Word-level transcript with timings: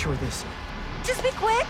you 0.00 0.06
gotta 0.06 0.06
take 0.06 0.06
a 0.06 0.06
picture 0.06 0.08
with 0.10 0.20
this. 0.20 0.44
Just 1.04 1.22
be 1.22 1.30
quick. 1.30 1.66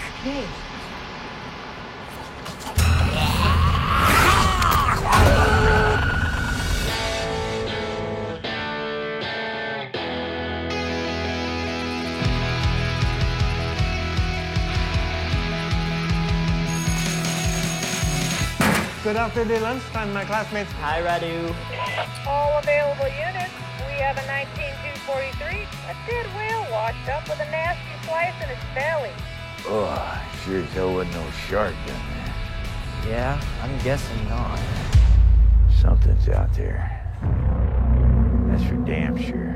Good 19.05 19.17
afternoon, 19.17 19.63
lunchtime, 19.63 20.13
my 20.13 20.25
classmates. 20.25 20.71
Hi, 20.83 21.01
Radu. 21.01 21.55
All 22.27 22.59
available 22.59 23.09
units. 23.09 23.55
We 23.87 23.95
have 24.05 24.19
a 24.19 24.27
19243, 24.27 25.65
a 25.89 25.97
dead 26.07 26.27
whale 26.37 26.67
washed 26.71 27.09
up 27.09 27.27
with 27.27 27.41
a 27.41 27.51
nasty 27.51 27.88
slice 28.19 28.43
in 28.43 28.51
its 28.51 28.65
belly. 28.75 29.11
Oh, 29.67 30.23
sure 30.45 30.63
as 30.63 30.73
hell 30.73 30.95
wasn't 30.95 31.15
no 31.15 31.31
shark 31.49 31.75
down 31.87 32.03
there. 32.15 32.35
Yeah, 33.13 33.41
I'm 33.63 33.79
guessing 33.85 34.29
not. 34.29 34.61
Something's 35.81 36.29
out 36.29 36.53
there. 36.55 36.95
That's 38.49 38.65
for 38.65 38.77
damn 38.85 39.17
sure. 39.17 39.55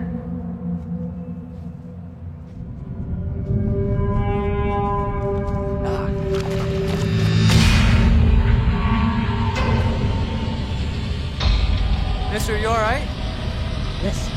Mister, 12.32 12.56
you 12.56 12.66
alright? 12.68 13.02
Yes. 14.02 14.30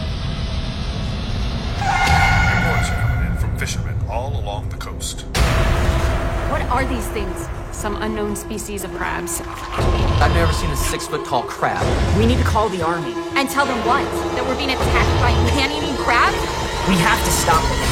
Reports 2.55 2.89
are 2.89 3.01
coming 3.01 3.31
in 3.31 3.37
from 3.37 3.57
fishermen 3.57 3.94
all 4.15 4.39
along 4.39 4.69
the 4.69 4.77
coast. 4.77 5.21
What 6.47 6.61
are 6.71 6.85
these 6.85 7.05
things? 7.09 7.49
Some 7.73 8.01
unknown 8.01 8.37
species 8.37 8.85
of 8.85 8.91
crabs. 8.93 9.41
I've 10.23 10.33
never 10.33 10.53
seen 10.53 10.69
a 10.69 10.77
six 10.77 11.05
foot 11.05 11.25
tall 11.25 11.43
crab. 11.43 11.83
We 12.17 12.25
need 12.25 12.37
to 12.37 12.43
call 12.45 12.69
the 12.69 12.81
army. 12.81 13.13
And 13.35 13.49
tell 13.49 13.65
them 13.65 13.77
what? 13.85 14.05
That 14.35 14.45
we're 14.47 14.55
being 14.55 14.71
attacked 14.71 15.15
by 15.19 15.35
man-eating 15.51 15.97
crabs? 15.99 16.39
We 16.87 16.95
have 17.03 17.19
to 17.19 17.31
stop 17.31 17.59
them. 17.59 17.91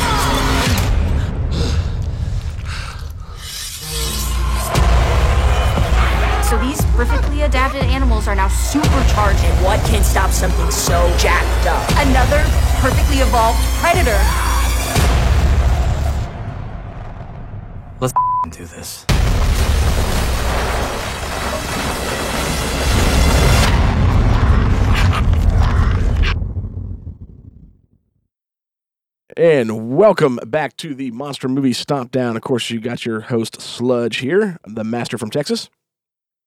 So 6.47 6.57
these 6.63 6.79
perfectly 6.95 7.41
adapted 7.41 7.83
animals 7.83 8.29
are 8.29 8.35
now 8.35 8.47
supercharged. 8.47 9.43
And 9.43 9.65
what 9.65 9.83
can 9.91 10.03
stop 10.03 10.31
something 10.31 10.71
so 10.71 11.03
jacked 11.17 11.67
up? 11.67 11.83
Another 12.07 12.39
perfectly 12.79 13.17
evolved 13.17 13.59
predator. 13.83 14.52
Do 18.51 18.65
this. 18.65 19.05
And 29.35 29.97
welcome 29.97 30.39
back 30.45 30.77
to 30.77 30.93
the 30.93 31.09
Monster 31.11 31.47
Movie 31.47 31.73
Stomp 31.73 32.11
Down. 32.11 32.35
Of 32.35 32.43
course, 32.43 32.69
you 32.69 32.79
got 32.79 33.05
your 33.05 33.21
host 33.21 33.59
Sludge 33.59 34.17
here, 34.17 34.57
the 34.65 34.83
master 34.83 35.17
from 35.17 35.31
Texas, 35.31 35.69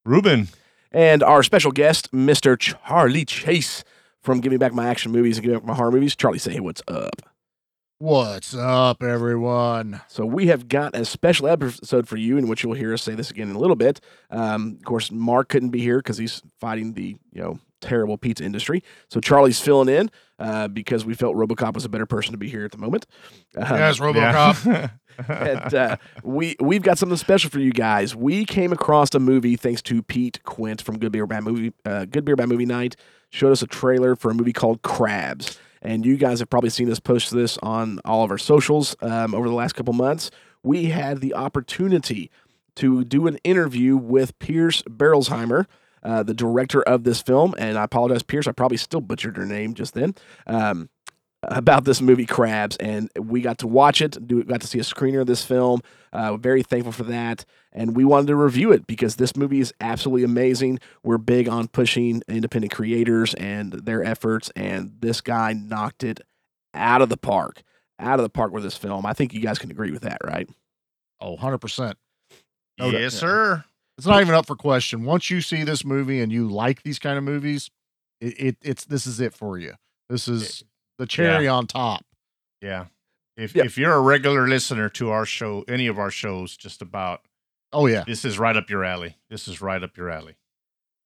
Ruben. 0.05 0.49
and 0.93 1.23
our 1.23 1.43
special 1.43 1.73
guest, 1.73 2.13
Mr. 2.13 2.57
Charlie 2.57 3.25
Chase 3.25 3.83
from 4.23 4.41
Give 4.41 4.53
Me 4.53 4.59
Back 4.59 4.73
My 4.73 4.87
Action 4.87 5.11
Movies 5.11 5.39
and 5.39 5.45
Give 5.45 5.53
Me 5.55 5.59
Back 5.59 5.67
My 5.67 5.75
Horror 5.75 5.91
Movies. 5.91 6.15
Charlie, 6.15 6.39
say, 6.39 6.53
hey, 6.53 6.61
what's 6.61 6.83
up? 6.87 7.23
What's 7.99 8.55
up, 8.55 9.03
everyone? 9.03 10.03
So 10.09 10.27
we 10.27 10.49
have 10.49 10.69
got 10.69 10.95
a 10.95 11.07
special 11.07 11.49
episode 11.49 12.07
for 12.07 12.19
you 12.19 12.37
in 12.37 12.47
which 12.47 12.63
you'll 12.63 12.75
hear 12.75 12.93
us 12.93 13.03
say 13.03 13.15
this 13.15 13.31
again 13.31 13.49
in 13.49 13.57
a 13.57 13.59
little 13.59 13.75
bit. 13.77 14.01
Um, 14.31 14.77
of 14.79 14.85
course, 14.85 15.11
Mark 15.11 15.49
couldn't 15.49 15.71
be 15.71 15.81
here 15.81 15.99
because 16.01 16.19
he's 16.19 16.43
fighting 16.61 16.93
the 16.93 17.17
you 17.33 17.41
know 17.43 17.59
terrible 17.81 18.19
pizza 18.19 18.45
industry. 18.45 18.83
So 19.09 19.19
Charlie's 19.21 19.61
filling 19.61 19.89
in 19.89 20.11
uh, 20.39 20.69
because 20.69 21.07
we 21.07 21.15
felt 21.15 21.37
RoboCop 21.37 21.73
was 21.73 21.87
a 21.87 21.89
better 21.89 22.05
person 22.05 22.33
to 22.33 22.39
be 22.39 22.51
here 22.51 22.67
at 22.67 22.73
the 22.73 22.79
moment. 22.79 23.07
Um, 23.57 23.65
Yes, 23.79 23.99
RoboCop. 23.99 24.91
and 25.29 25.75
uh, 25.75 25.97
we 26.23 26.55
we've 26.61 26.83
got 26.83 26.99
something 26.99 27.17
special 27.17 27.49
for 27.49 27.61
you 27.61 27.73
guys. 27.73 28.15
We 28.15 28.45
came 28.45 28.75
across 28.75 29.15
a 29.15 29.19
movie 29.21 29.57
thanks 29.57 29.81
to 29.83 30.03
Pete 30.03 30.43
Quint 30.45 30.83
from 30.83 30.99
Good 30.99 31.13
Beer 31.13 31.27
Bad 31.27 31.45
Movie 31.45 31.73
uh, 31.87 32.05
Good 32.05 32.27
Beer 32.27 32.37
Bad 32.37 32.51
Movie 32.51 32.67
Night. 32.67 32.95
Showed 33.31 33.53
us 33.53 33.63
a 33.63 33.67
trailer 33.67 34.15
for 34.17 34.31
a 34.31 34.35
movie 34.35 34.53
called 34.53 34.83
Crabs, 34.83 35.59
and 35.87 36.05
you 36.05 36.17
guys 36.17 36.41
have 36.41 36.51
probably 36.51 36.71
seen 36.71 36.91
us 36.91 37.01
post 37.01 37.31
this 37.31 37.59
on 37.63 38.01
all 38.05 38.25
of 38.25 38.31
our 38.31 38.39
socials 38.39 38.97
um, 39.01 39.35
over 39.35 39.49
the 39.49 39.55
last 39.55 39.75
couple 39.75 39.93
months. 39.93 40.31
We 40.63 40.87
had 40.87 41.21
the 41.21 41.35
opportunity 41.35 42.31
to 42.77 43.05
do 43.05 43.27
an 43.27 43.39
interview 43.45 43.97
with 43.97 44.39
Pierce 44.39 44.83
Berolzheimer. 44.83 45.67
Uh, 46.03 46.23
the 46.23 46.35
director 46.35 46.83
of 46.83 47.03
this 47.03 47.21
film, 47.21 47.53
and 47.59 47.77
I 47.77 47.83
apologize, 47.83 48.23
Pierce. 48.23 48.47
I 48.47 48.53
probably 48.53 48.77
still 48.77 49.01
butchered 49.01 49.37
her 49.37 49.47
name 49.47 49.75
just 49.75 49.93
then. 49.95 50.15
Um, 50.47 50.89
about 51.49 51.85
this 51.85 52.01
movie 52.01 52.27
Crabs, 52.27 52.77
and 52.77 53.11
we 53.19 53.41
got 53.41 53.59
to 53.59 53.67
watch 53.67 54.01
it. 54.01 54.27
Do 54.27 54.43
got 54.45 54.61
to 54.61 54.67
see 54.67 54.79
a 54.79 54.83
screener 54.83 55.21
of 55.21 55.27
this 55.27 55.45
film. 55.45 55.81
Uh, 56.13 56.37
very 56.37 56.63
thankful 56.63 56.93
for 56.93 57.05
that, 57.05 57.45
and 57.73 57.95
we 57.95 58.05
wanted 58.05 58.29
to 58.29 58.37
review 58.37 58.73
it 58.73 58.87
because 58.87 59.17
this 59.17 59.37
movie 59.37 59.61
is 59.61 59.73
absolutely 59.81 60.25
amazing. 60.25 60.79
We're 61.03 61.19
big 61.19 61.49
on 61.49 61.69
pushing 61.69 62.23
independent 62.29 62.73
creators 62.73 63.35
and 63.35 63.73
their 63.73 64.03
efforts, 64.05 64.51
and 64.57 64.93
this 65.01 65.21
guy 65.21 65.53
knocked 65.53 66.05
it 66.05 66.21
out 66.75 67.03
of 67.03 67.09
the 67.09 67.17
park, 67.17 67.63
out 67.99 68.19
of 68.19 68.23
the 68.23 68.31
park 68.31 68.53
with 68.53 68.63
this 68.63 68.77
film. 68.77 69.05
I 69.05 69.13
think 69.13 69.35
you 69.35 69.41
guys 69.41 69.59
can 69.59 69.71
agree 69.71 69.91
with 69.91 70.03
that, 70.03 70.19
right? 70.25 70.49
Oh, 71.21 71.37
100%. 71.37 71.95
No 72.79 72.91
doubt. 72.91 73.01
yes, 73.01 73.15
sir. 73.15 73.65
It's 73.99 74.07
not 74.07 74.21
even 74.21 74.35
up 74.35 74.47
for 74.47 74.57
question. 74.57 75.05
Once 75.05 75.31
you 75.31 75.41
see 75.41 75.65
this 75.65 75.85
movie 75.85 76.21
and 76.21 76.31
you 76.31 76.49
like 76.49 76.83
these 76.83 76.99
kind 76.99 77.17
of 77.17 77.25
movies, 77.25 77.71
it, 78.21 78.35
it 78.39 78.57
it's 78.63 78.85
this 78.85 79.07
is 79.07 79.21
it 79.21 79.33
for 79.33 79.59
you. 79.59 79.73
This 80.11 80.29
is 80.29 80.63
the 80.99 81.07
cherry 81.07 81.49
on 81.49 81.67
top. 81.67 82.05
Yeah. 82.63 82.87
If 83.37 83.55
Yeah. 83.55 83.65
if 83.65 83.77
you're 83.77 83.93
a 83.95 84.01
regular 84.01 84.47
listener 84.49 84.89
to 84.91 85.11
our 85.11 85.27
show, 85.27 85.65
any 85.69 85.87
of 85.87 85.99
our 85.99 86.11
shows, 86.11 86.57
just 86.57 86.81
about 86.83 87.23
Oh 87.73 87.87
yeah. 87.87 88.05
this 88.07 88.25
is 88.25 88.39
right 88.39 88.57
up 88.57 88.71
your 88.71 88.85
alley. 88.85 89.17
This 89.29 89.47
is 89.49 89.61
right 89.61 89.83
up 89.83 89.97
your 89.97 90.09
alley. 90.11 90.37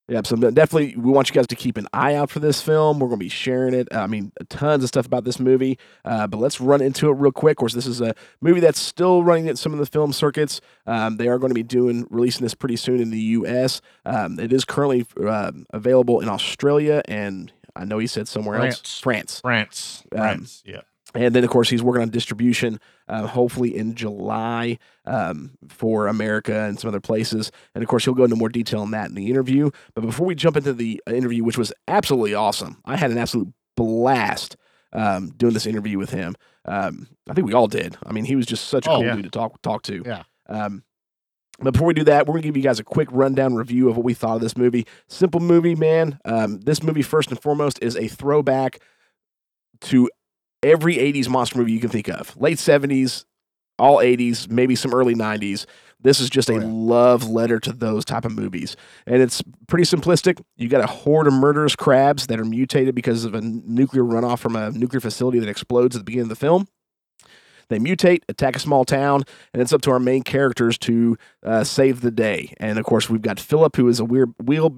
Yeah, 0.09 0.23
so 0.25 0.35
definitely 0.35 0.97
we 0.97 1.13
want 1.13 1.29
you 1.29 1.35
guys 1.37 1.47
to 1.47 1.55
keep 1.55 1.77
an 1.77 1.87
eye 1.93 2.17
out 2.17 2.31
for 2.31 2.41
this 2.41 2.61
film. 2.61 2.99
We're 2.99 3.07
going 3.07 3.21
to 3.21 3.25
be 3.25 3.29
sharing 3.29 3.75
it. 3.75 3.87
I 3.95 4.09
mean, 4.09 4.33
tons 4.49 4.83
of 4.83 4.89
stuff 4.89 5.07
about 5.07 5.23
this 5.23 5.39
movie. 5.39 5.79
Uh, 6.05 6.27
but 6.27 6.39
let's 6.39 6.61
run 6.61 6.81
into 6.83 7.11
it 7.11 7.13
real 7.13 7.31
quick. 7.31 7.53
Of 7.53 7.57
course, 7.59 7.75
this 7.75 7.87
is 7.87 8.01
a 8.01 8.17
movie 8.41 8.59
that's 8.59 8.81
still 8.81 9.23
running 9.23 9.49
at 9.49 9.57
some 9.57 9.73
of 9.73 9.79
the 9.79 9.87
film 9.87 10.13
circuits. 10.13 10.61
Um, 10.85 11.17
they 11.17 11.29
are 11.29 11.39
going 11.39 11.51
to 11.51 11.55
be 11.55 11.63
doing 11.63 12.09
releasing 12.11 12.43
this 12.43 12.55
pretty 12.55 12.75
soon 12.75 13.01
in 13.01 13.11
the 13.11 13.21
U.S. 13.21 13.81
Um, 14.05 14.41
it 14.41 14.53
is 14.53 14.65
currently 14.65 15.07
um 15.29 15.65
available 15.73 16.19
in 16.21 16.29
Australia 16.29 17.03
and 17.07 17.53
I 17.77 17.85
know 17.85 17.99
he 17.99 18.07
said 18.07 18.29
somewhere 18.29 18.57
else, 18.67 18.99
France. 19.01 19.41
France. 19.41 20.03
Um, 20.13 20.19
France. 20.19 20.63
yeah. 20.67 20.81
And 21.13 21.35
then, 21.35 21.43
of 21.43 21.51
course, 21.51 21.69
he's 21.69 21.83
working 21.83 22.03
on 22.03 22.11
distribution, 22.11 22.79
uh, 23.09 23.27
hopefully 23.27 23.77
in 23.77 23.97
July 23.97 24.79
um, 25.07 25.53
for 25.69 26.07
America 26.07 26.55
and 26.69 26.79
some 26.79 26.87
other 26.87 27.01
places. 27.01 27.51
And 27.75 27.83
of 27.83 27.89
course, 27.89 28.05
he'll 28.05 28.15
go 28.15 28.23
into 28.23 28.37
more 28.37 28.49
detail 28.49 28.81
on 28.83 28.93
that 28.93 29.09
in 29.09 29.17
the 29.17 29.29
interview. 29.29 29.71
But 29.95 30.03
before 30.03 30.25
we 30.27 30.37
jump 30.37 30.57
into 30.57 30.73
the 30.73 31.03
interview, 31.09 31.43
which 31.43 31.59
was 31.59 31.73
absolutely 31.89 32.35
awesome, 32.35 32.81
I 32.85 32.97
had 32.97 33.11
an 33.11 33.19
absolute 33.19 33.49
blast 33.77 34.57
um, 34.93 35.31
doing 35.37 35.53
this 35.55 35.67
interview 35.67 35.99
with 35.99 36.11
him. 36.11 36.37
Um, 36.65 37.09
I 37.29 37.35
think 37.35 37.47
we 37.47 37.55
all 37.55 37.67
did. 37.67 37.97
I 38.07 38.13
mean, 38.13 38.25
he 38.25 38.37
was 38.37 38.47
just 38.47 38.69
such 38.69 38.87
a 38.87 38.91
Oh, 38.91 38.97
cool 38.99 39.07
yeah. 39.07 39.15
dude 39.17 39.25
to 39.25 39.31
talk 39.31 39.61
talk 39.63 39.83
to. 39.83 40.03
Yeah. 40.07 40.23
Um, 40.49 40.85
but 41.61 41.73
before 41.73 41.87
we 41.89 41.95
do 41.95 42.05
that, 42.05 42.27
we're 42.27 42.35
gonna 42.35 42.43
give 42.43 42.57
you 42.57 42.63
guys 42.63 42.79
a 42.81 42.85
quick 42.85 43.09
rundown 43.11 43.55
review 43.55 43.89
of 43.89 43.97
what 43.97 44.05
we 44.05 44.15
thought 44.15 44.37
of 44.37 44.41
this 44.41 44.57
movie. 44.57 44.87
Simple 45.09 45.41
movie, 45.41 45.75
man. 45.75 46.19
Um, 46.25 46.61
this 46.61 46.83
movie, 46.83 47.03
first 47.03 47.31
and 47.31 47.41
foremost, 47.41 47.79
is 47.83 47.97
a 47.97 48.09
throwback 48.09 48.81
to 49.83 50.11
every 50.63 50.97
80s 50.97 51.29
monster 51.29 51.59
movie 51.59 51.73
you 51.73 51.81
can 51.81 51.89
think 51.91 52.09
of. 52.09 52.37
Late 52.37 52.59
70s, 52.59 53.25
all 53.79 53.99
80s, 53.99 54.51
maybe 54.51 54.75
some 54.75 54.93
early 54.93 55.15
90s. 55.15 55.65
This 56.03 56.21
is 56.21 56.31
just 56.31 56.49
a 56.49 56.55
Oh, 56.55 56.59
yeah. 56.61 56.67
love 56.67 57.29
letter 57.29 57.59
to 57.61 57.73
those 57.73 58.05
type 58.05 58.25
of 58.25 58.33
movies. 58.33 58.75
And 59.07 59.21
it's 59.23 59.43
pretty 59.69 59.85
simplistic. 59.85 60.41
You 60.57 60.69
got 60.69 60.83
a 60.83 60.87
horde 60.87 61.27
of 61.27 61.35
murderous 61.35 61.77
crabs 61.77 62.27
that 62.29 62.41
are 62.41 62.45
mutated 62.45 62.95
because 62.95 63.25
of 63.25 63.35
a 63.35 63.41
nuclear 63.43 64.03
runoff 64.03 64.39
from 64.39 64.57
a 64.57 64.71
nuclear 64.71 65.01
facility 65.01 65.39
that 65.41 65.49
explodes 65.49 65.97
at 65.97 66.01
the 66.01 66.05
beginning 66.05 66.25
of 66.25 66.29
the 66.31 66.37
film. 66.37 66.69
They 67.71 67.79
mutate, 67.79 68.23
attack 68.29 68.57
a 68.57 68.59
small 68.59 68.85
town, 68.85 69.23
and 69.55 69.63
it's 69.63 69.73
up 69.73 69.81
to 69.83 69.91
our 69.93 69.99
main 69.99 70.23
characters 70.23 70.77
to 70.79 71.17
uh, 71.43 71.65
save 71.65 72.03
the 72.03 72.11
day. 72.11 72.53
And 72.59 72.79
of 72.79 72.85
course, 72.85 73.09
we've 73.09 73.23
got 73.23 73.41
Philip, 73.41 73.77
who 73.77 73.89
is 73.89 73.99
a 73.99 74.05
weird 74.05 74.35
wheel 74.39 74.69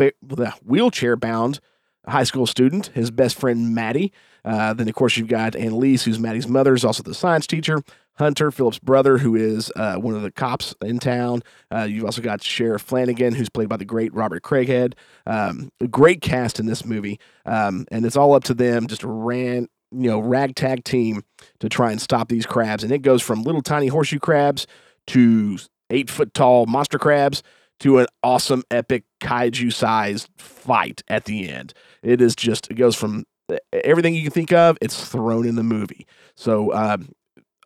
wheelchair 0.64 1.16
bound 1.16 1.58
high 2.06 2.24
school 2.24 2.46
student, 2.46 2.88
his 2.88 3.10
best 3.10 3.38
friend 3.38 3.74
Maddie. 3.74 4.12
Uh, 4.44 4.74
then, 4.74 4.88
of 4.88 4.94
course, 4.94 5.16
you've 5.16 5.28
got 5.28 5.54
Annalise, 5.54 6.04
who's 6.04 6.18
Maddie's 6.18 6.48
mother, 6.48 6.74
is 6.74 6.84
also 6.84 7.02
the 7.02 7.14
science 7.14 7.46
teacher. 7.46 7.82
Hunter, 8.16 8.50
Philip's 8.50 8.78
brother, 8.78 9.18
who 9.18 9.34
is 9.34 9.72
uh, 9.76 9.96
one 9.96 10.14
of 10.14 10.22
the 10.22 10.30
cops 10.30 10.74
in 10.82 10.98
town. 10.98 11.42
Uh, 11.70 11.84
you've 11.84 12.04
also 12.04 12.20
got 12.20 12.42
Sheriff 12.42 12.82
Flanagan, 12.82 13.34
who's 13.34 13.48
played 13.48 13.68
by 13.68 13.76
the 13.76 13.84
great 13.84 14.12
Robert 14.12 14.42
Craighead. 14.42 14.94
Um, 15.26 15.70
great 15.90 16.20
cast 16.20 16.60
in 16.60 16.66
this 16.66 16.84
movie, 16.84 17.18
um, 17.46 17.86
and 17.90 18.04
it's 18.04 18.16
all 18.16 18.34
up 18.34 18.44
to 18.44 18.54
them. 18.54 18.86
Just 18.86 19.02
ran, 19.04 19.68
you 19.92 20.10
know, 20.10 20.18
ragtag 20.18 20.84
team 20.84 21.22
to 21.60 21.68
try 21.68 21.90
and 21.90 22.00
stop 22.00 22.28
these 22.28 22.46
crabs, 22.46 22.82
and 22.82 22.92
it 22.92 23.02
goes 23.02 23.22
from 23.22 23.42
little 23.42 23.62
tiny 23.62 23.88
horseshoe 23.88 24.18
crabs 24.18 24.66
to 25.08 25.58
eight 25.90 26.10
foot 26.10 26.32
tall 26.34 26.66
monster 26.66 26.98
crabs 26.98 27.42
to 27.80 27.98
an 27.98 28.06
awesome 28.22 28.62
epic 28.70 29.04
kaiju 29.20 29.72
sized 29.72 30.28
fight 30.38 31.02
at 31.08 31.24
the 31.24 31.48
end. 31.48 31.74
It 32.02 32.20
is 32.20 32.34
just 32.36 32.70
it 32.70 32.74
goes 32.74 32.96
from 32.96 33.24
everything 33.72 34.14
you 34.14 34.22
can 34.22 34.30
think 34.30 34.52
of. 34.52 34.78
It's 34.80 35.04
thrown 35.08 35.46
in 35.46 35.56
the 35.56 35.62
movie. 35.62 36.06
So 36.36 36.72
um, 36.72 37.10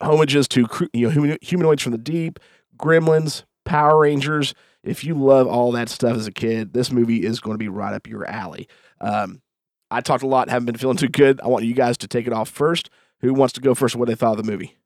homages 0.03 0.49
to 0.49 0.67
you 0.93 1.11
know 1.11 1.37
humanoids 1.43 1.83
from 1.83 1.93
the 1.93 1.99
deep, 1.99 2.39
gremlins, 2.79 3.45
Power 3.65 4.01
Rangers. 4.01 4.55
If 4.83 5.05
you 5.05 5.15
love 5.15 5.49
all 5.49 5.73
that 5.73 5.89
stuff 5.89 6.17
as 6.17 6.27
a 6.27 6.33
kid, 6.33 6.73
this 6.73 6.93
movie 6.93 7.25
is 7.25 7.41
going 7.41 7.55
to 7.55 7.59
be 7.59 7.69
right 7.69 7.93
up 7.93 8.07
your 8.07 8.27
alley. 8.27 8.69
Um, 9.01 9.43
I 9.91 10.01
talked 10.01 10.23
a 10.23 10.27
lot, 10.27 10.49
haven't 10.49 10.67
been 10.67 10.77
feeling 10.77 10.97
too 10.97 11.09
good. 11.09 11.41
I 11.41 11.49
want 11.49 11.65
you 11.65 11.75
guys 11.75 11.97
to 11.99 12.09
take 12.09 12.27
it 12.27 12.33
off 12.33 12.49
first. 12.49 12.91
Who 13.21 13.33
wants 13.33 13.53
to 13.55 13.61
go 13.61 13.75
first? 13.75 13.97
What 13.97 14.09
they 14.09 14.15
thought 14.15 14.39
of 14.39 14.45
the 14.45 14.51
movie? 14.51 14.77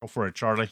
Go 0.00 0.08
for 0.08 0.26
it, 0.26 0.34
Charlie. 0.34 0.70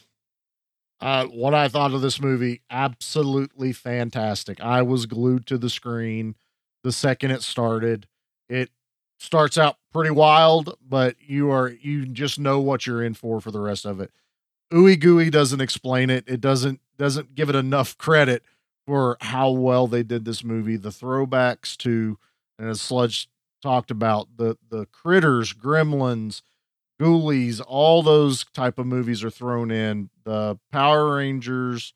Uh, 0.99 1.25
what 1.25 1.53
I 1.53 1.67
thought 1.67 1.93
of 1.93 2.01
this 2.01 2.19
movie, 2.19 2.61
absolutely 2.71 3.71
fantastic. 3.71 4.59
I 4.61 4.81
was 4.81 5.05
glued 5.05 5.45
to 5.47 5.57
the 5.57 5.69
screen 5.69 6.35
the 6.83 6.91
second 6.91 7.31
it 7.31 7.43
started. 7.43 8.07
It 8.49 8.69
starts 9.19 9.57
out 9.57 9.77
pretty 9.91 10.11
wild, 10.11 10.77
but 10.81 11.15
you 11.19 11.51
are 11.51 11.69
you 11.69 12.05
just 12.05 12.39
know 12.39 12.59
what 12.59 12.87
you're 12.87 13.03
in 13.03 13.13
for 13.13 13.41
for 13.41 13.51
the 13.51 13.59
rest 13.59 13.85
of 13.85 13.99
it. 13.99 14.11
Ooey 14.71 14.99
Gooey 14.99 15.29
doesn't 15.29 15.61
explain 15.61 16.09
it. 16.09 16.23
It 16.27 16.39
doesn't 16.41 16.79
doesn't 16.97 17.35
give 17.35 17.49
it 17.49 17.55
enough 17.55 17.97
credit 17.97 18.43
for 18.85 19.17
how 19.19 19.51
well 19.51 19.87
they 19.87 20.01
did 20.01 20.23
this 20.23 20.43
movie. 20.43 20.77
The 20.77 20.89
throwbacks 20.89 21.75
to, 21.77 22.17
and 22.57 22.69
as 22.69 22.79
Sludge 22.79 23.27
talked 23.61 23.91
about, 23.91 24.27
the 24.37 24.57
the 24.69 24.85
critters, 24.87 25.53
gremlins, 25.53 26.41
ghoulies, 26.99 27.61
all 27.65 28.01
those 28.03 28.45
type 28.53 28.79
of 28.79 28.85
movies 28.85 29.23
are 29.23 29.29
thrown 29.29 29.71
in. 29.71 30.09
The 30.23 30.57
Power 30.71 31.15
Rangers, 31.15 31.93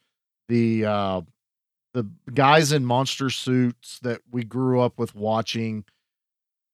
the 0.47 0.85
uh 0.85 1.21
the 1.93 2.07
guys 2.33 2.71
in 2.71 2.85
monster 2.85 3.29
suits 3.29 3.99
that 3.99 4.21
we 4.31 4.43
grew 4.43 4.79
up 4.79 4.97
with 4.97 5.13
watching. 5.13 5.83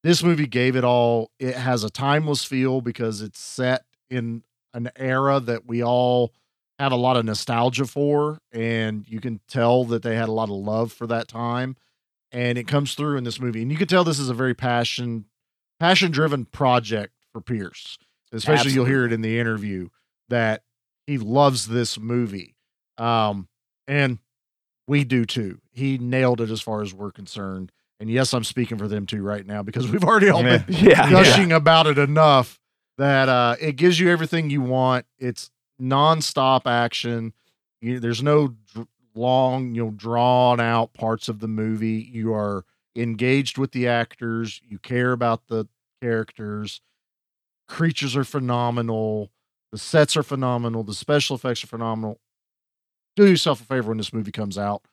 This 0.04 0.22
movie 0.24 0.45
gave 0.45 0.75
it 0.75 0.84
all. 0.84 1.31
It 1.39 1.56
has 1.56 1.84
a 1.84 1.89
timeless 1.89 2.44
feel 2.44 2.81
because 2.81 3.22
it's 3.22 3.39
set 3.39 3.84
in 4.10 4.44
an 4.74 4.92
era 4.95 5.39
that 5.39 5.66
we 5.66 5.84
all 5.84 6.34
had 6.78 6.92
a 6.92 6.95
lot 6.95 7.18
of 7.18 7.25
nostalgia 7.25 7.86
for 7.86 8.39
and 8.51 9.07
you 9.07 9.19
can 9.19 9.39
tell 9.48 9.84
that 9.86 10.04
they 10.04 10.16
had 10.16 10.30
a 10.30 10.31
lot 10.31 10.50
of 10.50 10.56
love 10.56 10.92
for 10.92 11.07
that 11.07 11.28
time 11.28 11.75
and 12.31 12.57
it 12.57 12.68
comes 12.68 12.94
through 12.95 13.18
in 13.18 13.24
this 13.24 13.39
movie. 13.39 13.62
And 13.62 13.71
you 13.71 13.77
can 13.77 13.88
tell 13.88 14.03
this 14.03 14.19
is 14.19 14.29
a 14.29 14.33
very 14.33 14.53
passion 14.53 15.25
passion 15.79 16.12
driven 16.12 16.45
project 16.45 17.13
for 17.31 17.41
Pierce. 17.41 17.97
Especially 18.31 18.71
you'll 18.71 18.85
hear 18.85 19.06
it 19.06 19.13
in 19.13 19.21
the 19.21 19.39
interview 19.39 19.89
that 20.29 20.63
he 21.06 21.18
loves 21.18 21.68
this 21.68 21.97
movie. 22.00 22.56
Um 22.97 23.47
and 23.88 24.19
we 24.88 25.03
do 25.03 25.25
too. 25.25 25.59
He 25.71 25.97
nailed 25.97 26.41
it 26.41 26.50
as 26.50 26.62
far 26.62 26.81
as 26.81 26.94
we're 26.94 27.12
concerned. 27.12 27.71
And 28.00 28.09
yes 28.12 28.33
i'm 28.33 28.44
speaking 28.44 28.77
for 28.77 28.88
them 28.88 29.06
too 29.06 29.21
right 29.24 29.45
now 29.45 29.63
because 29.63 29.89
we've 29.89 30.03
already 30.03 30.29
all 30.29 30.44
been 30.44 30.63
Yeah. 30.68 31.09
gushing 31.12 31.51
about 31.51 31.88
it 31.88 31.97
enough 31.97 32.59
that 32.97 33.29
uh 33.29 33.56
it 33.62 33.75
gives 33.75 34.00
you 34.00 34.09
everything 34.12 34.50
you 34.50 34.62
want. 34.62 35.06
It's 35.19 35.50
non-stop 35.79 36.65
action. 36.68 37.33
You, 37.81 38.00
there's 38.00 38.24
no 38.24 38.56
dr- 38.74 38.88
long 39.17 39.75
you 39.75 39.85
know 39.85 39.91
drawn 39.91 40.59
out 40.59 40.93
parts 40.93 41.27
of 41.27 41.39
the 41.39 41.47
movie. 41.47 42.09
You 42.11 42.33
are 42.33 42.65
engaged 42.95 43.57
with 43.57 43.71
the 43.71 43.87
actors. 43.87 44.61
You 44.67 44.79
care 44.79 45.11
about 45.11 45.47
the 45.47 45.67
characters. 46.01 46.81
Creatures 47.67 48.15
are 48.15 48.23
phenomenal. 48.23 49.31
The 49.71 49.77
sets 49.77 50.15
are 50.15 50.23
phenomenal. 50.23 50.83
The 50.83 50.93
special 50.93 51.35
effects 51.35 51.63
are 51.63 51.67
phenomenal. 51.67 52.19
Do 53.15 53.27
yourself 53.27 53.61
a 53.61 53.65
favor 53.65 53.89
when 53.89 53.97
this 53.97 54.13
movie 54.13 54.31
comes 54.31 54.57
out. 54.57 54.83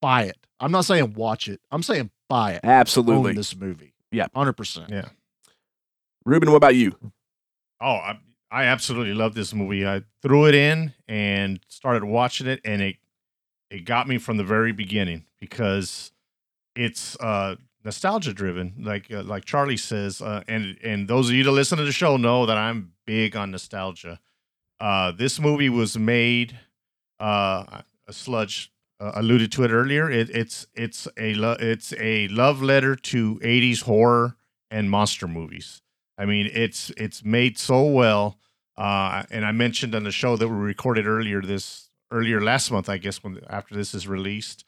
Buy 0.00 0.24
it. 0.24 0.36
I'm 0.58 0.72
not 0.72 0.84
saying 0.84 1.14
watch 1.14 1.48
it. 1.48 1.60
I'm 1.70 1.82
saying 1.82 2.10
buy 2.28 2.52
it. 2.54 2.60
Absolutely. 2.64 3.30
own 3.30 3.36
this 3.36 3.54
movie. 3.54 3.94
Yeah. 4.10 4.26
100% 4.34 4.88
Yeah. 4.88 5.08
Ruben, 6.24 6.50
what 6.50 6.56
about 6.56 6.74
you? 6.74 6.96
Oh, 7.80 7.86
I, 7.94 8.18
I 8.50 8.64
absolutely 8.64 9.14
love 9.14 9.34
this 9.34 9.54
movie. 9.54 9.86
I 9.86 10.02
threw 10.22 10.46
it 10.46 10.54
in 10.54 10.92
and 11.06 11.60
started 11.68 12.04
watching 12.04 12.46
it, 12.46 12.60
and 12.64 12.82
it 12.82 12.96
it 13.70 13.84
got 13.84 14.08
me 14.08 14.18
from 14.18 14.36
the 14.36 14.44
very 14.44 14.72
beginning 14.72 15.24
because 15.40 16.12
it's 16.74 17.16
uh, 17.20 17.56
nostalgia 17.84 18.32
driven, 18.32 18.74
like 18.78 19.10
uh, 19.12 19.22
like 19.22 19.44
Charlie 19.44 19.76
says, 19.76 20.20
uh, 20.20 20.42
and 20.46 20.76
and 20.82 21.08
those 21.08 21.28
of 21.28 21.34
you 21.34 21.44
that 21.44 21.50
listen 21.50 21.78
to 21.78 21.84
the 21.84 21.92
show 21.92 22.16
know 22.16 22.46
that 22.46 22.56
I'm 22.56 22.92
big 23.06 23.36
on 23.36 23.50
nostalgia. 23.50 24.20
Uh, 24.78 25.12
this 25.12 25.40
movie 25.40 25.70
was 25.70 25.98
made. 25.98 26.58
Uh, 27.18 27.80
a 28.08 28.12
sludge 28.12 28.70
uh, 29.00 29.12
alluded 29.14 29.50
to 29.50 29.64
it 29.64 29.70
earlier. 29.70 30.10
It, 30.10 30.28
it's 30.30 30.66
it's 30.74 31.08
a 31.16 31.34
lo- 31.34 31.56
it's 31.58 31.92
a 31.98 32.28
love 32.28 32.62
letter 32.62 32.94
to 32.94 33.36
'80s 33.36 33.82
horror 33.82 34.36
and 34.70 34.90
monster 34.90 35.26
movies. 35.26 35.80
I 36.18 36.24
mean, 36.26 36.50
it's 36.52 36.90
it's 36.96 37.24
made 37.24 37.58
so 37.58 37.82
well. 37.84 38.38
And 38.76 39.44
I 39.44 39.52
mentioned 39.52 39.94
on 39.94 40.04
the 40.04 40.12
show 40.12 40.36
that 40.36 40.48
we 40.48 40.54
recorded 40.54 41.06
earlier 41.06 41.40
this 41.40 41.85
earlier 42.10 42.40
last 42.40 42.70
month, 42.70 42.88
I 42.88 42.98
guess, 42.98 43.22
when 43.22 43.40
after 43.48 43.74
this 43.74 43.94
is 43.94 44.06
released, 44.06 44.64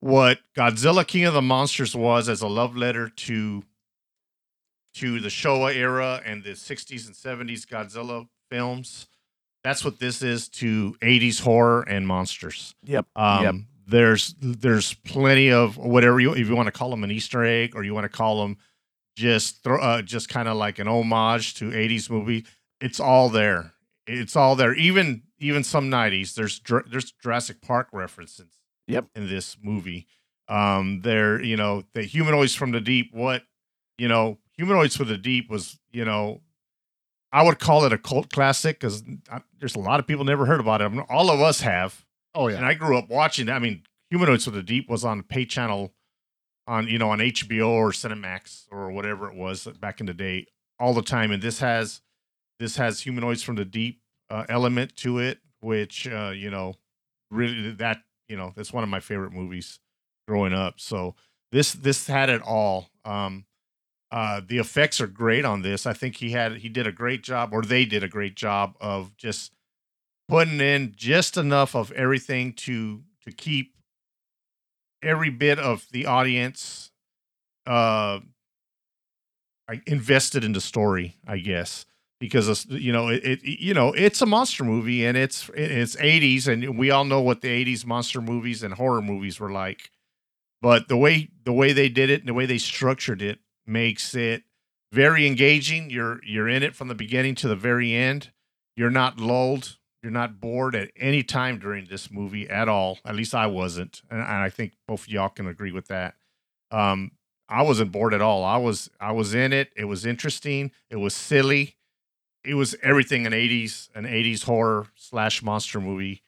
what 0.00 0.38
Godzilla 0.56 1.06
King 1.06 1.24
of 1.24 1.34
the 1.34 1.42
Monsters 1.42 1.94
was 1.94 2.28
as 2.28 2.42
a 2.42 2.48
love 2.48 2.76
letter 2.76 3.08
to 3.08 3.64
to 4.94 5.20
the 5.20 5.28
Showa 5.28 5.74
era 5.74 6.20
and 6.24 6.42
the 6.42 6.50
60s 6.50 7.06
and 7.06 7.14
70s 7.14 7.64
Godzilla 7.64 8.26
films. 8.50 9.06
That's 9.62 9.84
what 9.84 10.00
this 10.00 10.20
is 10.22 10.48
to 10.48 10.96
80s 11.00 11.40
horror 11.42 11.82
and 11.82 12.06
monsters. 12.06 12.74
Yep. 12.84 13.06
Um, 13.14 13.42
Yep. 13.44 13.54
There's 13.86 14.34
there's 14.40 14.94
plenty 14.94 15.50
of 15.50 15.76
whatever 15.76 16.20
you 16.20 16.32
if 16.32 16.48
you 16.48 16.54
want 16.54 16.68
to 16.68 16.72
call 16.72 16.90
them 16.90 17.02
an 17.02 17.10
Easter 17.10 17.44
egg 17.44 17.74
or 17.74 17.82
you 17.82 17.92
want 17.92 18.04
to 18.04 18.08
call 18.08 18.40
them 18.42 18.56
just 19.16 19.64
throw 19.64 19.80
uh, 19.80 20.00
just 20.02 20.28
kind 20.28 20.46
of 20.48 20.56
like 20.56 20.78
an 20.78 20.86
homage 20.86 21.54
to 21.54 21.70
80s 21.70 22.08
movie. 22.08 22.46
It's 22.80 23.00
all 23.00 23.28
there. 23.28 23.72
It's 24.10 24.36
all 24.36 24.56
there. 24.56 24.74
Even 24.74 25.22
even 25.38 25.64
some 25.64 25.90
90s. 25.90 26.34
There's 26.34 26.60
there's 26.90 27.12
Jurassic 27.12 27.60
Park 27.62 27.88
references. 27.92 28.58
Yep. 28.86 29.06
In 29.14 29.28
this 29.28 29.56
movie, 29.62 30.06
um, 30.48 31.00
there 31.02 31.40
you 31.40 31.56
know 31.56 31.84
the 31.94 32.02
humanoids 32.02 32.54
from 32.54 32.72
the 32.72 32.80
deep. 32.80 33.10
What 33.12 33.42
you 33.98 34.08
know, 34.08 34.38
humanoids 34.56 34.96
from 34.96 35.08
the 35.08 35.18
deep 35.18 35.50
was 35.50 35.78
you 35.92 36.04
know 36.04 36.40
I 37.32 37.42
would 37.44 37.58
call 37.58 37.84
it 37.84 37.92
a 37.92 37.98
cult 37.98 38.30
classic 38.30 38.80
because 38.80 39.04
there's 39.58 39.76
a 39.76 39.80
lot 39.80 40.00
of 40.00 40.06
people 40.06 40.24
never 40.24 40.46
heard 40.46 40.60
about 40.60 40.80
it. 40.80 40.84
I 40.84 40.88
mean, 40.88 41.04
all 41.08 41.30
of 41.30 41.40
us 41.40 41.60
have. 41.60 42.04
Oh 42.34 42.48
yeah. 42.48 42.56
And 42.56 42.66
I 42.66 42.74
grew 42.74 42.98
up 42.98 43.08
watching. 43.08 43.48
I 43.48 43.58
mean, 43.58 43.82
Humanoids 44.10 44.44
from 44.44 44.54
the 44.54 44.62
Deep 44.62 44.88
was 44.88 45.04
on 45.04 45.22
pay 45.22 45.44
channel, 45.44 45.92
on 46.66 46.88
you 46.88 46.98
know 46.98 47.10
on 47.10 47.18
HBO 47.20 47.68
or 47.68 47.92
Cinemax 47.92 48.64
or 48.72 48.90
whatever 48.90 49.28
it 49.28 49.36
was 49.36 49.66
back 49.80 50.00
in 50.00 50.06
the 50.06 50.14
day, 50.14 50.46
all 50.80 50.94
the 50.94 51.02
time. 51.02 51.30
And 51.30 51.42
this 51.42 51.60
has 51.60 52.00
this 52.60 52.76
has 52.76 53.00
Humanoids 53.00 53.42
from 53.42 53.56
the 53.56 53.64
Deep 53.64 54.00
uh, 54.28 54.44
element 54.48 54.94
to 54.96 55.18
it, 55.18 55.38
which 55.60 56.06
uh, 56.06 56.30
you 56.30 56.50
know 56.50 56.74
really 57.30 57.72
that 57.72 58.02
you 58.28 58.36
know 58.36 58.52
that's 58.54 58.72
one 58.72 58.84
of 58.84 58.90
my 58.90 59.00
favorite 59.00 59.32
movies 59.32 59.80
growing 60.28 60.52
up. 60.52 60.74
So 60.78 61.16
this 61.50 61.72
this 61.72 62.06
had 62.06 62.28
it 62.30 62.42
all. 62.42 62.90
Um, 63.04 63.46
uh, 64.12 64.40
the 64.46 64.58
effects 64.58 65.00
are 65.00 65.06
great 65.06 65.44
on 65.44 65.62
this. 65.62 65.86
I 65.86 65.94
think 65.94 66.16
he 66.16 66.30
had 66.30 66.58
he 66.58 66.68
did 66.68 66.86
a 66.86 66.92
great 66.92 67.22
job, 67.22 67.50
or 67.52 67.62
they 67.62 67.84
did 67.84 68.04
a 68.04 68.08
great 68.08 68.36
job 68.36 68.76
of 68.80 69.16
just 69.16 69.52
putting 70.28 70.60
in 70.60 70.92
just 70.96 71.36
enough 71.36 71.74
of 71.74 71.90
everything 71.92 72.52
to 72.52 73.02
to 73.24 73.32
keep 73.32 73.74
every 75.02 75.30
bit 75.30 75.58
of 75.58 75.86
the 75.92 76.04
audience 76.04 76.90
uh 77.66 78.20
invested 79.86 80.44
in 80.44 80.52
the 80.52 80.60
story, 80.60 81.16
I 81.26 81.38
guess, 81.38 81.86
because 82.20 82.66
you 82.66 82.92
know 82.92 83.08
it, 83.08 83.24
it 83.24 83.42
you 83.42 83.74
know 83.74 83.92
it's 83.92 84.22
a 84.22 84.26
monster 84.26 84.62
movie 84.62 85.04
and 85.04 85.16
it's 85.16 85.50
it's 85.54 85.96
80s 85.96 86.46
and 86.46 86.78
we 86.78 86.90
all 86.90 87.04
know 87.04 87.20
what 87.20 87.40
the 87.40 87.48
80s 87.48 87.84
monster 87.86 88.20
movies 88.20 88.62
and 88.62 88.74
horror 88.74 89.02
movies 89.02 89.40
were 89.40 89.50
like. 89.50 89.90
But 90.62 90.88
the 90.88 90.96
way 90.96 91.30
the 91.44 91.52
way 91.52 91.72
they 91.72 91.88
did 91.88 92.10
it 92.10 92.20
and 92.20 92.28
the 92.28 92.34
way 92.34 92.46
they 92.46 92.58
structured 92.58 93.22
it 93.22 93.40
makes 93.66 94.14
it 94.14 94.44
very 94.92 95.26
engaging. 95.26 95.90
You're 95.90 96.20
you're 96.24 96.48
in 96.48 96.62
it 96.62 96.76
from 96.76 96.88
the 96.88 96.94
beginning 96.94 97.34
to 97.36 97.48
the 97.48 97.56
very 97.56 97.94
end. 97.94 98.30
You're 98.76 98.90
not 98.90 99.18
lulled. 99.18 99.78
You're 100.02 100.12
not 100.12 100.40
bored 100.40 100.74
at 100.74 100.90
any 100.96 101.22
time 101.22 101.58
during 101.58 101.86
this 101.86 102.10
movie 102.10 102.48
at 102.48 102.68
all. 102.68 102.98
At 103.04 103.14
least 103.14 103.34
I 103.34 103.46
wasn't, 103.46 104.00
and, 104.10 104.22
I 104.22 104.48
think 104.48 104.72
both 104.88 105.02
of 105.02 105.08
y'all 105.08 105.28
can 105.28 105.46
agree 105.46 105.72
with 105.72 105.88
that. 105.88 106.14
Um, 106.70 107.10
I 107.50 107.62
wasn't 107.62 107.92
bored 107.92 108.14
at 108.14 108.22
all. 108.22 108.42
I 108.44 108.56
was 108.56 108.88
I 109.00 109.12
was 109.12 109.34
in 109.34 109.52
it. 109.52 109.70
It 109.76 109.84
was 109.84 110.06
interesting. 110.06 110.70
It 110.88 110.96
was 110.96 111.14
silly. 111.14 111.76
It 112.44 112.54
was 112.54 112.74
everything 112.82 113.26
an 113.26 113.32
'80s 113.32 113.88
an 113.94 114.04
'80s 114.04 114.44
horror 114.44 114.88
slash 114.94 115.42
monster 115.42 115.80
movie 115.80 116.22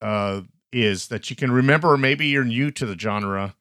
uh, 0.00 0.42
is 0.72 1.08
that 1.08 1.30
you 1.30 1.36
can 1.36 1.50
remember. 1.50 1.96
Maybe 1.96 2.26
you're 2.26 2.44
new 2.44 2.70
to 2.72 2.86
the 2.86 2.98
genre, 2.98 3.54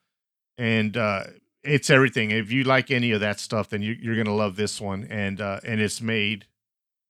and 0.57 0.95
uh, 0.95 1.23
it's 1.63 1.89
everything. 1.89 2.31
If 2.31 2.51
you 2.51 2.63
like 2.63 2.91
any 2.91 3.11
of 3.11 3.21
that 3.21 3.39
stuff, 3.39 3.69
then 3.69 3.81
you, 3.81 3.95
you're 3.99 4.15
gonna 4.15 4.35
love 4.35 4.55
this 4.55 4.79
one. 4.79 5.07
And 5.09 5.41
uh, 5.41 5.59
and 5.65 5.81
it's 5.81 6.01
made, 6.01 6.45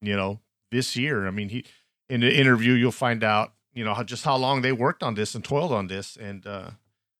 you 0.01 0.15
know, 0.15 0.39
this 0.71 0.95
year. 0.95 1.27
I 1.27 1.31
mean, 1.31 1.49
he 1.49 1.65
in 2.09 2.21
the 2.21 2.35
interview 2.35 2.73
you'll 2.73 2.91
find 2.91 3.23
out, 3.23 3.53
you 3.73 3.83
know, 3.83 3.93
how, 3.93 4.03
just 4.03 4.23
how 4.25 4.35
long 4.35 4.61
they 4.61 4.71
worked 4.71 5.03
on 5.03 5.15
this 5.15 5.35
and 5.35 5.43
toiled 5.43 5.71
on 5.71 5.87
this, 5.87 6.15
and 6.15 6.45
uh, 6.45 6.71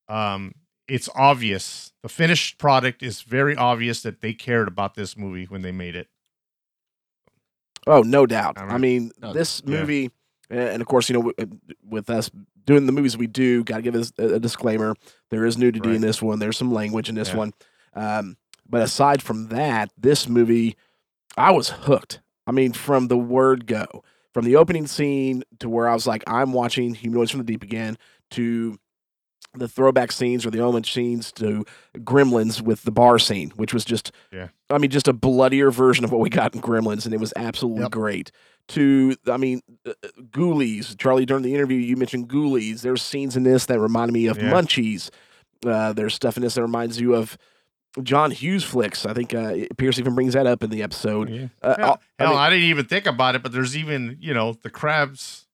um, 0.07 0.55
it's 0.87 1.09
obvious. 1.15 1.91
The 2.03 2.09
finished 2.09 2.57
product 2.57 3.01
is 3.01 3.21
very 3.21 3.55
obvious 3.55 4.01
that 4.03 4.21
they 4.21 4.33
cared 4.33 4.67
about 4.67 4.95
this 4.95 5.17
movie 5.17 5.45
when 5.45 5.61
they 5.61 5.71
made 5.71 5.95
it. 5.95 6.07
Oh, 7.87 8.01
no 8.01 8.25
doubt. 8.25 8.57
I 8.57 8.63
I 8.63 8.77
mean- 8.77 8.81
mean, 8.81 9.11
No, 9.21 9.33
this 9.33 9.61
yeah. 9.65 9.79
movie, 9.79 10.11
and 10.49 10.81
of 10.81 10.87
course, 10.87 11.09
you 11.09 11.13
know, 11.13 11.31
with, 11.37 11.59
with 11.87 12.09
us 12.09 12.29
doing 12.65 12.85
the 12.87 12.91
movies 12.91 13.15
we 13.17 13.27
do, 13.27 13.63
got 13.63 13.77
to 13.77 13.81
give 13.83 13.95
us 13.95 14.11
a, 14.17 14.39
disclaimer. 14.39 14.95
There 15.29 15.45
is 15.45 15.57
nudity 15.57 15.93
in 15.95 16.01
this 16.01 16.21
one. 16.21 16.39
There's 16.39 16.57
some 16.57 16.71
language 16.73 17.09
in 17.09 17.15
this 17.15 17.29
Yeah. 17.29 17.35
one. 17.37 17.53
Um, 17.93 18.37
but 18.67 18.81
aside 18.81 19.21
from 19.21 19.49
that, 19.49 19.91
this 19.97 20.27
movie, 20.27 20.75
I 21.37 21.51
was 21.51 21.69
hooked. 21.69 22.21
I 22.47 22.51
mean, 22.51 22.73
from 22.73 23.07
the 23.07 23.17
word 23.17 23.67
go, 23.67 24.03
from 24.33 24.45
the 24.45 24.55
opening 24.55 24.87
scene 24.87 25.43
to 25.59 25.69
where 25.69 25.87
I 25.87 25.93
was 25.93 26.07
like, 26.07 26.23
I'm 26.27 26.53
watching 26.53 26.93
Humanoids 26.95 27.31
from 27.31 27.39
the 27.39 27.43
Deep 27.45 27.61
again, 27.63 27.97
to 28.31 28.77
the 29.57 29.67
throwback 29.67 30.11
scenes 30.11 30.45
or 30.45 30.51
the 30.51 30.61
homage 30.61 30.91
scenes 30.93 31.31
to 31.33 31.65
Gremlins 31.99 32.61
with 32.61 32.83
the 32.83 32.91
bar 32.91 33.17
scene, 33.19 33.51
which 33.55 33.73
was 33.73 33.85
just, 33.85 34.11
Yeah. 34.31 34.49
I 34.69 34.77
mean, 34.77 34.89
just 34.91 35.07
a 35.07 35.13
bloodier 35.13 35.71
version 35.71 36.03
of 36.05 36.11
what 36.11 36.21
we 36.21 36.29
got 36.29 36.53
in 36.55 36.61
Gremlins, 36.61 37.05
and 37.05 37.13
it 37.13 37.19
was 37.19 37.33
absolutely 37.35 37.83
Yep. 37.83 37.91
great. 37.91 38.31
To, 38.69 39.15
I 39.27 39.37
mean, 39.37 39.61
uh, 39.85 39.91
uh, 40.03 40.07
Ghoulies, 40.31 40.97
Charlie. 40.97 41.25
During 41.25 41.43
the 41.43 41.53
interview, 41.53 41.77
you 41.77 41.95
mentioned 41.97 42.27
Ghoulies. 42.29 42.81
There's 42.81 43.01
scenes 43.03 43.35
in 43.37 43.43
this 43.43 43.67
that 43.67 43.79
reminded 43.79 44.13
me 44.13 44.25
of 44.25 44.37
Yeah. 44.37 44.51
Munchies. 44.51 45.09
Uh, 45.65 45.93
there's 45.93 46.13
stuff 46.15 46.35
in 46.37 46.41
this 46.43 46.55
that 46.55 46.61
reminds 46.63 46.99
you 46.99 47.13
of 47.15 47.37
John 48.03 48.31
Hughes 48.31 48.63
flicks. 48.63 49.05
I 49.05 49.13
think 49.13 49.33
uh, 49.35 49.53
Pierce 49.77 49.99
even 49.99 50.15
brings 50.15 50.33
that 50.33 50.47
up 50.47 50.63
in 50.63 50.69
the 50.71 50.81
episode. 50.81 51.29
Yeah. 51.29 51.47
Uh, 51.61 51.75
Hell, 51.77 52.01
I 52.19 52.23
hell, 52.23 52.29
mean- 52.33 52.39
I 52.39 52.49
didn't 52.49 52.65
even 52.65 52.85
think 52.85 53.05
about 53.05 53.35
it, 53.35 53.43
but 53.43 53.51
there's 53.51 53.77
even, 53.77 54.17
you 54.19 54.33
know, 54.33 54.53
the 54.63 54.69
crabs. 54.71 55.45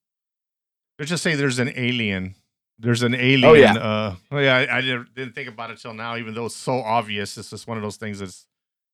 Let's 0.98 1.10
just 1.10 1.22
say 1.22 1.34
there's 1.34 1.58
an 1.58 1.72
alien. 1.76 2.34
There's 2.82 3.02
an 3.02 3.14
alien. 3.14 3.44
Oh, 3.44 3.52
yeah. 3.54 3.74
Uh, 3.74 4.14
oh, 4.32 4.38
yeah, 4.38 4.56
I, 4.56 4.78
I 4.78 4.80
didn't, 4.80 5.14
didn't 5.14 5.34
think 5.34 5.48
about 5.48 5.70
it 5.70 5.78
till 5.78 5.94
now, 5.94 6.16
even 6.16 6.34
though 6.34 6.46
it's 6.46 6.56
so 6.56 6.80
obvious. 6.80 7.38
It's 7.38 7.48
just 7.50 7.66
one 7.68 7.76
of 7.78 7.82
those 7.82 7.96
things 7.96 8.18
that's 8.18 8.46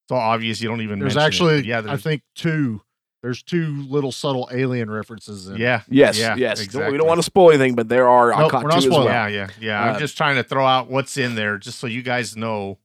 so 0.08 0.16
obvious 0.16 0.60
you 0.60 0.68
don't 0.68 0.82
even 0.82 0.98
There's 0.98 1.14
mention 1.14 1.46
it. 1.46 1.50
actually, 1.56 1.68
yeah, 1.68 1.82
I 1.92 1.96
think 1.96 2.22
two. 2.34 2.82
There's 3.22 3.42
two 3.42 3.82
little 3.88 4.12
subtle 4.12 4.48
alien 4.52 4.88
references. 4.90 5.48
In 5.48 5.54
it. 5.56 5.60
yeah. 5.60 5.82
Yes, 5.88 6.18
yeah, 6.18 6.36
yes. 6.36 6.58
Don't- 6.58 6.64
Exactly. 6.66 6.92
We 6.92 6.98
don't 6.98 7.08
want 7.08 7.18
to 7.18 7.22
spoil 7.24 7.48
anything, 7.50 7.74
but 7.74 7.88
there 7.88 8.08
are. 8.08 8.32
I 8.32 8.40
Nope, 8.42 8.50
caught 8.52 8.62
we're 8.62 8.68
not 8.70 8.82
two 8.82 8.88
as 8.88 8.90
well. 8.90 9.02
spoiling. 9.06 9.12
Yeah, 9.14 9.28
yeah, 9.28 9.48
yeah. 9.60 9.82
Uh, 9.82 9.92
I'm 9.94 9.98
just 9.98 10.16
trying 10.16 10.36
to 10.36 10.44
throw 10.44 10.64
out 10.64 10.88
what's 10.88 11.16
in 11.16 11.34
there 11.34 11.58
just 11.58 11.78
so 11.80 11.86
you 11.88 12.02
guys 12.02 12.36
know 12.36 12.78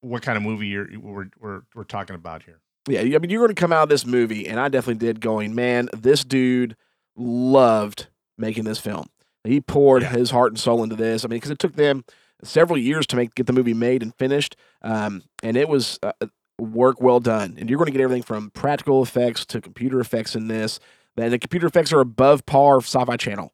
what 0.00 0.22
kind 0.22 0.36
of 0.36 0.42
movie 0.44 0.68
you're, 0.68 0.88
we're, 0.98 1.26
we're, 1.40 1.62
we're 1.74 1.84
talking 1.84 2.14
about 2.16 2.44
here. 2.44 2.60
Yeah, 2.88 3.00
I 3.00 3.18
mean, 3.18 3.30
you're 3.30 3.40
going 3.40 3.54
to 3.54 3.60
come 3.60 3.72
out 3.72 3.82
of 3.82 3.88
this 3.88 4.06
movie, 4.06 4.46
and 4.46 4.60
I 4.60 4.68
definitely 4.68 5.04
did. 5.04 5.20
Going, 5.20 5.54
man, 5.54 5.88
this 5.92 6.22
dude 6.24 6.76
loved 7.16 8.06
making 8.38 8.64
this 8.64 8.78
film. 8.78 9.08
He 9.46 9.60
poured 9.60 10.02
Yeah. 10.02 10.10
his 10.10 10.30
heart 10.30 10.52
and 10.52 10.58
soul 10.58 10.82
into 10.82 10.96
this. 10.96 11.24
I 11.24 11.28
mean, 11.28 11.36
because 11.38 11.50
it 11.50 11.58
took 11.58 11.76
them 11.76 12.04
several 12.42 12.78
years 12.78 13.06
to 13.08 13.16
make 13.16 13.34
get 13.34 13.46
the 13.46 13.52
movie 13.52 13.74
made 13.74 14.02
and 14.02 14.14
finished, 14.14 14.56
um, 14.82 15.22
and 15.42 15.56
it 15.56 15.68
was 15.68 15.98
uh, 16.02 16.12
work 16.58 17.00
well 17.00 17.20
done. 17.20 17.56
And 17.58 17.68
you're 17.70 17.78
going 17.78 17.86
to 17.86 17.92
get 17.92 18.00
everything 18.02 18.22
from 18.22 18.50
practical 18.50 19.02
effects 19.02 19.44
to 19.46 19.60
computer 19.60 20.00
effects 20.00 20.34
in 20.36 20.48
this. 20.48 20.80
And 21.16 21.32
the 21.32 21.38
computer 21.38 21.66
effects 21.66 21.92
are 21.92 22.00
above 22.00 22.44
par 22.44 22.76
of 22.76 22.84
Sci-Fi 22.84 23.16
Channel. 23.16 23.52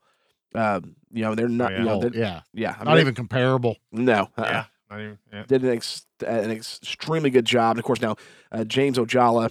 Um, 0.55 0.97
you 1.13 1.23
know, 1.23 1.35
they're 1.35 1.49
not. 1.49 1.73
yeah. 1.73 1.79
You 1.79 1.85
know, 1.85 1.93
Oh, 1.95 2.01
they're, 2.01 2.15
yeah. 2.15 2.41
yeah. 2.53 2.75
I 2.79 2.85
Not 2.85 2.93
mean, 2.95 3.01
even 3.03 3.15
comparable. 3.15 3.77
no. 3.93 4.29
uh-uh 4.37 4.45
Yeah. 4.45 4.65
Not 4.91 5.01
even, 5.01 5.19
yeah. 5.33 5.45
did 5.47 5.63
an, 5.63 5.71
ex- 5.71 6.05
an 6.27 6.51
extremely 6.51 7.31
good 7.31 7.45
job. 7.47 7.73
And 7.73 7.79
of 7.79 7.85
course, 7.85 8.01
now 8.03 8.17
uh, 8.51 8.65
James 8.65 8.99
Ojala 8.99 9.51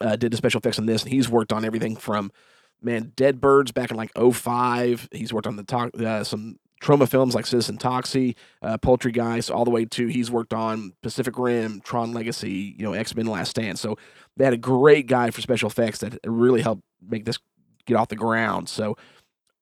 uh, 0.00 0.16
did 0.16 0.32
the 0.32 0.36
special 0.38 0.58
effects 0.58 0.78
on 0.78 0.86
this, 0.86 1.02
and 1.02 1.12
he's 1.12 1.28
worked 1.28 1.52
on 1.52 1.64
everything 1.64 1.96
from 1.96 2.30
man 2.82 3.12
Dead 3.16 3.40
Birds 3.40 3.72
back 3.72 3.90
in 3.90 3.96
like 3.96 4.10
05. 4.16 5.08
He's 5.12 5.32
worked 5.32 5.46
on 5.46 5.56
the 5.56 5.64
talk, 5.64 5.90
uh, 6.00 6.24
some 6.24 6.58
Troma 6.82 7.08
films 7.08 7.34
like 7.34 7.46
Citizen 7.46 7.78
Toxie, 7.78 8.34
uh, 8.60 8.76
Poultrygeist, 8.78 9.54
all 9.54 9.64
the 9.64 9.70
way 9.70 9.84
to 9.84 10.08
he's 10.08 10.30
worked 10.30 10.52
on 10.52 10.92
Pacific 11.02 11.38
Rim, 11.38 11.80
Tron 11.80 12.12
Legacy, 12.12 12.74
you 12.76 12.84
know 12.84 12.92
X 12.92 13.14
Men 13.14 13.26
Last 13.26 13.50
Stand. 13.50 13.78
So 13.78 13.96
they 14.36 14.44
had 14.44 14.54
a 14.54 14.58
great 14.58 15.06
guy 15.06 15.30
for 15.30 15.40
special 15.40 15.68
effects 15.68 15.98
that 16.00 16.18
really 16.26 16.62
helped 16.62 16.82
make 17.06 17.24
this 17.24 17.38
get 17.86 17.96
off 17.96 18.08
the 18.08 18.16
ground. 18.16 18.68
So 18.68 18.96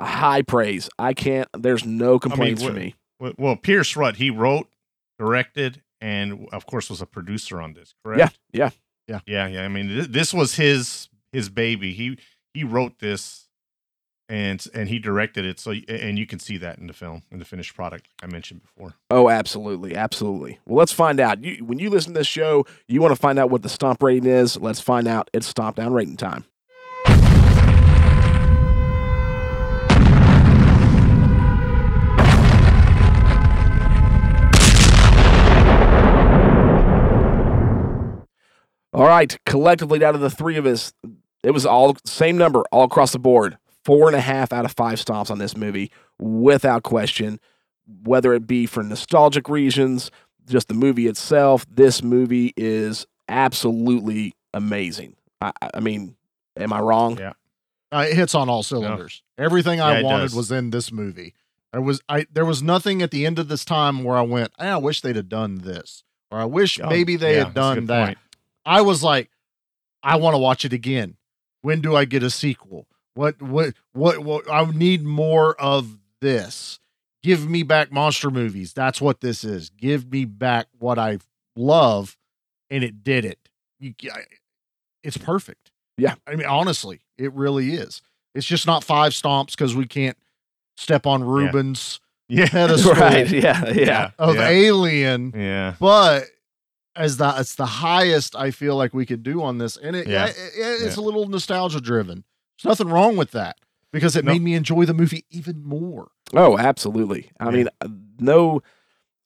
high 0.01 0.43
praise. 0.43 0.89
I 0.99 1.13
can't. 1.15 1.49
There's 1.57 1.85
no 1.85 2.19
complaints 2.19 2.63
for 2.63 2.69
what- 2.69 2.77
me. 2.77 2.95
Well, 3.37 3.55
Pierce 3.57 3.97
Rudd, 3.97 4.17
he 4.17 4.31
wrote, 4.31 4.67
directed, 5.19 5.83
and 6.01 6.49
of 6.53 6.65
course 6.65 6.89
was 6.89 7.03
a 7.03 7.07
producer 7.07 7.61
on 7.61 7.75
this, 7.75 7.95
correct? 8.03 8.39
Yeah, 8.53 8.71
yeah. 9.07 9.21
Yeah, 9.27 9.47
yeah. 9.47 9.63
I 9.65 9.69
mean, 9.69 9.89
th- 9.89 10.09
this 10.09 10.33
was 10.33 10.55
his 10.55 11.09
his 11.33 11.51
baby. 11.51 11.93
He 11.93 12.19
he 12.55 12.65
wrote 12.65 12.99
this, 12.99 13.47
and 14.29 14.65
and 14.75 14.89
he 14.89 14.99
directed 14.99 15.45
it. 15.45 15.61
So 15.61 15.73
and 15.89 16.19
you 16.19 16.27
can 16.27 16.39
see 16.39 16.57
that 16.59 16.79
in 16.79 16.87
the 16.87 16.93
film, 16.93 17.23
in 17.31 17.39
the 17.39 17.45
finished 17.45 17.75
product, 17.75 18.09
I 18.23 18.27
mentioned 18.27 18.63
before. 18.63 18.95
Oh, 19.11 19.29
absolutely, 19.29 19.97
absolutely. 19.97 20.59
Well, 20.67 20.79
let's 20.79 20.93
find 20.93 21.21
out. 21.21 21.43
You, 21.45 21.65
when 21.65 21.79
you 21.79 21.91
listen 21.91 22.13
to 22.15 22.21
this 22.21 22.27
show, 22.27 22.67
you 22.89 23.01
want 23.01 23.13
to 23.13 23.21
find 23.21 23.39
out 23.39 23.51
what 23.51 23.63
the 23.63 23.69
stomp 23.69 24.03
rating 24.03 24.29
is. 24.29 24.57
Let's 24.57 24.81
find 24.81 25.07
out. 25.07 25.31
It's 25.33 25.47
stomp 25.47 25.77
down 25.77 25.93
rating 25.93 26.17
time. 26.17 26.45
All 38.93 39.07
right, 39.07 39.39
collectively, 39.47 40.05
out 40.05 40.17
of 40.17 40.21
the 40.21 40.29
three 40.29 40.57
of 40.57 40.67
us, 40.67 40.93
it 41.43 41.53
was 41.53 41.65
all 41.67 41.97
same 42.05 42.37
number 42.39 42.63
all 42.73 42.85
across 42.85 43.13
the 43.13 43.19
board. 43.19 43.57
Four 43.85 44.07
and 44.09 44.17
a 44.17 44.21
half 44.21 44.53
out 44.53 44.65
of 44.67 44.73
five 44.73 44.99
stomps 44.99 45.31
on 45.31 45.39
this 45.39 45.57
movie, 45.57 45.91
without 46.19 46.83
question 46.83 47.41
whether 48.05 48.33
it 48.35 48.47
be 48.47 48.67
for 48.67 48.83
nostalgic 48.85 49.49
reasons, 49.49 50.11
just 50.49 50.69
the 50.69 50.75
movie 50.75 51.09
itself, 51.09 51.67
this 51.69 52.03
movie 52.05 52.53
is 52.57 53.05
absolutely 53.29 54.33
amazing. 54.55 55.17
I, 55.41 55.51
I- 55.63 55.71
I 55.75 55.81
mean, 55.81 56.15
am 56.57 56.73
I 56.73 56.81
wrong? 56.81 57.19
Yeah. 57.19 57.33
Uh, 57.93 58.07
it 58.09 58.15
hits 58.15 58.35
on 58.37 58.49
all 58.49 58.63
cylinders. 58.63 59.23
Everything 59.39 59.79
Yeah, 59.79 59.87
I 59.87 60.03
wanted 60.03 60.25
does. 60.27 60.35
was 60.37 60.53
in 60.53 60.71
this 60.71 60.93
movie. 60.93 61.35
There 61.73 61.81
was 61.81 62.01
I 62.09 62.27
there 62.33 62.45
was 62.45 62.63
nothing 62.63 63.03
at 63.03 63.11
the 63.11 63.27
end 63.27 63.39
of 63.41 63.49
this 63.49 63.65
time 63.65 64.05
where 64.05 64.17
I 64.17 64.23
went, 64.23 64.53
"Eh, 64.61 64.69
I 64.69 64.77
wish 64.77 65.01
they'd 65.01 65.17
have 65.17 65.29
done 65.29 65.59
this, 65.59 66.05
or 66.31 66.39
I 66.39 66.45
wish 66.45 66.79
Oh, 66.81 66.89
maybe 66.89 67.17
they 67.17 67.37
yeah, 67.37 67.45
had 67.47 67.55
done 67.55 67.87
that. 67.87 68.07
point. 68.07 68.19
I 68.65 68.81
was 68.83 69.03
like, 69.03 69.31
I 70.03 70.17
want 70.17 70.35
to 70.35 70.39
watch 70.39 70.65
it 70.65 70.73
again. 70.73 71.17
When 71.63 71.81
do 71.81 71.95
I 71.95 72.05
get 72.05 72.23
a 72.23 72.31
sequel? 72.31 72.87
What 73.15 73.41
what 73.43 73.75
what 73.93 74.19
what 74.21 74.51
I 74.51 74.65
need 74.65 75.03
more 75.05 75.61
of 75.61 75.99
this. 76.21 76.79
Give 77.23 77.49
me 77.49 77.63
back 77.63 77.93
monster 77.93 78.31
movies. 78.31 78.73
That's 78.73 79.01
what 79.01 79.21
this 79.21 79.45
is. 79.45 79.71
Give 79.71 80.11
me 80.11 80.25
back 80.25 80.69
what 80.79 80.99
I 80.99 81.19
love 81.55 82.17
and 82.71 82.83
it 82.83 83.03
did 83.03 83.25
it. 83.25 83.39
You, 83.79 83.95
it's 85.03 85.19
perfect. 85.19 85.71
Yeah. 85.99 86.15
I 86.27 86.37
mean 86.37 86.47
honestly, 86.47 87.01
it 87.19 87.33
really 87.35 87.73
is. 87.75 88.01
It's 88.35 88.47
just 88.47 88.67
not 88.67 88.85
five 88.85 89.13
stomps 89.13 89.57
cuz 89.57 89.75
we 89.75 89.87
can't 89.87 90.17
step 90.77 91.07
on 91.07 91.23
Ruben's 91.25 92.01
Yeah. 92.29 92.47
pedestal 92.51 92.95
right. 92.95 93.29
Yeah. 93.29 93.69
Yeah. 93.71 94.11
of 94.19 94.37
yeah. 94.37 94.49
Alien 94.49 95.33
yeah. 95.37 95.75
but 95.79 96.25
as 96.97 97.17
the 97.19 97.35
it's 97.39 97.55
the 97.55 97.67
highest 97.67 98.35
I 98.37 98.51
feel 98.51 98.77
like 98.77 98.93
we 98.95 99.07
could 99.07 99.23
do 99.23 99.43
on 99.43 99.59
this, 99.59 99.77
and 99.77 99.95
it, 99.97 100.07
yeah. 100.07 100.27
Yeah. 100.27 100.31
it- 100.31 100.37
it- 100.57 100.87
it's 100.87 100.97
a 100.97 101.01
little 101.01 101.27
nostalgia 101.29 101.81
driven. 101.81 102.25
There's 102.63 102.79
nothing 102.79 102.93
wrong 102.93 103.17
with 103.17 103.31
that 103.33 103.57
because 103.93 104.17
it 104.17 104.25
No. 104.25 104.33
made 104.33 104.43
me 104.43 104.55
enjoy 104.55 104.85
the 104.85 104.95
movie 104.95 105.25
even 105.31 105.63
more. 105.65 106.11
Oh, 106.35 106.59
absolutely. 106.59 107.31
I 107.41 107.47
Yeah. 107.47 107.51
mean, 107.51 107.69
uh, 107.81 107.89
no. 108.19 108.63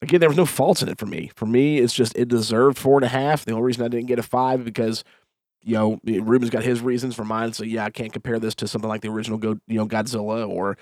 Again, 0.01 0.19
there 0.19 0.29
was 0.29 0.37
no 0.37 0.45
faults 0.45 0.83
in 0.83 0.89
it 0.89 0.99
for 0.99 1.05
me. 1.07 1.31
For 1.35 1.45
me, 1.45 1.79
it's 1.79 1.93
just 1.93 2.15
it 2.15 2.27
deserved 2.27 2.77
four 2.77 2.97
and 2.97 3.05
a 3.05 3.09
half. 3.09 3.45
The 3.45 3.53
only 3.53 3.63
reason 3.65 3.83
I 3.83 3.87
didn't 3.87 4.07
get 4.07 4.19
a 4.19 4.23
five 4.23 4.63
because, 4.63 5.03
you 5.63 5.73
know, 5.73 5.99
Ruben's 6.05 6.51
got 6.51 6.63
his 6.63 6.81
reasons 6.81 7.15
for 7.15 7.23
mine. 7.25 7.53
So 7.53 7.63
yeah, 7.63 7.85
I 7.85 7.89
can't 7.89 8.13
compare 8.13 8.37
this 8.39 8.53
to 8.55 8.67
something 8.67 8.87
like 8.89 9.01
the 9.01 9.09
original 9.09 9.37
Go, 9.39 9.57
you 9.67 9.77
know, 9.77 9.87
Godzilla 9.87 10.47
or, 10.47 10.77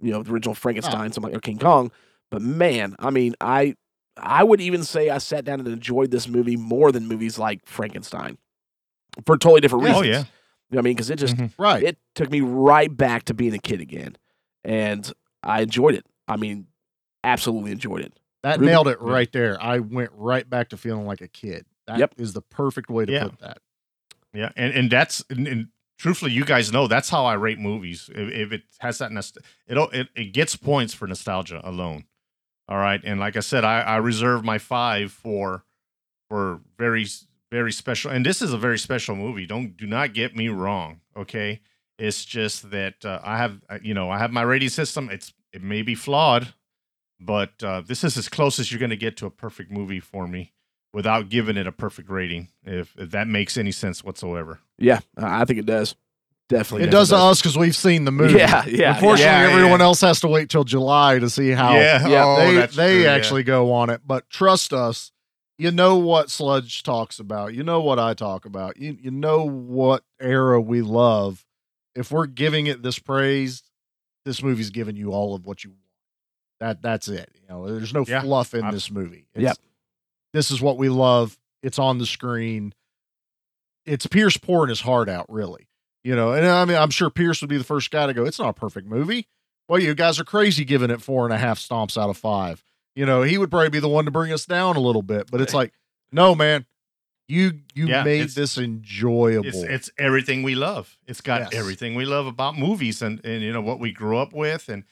you 0.00 0.10
know, 0.10 0.22
the 0.22 0.32
original 0.32 0.54
Frankenstein, 0.54 1.12
something 1.12 1.30
like 1.32 1.36
or 1.38 1.40
King 1.40 1.58
Kong. 1.58 1.92
But 2.30 2.42
man, 2.42 2.96
I 2.98 3.10
mean, 3.10 3.34
I 3.40 3.76
I 4.16 4.44
would 4.44 4.60
even 4.60 4.84
say 4.84 5.10
I 5.10 5.18
sat 5.18 5.44
down 5.44 5.58
and 5.60 5.68
enjoyed 5.68 6.10
this 6.10 6.28
movie 6.28 6.56
more 6.56 6.92
than 6.92 7.06
movies 7.06 7.38
like 7.38 7.66
Frankenstein 7.66 8.38
for 9.26 9.36
totally 9.36 9.60
different 9.60 9.84
Oh, 9.84 9.88
reasons. 10.00 10.06
yeah. 10.06 10.18
You 10.70 10.76
know 10.76 10.78
what 10.78 10.78
I 10.78 10.82
mean? 10.82 10.94
Because 10.94 11.10
it 11.10 11.16
just 11.16 11.36
Mhm. 11.36 11.52
Right. 11.58 11.82
it 11.82 11.98
took 12.14 12.30
me 12.30 12.40
right 12.40 12.94
back 12.96 13.24
to 13.24 13.34
being 13.34 13.54
a 13.54 13.58
kid 13.58 13.80
again, 13.80 14.16
and 14.64 15.12
I 15.42 15.62
enjoyed 15.62 15.94
it. 15.94 16.06
I 16.26 16.36
mean, 16.36 16.66
absolutely 17.22 17.70
enjoyed 17.72 18.02
it. 18.02 18.18
That 18.42 18.58
Ruben? 18.58 18.66
nailed 18.66 18.88
it 18.88 19.00
right 19.00 19.30
there. 19.32 19.60
I 19.62 19.78
went 19.78 20.10
right 20.14 20.48
back 20.48 20.68
to 20.70 20.76
feeling 20.76 21.06
like 21.06 21.20
a 21.20 21.28
kid. 21.28 21.66
That 21.86 21.94
is 22.16 22.30
Yep. 22.30 22.34
the 22.34 22.42
perfect 22.42 22.90
way 22.90 23.04
to 23.04 23.12
Yeah. 23.12 23.24
put 23.28 23.38
that. 23.40 23.58
Yeah, 24.32 24.50
and 24.56 24.72
and 24.74 24.90
that's 24.90 25.24
and, 25.30 25.46
and 25.46 25.68
truthfully, 25.98 26.32
you 26.32 26.44
guys 26.44 26.72
know 26.72 26.86
that's 26.88 27.08
how 27.08 27.24
I 27.24 27.34
rate 27.34 27.58
movies. 27.58 28.10
If, 28.14 28.30
if 28.32 28.52
it 28.52 28.62
has 28.80 28.98
that, 28.98 29.10
nost- 29.12 29.38
it, 29.66 29.76
it 29.92 30.08
it 30.16 30.24
gets 30.32 30.56
points 30.56 30.92
for 30.94 31.06
nostalgia 31.06 31.60
alone. 31.62 32.04
All 32.68 32.78
right, 32.78 33.00
and 33.04 33.20
like 33.20 33.36
I 33.36 33.40
said, 33.40 33.64
I, 33.64 33.80
I 33.80 33.96
reserve 33.96 34.44
my 34.44 34.58
five 34.58 35.12
for 35.12 35.64
for 36.28 36.60
very 36.78 37.06
very 37.50 37.72
special. 37.72 38.10
And 38.10 38.24
this 38.26 38.42
is 38.42 38.52
a 38.52 38.58
very 38.58 38.78
special 38.78 39.14
movie. 39.14 39.46
Don't 39.46 39.76
do 39.76 39.86
not 39.86 40.14
get 40.14 40.34
me 40.34 40.48
wrong. 40.48 41.00
Okay, 41.16 41.60
it's 41.98 42.24
just 42.24 42.70
that 42.70 43.04
uh, 43.04 43.20
I 43.22 43.36
have 43.36 43.60
uh, 43.68 43.78
you 43.82 43.94
know 43.94 44.10
I 44.10 44.18
have 44.18 44.32
my 44.32 44.42
rating 44.42 44.70
system. 44.70 45.08
It's 45.10 45.32
it 45.52 45.62
may 45.62 45.82
be 45.82 45.94
flawed, 45.94 46.54
but 47.20 47.62
uh, 47.62 47.82
this 47.86 48.02
is 48.02 48.16
as 48.16 48.28
close 48.28 48.58
as 48.58 48.72
you're 48.72 48.80
going 48.80 48.90
to 48.90 48.96
get 48.96 49.16
to 49.18 49.26
a 49.26 49.30
perfect 49.30 49.70
movie 49.70 50.00
for 50.00 50.26
me 50.26 50.52
without 50.92 51.28
giving 51.28 51.56
it 51.56 51.66
a 51.66 51.72
perfect 51.72 52.08
rating. 52.10 52.48
If, 52.64 52.94
if 52.96 53.10
that 53.10 53.28
makes 53.28 53.56
any 53.56 53.72
sense 53.72 54.02
whatsoever. 54.02 54.60
Yeah, 54.78 55.00
I 55.16 55.42
I 55.42 55.44
think 55.44 55.58
it 55.58 55.66
does. 55.66 55.94
Definitely. 56.48 56.88
It 56.88 56.90
does 56.90 57.08
to 57.08 57.16
us 57.16 57.40
because 57.40 57.56
we've 57.56 57.74
seen 57.74 58.04
the 58.04 58.12
movie. 58.12 58.34
Yeah, 58.38 58.64
yeah, 58.66 58.94
Unfortunately, 58.94 59.24
yeah, 59.24 59.50
everyone 59.50 59.80
yeah. 59.80 59.86
else 59.86 60.00
has 60.02 60.20
to 60.20 60.28
wait 60.28 60.50
till 60.50 60.64
July 60.64 61.18
to 61.18 61.30
see 61.30 61.50
how 61.50 61.74
Yeah, 61.74 62.06
Yeah, 62.06 62.24
oh, 62.26 62.36
they 62.36 62.66
they 62.66 62.66
true, 62.94 63.02
yeah. 63.04 63.12
actually 63.12 63.42
go 63.44 63.72
on 63.72 63.88
it. 63.90 64.02
But 64.06 64.28
trust 64.28 64.72
us, 64.74 65.10
you 65.56 65.70
know 65.70 65.96
what 65.96 66.30
Sludge 66.30 66.82
talks 66.82 67.18
about. 67.18 67.54
You 67.54 67.62
know 67.64 67.80
what 67.80 67.98
I 67.98 68.12
talk 68.12 68.44
about. 68.44 68.76
You 68.76 68.96
you 69.00 69.10
know 69.10 69.48
what 69.48 70.04
era 70.20 70.60
we 70.60 70.82
love. 70.82 71.44
If 71.94 72.10
we're 72.10 72.26
giving 72.26 72.66
it 72.66 72.82
this 72.82 72.98
praise, 72.98 73.62
this 74.26 74.42
movie's 74.42 74.70
giving 74.70 74.96
you 74.96 75.12
all 75.12 75.34
of 75.34 75.46
what 75.46 75.64
you 75.64 75.70
want. 75.70 75.80
That 76.60 76.82
that's 76.82 77.08
it. 77.08 77.30
You 77.40 77.48
know, 77.48 77.66
there's 77.74 77.94
no 77.94 78.04
Yeah, 78.06 78.20
fluff 78.20 78.52
in 78.52 78.64
I'm- 78.64 78.74
this 78.74 78.90
movie. 78.90 79.26
It's, 79.34 79.42
Yep. 79.44 79.56
This 80.34 80.50
is 80.50 80.60
what 80.60 80.76
we 80.76 80.88
love. 80.90 81.38
It's 81.62 81.78
on 81.78 81.96
the 81.98 82.06
screen. 82.06 82.74
It's 83.86 84.06
Pierce 84.06 84.36
pouring 84.36 84.68
his 84.70 84.80
heart 84.82 85.08
out, 85.08 85.26
really. 85.30 85.68
You 86.04 86.14
know, 86.14 86.32
and 86.32 86.46
I 86.46 86.64
mean, 86.66 86.76
I'm 86.76 86.90
sure 86.90 87.08
Pierce 87.10 87.40
would 87.40 87.48
be 87.50 87.56
the 87.56 87.64
first 87.64 87.90
guy 87.90 88.06
to 88.06 88.12
go, 88.14 88.24
it's 88.26 88.38
not 88.38 88.50
a 88.50 88.52
perfect 88.52 88.86
movie. 88.86 89.26
Well, 89.68 89.80
you 89.80 89.94
guys 89.94 90.20
are 90.20 90.24
crazy 90.24 90.64
giving 90.64 90.90
it 90.90 91.00
four 91.00 91.24
and 91.24 91.32
a 91.32 91.38
half 91.38 91.58
stomps 91.58 92.00
out 92.00 92.10
of 92.10 92.18
five. 92.18 92.62
You 92.94 93.06
know, 93.06 93.22
he 93.22 93.38
would 93.38 93.50
probably 93.50 93.70
be 93.70 93.80
the 93.80 93.88
one 93.88 94.04
to 94.04 94.10
bring 94.10 94.30
us 94.30 94.44
down 94.44 94.76
a 94.76 94.80
little 94.80 95.02
bit, 95.02 95.30
but 95.30 95.40
it's 95.40 95.54
like, 95.54 95.72
no, 96.12 96.34
man, 96.34 96.66
you 97.26 97.60
you 97.74 97.88
Yeah, 97.88 98.04
made 98.04 98.28
this 98.28 98.58
enjoyable. 98.58 99.46
It's 99.48 99.62
it's 99.64 99.90
everything 99.98 100.42
we 100.42 100.54
love. 100.54 100.98
It's 101.08 101.22
got 101.22 101.40
Yes. 101.44 101.54
everything 101.54 101.94
we 101.94 102.04
love 102.04 102.26
about 102.26 102.58
movies 102.58 103.00
and 103.00 103.24
and 103.24 103.42
you 103.42 103.52
know 103.52 103.62
what 103.62 103.80
we 103.80 103.90
grew 103.90 104.18
up 104.18 104.34
with 104.34 104.68
and 104.68 104.84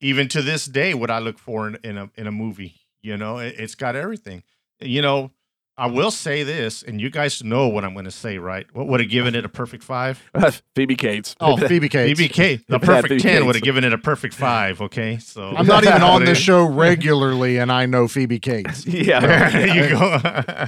even 0.00 0.28
to 0.28 0.42
this 0.42 0.66
day 0.66 0.92
what 0.94 1.10
I 1.10 1.18
look 1.18 1.38
for 1.38 1.66
in, 1.66 1.78
in 1.82 1.96
a 1.96 2.10
in 2.14 2.26
a 2.26 2.32
movie. 2.32 2.74
You 3.00 3.16
know, 3.16 3.38
it, 3.38 3.54
it's 3.58 3.74
got 3.74 3.96
everything. 3.96 4.42
You 4.80 5.00
know, 5.00 5.32
I 5.78 5.86
will 5.86 6.10
say 6.10 6.42
this, 6.42 6.82
and 6.82 7.00
you 7.00 7.08
guys 7.08 7.44
know 7.44 7.68
what 7.68 7.84
I'm 7.84 7.92
going 7.92 8.04
to 8.04 8.10
say, 8.10 8.36
right? 8.38 8.66
What 8.74 8.88
would 8.88 8.98
have 8.98 9.08
given 9.08 9.36
it 9.36 9.44
a 9.44 9.48
perfect 9.48 9.84
five? 9.84 10.20
Phoebe 10.74 10.96
Cates. 10.96 11.36
oh, 11.38 11.56
Phoebe 11.68 11.88
Cates. 11.88 12.20
BBK, 12.20 12.66
the 12.66 12.76
If 12.76 12.82
it 12.82 12.86
had 12.86 13.02
perfect 13.02 13.08
Phoebe 13.08 13.22
ten 13.22 13.46
would 13.46 13.54
have 13.54 13.62
given 13.62 13.84
it 13.84 13.92
a 13.92 13.98
perfect 13.98 14.34
five. 14.34 14.80
Okay, 14.80 15.18
so 15.18 15.54
I'm 15.56 15.66
not 15.66 15.84
even 15.86 16.02
on 16.02 16.22
But 16.22 16.26
this 16.26 16.38
show 16.38 16.64
regularly, 16.66 17.58
and 17.58 17.70
I 17.70 17.86
know 17.86 18.08
Phoebe 18.08 18.40
Cates. 18.40 18.86
yeah. 18.86 19.20
There 19.20 19.68
you 19.68 19.90
go. 19.96 20.18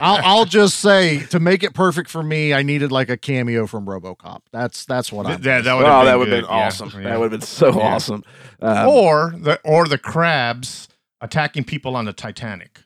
I'll, 0.01 0.21
I'll 0.25 0.45
just 0.45 0.79
say 0.79 1.27
to 1.31 1.41
make 1.41 1.65
it 1.65 1.75
perfect 1.75 2.09
for 2.09 2.23
me, 2.23 2.55
I 2.55 2.63
needed 2.63 2.93
like 2.93 3.11
a 3.11 3.17
cameo 3.17 3.67
from 3.67 3.87
RoboCop. 3.87 4.43
That's 4.53 4.85
that's 4.85 5.11
what 5.13 5.27
I. 5.27 5.37
that, 5.37 5.65
that 5.65 5.75
would 5.75 5.87
Oh, 5.87 5.89
have 5.89 6.05
that 6.05 6.13
been 6.13 6.19
would 6.21 6.29
have 6.29 6.41
been 6.43 6.51
awesome. 6.51 6.91
yeah. 6.95 7.09
That 7.09 7.19
would 7.19 7.33
have 7.33 7.41
been 7.41 7.47
so 7.49 7.75
Yeah. 7.77 7.95
awesome. 7.95 8.23
Um, 8.63 8.89
or 8.89 9.35
the 9.37 9.59
or 9.65 9.89
the 9.89 9.99
crabs 9.99 10.87
attacking 11.21 11.65
people 11.65 11.97
on 11.97 12.05
the 12.05 12.13
Titanic. 12.13 12.80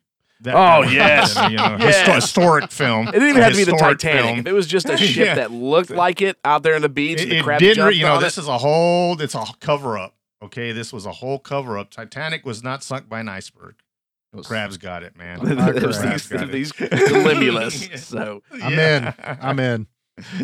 That, 0.45 0.55
Oh, 0.55 0.83
yes. 0.83 1.35
you 1.51 1.57
know, 1.57 1.77
Yes. 1.81 2.07
histo- 2.09 2.15
historic 2.15 2.71
film. 2.71 3.09
it 3.09 3.13
didn't 3.13 3.29
even 3.31 3.43
have 3.43 3.53
to 3.53 3.59
be 3.59 3.65
the 3.65 3.73
Titanic. 3.73 4.25
film. 4.25 4.39
If 4.41 4.47
it 4.47 4.53
was 4.53 4.67
just 4.67 4.89
a 4.89 4.97
ship 4.99 5.27
Yeah. 5.27 5.35
that 5.35 5.51
looked 5.51 5.91
like 5.91 6.23
it 6.23 6.39
out 6.45 6.63
there 6.63 6.75
on 6.77 6.83
the 6.83 6.89
beach, 6.89 7.21
It, 7.23 7.29
the 7.31 7.39
it 7.53 7.59
did, 7.59 7.77
you 7.97 8.03
know, 8.05 8.21
this 8.21 8.39
it. 8.39 8.43
is 8.43 8.49
a 8.49 8.59
whole. 8.59 9.21
It's 9.21 9.35
a 9.35 9.45
cover 9.61 9.99
up. 9.99 10.15
Okay, 10.43 10.73
this 10.73 10.93
was 10.93 11.07
a 11.07 11.13
whole 11.13 11.39
cover 11.39 11.79
up. 11.79 11.91
Titanic 11.91 12.45
was 12.45 12.63
not 12.63 12.83
sunk 12.85 13.09
by 13.09 13.21
an 13.21 13.29
iceberg. 13.29 13.75
Crabs 14.45 14.77
got 14.79 15.03
it, 15.03 15.17
man. 15.17 15.39
It 15.47 15.83
was 15.87 15.99
Crabs 15.99 16.29
these, 16.29 16.41
got 16.41 16.49
it. 16.49 16.53
these 16.53 16.73
limulus. 16.73 17.99
So 17.99 18.43
I'm 18.53 18.73
Yeah. 18.73 19.13
in. 19.19 19.39
I'm 19.41 19.59
in. 19.61 19.87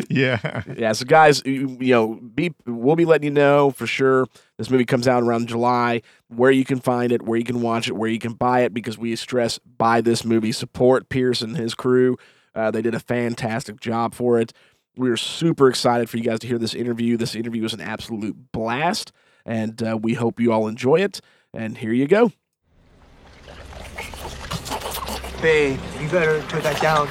Yeah. 0.09 0.63
yeah, 0.75 0.91
so 0.91 1.05
guys, 1.05 1.41
you, 1.45 1.77
you 1.79 1.93
know, 1.93 2.15
be 2.15 2.53
we'll 2.65 2.95
be 2.95 3.05
letting 3.05 3.25
you 3.25 3.31
know 3.31 3.71
for 3.71 3.87
sure. 3.87 4.27
This 4.57 4.69
movie 4.69 4.85
comes 4.85 5.07
out 5.07 5.23
around 5.23 5.47
July. 5.47 6.01
Where 6.27 6.51
you 6.51 6.65
can 6.65 6.79
find 6.79 7.11
it, 7.11 7.21
where 7.21 7.37
you 7.37 7.45
can 7.45 7.61
watch 7.61 7.87
it, 7.87 7.93
where 7.93 8.09
you 8.09 8.19
can 8.19 8.33
buy 8.33 8.61
it, 8.61 8.73
because 8.73 8.97
we 8.97 9.15
stress 9.15 9.59
buy 9.59 10.01
this 10.01 10.25
movie. 10.25 10.51
Support 10.51 11.09
Pierce 11.09 11.41
and 11.41 11.55
his 11.57 11.73
crew. 11.73 12.17
Uh, 12.53 12.69
they 12.71 12.81
did 12.81 12.93
a 12.93 12.99
fantastic 12.99 13.79
job 13.79 14.13
for 14.13 14.39
it. 14.39 14.51
We 14.97 15.09
are 15.09 15.17
super 15.17 15.69
excited 15.69 16.09
for 16.09 16.17
you 16.17 16.23
guys 16.23 16.39
to 16.39 16.47
hear 16.47 16.57
this 16.57 16.73
interview. 16.73 17.15
This 17.15 17.33
interview 17.33 17.63
was 17.63 17.73
an 17.73 17.81
absolute 17.81 18.51
blast, 18.51 19.13
and 19.45 19.81
uh, 19.81 19.97
we 20.01 20.15
hope 20.15 20.39
you 20.39 20.51
all 20.51 20.67
enjoy 20.67 20.97
it. 20.97 21.21
And 21.53 21.77
here 21.77 21.93
you 21.93 22.07
go. 22.07 22.33
Babe, 25.41 25.79
you 25.99 26.09
better 26.09 26.41
put 26.49 26.63
that 26.63 26.79
down. 26.81 27.07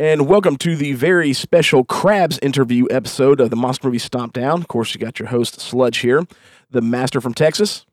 And 0.00 0.28
welcome 0.28 0.56
to 0.58 0.76
the 0.76 0.92
very 0.92 1.32
special 1.32 1.82
Crabs 1.82 2.38
interview 2.40 2.86
episode 2.88 3.40
of 3.40 3.50
the 3.50 3.56
Monster 3.56 3.88
Movie 3.88 3.98
Stomp 3.98 4.32
Down. 4.32 4.60
Of 4.60 4.68
course, 4.68 4.94
you 4.94 5.00
got 5.00 5.18
your 5.18 5.28
host, 5.28 5.60
Sludge, 5.60 5.98
here, 5.98 6.24
the 6.70 6.80
master 6.80 7.20
from 7.20 7.34
Texas, 7.34 7.84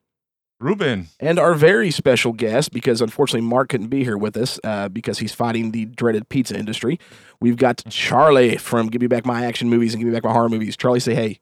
Ruben. 0.59 1.07
and 1.19 1.39
our 1.39 1.55
very 1.55 1.89
special 1.89 2.31
guest, 2.31 2.71
because 2.71 3.01
unfortunately 3.01 3.47
Mark 3.47 3.69
couldn't 3.69 3.87
be 3.87 4.03
here 4.03 4.19
with 4.19 4.37
us 4.37 4.59
uh, 4.63 4.87
because 4.89 5.17
he's 5.17 5.33
fighting 5.33 5.71
the 5.71 5.85
dreaded 5.85 6.29
pizza 6.29 6.55
industry. 6.55 6.99
We've 7.41 7.57
got 7.57 7.81
Charlie 7.89 8.57
from 8.57 8.87
Give 8.89 9.01
Me 9.01 9.07
Back 9.07 9.25
My 9.25 9.43
Action 9.43 9.67
Movies 9.71 9.95
and 9.95 10.01
Give 10.03 10.07
Me 10.07 10.13
Back 10.15 10.23
My 10.25 10.31
Horror 10.31 10.49
Movies. 10.49 10.77
Charlie, 10.77 10.99
say 10.99 11.15
hey. 11.15 11.39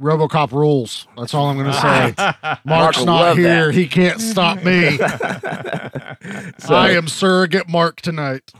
RoboCop 0.00 0.50
rules. 0.50 1.06
That's 1.16 1.32
all 1.32 1.46
I'm 1.46 1.56
going 1.58 1.66
to 1.72 1.80
say. 2.42 2.56
Mark's 2.64 2.98
will 2.98 3.06
not 3.06 3.38
here. 3.38 3.66
that. 3.66 3.74
He 3.74 3.86
can't 3.86 4.20
stop 4.20 4.64
me. 4.64 4.96
So- 6.58 6.74
I 6.74 6.90
am 6.90 7.06
surrogate 7.06 7.68
Mark 7.68 8.00
tonight. 8.00 8.50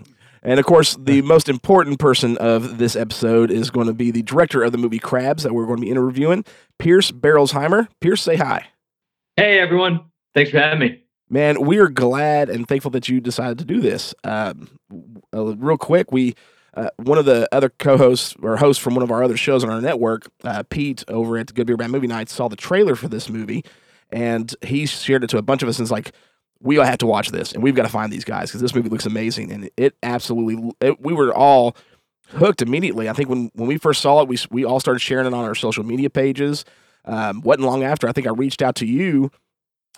And 0.47 0.61
of 0.61 0.65
course, 0.65 0.95
the 0.95 1.23
most 1.23 1.49
important 1.49 1.99
person 1.99 2.37
of 2.39 2.79
this 2.79 2.95
episode 2.95 3.51
is 3.51 3.69
going 3.69 3.89
to 3.89 3.93
be 3.93 4.13
the 4.13 4.23
director 4.23 4.63
of 4.63 4.71
the 4.71 4.79
movie 4.79 5.01
Crabs 5.01 5.43
that 5.43 5.53
we're 5.53 5.67
going 5.67 5.79
to 5.79 5.83
be 5.83 5.91
interviewing, 5.91 6.45
Pierce 6.79 7.11
Berolzheimer. 7.11 7.89
Pierce, 8.01 8.23
say 8.23 8.37
hi. 8.37 8.69
Hey, 9.35 9.59
everyone. 9.59 10.05
Thanks 10.35 10.53
for 10.53 10.61
having 10.61 10.79
me. 10.79 11.03
Man, 11.29 11.63
we 11.63 11.79
are 11.79 11.89
glad 11.89 12.49
and 12.49 12.69
thankful 12.69 12.93
that 12.93 13.09
you 13.09 13.21
decided 13.21 13.59
to 13.59 13.65
do 13.65 13.81
this. 13.81 14.15
Um, 14.23 14.79
uh, 15.35 15.57
real 15.57 15.77
quick, 15.77 16.13
we 16.13 16.37
uh, 16.75 16.91
one 16.99 17.19
of 17.19 17.25
the 17.25 17.49
other 17.51 17.69
co-hosts 17.69 18.37
or 18.41 18.57
hosts 18.57 18.81
from 18.81 18.95
one 18.95 19.03
of 19.03 19.11
our 19.11 19.25
other 19.25 19.37
shows 19.37 19.65
on 19.65 19.71
our 19.71 19.81
network, 19.81 20.31
uh, 20.45 20.63
Pete 20.71 21.03
over 21.09 21.39
at 21.39 21.53
Good 21.55 21.67
Beer 21.67 21.77
Bad 21.77 21.91
Movie 21.91 22.07
Night, 22.07 22.29
saw 22.29 22.47
the 22.47 22.55
trailer 22.55 22.95
for 22.95 23.09
this 23.09 23.29
movie, 23.29 23.65
and 24.11 24.55
he 24.63 24.87
shared 24.87 25.25
it 25.25 25.31
to 25.31 25.39
a 25.39 25.43
bunch 25.43 25.65
of 25.65 25.69
us. 25.69 25.81
And 25.81 25.85
it's 25.85 25.91
like, 25.91 26.13
we 26.67 26.79
all 26.79 26.85
have 26.85 26.99
to 26.99 27.07
watch 27.07 27.31
this, 27.31 27.53
and 27.53 27.63
we've 27.63 27.75
got 27.75 27.85
to 27.85 27.89
find 27.89 28.13
these 28.13 28.25
guys 28.25 28.51
because 28.51 28.61
this 28.61 28.75
movie 28.75 28.89
looks 28.89 29.07
amazing, 29.07 29.53
and 29.53 29.71
it 29.77 29.97
absolutely. 30.03 30.73
It, 30.81 31.01
we 31.01 31.15
were 31.15 31.33
all 31.35 31.77
hooked 32.31 32.61
immediately. 32.61 33.09
I 33.09 33.13
think 33.13 33.29
when 33.29 33.51
when 33.55 33.69
we 33.69 33.79
first 33.79 34.03
saw 34.03 34.21
it, 34.21 34.29
we 34.29 34.37
we 34.51 34.65
all 34.65 34.81
started 34.81 34.99
sharing 34.99 35.27
it 35.27 35.33
on 35.35 35.45
our 35.45 35.55
social 35.55 35.85
media 35.85 36.11
pages. 36.11 36.65
Um, 37.05 37.41
wasn't 37.43 37.67
long 37.67 37.85
after 37.85 38.09
I 38.09 38.13
think 38.13 38.27
I 38.27 38.31
reached 38.31 38.63
out 38.63 38.75
to 38.77 38.87
you 38.87 39.31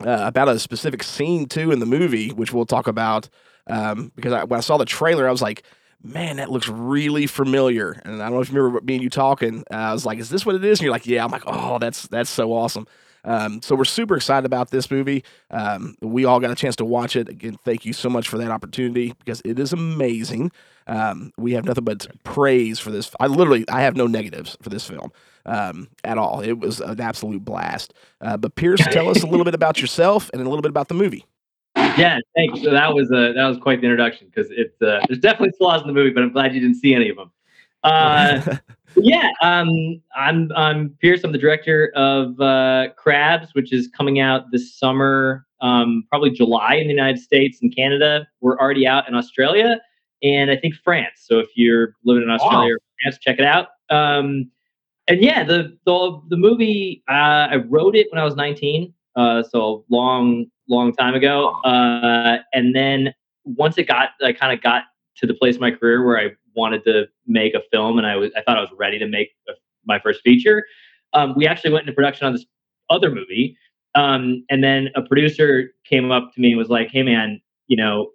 uh, 0.04 0.20
about 0.26 0.48
a 0.48 0.58
specific 0.58 1.02
scene 1.02 1.46
too 1.46 1.72
in 1.72 1.80
the 1.80 1.86
movie, 1.86 2.30
which 2.30 2.52
we'll 2.52 2.66
talk 2.66 2.86
about. 2.86 3.28
Um, 3.66 4.12
because 4.14 4.32
I, 4.32 4.44
when 4.44 4.58
I 4.58 4.60
saw 4.60 4.76
the 4.76 4.84
trailer, 4.84 5.26
I 5.26 5.30
was 5.30 5.42
like, 5.42 5.62
"Man, 6.02 6.36
that 6.36 6.50
looks 6.50 6.68
really 6.68 7.26
familiar." 7.26 8.00
And 8.04 8.22
I 8.22 8.26
don't 8.26 8.34
know 8.34 8.40
if 8.40 8.52
you 8.52 8.60
remember 8.60 8.84
me 8.84 8.94
and 8.94 9.02
you 9.02 9.10
talking. 9.10 9.64
Uh, 9.70 9.76
I 9.76 9.92
was 9.92 10.04
like, 10.04 10.18
"Is 10.18 10.28
this 10.28 10.44
what 10.44 10.54
it 10.54 10.64
is?" 10.64 10.78
And 10.78 10.84
you're 10.84 10.92
like, 10.92 11.06
"Yeah." 11.06 11.24
I'm 11.24 11.30
like, 11.30 11.44
"Oh, 11.46 11.78
that's 11.78 12.06
that's 12.08 12.30
so 12.30 12.52
awesome." 12.52 12.86
Um, 13.24 13.60
so 13.62 13.74
we're 13.74 13.84
super 13.84 14.16
excited 14.16 14.46
about 14.46 14.70
this 14.70 14.90
movie. 14.90 15.24
Um, 15.50 15.96
we 16.00 16.24
all 16.24 16.40
got 16.40 16.50
a 16.50 16.54
chance 16.54 16.76
to 16.76 16.84
watch 16.84 17.16
it. 17.16 17.28
Again, 17.28 17.58
thank 17.64 17.84
you 17.84 17.92
so 17.92 18.08
much 18.08 18.28
for 18.28 18.38
that 18.38 18.50
opportunity 18.50 19.14
because 19.18 19.42
it 19.44 19.58
is 19.58 19.72
amazing. 19.72 20.52
Um, 20.86 21.32
we 21.36 21.52
have 21.52 21.64
nothing 21.64 21.84
but 21.84 22.06
praise 22.24 22.78
for 22.78 22.90
this. 22.90 23.10
I 23.20 23.26
literally, 23.26 23.64
I 23.68 23.82
have 23.82 23.96
no 23.96 24.06
negatives 24.06 24.56
for 24.62 24.70
this 24.70 24.86
film 24.86 25.12
um, 25.44 25.88
at 26.04 26.16
all. 26.18 26.40
It 26.40 26.58
was 26.58 26.80
an 26.80 27.00
absolute 27.00 27.44
blast. 27.44 27.92
Uh, 28.20 28.36
but 28.36 28.54
Pierce, 28.54 28.80
tell 28.90 29.08
us 29.08 29.22
a 29.22 29.26
little 29.26 29.44
bit 29.44 29.54
about 29.54 29.80
yourself 29.80 30.30
and 30.32 30.40
a 30.40 30.44
little 30.48 30.62
bit 30.62 30.70
about 30.70 30.88
the 30.88 30.94
movie. 30.94 31.26
Yeah, 31.76 32.18
thanks. 32.36 32.62
So 32.62 32.70
that 32.70 32.94
was 32.94 33.10
uh, 33.10 33.32
that 33.34 33.46
was 33.46 33.58
quite 33.58 33.80
the 33.80 33.86
introduction 33.86 34.28
because 34.28 34.50
it's 34.50 34.80
uh, 34.82 35.00
there's 35.08 35.20
definitely 35.20 35.52
flaws 35.58 35.82
in 35.82 35.88
the 35.88 35.92
movie, 35.92 36.10
but 36.10 36.22
I'm 36.22 36.32
glad 36.32 36.54
you 36.54 36.60
didn't 36.60 36.76
see 36.76 36.94
any 36.94 37.08
of 37.08 37.16
them. 37.16 37.30
Uh, 37.82 38.56
yeah, 38.96 39.30
um, 39.42 40.00
I'm 40.16 40.50
I'm 40.56 40.90
Pierce. 41.00 41.24
I'm 41.24 41.32
the 41.32 41.38
director 41.38 41.92
of 41.94 42.40
uh, 42.40 42.88
Crabs, 42.96 43.48
which 43.54 43.72
is 43.72 43.88
coming 43.88 44.20
out 44.20 44.50
this 44.50 44.78
summer 44.78 45.46
um, 45.60 46.04
probably 46.08 46.30
July 46.30 46.74
in 46.74 46.86
the 46.86 46.94
United 46.94 47.20
States 47.20 47.58
and 47.62 47.74
Canada. 47.74 48.26
We're 48.40 48.58
already 48.58 48.86
out 48.86 49.08
in 49.08 49.14
Australia 49.14 49.80
and 50.22 50.50
I 50.50 50.56
think 50.56 50.74
France. 50.74 51.24
So 51.24 51.38
if 51.38 51.48
you're 51.54 51.94
living 52.04 52.22
in 52.22 52.30
Australia 52.30 52.74
or 52.74 52.78
France, 53.02 53.18
check 53.20 53.38
it 53.38 53.44
out. 53.44 53.68
Um, 53.90 54.50
and 55.06 55.22
yeah, 55.22 55.44
the 55.44 55.76
the 55.86 56.20
the 56.28 56.36
movie 56.36 57.02
uh, 57.08 57.48
I 57.50 57.56
wrote 57.56 57.96
it 57.96 58.08
when 58.10 58.20
I 58.20 58.24
was 58.24 58.36
19, 58.36 58.92
uh, 59.16 59.42
so 59.42 59.84
long 59.88 60.46
long 60.68 60.94
time 60.94 61.14
ago. 61.14 61.52
Uh, 61.64 62.38
and 62.52 62.74
then 62.74 63.14
once 63.44 63.78
it 63.78 63.84
got, 63.84 64.10
I 64.22 64.32
kind 64.32 64.52
of 64.52 64.62
got 64.62 64.84
to 65.16 65.26
the 65.26 65.34
place 65.34 65.54
in 65.54 65.60
my 65.60 65.70
career 65.70 66.04
where 66.04 66.18
I 66.18 66.30
wanted 66.58 66.84
to 66.84 67.06
make 67.26 67.54
a 67.54 67.60
film, 67.72 67.98
and 67.98 68.06
I 68.06 68.16
was 68.16 68.30
I 68.36 68.42
thought 68.42 68.58
I 68.58 68.60
was 68.60 68.70
ready 68.76 68.98
to 68.98 69.06
make 69.06 69.30
a, 69.48 69.52
my 69.86 69.98
first 69.98 70.20
feature. 70.22 70.64
Um, 71.14 71.34
we 71.36 71.46
actually 71.46 71.72
went 71.72 71.84
into 71.84 71.94
production 71.94 72.26
on 72.26 72.34
this 72.34 72.44
other 72.90 73.10
movie, 73.10 73.56
um, 73.94 74.44
and 74.50 74.62
then 74.62 74.88
a 74.94 75.02
producer 75.02 75.70
came 75.84 76.10
up 76.10 76.34
to 76.34 76.40
me 76.40 76.50
and 76.50 76.58
was 76.58 76.68
like, 76.68 76.90
"Hey, 76.90 77.02
man, 77.02 77.40
you 77.68 77.76
know." 77.76 78.10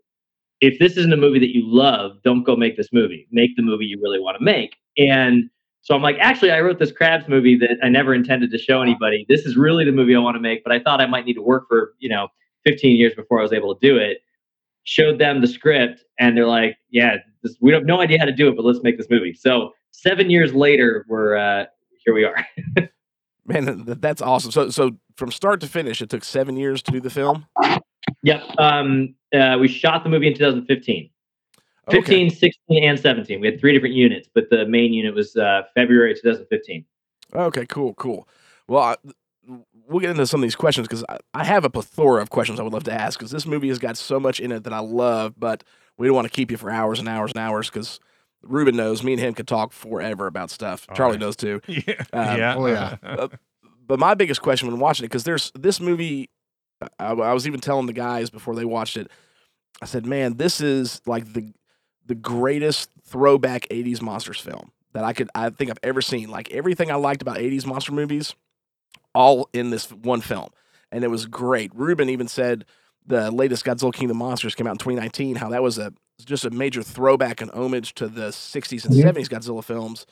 If 0.61 0.79
this 0.79 0.95
isn't 0.95 1.11
a 1.11 1.17
movie 1.17 1.39
that 1.39 1.53
you 1.53 1.61
love, 1.65 2.23
don't 2.23 2.43
go 2.43 2.55
make 2.55 2.77
this 2.77 2.87
movie. 2.93 3.27
Make 3.31 3.57
the 3.57 3.61
movie 3.61 3.83
you 3.83 3.99
really 4.01 4.19
want 4.19 4.37
to 4.37 4.43
make. 4.45 4.77
And 4.97 5.49
so 5.83 5.93
I'm 5.93 6.01
like, 6.01 6.15
actually, 6.19 6.51
I 6.51 6.61
wrote 6.61 6.79
this 6.79 6.93
Crabs 6.93 7.27
movie 7.27 7.57
that 7.57 7.77
I 7.83 7.89
never 7.89 8.13
intended 8.13 8.51
to 8.51 8.57
show 8.57 8.81
anybody. 8.81 9.25
This 9.27 9.45
is 9.45 9.57
really 9.57 9.83
the 9.83 9.91
movie 9.91 10.15
I 10.15 10.19
want 10.19 10.35
to 10.35 10.41
make, 10.41 10.63
but 10.63 10.71
I 10.71 10.79
thought 10.79 11.01
I 11.01 11.05
might 11.05 11.25
need 11.25 11.33
to 11.33 11.41
work 11.41 11.65
for, 11.67 11.93
you 11.99 12.07
know, 12.07 12.29
15 12.65 12.95
years 12.95 13.13
before 13.13 13.39
I 13.39 13.41
was 13.43 13.51
able 13.51 13.75
to 13.75 13.85
do 13.85 13.97
it. 13.97 14.19
Showed 14.85 15.19
them 15.19 15.41
the 15.41 15.47
script, 15.47 16.03
and 16.19 16.37
they're 16.37 16.47
like, 16.47 16.77
yeah, 16.89 17.17
this, 17.43 17.55
we 17.59 17.73
have 17.73 17.85
no 17.85 18.01
idea 18.01 18.19
how 18.19 18.25
to 18.25 18.31
do 18.31 18.49
it, 18.49 18.55
but 18.55 18.65
let's 18.65 18.81
make 18.81 18.97
this 18.97 19.09
movie. 19.09 19.33
So 19.33 19.73
seven 19.91 20.29
years 20.29 20.53
later, 20.53 21.05
we're 21.07 21.35
uh, 21.35 21.65
here. 22.03 22.13
We 22.13 22.25
are. 22.25 22.45
Man, 23.45 23.83
that's 23.85 24.21
awesome. 24.21 24.51
So, 24.51 24.69
so 24.69 24.91
from 25.17 25.31
start 25.31 25.59
to 25.61 25.67
finish, 25.67 26.01
it 26.01 26.09
took 26.09 26.23
seven 26.23 26.55
years 26.55 26.81
to 26.83 26.91
do 26.91 27.01
the 27.01 27.09
film. 27.09 27.45
yep. 28.23 28.41
Um, 28.57 29.15
uh, 29.33 29.57
we 29.59 29.67
shot 29.67 30.03
the 30.03 30.09
movie 30.09 30.27
in 30.27 30.33
2015. 30.33 31.09
15, 31.91 32.29
16, 32.29 32.83
and 32.83 32.97
17. 32.97 33.41
We 33.41 33.47
had 33.47 33.59
three 33.59 33.73
different 33.73 33.95
units, 33.95 34.29
but 34.33 34.49
the 34.49 34.65
main 34.65 34.93
unit 34.93 35.13
was 35.13 35.35
uh, 35.35 35.63
February 35.75 36.13
2015. 36.15 36.85
Okay, 37.35 37.65
cool, 37.65 37.93
cool. 37.95 38.27
Well, 38.69 38.83
I, 38.83 38.95
we'll 39.87 39.99
get 39.99 40.11
into 40.11 40.25
some 40.25 40.39
of 40.39 40.43
these 40.43 40.55
questions 40.55 40.87
because 40.87 41.03
I, 41.09 41.17
I 41.33 41.43
have 41.43 41.65
a 41.65 41.69
plethora 41.69 42.21
of 42.21 42.29
questions 42.29 42.59
I 42.59 42.63
would 42.63 42.71
love 42.71 42.85
to 42.85 42.93
ask 42.93 43.19
because 43.19 43.31
this 43.31 43.45
movie 43.45 43.67
has 43.67 43.79
got 43.79 43.97
so 43.97 44.19
much 44.19 44.39
in 44.39 44.51
it 44.51 44.63
that 44.63 44.73
I 44.73 44.79
love, 44.79 45.33
but 45.37 45.63
we 45.97 46.07
don't 46.07 46.15
want 46.15 46.25
to 46.25 46.33
keep 46.33 46.51
you 46.51 46.57
for 46.57 46.69
hours 46.69 46.99
and 46.99 47.07
hours 47.07 47.31
and 47.31 47.39
hours 47.39 47.69
because 47.69 47.99
Ruben 48.41 48.75
knows 48.75 49.03
me 49.03 49.13
and 49.13 49.21
him 49.21 49.33
could 49.33 49.47
talk 49.47 49.71
forever 49.71 50.27
about 50.27 50.49
stuff. 50.49 50.85
All 50.89 50.95
Charlie 50.95 51.13
right. 51.13 51.21
knows 51.21 51.35
too. 51.35 51.61
Yeah. 51.67 52.03
Um, 52.11 52.37
yeah. 52.37 52.55
oh, 52.57 52.65
yeah. 52.67 52.97
uh, 53.03 53.27
but 53.87 53.99
my 53.99 54.13
biggest 54.13 54.41
question 54.41 54.67
when 54.67 54.79
watching 54.79 55.05
it 55.05 55.09
because 55.09 55.23
there's 55.23 55.51
this 55.55 55.79
movie 55.79 56.29
I, 56.99 57.11
I 57.11 57.33
was 57.33 57.47
even 57.47 57.59
telling 57.59 57.85
the 57.85 57.93
guys 57.93 58.29
before 58.29 58.55
they 58.55 58.65
watched 58.65 58.97
it 58.97 59.09
i 59.81 59.85
said 59.85 60.05
man 60.05 60.37
this 60.37 60.61
is 60.61 61.01
like 61.05 61.33
the 61.33 61.53
the 62.05 62.15
greatest 62.15 62.89
throwback 63.05 63.67
80s 63.69 64.01
monsters 64.01 64.39
film 64.39 64.71
that 64.93 65.03
i 65.03 65.13
could 65.13 65.29
i 65.35 65.49
think 65.49 65.69
i've 65.71 65.79
ever 65.83 66.01
seen 66.01 66.29
like 66.29 66.51
everything 66.51 66.91
i 66.91 66.95
liked 66.95 67.21
about 67.21 67.37
80s 67.37 67.65
monster 67.65 67.91
movies 67.91 68.35
all 69.13 69.49
in 69.53 69.69
this 69.69 69.91
one 69.91 70.21
film 70.21 70.49
and 70.91 71.03
it 71.03 71.09
was 71.09 71.25
great 71.25 71.71
ruben 71.75 72.09
even 72.09 72.27
said 72.27 72.65
the 73.07 73.31
latest 73.31 73.65
godzilla 73.65 73.93
king 73.93 74.05
of 74.05 74.09
the 74.09 74.13
monsters 74.15 74.55
came 74.55 74.67
out 74.67 74.71
in 74.71 74.77
2019 74.77 75.35
how 75.35 75.49
that 75.49 75.63
was 75.63 75.77
a 75.77 75.93
just 76.25 76.45
a 76.45 76.49
major 76.49 76.83
throwback 76.83 77.41
and 77.41 77.51
homage 77.51 77.93
to 77.95 78.07
the 78.07 78.31
60s 78.31 78.85
and 78.85 78.93
Mhm. 78.93 79.03
70s 79.03 79.29
godzilla 79.29 79.63
films 79.63 80.05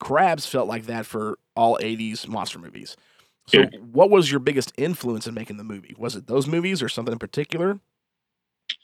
crabs 0.00 0.46
felt 0.46 0.68
like 0.68 0.86
that 0.86 1.04
for 1.06 1.38
all 1.56 1.78
80s 1.80 2.26
monster 2.28 2.58
movies 2.58 2.96
so, 3.48 3.64
what 3.92 4.10
was 4.10 4.30
your 4.30 4.40
biggest 4.40 4.74
influence 4.76 5.26
in 5.26 5.32
making 5.32 5.56
the 5.56 5.64
movie? 5.64 5.94
Was 5.96 6.16
it 6.16 6.26
those 6.26 6.46
movies 6.46 6.82
or 6.82 6.88
something 6.90 7.12
in 7.12 7.18
particular? 7.18 7.80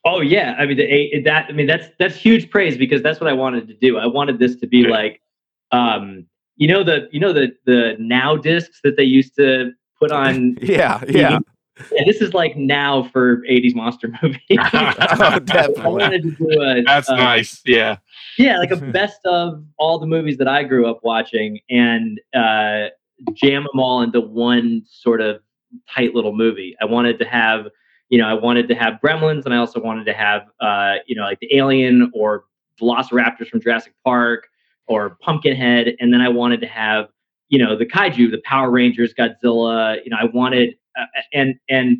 Oh 0.06 0.22
yeah, 0.22 0.54
I 0.58 0.64
mean 0.64 0.78
the, 0.78 1.20
that. 1.24 1.46
I 1.48 1.52
mean 1.52 1.66
that's 1.66 1.88
that's 1.98 2.16
huge 2.16 2.50
praise 2.50 2.78
because 2.78 3.02
that's 3.02 3.20
what 3.20 3.28
I 3.28 3.34
wanted 3.34 3.68
to 3.68 3.74
do. 3.74 3.98
I 3.98 4.06
wanted 4.06 4.38
this 4.38 4.56
to 4.56 4.66
be 4.66 4.84
like, 4.84 5.20
um, 5.70 6.26
you 6.56 6.66
know 6.68 6.82
the 6.82 7.08
you 7.12 7.20
know 7.20 7.32
the 7.34 7.54
the 7.66 7.96
now 7.98 8.36
discs 8.36 8.80
that 8.84 8.96
they 8.96 9.04
used 9.04 9.36
to 9.36 9.72
put 9.98 10.10
on. 10.22 10.56
Yeah, 10.62 11.02
yeah. 11.06 11.38
Yeah, 11.90 12.04
this 12.06 12.20
is 12.20 12.34
like 12.34 12.56
now 12.56 13.04
for 13.12 13.38
'80s 13.38 13.74
monster 13.74 14.08
movie. 14.22 14.40
oh, 14.50 15.38
definitely. 15.44 15.82
wanted 15.84 16.22
to 16.22 16.30
do 16.30 16.62
a. 16.62 16.82
That's 16.82 17.08
uh, 17.08 17.16
nice. 17.16 17.62
Yeah. 17.64 17.98
Yeah, 18.38 18.58
like 18.58 18.70
a 18.70 18.76
best 18.92 19.20
of 19.24 19.64
all 19.76 19.98
the 19.98 20.06
movies 20.06 20.38
that 20.38 20.48
I 20.48 20.62
grew 20.62 20.86
up 20.86 21.00
watching, 21.02 21.60
and 21.68 22.20
uh, 22.34 22.88
jam 23.32 23.62
them 23.62 23.80
all 23.80 24.02
into 24.02 24.20
one 24.20 24.82
sort 24.86 25.20
of 25.20 25.40
tight 25.88 26.14
little 26.14 26.34
movie. 26.34 26.76
I 26.80 26.84
wanted 26.84 27.18
to 27.18 27.24
have, 27.24 27.66
you 28.08 28.18
know, 28.18 28.26
I 28.26 28.34
wanted 28.34 28.68
to 28.68 28.74
have 28.74 29.00
Gremlins, 29.04 29.44
and 29.44 29.54
I 29.54 29.58
also 29.58 29.80
wanted 29.80 30.04
to 30.04 30.12
have, 30.12 30.42
uh, 30.60 30.96
you 31.06 31.16
know, 31.16 31.22
like 31.22 31.40
the 31.40 31.56
Alien 31.56 32.10
or 32.14 32.44
Velociraptors 32.80 33.48
from 33.48 33.60
Jurassic 33.60 33.94
Park 34.04 34.48
or 34.86 35.16
Pumpkinhead, 35.20 35.96
and 35.98 36.12
then 36.12 36.20
I 36.20 36.28
wanted 36.28 36.60
to 36.60 36.66
have, 36.66 37.08
you 37.48 37.58
know, 37.58 37.76
the 37.76 37.86
kaiju, 37.86 38.30
the 38.30 38.40
Power 38.44 38.70
Rangers, 38.70 39.14
Godzilla. 39.14 39.96
You 40.04 40.10
know, 40.10 40.18
I 40.20 40.26
wanted, 40.26 40.76
and 41.32 41.54
and 41.68 41.98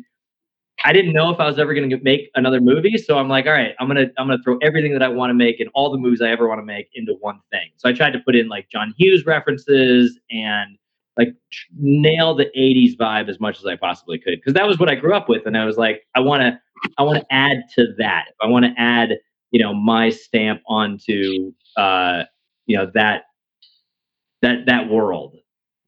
I 0.83 0.93
didn't 0.93 1.13
know 1.13 1.29
if 1.31 1.39
I 1.39 1.45
was 1.45 1.57
ever 1.57 1.73
going 1.73 1.89
to 1.89 1.97
make 2.01 2.29
another 2.35 2.59
movie, 2.59 2.97
so 2.97 3.17
I'm 3.17 3.29
like, 3.29 3.45
all 3.45 3.53
right, 3.53 3.73
I'm 3.79 3.87
gonna 3.87 4.07
I'm 4.17 4.27
gonna 4.27 4.41
throw 4.43 4.57
everything 4.61 4.91
that 4.93 5.01
I 5.01 5.07
want 5.07 5.29
to 5.29 5.33
make 5.33 5.59
and 5.59 5.69
all 5.73 5.91
the 5.91 5.97
movies 5.97 6.21
I 6.21 6.29
ever 6.29 6.47
want 6.47 6.59
to 6.59 6.65
make 6.65 6.89
into 6.93 7.13
one 7.21 7.39
thing. 7.51 7.69
So 7.77 7.89
I 7.89 7.93
tried 7.93 8.11
to 8.13 8.19
put 8.19 8.35
in 8.35 8.49
like 8.49 8.69
John 8.69 8.93
Hughes 8.97 9.25
references 9.25 10.19
and 10.29 10.77
like 11.17 11.33
nail 11.79 12.35
the 12.35 12.51
80s 12.57 12.97
vibe 12.97 13.29
as 13.29 13.39
much 13.39 13.57
as 13.59 13.65
I 13.65 13.77
possibly 13.77 14.19
could 14.19 14.35
because 14.35 14.53
that 14.53 14.67
was 14.67 14.77
what 14.77 14.89
I 14.89 14.95
grew 14.95 15.15
up 15.15 15.29
with, 15.29 15.45
and 15.45 15.57
I 15.57 15.65
was 15.65 15.77
like, 15.77 16.03
I 16.13 16.19
want 16.19 16.41
to 16.41 16.59
I 16.97 17.03
want 17.03 17.19
to 17.19 17.25
add 17.33 17.63
to 17.75 17.87
that. 17.97 18.29
I 18.41 18.47
want 18.47 18.65
to 18.65 18.73
add 18.77 19.17
you 19.51 19.61
know 19.61 19.73
my 19.73 20.09
stamp 20.09 20.61
onto 20.67 21.53
uh, 21.77 22.23
you 22.65 22.77
know 22.77 22.91
that 22.93 23.23
that 24.41 24.65
that 24.65 24.89
world. 24.89 25.37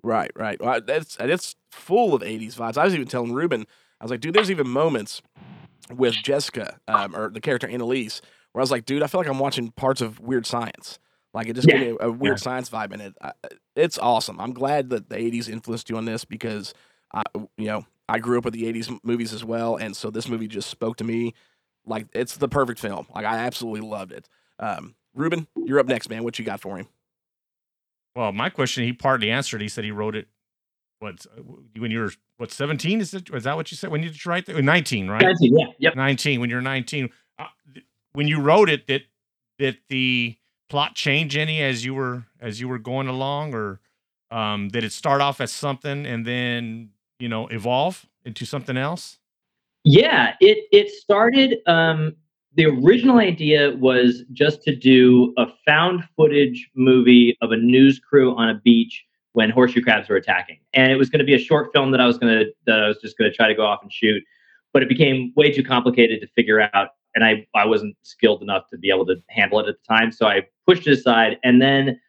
Right, 0.03 0.31
right. 0.35 0.61
Well, 0.61 0.79
that's 0.81 1.15
and 1.17 1.29
it's 1.31 1.55
full 1.71 2.13
of 2.13 2.21
'80s 2.21 2.55
vibes. 2.55 2.77
I 2.77 2.85
was 2.85 2.93
even 2.93 3.07
telling 3.07 3.33
Ruben, 3.33 3.65
I 3.99 4.03
was 4.03 4.11
like, 4.11 4.21
dude, 4.21 4.33
there's 4.35 4.51
even 4.51 4.67
moments 4.67 5.21
with 5.93 6.21
Jessica 6.21 6.79
um, 6.87 7.15
or 7.15 7.29
the 7.29 7.41
character 7.41 7.67
Annalise 7.67 8.21
where 8.51 8.61
I 8.61 8.63
was 8.63 8.71
like, 8.71 8.85
dude, 8.85 9.03
I 9.03 9.07
feel 9.07 9.21
like 9.21 9.29
I'm 9.29 9.39
watching 9.39 9.71
parts 9.71 10.01
of 10.01 10.19
Weird 10.19 10.45
Science. 10.45 10.99
Like 11.33 11.47
it 11.47 11.53
just 11.55 11.67
Yeah. 11.67 11.77
gave 11.77 11.81
me 11.81 11.97
a, 12.01 12.07
a 12.07 12.11
weird 12.11 12.37
Yeah. 12.37 12.41
science 12.41 12.69
vibe 12.69 12.93
in 12.93 13.01
it. 13.01 13.13
I, 13.21 13.31
it's 13.75 13.97
awesome. 13.99 14.39
I'm 14.39 14.53
glad 14.53 14.89
that 14.89 15.09
the 15.09 15.15
'80s 15.17 15.49
influenced 15.49 15.89
you 15.89 15.97
on 15.97 16.05
this 16.05 16.25
because, 16.25 16.73
I, 17.13 17.23
you 17.57 17.65
know, 17.67 17.85
I 18.09 18.19
grew 18.19 18.37
up 18.37 18.45
with 18.45 18.53
the 18.53 18.63
'80s 18.65 18.99
movies 19.03 19.33
as 19.33 19.43
well, 19.43 19.75
and 19.75 19.95
so 19.95 20.09
this 20.09 20.27
movie 20.27 20.47
just 20.47 20.69
spoke 20.69 20.97
to 20.97 21.03
me. 21.03 21.33
Like 21.85 22.07
it's 22.13 22.37
the 22.37 22.47
perfect 22.49 22.79
film. 22.79 23.07
Like 23.13 23.25
I 23.25 23.37
absolutely 23.37 23.81
loved 23.87 24.11
it. 24.11 24.27
Um, 24.59 24.95
Ruben, 25.13 25.47
you're 25.65 25.79
up 25.79 25.87
next, 25.87 26.09
man. 26.09 26.23
What 26.23 26.39
you 26.39 26.45
got 26.45 26.59
for 26.61 26.77
him? 26.77 26.87
Well, 28.17 28.31
my 28.31 28.49
question, 28.49 28.83
he 28.83 28.93
partly 28.93 29.29
answered. 29.29 29.61
He 29.61 29.69
said 29.69 29.83
he 29.83 29.91
wrote 29.91 30.15
it. 30.15 30.27
What 30.97 31.23
when 31.77 31.91
you 31.91 31.99
were 31.99 32.11
what 32.37 32.51
seventeen? 32.51 32.99
Is 32.99 33.13
it? 33.13 33.29
Is 33.31 33.43
that 33.43 33.55
what 33.55 33.69
you 33.69 33.77
said? 33.77 33.91
When 33.91 34.01
did 34.01 34.25
you 34.25 34.31
write 34.31 34.47
that? 34.47 34.59
Nineteen, 34.63 35.07
right? 35.07 35.21
19, 35.21 35.55
yeah, 35.55 35.65
yep. 35.77 35.95
Nineteen. 35.95 36.41
When 36.41 36.49
you're 36.49 36.59
nineteen, 36.59 37.11
uh, 37.37 37.45
th- 37.71 37.85
when 38.13 38.27
you 38.27 38.41
wrote 38.41 38.71
it, 38.71 38.87
did 38.87 39.03
did 39.59 39.77
the 39.89 40.35
plot 40.67 40.95
change 40.95 41.37
any 41.37 41.61
as 41.61 41.85
you 41.85 41.93
were 41.93 42.25
as 42.41 42.59
you 42.59 42.67
were 42.67 42.79
going 42.79 43.07
along, 43.07 43.53
or 43.53 43.81
um, 44.31 44.69
did 44.69 44.83
it 44.83 44.93
start 44.93 45.21
off 45.21 45.39
as 45.39 45.51
something 45.51 46.07
and 46.07 46.25
then 46.25 46.89
you 47.19 47.29
know 47.29 47.45
evolve 47.49 48.03
into 48.25 48.45
something 48.47 48.77
else? 48.77 49.19
Yeah, 49.83 50.33
it 50.41 50.65
it 50.71 50.89
started. 50.89 51.59
Um, 51.67 52.15
the 52.57 52.65
original 52.65 53.19
idea 53.19 53.75
was 53.77 54.23
just 54.33 54.63
to 54.63 54.75
do 54.75 55.31
a 55.37 55.45
found 55.65 56.03
footage 56.17 56.69
movie 56.75 57.37
of 57.41 57.51
a 57.51 57.55
news 57.55 57.99
crew 57.99 58.35
on 58.35 58.49
a 58.49 58.55
beach 58.55 59.05
when 59.33 59.51
horseshoe 59.51 59.81
crabs 59.81 60.09
were 60.09 60.15
attacking, 60.15 60.57
and 60.73 60.91
it 60.91 60.95
was 60.95 61.11
going 61.11 61.19
to 61.19 61.25
be 61.25 61.35
a 61.35 61.39
short 61.39 61.71
film 61.71 61.91
that 61.91 62.01
I 62.01 62.07
was 62.07 62.17
going 62.17 62.33
to 62.33 62.45
that 62.65 62.83
I 62.83 62.87
was 62.87 62.97
just 62.97 63.15
going 63.15 63.29
to 63.29 63.35
try 63.35 63.47
to 63.47 63.53
go 63.53 63.63
off 63.63 63.79
and 63.83 63.93
shoot, 63.93 64.23
but 64.73 64.81
it 64.81 64.89
became 64.89 65.31
way 65.35 65.51
too 65.51 65.63
complicated 65.63 66.19
to 66.21 66.27
figure 66.35 66.67
out, 66.73 66.89
and 67.13 67.23
I 67.23 67.45
I 67.53 67.67
wasn't 67.67 67.95
skilled 68.01 68.41
enough 68.41 68.67
to 68.71 68.77
be 68.77 68.89
able 68.89 69.05
to 69.05 69.17
handle 69.29 69.59
it 69.59 69.67
at 69.69 69.75
the 69.75 69.95
time, 69.95 70.11
so 70.11 70.25
I 70.25 70.47
pushed 70.65 70.87
it 70.87 70.93
aside, 70.93 71.37
and 71.43 71.61
then 71.61 71.99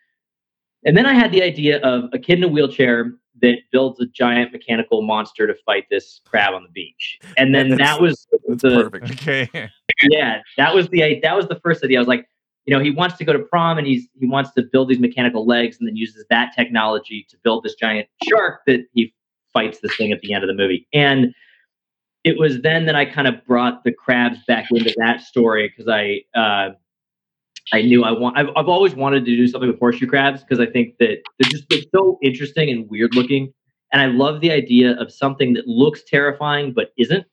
and 0.86 0.96
then 0.96 1.04
I 1.04 1.12
had 1.12 1.30
the 1.30 1.42
idea 1.42 1.78
of 1.80 2.08
a 2.14 2.18
kid 2.18 2.38
in 2.38 2.44
a 2.44 2.48
wheelchair 2.48 3.12
that 3.42 3.58
builds 3.72 4.00
a 4.00 4.06
giant 4.06 4.52
mechanical 4.52 5.02
monster 5.02 5.46
to 5.46 5.54
fight 5.66 5.84
this 5.90 6.20
crab 6.24 6.54
on 6.54 6.62
the 6.62 6.68
beach. 6.70 7.18
And 7.36 7.54
then 7.54 7.70
That's- 7.70 7.96
that 7.96 8.00
was 8.00 8.26
the 8.48 8.90
perfect. 8.90 9.10
Okay. 9.12 9.70
yeah, 10.02 10.42
that 10.56 10.74
was 10.74 10.88
the 10.88 11.20
that 11.22 11.36
was 11.36 11.46
the 11.46 11.60
first 11.60 11.84
idea. 11.84 11.98
I 11.98 12.00
was 12.00 12.08
like, 12.08 12.28
you 12.66 12.74
know, 12.74 12.82
he 12.82 12.90
wants 12.90 13.16
to 13.18 13.24
go 13.24 13.32
to 13.32 13.38
prom 13.38 13.78
and 13.78 13.86
he's 13.86 14.08
he 14.18 14.26
wants 14.26 14.52
to 14.52 14.62
build 14.62 14.88
these 14.88 15.00
mechanical 15.00 15.46
legs 15.46 15.78
and 15.78 15.88
then 15.88 15.96
uses 15.96 16.24
that 16.30 16.52
technology 16.54 17.26
to 17.30 17.36
build 17.42 17.64
this 17.64 17.74
giant 17.74 18.08
shark 18.28 18.60
that 18.66 18.84
he 18.92 19.14
fights 19.52 19.80
this 19.80 19.96
thing 19.96 20.12
at 20.12 20.20
the 20.20 20.32
end 20.32 20.44
of 20.44 20.48
the 20.48 20.54
movie. 20.54 20.86
And 20.92 21.34
it 22.24 22.38
was 22.38 22.60
then 22.62 22.86
that 22.86 22.94
I 22.94 23.04
kind 23.04 23.26
of 23.26 23.44
brought 23.46 23.84
the 23.84 23.92
crabs 23.92 24.38
back 24.46 24.70
into 24.70 24.92
that 24.98 25.22
story 25.22 25.68
because 25.68 25.88
I 25.88 26.22
uh, 26.38 26.70
I 27.72 27.82
knew 27.82 28.04
I 28.04 28.12
want. 28.12 28.36
I've, 28.38 28.48
I've 28.56 28.68
always 28.68 28.94
wanted 28.94 29.24
to 29.26 29.36
do 29.36 29.46
something 29.46 29.68
with 29.70 29.78
horseshoe 29.78 30.06
crabs 30.06 30.42
because 30.42 30.60
I 30.60 30.66
think 30.70 30.96
that 30.98 31.18
they're 31.38 31.50
just 31.50 31.64
they're 31.68 31.82
so 31.94 32.18
interesting 32.22 32.70
and 32.70 32.88
weird 32.88 33.14
looking, 33.14 33.52
and 33.92 34.00
I 34.00 34.06
love 34.06 34.40
the 34.40 34.50
idea 34.50 34.92
of 35.00 35.12
something 35.12 35.52
that 35.54 35.66
looks 35.66 36.02
terrifying 36.06 36.72
but 36.72 36.92
isn't. 36.98 37.26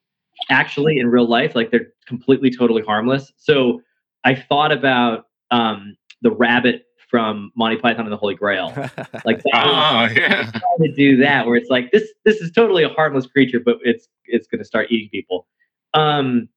actually 0.50 0.98
in 0.98 1.06
real 1.08 1.26
life. 1.28 1.54
Like 1.54 1.70
they're 1.70 1.88
completely, 2.06 2.50
totally 2.50 2.82
harmless. 2.82 3.32
So 3.36 3.80
I 4.24 4.34
thought 4.34 4.72
about 4.72 5.24
um, 5.50 5.96
the 6.22 6.30
rabbit 6.30 6.82
from 7.08 7.50
Monty 7.56 7.76
Python 7.76 8.04
and 8.04 8.12
the 8.12 8.16
Holy 8.18 8.34
Grail. 8.34 8.68
Like 9.24 9.42
that 9.44 9.52
Ah, 9.54 10.08
yeah. 10.14 10.50
trying 10.50 10.82
to 10.82 10.92
do 10.94 11.16
that 11.18 11.46
where 11.46 11.56
it's 11.56 11.70
like 11.70 11.90
this 11.92 12.12
this 12.24 12.36
is 12.42 12.50
totally 12.52 12.82
a 12.82 12.88
harmless 12.90 13.26
creature, 13.26 13.60
but 13.60 13.78
it's 13.82 14.08
it's 14.26 14.46
going 14.46 14.58
to 14.58 14.64
start 14.64 14.88
eating 14.90 15.08
people. 15.10 15.46
Um, 15.94 16.48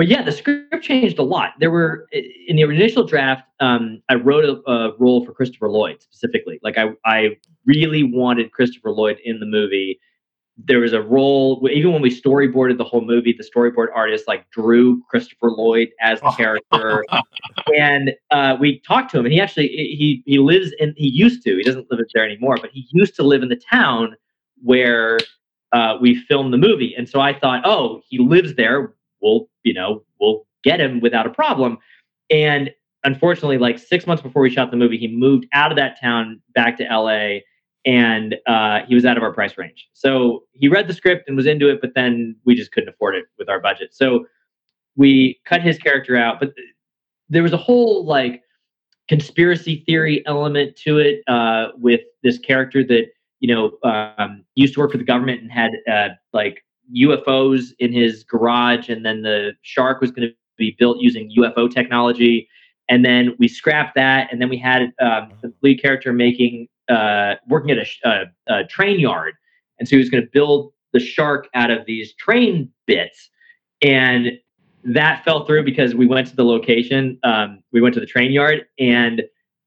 but 0.00 0.08
yeah, 0.08 0.22
the 0.22 0.32
script 0.32 0.82
changed 0.82 1.18
a 1.18 1.22
lot. 1.22 1.52
There 1.58 1.70
were 1.70 2.08
in 2.10 2.56
the 2.56 2.62
initial 2.62 3.04
draft, 3.04 3.42
um, 3.60 4.00
I 4.08 4.14
wrote 4.14 4.46
a, 4.46 4.70
a 4.70 4.96
role 4.96 5.26
for 5.26 5.34
Christopher 5.34 5.68
Lloyd 5.68 6.00
specifically. 6.00 6.58
Like 6.62 6.78
I 6.78 6.92
I 7.04 7.36
really 7.66 8.02
wanted 8.02 8.50
Christopher 8.50 8.92
Lloyd 8.92 9.18
in 9.26 9.40
the 9.40 9.44
movie. 9.44 10.00
There 10.56 10.78
was 10.78 10.94
a 10.94 11.02
role 11.02 11.68
even 11.70 11.92
when 11.92 12.00
we 12.00 12.08
storyboarded 12.08 12.78
the 12.78 12.84
whole 12.84 13.02
movie. 13.02 13.34
The 13.34 13.44
storyboard 13.44 13.88
artist 13.94 14.26
like 14.26 14.50
drew 14.52 15.02
Christopher 15.10 15.50
Lloyd 15.50 15.90
as 16.00 16.18
the 16.22 16.30
character, 16.30 17.04
and 17.76 18.14
uh, 18.30 18.56
we 18.58 18.80
talked 18.80 19.10
to 19.10 19.18
him. 19.18 19.26
And 19.26 19.34
he 19.34 19.38
actually 19.38 19.68
he 19.68 20.22
he 20.24 20.38
lives 20.38 20.72
in 20.78 20.94
he 20.96 21.10
used 21.10 21.44
to 21.44 21.58
he 21.58 21.62
doesn't 21.62 21.90
live 21.90 22.00
there 22.14 22.24
anymore, 22.24 22.56
but 22.58 22.70
he 22.70 22.88
used 22.90 23.16
to 23.16 23.22
live 23.22 23.42
in 23.42 23.50
the 23.50 23.60
town 23.70 24.16
where 24.62 25.18
uh, 25.72 25.98
we 26.00 26.14
filmed 26.24 26.54
the 26.54 26.58
movie. 26.58 26.94
And 26.96 27.06
so 27.06 27.20
I 27.20 27.38
thought, 27.38 27.66
oh, 27.66 28.00
he 28.08 28.18
lives 28.18 28.54
there. 28.54 28.94
We'll, 29.20 29.49
you 29.62 29.74
know, 29.74 30.02
we'll 30.20 30.46
get 30.64 30.80
him 30.80 31.00
without 31.00 31.26
a 31.26 31.30
problem. 31.30 31.78
And 32.30 32.70
unfortunately, 33.04 33.58
like 33.58 33.78
six 33.78 34.06
months 34.06 34.22
before 34.22 34.42
we 34.42 34.50
shot 34.50 34.70
the 34.70 34.76
movie, 34.76 34.98
he 34.98 35.08
moved 35.08 35.46
out 35.52 35.72
of 35.72 35.76
that 35.76 36.00
town 36.00 36.40
back 36.54 36.76
to 36.78 36.84
LA 36.84 37.40
and 37.86 38.36
uh, 38.46 38.80
he 38.86 38.94
was 38.94 39.04
out 39.04 39.16
of 39.16 39.22
our 39.22 39.32
price 39.32 39.56
range. 39.56 39.88
So 39.94 40.44
he 40.52 40.68
read 40.68 40.86
the 40.86 40.92
script 40.92 41.24
and 41.26 41.36
was 41.36 41.46
into 41.46 41.68
it, 41.68 41.80
but 41.80 41.94
then 41.94 42.36
we 42.44 42.54
just 42.54 42.72
couldn't 42.72 42.90
afford 42.90 43.14
it 43.14 43.24
with 43.38 43.48
our 43.48 43.60
budget. 43.60 43.94
So 43.94 44.26
we 44.96 45.40
cut 45.46 45.62
his 45.62 45.78
character 45.78 46.16
out. 46.16 46.40
But 46.40 46.54
th- 46.54 46.68
there 47.28 47.42
was 47.42 47.52
a 47.52 47.58
whole 47.58 48.04
like 48.04 48.42
conspiracy 49.08 49.82
theory 49.86 50.22
element 50.26 50.76
to 50.76 50.98
it 50.98 51.22
uh, 51.26 51.68
with 51.76 52.00
this 52.22 52.38
character 52.38 52.84
that 52.84 53.06
you 53.40 53.54
know 53.54 53.90
um, 53.90 54.44
used 54.54 54.74
to 54.74 54.80
work 54.80 54.92
for 54.92 54.98
the 54.98 55.04
government 55.04 55.40
and 55.40 55.50
had 55.50 55.70
uh, 55.90 56.08
like 56.32 56.62
UFOs 56.96 57.72
in 57.78 57.92
his 57.92 58.24
garage, 58.24 58.88
and 58.88 59.04
then 59.04 59.22
the 59.22 59.52
shark 59.62 60.00
was 60.00 60.10
going 60.10 60.28
to 60.28 60.34
be 60.56 60.76
built 60.78 60.98
using 61.00 61.32
UFO 61.38 61.72
technology. 61.72 62.48
And 62.88 63.04
then 63.04 63.34
we 63.38 63.48
scrapped 63.48 63.94
that, 63.94 64.32
and 64.32 64.40
then 64.40 64.48
we 64.48 64.58
had 64.58 64.92
um, 65.00 65.32
the 65.42 65.52
lead 65.62 65.80
character 65.80 66.12
making 66.12 66.68
uh, 66.88 67.36
working 67.48 67.70
at 67.70 67.78
a, 67.78 68.08
a, 68.08 68.60
a 68.62 68.66
train 68.66 68.98
yard, 68.98 69.34
and 69.78 69.88
so 69.88 69.96
he 69.96 69.98
was 69.98 70.10
going 70.10 70.24
to 70.24 70.30
build 70.32 70.72
the 70.92 70.98
shark 70.98 71.48
out 71.54 71.70
of 71.70 71.86
these 71.86 72.12
train 72.14 72.68
bits, 72.86 73.30
and 73.80 74.32
that 74.82 75.24
fell 75.24 75.44
through 75.44 75.64
because 75.64 75.94
we 75.94 76.06
went 76.06 76.26
to 76.26 76.34
the 76.34 76.44
location. 76.44 77.18
Um, 77.22 77.62
we 77.72 77.80
went 77.80 77.94
to 77.94 78.00
the 78.00 78.06
train 78.06 78.32
yard, 78.32 78.66
and 78.78 79.22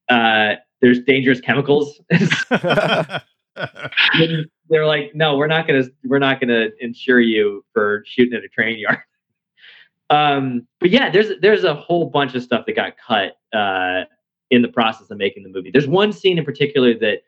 uh, 0.09 0.55
there's 0.81 0.99
dangerous 1.03 1.39
chemicals. 1.39 2.01
They're 4.69 4.85
like, 4.85 5.13
no, 5.13 5.37
we're 5.37 5.47
not 5.47 5.67
gonna, 5.67 5.83
we're 6.05 6.19
not 6.19 6.39
gonna 6.39 6.69
insure 6.79 7.19
you 7.19 7.63
for 7.73 8.03
shooting 8.05 8.33
at 8.33 8.43
a 8.43 8.49
train 8.49 8.79
yard. 8.79 8.97
Um, 10.09 10.67
but 10.79 10.91
yeah, 10.91 11.09
there's 11.09 11.39
there's 11.41 11.63
a 11.63 11.73
whole 11.73 12.07
bunch 12.07 12.35
of 12.35 12.43
stuff 12.43 12.67
that 12.67 12.75
got 12.75 12.93
cut 12.97 13.37
uh, 13.57 14.03
in 14.51 14.61
the 14.61 14.67
process 14.67 15.09
of 15.09 15.17
making 15.17 15.41
the 15.41 15.49
movie. 15.49 15.71
There's 15.71 15.87
one 15.87 16.13
scene 16.13 16.37
in 16.37 16.45
particular 16.45 16.93
that 16.99 17.23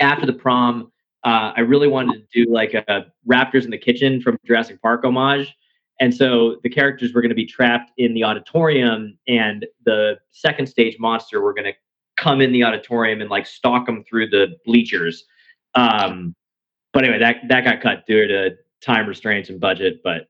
after 0.00 0.24
the 0.24 0.32
prom, 0.32 0.92
uh, 1.24 1.52
I 1.56 1.60
really 1.60 1.88
wanted 1.88 2.26
to 2.30 2.44
do 2.44 2.50
like 2.50 2.74
a 2.74 3.06
Raptors 3.28 3.64
in 3.64 3.70
the 3.70 3.76
Kitchen 3.76 4.22
from 4.22 4.38
Jurassic 4.46 4.80
Park 4.80 5.04
homage. 5.04 5.54
And 6.00 6.14
so 6.14 6.56
the 6.62 6.68
characters 6.68 7.12
were 7.12 7.20
going 7.20 7.30
to 7.30 7.36
be 7.36 7.46
trapped 7.46 7.92
in 7.98 8.14
the 8.14 8.24
auditorium, 8.24 9.16
and 9.28 9.64
the 9.84 10.18
second 10.32 10.66
stage 10.66 10.96
monster 10.98 11.40
were 11.40 11.54
going 11.54 11.66
to 11.66 11.74
come 12.24 12.40
in 12.40 12.52
the 12.52 12.64
auditorium 12.64 13.20
and 13.20 13.28
like 13.28 13.46
stalk 13.46 13.84
them 13.84 14.02
through 14.08 14.30
the 14.30 14.56
bleachers. 14.64 15.24
Um, 15.74 16.34
but 16.94 17.04
anyway, 17.04 17.18
that 17.18 17.36
that 17.48 17.64
got 17.64 17.82
cut 17.82 18.06
due 18.06 18.26
to 18.26 18.56
time 18.80 19.06
restraints 19.06 19.50
and 19.50 19.60
budget. 19.60 20.00
But 20.02 20.28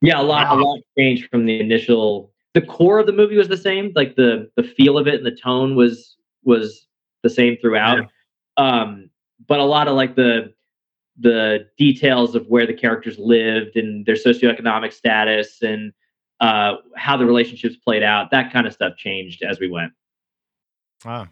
yeah, 0.00 0.20
a 0.20 0.22
lot 0.22 0.46
a 0.56 0.60
lot 0.60 0.80
changed 0.98 1.28
from 1.30 1.44
the 1.44 1.60
initial. 1.60 2.32
The 2.54 2.62
core 2.62 2.98
of 2.98 3.06
the 3.06 3.12
movie 3.12 3.36
was 3.36 3.48
the 3.48 3.56
same, 3.56 3.92
like 3.94 4.16
the 4.16 4.50
the 4.56 4.62
feel 4.62 4.96
of 4.96 5.06
it 5.06 5.16
and 5.16 5.26
the 5.26 5.36
tone 5.36 5.76
was 5.76 6.16
was 6.44 6.86
the 7.22 7.30
same 7.30 7.58
throughout. 7.60 8.08
Um, 8.56 9.10
but 9.46 9.60
a 9.60 9.64
lot 9.64 9.88
of 9.88 9.94
like 9.94 10.16
the 10.16 10.54
the 11.18 11.66
details 11.76 12.34
of 12.34 12.46
where 12.46 12.66
the 12.66 12.72
characters 12.72 13.18
lived 13.18 13.76
and 13.76 14.06
their 14.06 14.14
socioeconomic 14.14 14.92
status 14.94 15.60
and 15.62 15.92
uh, 16.40 16.76
how 16.96 17.18
the 17.18 17.26
relationships 17.26 17.76
played 17.76 18.02
out, 18.02 18.30
that 18.30 18.50
kind 18.50 18.66
of 18.66 18.72
stuff 18.72 18.96
changed 18.96 19.42
as 19.42 19.60
we 19.60 19.68
went. 19.68 19.92
Ah, 21.04 21.28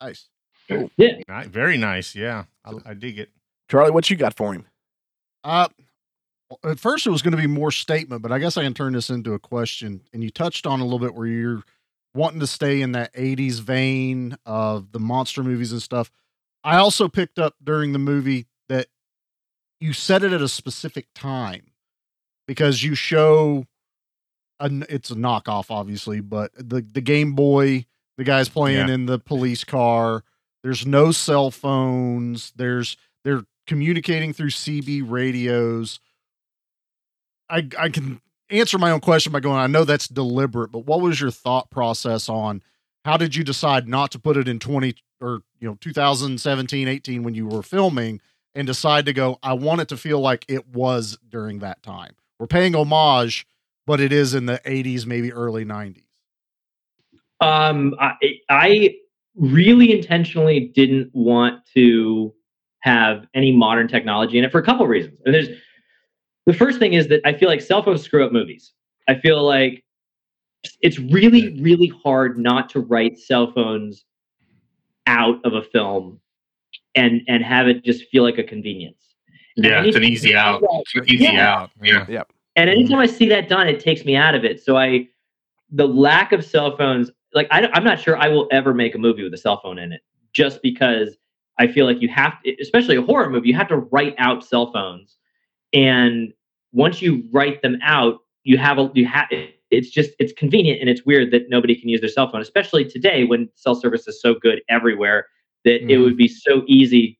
nice. 0.00 0.28
Yeah. 0.68 0.86
Ni- 1.28 1.46
very 1.48 1.76
nice. 1.78 2.14
Yeah, 2.14 2.44
I, 2.64 2.72
I 2.86 2.94
dig 2.94 3.18
it. 3.18 3.30
Charlie, 3.70 3.90
what 3.90 4.08
you 4.10 4.16
got 4.16 4.36
for 4.36 4.52
him? 4.52 4.66
Uh, 5.44 5.68
at 6.64 6.78
first 6.78 7.06
it 7.06 7.10
was 7.10 7.22
going 7.22 7.32
to 7.36 7.40
be 7.40 7.46
more 7.46 7.70
statement, 7.70 8.22
but 8.22 8.32
I 8.32 8.38
guess 8.38 8.56
I 8.56 8.62
can 8.62 8.74
turn 8.74 8.92
this 8.92 9.10
into 9.10 9.34
a 9.34 9.38
question. 9.38 10.00
And 10.12 10.22
you 10.22 10.30
touched 10.30 10.66
on 10.66 10.80
a 10.80 10.84
little 10.84 10.98
bit 10.98 11.14
where 11.14 11.26
you're 11.26 11.62
wanting 12.14 12.40
to 12.40 12.46
stay 12.46 12.80
in 12.80 12.92
that 12.92 13.14
80s 13.14 13.60
vein 13.60 14.36
of 14.46 14.92
the 14.92 14.98
monster 14.98 15.42
movies 15.42 15.72
and 15.72 15.82
stuff. 15.82 16.10
I 16.64 16.76
also 16.76 17.08
picked 17.08 17.38
up 17.38 17.54
during 17.62 17.92
the 17.92 17.98
movie 17.98 18.46
that 18.68 18.88
you 19.80 19.92
set 19.92 20.22
it 20.22 20.32
at 20.32 20.42
a 20.42 20.48
specific 20.48 21.06
time 21.14 21.66
because 22.46 22.82
you 22.82 22.94
show 22.94 23.66
a, 24.58 24.70
it's 24.88 25.10
a 25.10 25.14
knockoff 25.14 25.70
obviously, 25.70 26.20
but 26.20 26.50
the 26.56 26.80
the 26.80 27.00
Game 27.00 27.34
Boy, 27.34 27.86
the 28.18 28.24
guys 28.24 28.50
playing 28.50 28.88
Yeah. 28.88 28.94
in 28.94 29.06
the 29.06 29.18
police 29.18 29.64
car, 29.64 30.22
there's 30.62 30.84
no 30.86 31.10
cell 31.12 31.50
phones, 31.50 32.52
there's 32.56 32.96
they're 33.24 33.44
communicating 33.66 34.32
through 34.34 34.50
CB 34.50 35.02
radios. 35.08 36.00
I 37.48 37.66
I 37.78 37.88
can 37.88 38.20
answer 38.50 38.78
my 38.78 38.90
own 38.90 39.00
question 39.00 39.32
by 39.32 39.40
going, 39.40 39.58
I 39.58 39.66
know 39.66 39.84
that's 39.84 40.08
deliberate, 40.08 40.72
but 40.72 40.80
what 40.86 41.00
was 41.00 41.20
your 41.20 41.30
thought 41.30 41.70
process 41.70 42.28
on 42.28 42.62
how 43.04 43.16
did 43.16 43.34
you 43.36 43.44
decide 43.44 43.88
not 43.88 44.10
to 44.12 44.18
put 44.18 44.36
it 44.36 44.48
in 44.48 44.58
20 44.58 44.94
or 45.20 45.40
you 45.60 45.68
know 45.68 45.76
2017, 45.80 46.88
18 46.88 47.22
when 47.22 47.34
you 47.34 47.46
were 47.46 47.62
filming 47.62 48.20
and 48.54 48.66
decide 48.66 49.06
to 49.06 49.12
go, 49.12 49.38
I 49.42 49.52
want 49.52 49.80
it 49.80 49.88
to 49.88 49.96
feel 49.96 50.20
like 50.20 50.44
it 50.48 50.66
was 50.68 51.18
during 51.28 51.60
that 51.60 51.82
time. 51.82 52.14
We're 52.40 52.46
paying 52.46 52.74
homage, 52.74 53.46
but 53.86 54.00
it 54.00 54.12
is 54.12 54.34
in 54.34 54.46
the 54.46 54.60
80s, 54.64 55.06
maybe 55.06 55.32
early 55.32 55.64
90s. 55.64 56.02
Um, 57.40 57.94
I, 58.00 58.14
I 58.48 58.94
really 59.36 59.92
intentionally 59.96 60.72
didn't 60.74 61.10
want 61.12 61.60
to 61.74 62.34
have 62.80 63.26
any 63.34 63.52
modern 63.52 63.88
technology 63.88 64.38
in 64.38 64.44
it 64.44 64.52
for 64.52 64.58
a 64.58 64.62
couple 64.64 64.84
of 64.84 64.88
reasons. 64.90 65.18
And 65.24 65.34
there's 65.34 65.48
the 66.46 66.52
first 66.54 66.78
thing 66.78 66.94
is 66.94 67.08
that 67.08 67.20
I 67.24 67.32
feel 67.32 67.48
like 67.48 67.60
cell 67.60 67.82
phones 67.82 68.02
screw 68.02 68.24
up 68.24 68.32
movies. 68.32 68.72
I 69.08 69.14
feel 69.16 69.42
like 69.44 69.84
it's 70.80 70.98
really, 70.98 71.60
really 71.60 71.92
hard 72.02 72.38
not 72.38 72.68
to 72.70 72.80
write 72.80 73.18
cell 73.18 73.52
phones 73.52 74.04
out 75.06 75.36
of 75.44 75.54
a 75.54 75.62
film 75.62 76.20
and 76.94 77.22
and 77.28 77.42
have 77.44 77.68
it 77.68 77.84
just 77.84 78.04
feel 78.10 78.22
like 78.22 78.38
a 78.38 78.42
convenience. 78.44 79.14
And 79.56 79.66
Yeah, 79.66 79.84
it's 79.84 79.96
an 79.96 80.04
easy 80.04 80.34
out. 80.34 80.60
that- 80.60 80.82
It's 80.86 80.94
an 80.96 81.14
easy 81.14 81.24
Yeah. 81.24 81.54
out. 81.54 81.70
Yeah. 81.82 82.06
Yep. 82.08 82.32
and 82.56 82.68
anytime 82.70 82.98
I 82.98 83.06
see 83.06 83.28
that 83.28 83.48
done, 83.48 83.68
it 83.68 83.78
takes 83.80 84.04
me 84.04 84.16
out 84.16 84.34
of 84.34 84.44
it. 84.44 84.60
So 84.62 84.76
I, 84.76 85.06
the 85.70 85.86
lack 85.86 86.32
of 86.32 86.44
cell 86.44 86.76
phones, 86.76 87.10
like 87.34 87.48
I, 87.50 87.68
am 87.76 87.84
not 87.84 88.00
sure 88.00 88.16
I 88.16 88.28
will 88.28 88.48
ever 88.50 88.74
make 88.74 88.94
a 88.94 88.98
movie 88.98 89.22
with 89.22 89.34
a 89.34 89.38
cell 89.38 89.60
phone 89.62 89.78
in 89.78 89.92
it, 89.92 90.02
just 90.32 90.62
because 90.62 91.16
I 91.58 91.66
feel 91.66 91.86
like 91.86 92.00
you 92.00 92.08
have, 92.08 92.42
to, 92.42 92.56
especially 92.60 92.96
a 92.96 93.02
horror 93.02 93.28
movie, 93.30 93.48
you 93.48 93.54
have 93.54 93.68
to 93.68 93.76
write 93.76 94.14
out 94.18 94.44
cell 94.44 94.72
phones, 94.72 95.16
and 95.72 96.32
once 96.72 97.02
you 97.02 97.24
write 97.32 97.62
them 97.62 97.78
out, 97.82 98.18
you 98.44 98.58
have 98.58 98.78
a, 98.78 98.90
you 98.94 99.06
have. 99.06 99.28
It's 99.70 99.90
just 99.90 100.12
it's 100.18 100.32
convenient 100.32 100.80
and 100.80 100.88
it's 100.88 101.04
weird 101.04 101.30
that 101.32 101.50
nobody 101.50 101.78
can 101.78 101.90
use 101.90 102.00
their 102.00 102.08
cell 102.08 102.30
phone, 102.30 102.40
especially 102.40 102.86
today 102.86 103.24
when 103.24 103.50
cell 103.54 103.74
service 103.74 104.08
is 104.08 104.20
so 104.20 104.34
good 104.34 104.62
everywhere 104.70 105.26
that 105.64 105.82
it 105.92 105.98
Mhm. 105.98 106.04
would 106.04 106.16
be 106.16 106.28
so 106.28 106.62
easy 106.66 107.18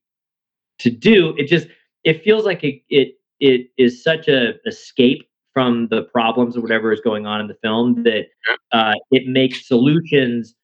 to 0.79 0.90
do. 0.90 1.35
It 1.37 1.47
just 1.47 1.68
it 2.05 2.23
feels 2.23 2.47
like 2.47 2.64
it 2.64 2.83
it 2.88 3.18
it 3.40 3.68
is 3.77 4.03
such 4.03 4.29
a 4.29 4.55
escape 4.66 5.28
from 5.59 5.88
the 5.88 6.03
problems 6.03 6.57
or 6.57 6.61
whatever 6.61 6.92
is 6.92 7.01
going 7.01 7.27
on 7.27 7.40
in 7.40 7.49
the 7.49 7.57
film 7.64 8.05
that 8.05 8.27
uh, 8.71 8.92
it 9.11 9.27
makes 9.27 9.66
solutions 9.66 10.55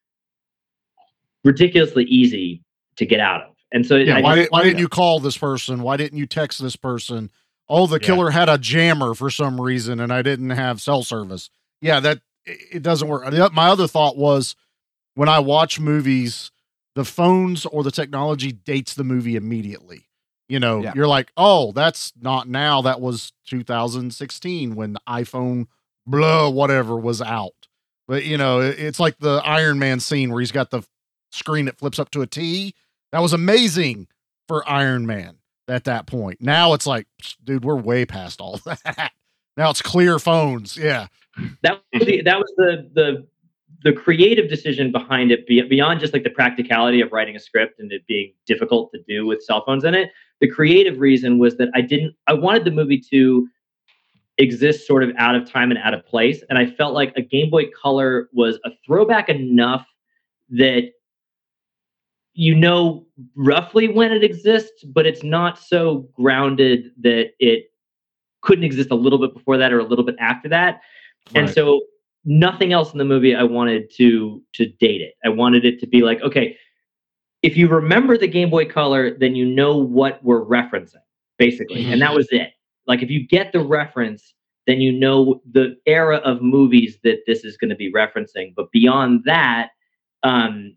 ridiculously 1.42 2.04
easy 2.04 2.62
to 2.94 3.04
get 3.04 3.18
out 3.18 3.42
of. 3.42 3.56
And 3.72 3.84
so 3.84 3.96
Yeah, 3.96 4.18
I 4.18 4.20
why, 4.20 4.36
just- 4.36 4.44
did, 4.44 4.52
why 4.52 4.62
didn't 4.62 4.78
you 4.78 4.86
call 4.86 5.18
this 5.18 5.36
person? 5.36 5.82
Why 5.82 5.96
didn't 5.96 6.16
you 6.16 6.26
text 6.26 6.62
this 6.62 6.76
person? 6.76 7.28
Oh, 7.68 7.88
the 7.88 7.98
killer 7.98 8.30
had 8.30 8.48
a 8.48 8.56
jammer 8.56 9.14
for 9.14 9.30
some 9.30 9.60
reason 9.60 9.98
and 9.98 10.12
I 10.12 10.22
didn't 10.22 10.50
have 10.50 10.80
cell 10.80 11.02
service. 11.02 11.50
Yeah, 11.80 11.98
that 11.98 12.20
it 12.46 12.58
it 12.74 12.82
doesn't 12.84 13.08
work. 13.08 13.24
My 13.52 13.70
other 13.70 13.88
thought 13.88 14.16
was 14.16 14.54
when 15.16 15.28
I 15.28 15.40
watch 15.40 15.80
movies, 15.80 16.52
the 16.94 17.04
phones 17.04 17.66
or 17.66 17.82
the 17.82 17.90
technology 17.90 18.52
dates 18.52 18.94
the 18.94 19.02
movie 19.02 19.34
immediately. 19.34 20.06
You 20.48 20.60
know, 20.60 20.82
Yeah. 20.82 20.92
you're 20.94 21.06
like, 21.08 21.32
oh, 21.36 21.72
that's 21.72 22.12
not 22.20 22.48
now. 22.48 22.82
That 22.82 23.00
was 23.00 23.32
2016 23.46 24.74
when 24.74 24.92
the 24.94 25.00
iPhone 25.08 25.66
blah 26.06 26.48
whatever 26.48 26.96
was 26.96 27.22
out. 27.22 27.68
But 28.06 28.24
you 28.24 28.36
know, 28.36 28.60
it- 28.60 28.78
it's 28.78 29.00
like 29.00 29.18
the 29.18 29.40
Iron 29.44 29.78
Man 29.78 30.00
scene 30.00 30.30
where 30.30 30.40
he's 30.40 30.52
got 30.52 30.70
the 30.70 30.82
screen 31.32 31.64
that 31.66 31.78
flips 31.78 31.98
up 31.98 32.10
to 32.10 32.22
a 32.22 32.26
T. 32.26 32.74
That 33.12 33.20
was 33.22 33.32
amazing 33.32 34.08
for 34.48 34.68
Iron 34.68 35.06
Man 35.06 35.38
at 35.68 35.84
that 35.84 36.06
point. 36.06 36.40
Now 36.42 36.74
it's 36.74 36.86
like, 36.86 37.06
dude, 37.42 37.64
we're 37.64 37.76
way 37.76 38.04
past 38.04 38.40
all 38.40 38.58
that. 38.66 39.12
Now 39.56 39.70
it's 39.70 39.80
clear 39.82 40.18
phones. 40.18 40.76
Yeah. 40.76 41.06
that 41.62 41.80
was 41.92 42.06
the, 42.06 42.22
that 42.22 42.38
was 42.38 42.52
the 42.58 42.90
the 42.94 43.26
the 43.82 43.92
creative 43.92 44.48
decision 44.48 44.90
behind 44.92 45.30
it 45.30 45.46
beyond 45.46 46.00
just 46.00 46.12
like 46.14 46.22
the 46.24 46.30
practicality 46.30 47.00
of 47.02 47.12
writing 47.12 47.36
a 47.36 47.40
script 47.40 47.78
and 47.80 47.92
it 47.92 48.06
being 48.06 48.32
difficult 48.46 48.90
to 48.92 49.00
do 49.06 49.26
with 49.26 49.42
cell 49.42 49.62
phones 49.66 49.84
in 49.84 49.94
it 49.94 50.10
the 50.44 50.50
creative 50.50 51.00
reason 51.00 51.38
was 51.38 51.56
that 51.56 51.70
i 51.74 51.80
didn't 51.80 52.14
i 52.26 52.32
wanted 52.34 52.66
the 52.66 52.70
movie 52.70 53.00
to 53.00 53.48
exist 54.36 54.86
sort 54.86 55.02
of 55.02 55.10
out 55.16 55.34
of 55.34 55.50
time 55.50 55.70
and 55.70 55.80
out 55.82 55.94
of 55.94 56.04
place 56.04 56.42
and 56.50 56.58
i 56.58 56.66
felt 56.66 56.92
like 56.92 57.14
a 57.16 57.22
game 57.22 57.48
boy 57.48 57.64
color 57.70 58.28
was 58.34 58.58
a 58.66 58.70
throwback 58.84 59.30
enough 59.30 59.86
that 60.50 60.90
you 62.34 62.54
know 62.54 63.06
roughly 63.36 63.88
when 63.88 64.12
it 64.12 64.22
exists 64.22 64.84
but 64.84 65.06
it's 65.06 65.22
not 65.22 65.58
so 65.58 66.06
grounded 66.12 66.90
that 67.00 67.30
it 67.38 67.70
couldn't 68.42 68.64
exist 68.64 68.90
a 68.90 68.94
little 68.94 69.18
bit 69.18 69.32
before 69.32 69.56
that 69.56 69.72
or 69.72 69.78
a 69.78 69.84
little 69.84 70.04
bit 70.04 70.16
after 70.18 70.46
that 70.46 70.82
and 71.34 71.48
so 71.48 71.80
nothing 72.24 72.74
else 72.74 72.92
in 72.92 72.98
the 72.98 73.04
movie 73.04 73.34
I 73.34 73.42
wanted 73.42 73.90
to 73.96 74.42
to 74.54 74.66
date 74.66 75.00
it. 75.00 75.14
I 75.24 75.28
wanted 75.28 75.64
it 75.64 75.78
to 75.80 75.86
be 75.86 76.02
like, 76.02 76.20
okay, 76.22 76.56
if 77.44 77.58
you 77.58 77.68
remember 77.68 78.16
the 78.16 78.26
Game 78.26 78.48
Boy 78.48 78.64
Color, 78.64 79.18
then 79.18 79.34
you 79.34 79.44
know 79.44 79.76
what 79.76 80.18
we're 80.24 80.42
referencing, 80.46 81.04
basically. 81.38 81.84
And 81.92 82.00
that 82.00 82.14
was 82.14 82.26
it. 82.30 82.52
Like 82.86 83.02
if 83.02 83.10
you 83.10 83.28
get 83.28 83.52
the 83.52 83.60
reference, 83.60 84.32
then 84.66 84.80
you 84.80 84.90
know 84.90 85.42
the 85.52 85.76
era 85.84 86.16
of 86.24 86.40
movies 86.40 86.98
that 87.04 87.18
this 87.26 87.44
is 87.44 87.58
going 87.58 87.68
to 87.68 87.76
be 87.76 87.92
referencing. 87.92 88.54
But 88.56 88.72
beyond 88.72 89.24
that, 89.26 89.72
um, 90.22 90.74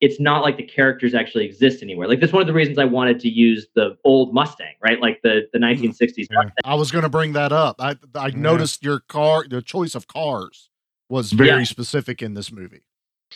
it's 0.00 0.18
not 0.18 0.42
like 0.42 0.56
the 0.56 0.62
characters 0.62 1.14
actually 1.14 1.44
exist 1.44 1.82
anywhere. 1.82 2.08
Like 2.08 2.20
that's 2.20 2.32
one 2.32 2.40
of 2.40 2.46
the 2.46 2.54
reasons 2.54 2.78
I 2.78 2.86
wanted 2.86 3.20
to 3.20 3.28
use 3.28 3.66
the 3.74 3.98
old 4.02 4.32
Mustang, 4.32 4.74
right? 4.82 4.98
Like 4.98 5.20
the 5.22 5.42
the 5.52 5.58
1960s 5.58 6.28
Mustang. 6.30 6.52
I 6.64 6.76
was 6.76 6.90
going 6.90 7.04
to 7.04 7.10
bring 7.10 7.34
that 7.34 7.52
up. 7.52 7.76
I 7.78 7.96
I 8.14 8.30
noticed 8.30 8.82
your 8.82 9.00
car, 9.00 9.44
the 9.46 9.60
choice 9.60 9.94
of 9.94 10.08
cars 10.08 10.70
was 11.10 11.32
very 11.32 11.58
Yeah. 11.58 11.64
specific 11.64 12.22
in 12.22 12.32
this 12.32 12.50
movie. 12.50 12.84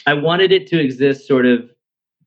I 0.07 0.14
wanted 0.14 0.51
it 0.51 0.66
to 0.69 0.81
exist 0.81 1.27
sort 1.29 1.45
of 1.45 1.71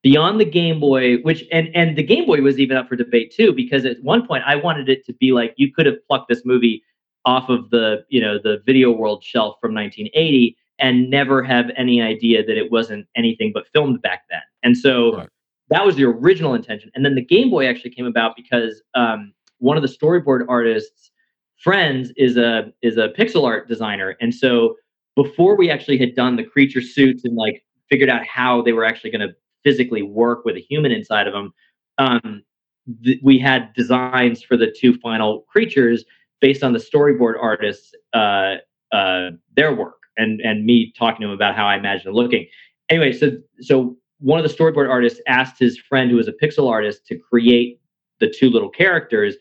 beyond 0.04 0.40
the 0.40 0.46
Game 0.46 0.80
Boy, 0.80 1.18
which 1.18 1.46
and 1.52 1.70
and 1.74 1.98
the 1.98 2.04
Game 2.04 2.26
Boy 2.26 2.42
was 2.42 2.60
even 2.60 2.78
up 2.78 2.88
for 2.88 2.96
debate 2.96 3.34
too, 3.36 3.54
because 3.54 3.86
at 3.86 3.98
one 4.04 4.28
point 4.28 4.44
I 4.46 4.56
wanted 4.56 4.90
it 4.90 5.06
to 5.06 5.14
be 5.14 5.32
like 5.32 5.54
you 5.58 5.74
could 5.74 5.86
have 5.86 5.96
plucked 6.08 6.30
this 6.30 6.44
movie 6.46 6.84
off 7.26 7.50
of 7.50 7.70
the 7.72 8.04
you 8.10 8.22
know 8.22 8.38
the 8.38 8.62
video 8.66 8.92
world 8.92 9.24
shelf 9.24 9.56
from 9.60 9.74
1980 9.74 10.56
and 10.80 11.10
never 11.10 11.42
have 11.42 11.72
any 11.78 12.02
idea 12.02 12.46
that 12.46 12.58
it 12.58 12.72
wasn't 12.72 13.08
anything 13.16 13.52
but 13.54 13.66
filmed 13.74 14.02
back 14.02 14.24
then. 14.30 14.42
And 14.64 14.78
so 14.78 15.26
that 15.70 15.86
was 15.86 15.96
the 15.96 16.04
original 16.04 16.56
intention. 16.56 16.92
And 16.94 17.06
then 17.06 17.16
the 17.16 17.24
Game 17.24 17.50
Boy 17.50 17.68
actually 17.68 17.92
came 17.92 18.06
about 18.06 18.36
because 18.36 18.82
um, 18.96 19.34
one 19.60 19.78
of 19.78 19.84
the 19.84 19.90
storyboard 19.90 20.46
artists' 20.50 21.12
friends 21.58 22.12
is 22.18 22.36
a 22.38 22.74
is 22.82 22.98
a 22.98 23.10
pixel 23.10 23.46
art 23.46 23.68
designer, 23.68 24.16
and 24.20 24.36
so 24.36 24.76
before 25.16 25.56
we 25.56 25.70
actually 25.70 25.98
had 25.98 26.16
done 26.16 26.36
the 26.36 26.44
creature 26.44 26.82
suits 26.82 27.24
and 27.24 27.36
like 27.36 27.64
figured 27.90 28.10
out 28.10 28.26
how 28.26 28.62
they 28.62 28.74
were 28.74 28.84
actually 28.84 29.12
going 29.12 29.22
to 29.22 29.34
physically 29.64 30.02
work 30.02 30.46
with 30.46 30.56
a 30.56 30.60
human 30.60 30.92
inside 30.92 31.28
of 31.28 31.34
them, 31.34 31.54
um, 31.98 32.44
th- 33.04 33.20
we 33.24 33.40
had 33.40 33.74
designs 33.74 34.44
for 34.44 34.58
the 34.58 34.74
two 34.78 34.98
final 35.00 35.42
creatures 35.52 36.04
based 36.42 36.64
on 36.64 36.74
the 36.74 36.80
storyboard 36.80 37.36
artists 37.42 37.94
uh, 38.14 38.56
uh, 38.92 39.32
their 39.56 39.74
work 39.74 39.98
and 40.18 40.42
and 40.42 40.66
me 40.66 40.94
talking 40.98 41.22
to 41.22 41.28
him 41.28 41.34
about 41.34 41.56
how 41.56 41.66
I 41.66 41.76
imagine 41.76 42.10
it 42.10 42.14
looking. 42.14 42.48
Anyway, 42.90 43.14
so 43.14 43.32
so 43.62 43.98
one 44.20 44.40
of 44.40 44.50
the 44.50 44.56
storyboard 44.56 44.90
artists 44.90 45.20
asked 45.28 45.60
his 45.60 45.78
friend 45.78 46.10
who 46.10 46.18
was 46.18 46.28
a 46.28 46.34
pixel 46.34 46.70
artist 46.70 47.06
to 47.08 47.18
create 47.18 47.80
the 48.20 48.30
two 48.30 48.50
little 48.50 48.70
characters 48.70 49.36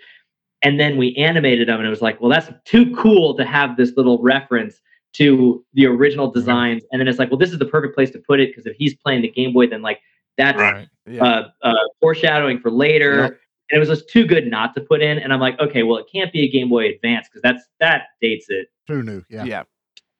and 0.62 0.78
then 0.78 0.96
we 0.96 1.14
animated 1.16 1.68
them 1.68 1.78
and 1.78 1.86
it 1.86 1.90
was 1.90 2.02
like 2.02 2.20
well 2.20 2.30
that's 2.30 2.50
too 2.64 2.94
cool 2.96 3.36
to 3.36 3.44
have 3.44 3.76
this 3.76 3.92
little 3.96 4.20
reference 4.22 4.80
to 5.12 5.64
the 5.74 5.86
original 5.86 6.30
designs 6.30 6.82
and 6.90 7.00
then 7.00 7.06
it's 7.06 7.18
like 7.18 7.30
well 7.30 7.38
this 7.38 7.52
is 7.52 7.58
the 7.58 7.66
perfect 7.66 7.94
place 7.94 8.10
to 8.10 8.18
put 8.18 8.40
it 8.40 8.50
because 8.50 8.66
if 8.66 8.74
he's 8.76 8.94
playing 8.96 9.22
the 9.22 9.30
game 9.30 9.52
boy 9.52 9.66
then 9.66 9.82
like 9.82 10.00
that's 10.38 10.88
uh, 11.20 11.42
uh, 11.62 11.74
foreshadowing 12.00 12.58
for 12.60 12.70
later 12.70 13.24
and 13.24 13.34
it 13.70 13.78
was 13.78 13.88
just 13.88 14.08
too 14.08 14.26
good 14.26 14.46
not 14.46 14.74
to 14.74 14.80
put 14.80 15.02
in 15.02 15.18
and 15.18 15.32
i'm 15.32 15.40
like 15.40 15.58
okay 15.60 15.82
well 15.82 15.98
it 15.98 16.06
can't 16.12 16.32
be 16.32 16.40
a 16.42 16.50
game 16.50 16.68
boy 16.68 16.88
advance 16.88 17.28
because 17.28 17.42
that's 17.42 17.62
that 17.80 18.04
dates 18.20 18.46
it 18.48 18.68
Too 18.86 19.02
new. 19.02 19.22
Yeah. 19.28 19.44
Yeah. 19.44 19.62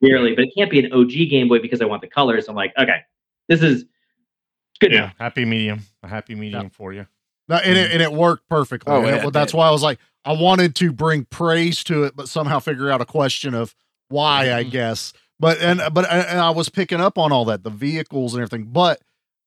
clearly 0.01 0.35
but 0.35 0.45
it 0.45 0.51
can't 0.55 0.69
be 0.71 0.83
an 0.85 0.91
og 0.93 1.09
game 1.09 1.47
boy 1.47 1.59
because 1.59 1.81
i 1.81 1.85
want 1.85 2.01
the 2.01 2.07
colors 2.07 2.47
i'm 2.47 2.55
like 2.55 2.73
okay 2.77 2.99
this 3.49 3.61
is 3.61 3.85
good 4.79 4.91
Yeah, 4.91 4.97
enough 5.03 5.15
happy 5.19 5.45
medium, 5.45 5.81
a 6.03 6.07
happy 6.07 6.35
medium 6.35 6.69
for 6.69 6.93
you. 6.93 7.05
No, 7.49 7.57
and 7.57 7.77
it 7.77 7.91
and 7.91 8.01
it 8.01 8.11
worked 8.13 8.47
perfectly. 8.47 8.93
Oh, 8.93 9.01
yeah, 9.05 9.17
well, 9.17 9.27
it 9.27 9.31
that's 9.33 9.51
did. 9.51 9.57
why 9.57 9.67
I 9.67 9.71
was 9.71 9.83
like, 9.83 9.99
I 10.23 10.31
wanted 10.31 10.75
to 10.75 10.93
bring 10.93 11.25
praise 11.25 11.83
to 11.85 12.03
it, 12.05 12.15
but 12.15 12.29
somehow 12.29 12.59
figure 12.59 12.89
out 12.89 13.01
a 13.01 13.05
question 13.05 13.53
of 13.53 13.75
why, 14.07 14.45
Mm-hmm. 14.45 14.55
I 14.59 14.63
guess. 14.63 15.11
But 15.41 15.57
and 15.59 15.81
but 15.93 16.09
and 16.09 16.39
I 16.39 16.51
was 16.51 16.69
picking 16.69 17.01
up 17.01 17.17
on 17.17 17.33
all 17.33 17.43
that, 17.45 17.63
the 17.63 17.69
vehicles 17.69 18.33
and 18.33 18.41
everything. 18.41 18.67
But 18.71 19.01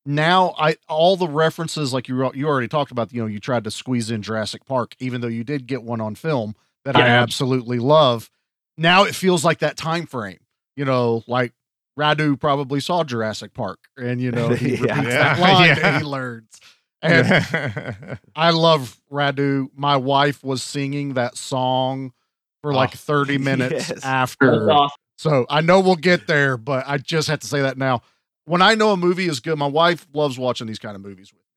now 0.07 0.55
I 0.57 0.77
all 0.87 1.17
the 1.17 1.27
references, 1.27 1.91
like 1.93 2.07
you 2.07 2.31
you 2.33 2.47
already 2.47 2.69
talked 2.69 2.91
about, 2.91 3.11
you 3.13 3.21
know, 3.21 3.27
you 3.27 3.39
tried 3.39 3.65
to 3.65 3.71
squeeze 3.71 4.09
in 4.09 4.21
Jurassic 4.21 4.65
Park, 4.65 4.95
even 4.99 5.19
though 5.21 5.27
you 5.27 5.43
did 5.43 5.67
get 5.67 5.83
one 5.83 5.99
on 6.01 6.15
film 6.15 6.55
that 6.85 6.95
I 6.95 7.01
absolutely 7.07 7.77
love. 7.79 8.29
Now 8.77 9.03
it 9.03 9.13
feels 9.13 9.43
like 9.43 9.59
that 9.59 9.75
time 9.75 10.05
frame, 10.05 10.39
you 10.77 10.85
know, 10.85 11.23
like 11.27 11.51
Radu 11.99 12.39
probably 12.39 12.79
saw 12.79 13.03
Jurassic 13.03 13.53
Park, 13.53 13.79
and 13.97 14.21
you 14.21 14.31
know 14.31 14.49
he 14.53 14.75
Yeah. 14.75 14.81
repeats 14.81 15.07
Yeah, 15.07 15.35
that 15.35 15.39
line 15.41 15.67
yeah. 15.67 15.75
that 15.75 16.01
he 16.01 16.03
learns. 16.07 16.59
And 17.03 18.17
I 18.35 18.49
love 18.51 18.99
Radu. 19.11 19.67
My 19.75 19.97
wife 19.97 20.43
was 20.43 20.63
singing 20.63 21.13
that 21.13 21.37
song 21.37 22.11
for 22.63 22.73
like 22.73 22.89
Oh, 22.93 22.97
30 22.97 23.37
minutes 23.37 23.89
yes. 23.89 24.03
after. 24.03 24.71
Awesome. 24.71 24.95
So 25.19 25.45
I 25.47 25.61
know 25.61 25.79
we'll 25.79 25.95
get 25.95 26.25
there, 26.25 26.57
but 26.57 26.85
I 26.87 26.97
just 26.97 27.27
have 27.27 27.39
to 27.41 27.47
say 27.47 27.61
that 27.61 27.77
now. 27.77 28.01
When 28.47 28.61
I 28.61 28.75
know 28.75 28.91
a 28.91 28.97
movie 28.97 29.27
is 29.27 29.41
good, 29.41 29.57
my 29.57 29.67
wife 29.67 30.07
loves 30.13 30.39
watching 30.39 30.67
these 30.67 30.79
kind 30.79 30.95
of 30.95 31.01
movies 31.01 31.33
with 31.33 31.41
me. 31.41 31.47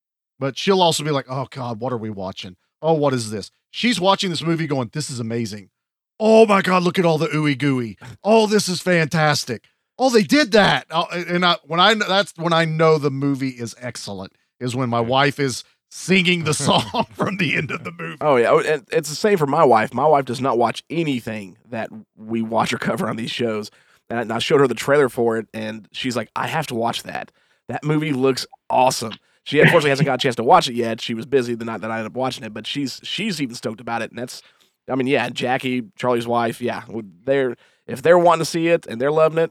But 0.40 0.58
she'll 0.58 0.82
also 0.82 1.04
be 1.04 1.12
like, 1.12 1.26
oh 1.28 1.46
God, 1.48 1.78
what 1.78 1.92
are 1.92 1.98
we 1.98 2.10
watching? 2.10 2.56
Oh, 2.82 2.94
what 2.94 3.14
is 3.14 3.30
this? 3.30 3.52
She's 3.70 4.00
watching 4.00 4.28
this 4.28 4.42
movie 4.42 4.66
going, 4.66 4.90
this 4.92 5.08
is 5.08 5.20
amazing. 5.20 5.70
Oh 6.18 6.46
my 6.46 6.62
God, 6.62 6.82
look 6.82 6.98
at 6.98 7.04
all 7.04 7.16
the 7.16 7.28
ooey 7.28 7.56
gooey. 7.56 7.96
Oh, 8.24 8.48
this 8.48 8.68
is 8.68 8.80
fantastic. 8.80 9.66
Oh, 9.98 10.10
they 10.10 10.24
did 10.24 10.50
that. 10.50 10.86
Oh, 10.90 11.06
and 11.12 11.44
I, 11.44 11.58
when 11.64 11.78
I 11.78 11.94
that's 11.94 12.32
when 12.36 12.52
I 12.52 12.64
know 12.64 12.98
the 12.98 13.10
movie 13.10 13.50
is 13.50 13.76
excellent 13.78 14.32
is 14.58 14.74
when 14.74 14.88
my 14.88 15.02
mm. 15.02 15.06
wife 15.06 15.38
is 15.38 15.62
singing 15.90 16.42
the 16.42 16.54
song 16.66 17.06
from 17.12 17.36
the 17.36 17.54
end 17.54 17.70
of 17.70 17.84
the 17.84 17.92
movie. 17.92 18.16
Oh 18.20 18.34
yeah, 18.34 18.50
Oh, 18.50 18.58
it's 18.58 19.08
the 19.08 19.14
same 19.14 19.38
for 19.38 19.46
my 19.46 19.64
wife. 19.64 19.94
My 19.94 20.06
wife 20.06 20.24
does 20.24 20.40
not 20.40 20.58
watch 20.58 20.82
anything 20.90 21.56
that 21.68 21.90
we 22.16 22.42
watch 22.42 22.72
or 22.72 22.78
cover 22.78 23.08
on 23.08 23.14
these 23.14 23.30
shows. 23.30 23.70
And 24.10 24.32
I 24.32 24.38
showed 24.40 24.60
her 24.60 24.66
the 24.66 24.74
trailer 24.74 25.08
for 25.08 25.38
it, 25.38 25.46
and 25.54 25.88
she's 25.92 26.16
like, 26.16 26.30
"I 26.36 26.46
have 26.48 26.66
to 26.68 26.74
watch 26.74 27.04
that. 27.04 27.30
That 27.68 27.84
movie 27.84 28.12
looks 28.12 28.44
awesome." 28.68 29.12
She 29.44 29.58
unfortunately 29.60 29.90
hasn't 29.90 30.06
got 30.06 30.14
a 30.14 30.18
chance 30.22 30.36
to 30.36 30.44
watch 30.44 30.68
it 30.68 30.74
yet. 30.74 31.00
She 31.00 31.14
was 31.14 31.24
busy 31.26 31.54
the 31.54 31.64
night 31.64 31.80
that 31.80 31.90
I 31.90 31.98
ended 31.98 32.12
up 32.12 32.16
watching 32.16 32.44
it, 32.44 32.52
but 32.52 32.66
she's 32.66 33.00
she's 33.04 33.40
even 33.40 33.54
stoked 33.54 33.80
about 33.80 34.02
it, 34.02 34.10
and 34.10 34.18
that's, 34.18 34.42
I 34.88 34.96
mean, 34.96 35.06
yeah, 35.06 35.28
Jackie, 35.30 35.84
Charlie's 35.96 36.26
wife, 36.26 36.60
yeah, 36.60 36.82
they're 37.24 37.56
if 37.86 38.02
they're 38.02 38.18
wanting 38.18 38.40
to 38.40 38.44
see 38.44 38.68
it 38.68 38.86
and 38.86 39.00
they're 39.00 39.10
loving 39.12 39.38
it, 39.38 39.50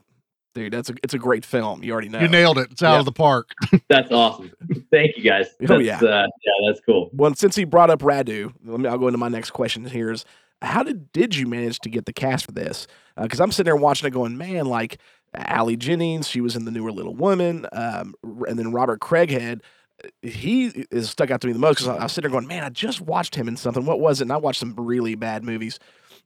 dude, 0.54 0.74
that's 0.74 0.90
a 0.90 0.94
it's 1.04 1.14
a 1.14 1.18
great 1.18 1.44
film. 1.46 1.82
You 1.84 1.92
already 1.94 2.10
know. 2.10 2.20
You 2.20 2.28
nailed 2.28 2.58
it. 2.60 2.70
It's 2.72 2.84
out 2.84 2.94
Yeah. 2.94 3.00
of 3.00 3.06
the 3.06 3.12
park. 3.14 3.50
that's 3.90 4.12
awesome 4.12 4.52
thank 4.92 5.18
you 5.18 5.24
guys 5.24 5.48
Oh, 5.62 5.66
That's, 5.68 5.84
yeah. 5.84 5.98
uh, 5.98 6.28
yeah 6.28 6.68
that's 6.68 6.82
cool 6.86 7.10
Well, 7.14 7.34
since 7.34 7.56
he 7.56 7.64
brought 7.64 7.90
up 7.90 8.00
Radu, 8.02 8.54
let 8.66 8.80
me. 8.80 8.88
I'll 8.90 8.98
go 8.98 9.08
into 9.08 9.18
my 9.18 9.30
next 9.30 9.52
question. 9.52 9.86
Here 9.86 10.12
is 10.12 10.24
how 10.62 10.84
did 10.84 11.12
did 11.12 11.36
you 11.36 11.48
manage 11.48 11.80
to 11.80 11.90
get 11.90 12.06
the 12.06 12.14
cast 12.14 12.46
for 12.46 12.52
this? 12.52 12.88
Because 13.22 13.40
I'm 13.40 13.52
sitting 13.52 13.66
there 13.66 13.76
watching 13.76 14.08
it, 14.08 14.12
going, 14.12 14.38
man, 14.38 14.66
like 14.66 15.00
Allie 15.34 15.78
Jennings, 15.78 16.28
she 16.28 16.42
was 16.42 16.56
in 16.56 16.66
the 16.66 16.72
newer 16.72 16.92
Little 16.92 17.16
Woman, 17.16 17.66
um, 17.72 18.16
and 18.24 18.58
then 18.58 18.72
Robert 18.72 19.00
Craighead. 19.00 19.62
He 20.22 20.86
is 20.92 21.10
stuck 21.10 21.30
out 21.30 21.42
to 21.42 21.48
me 21.48 21.52
the 21.52 21.60
most 21.60 21.80
because 21.80 21.90
I, 21.90 21.98
I 21.98 22.04
was 22.04 22.14
sitting 22.14 22.32
there 22.32 22.40
going, 22.40 22.48
man, 22.48 22.64
I 22.64 22.70
just 22.70 23.02
watched 23.02 23.36
him 23.36 23.50
in 23.50 23.58
something. 23.58 23.86
What 23.86 24.00
was 24.00 24.22
it? 24.22 24.26
And 24.26 24.32
I 24.32 24.38
watched 24.38 24.62
some 24.62 24.74
really 24.78 25.16
bad 25.16 25.44
movies, 25.44 25.78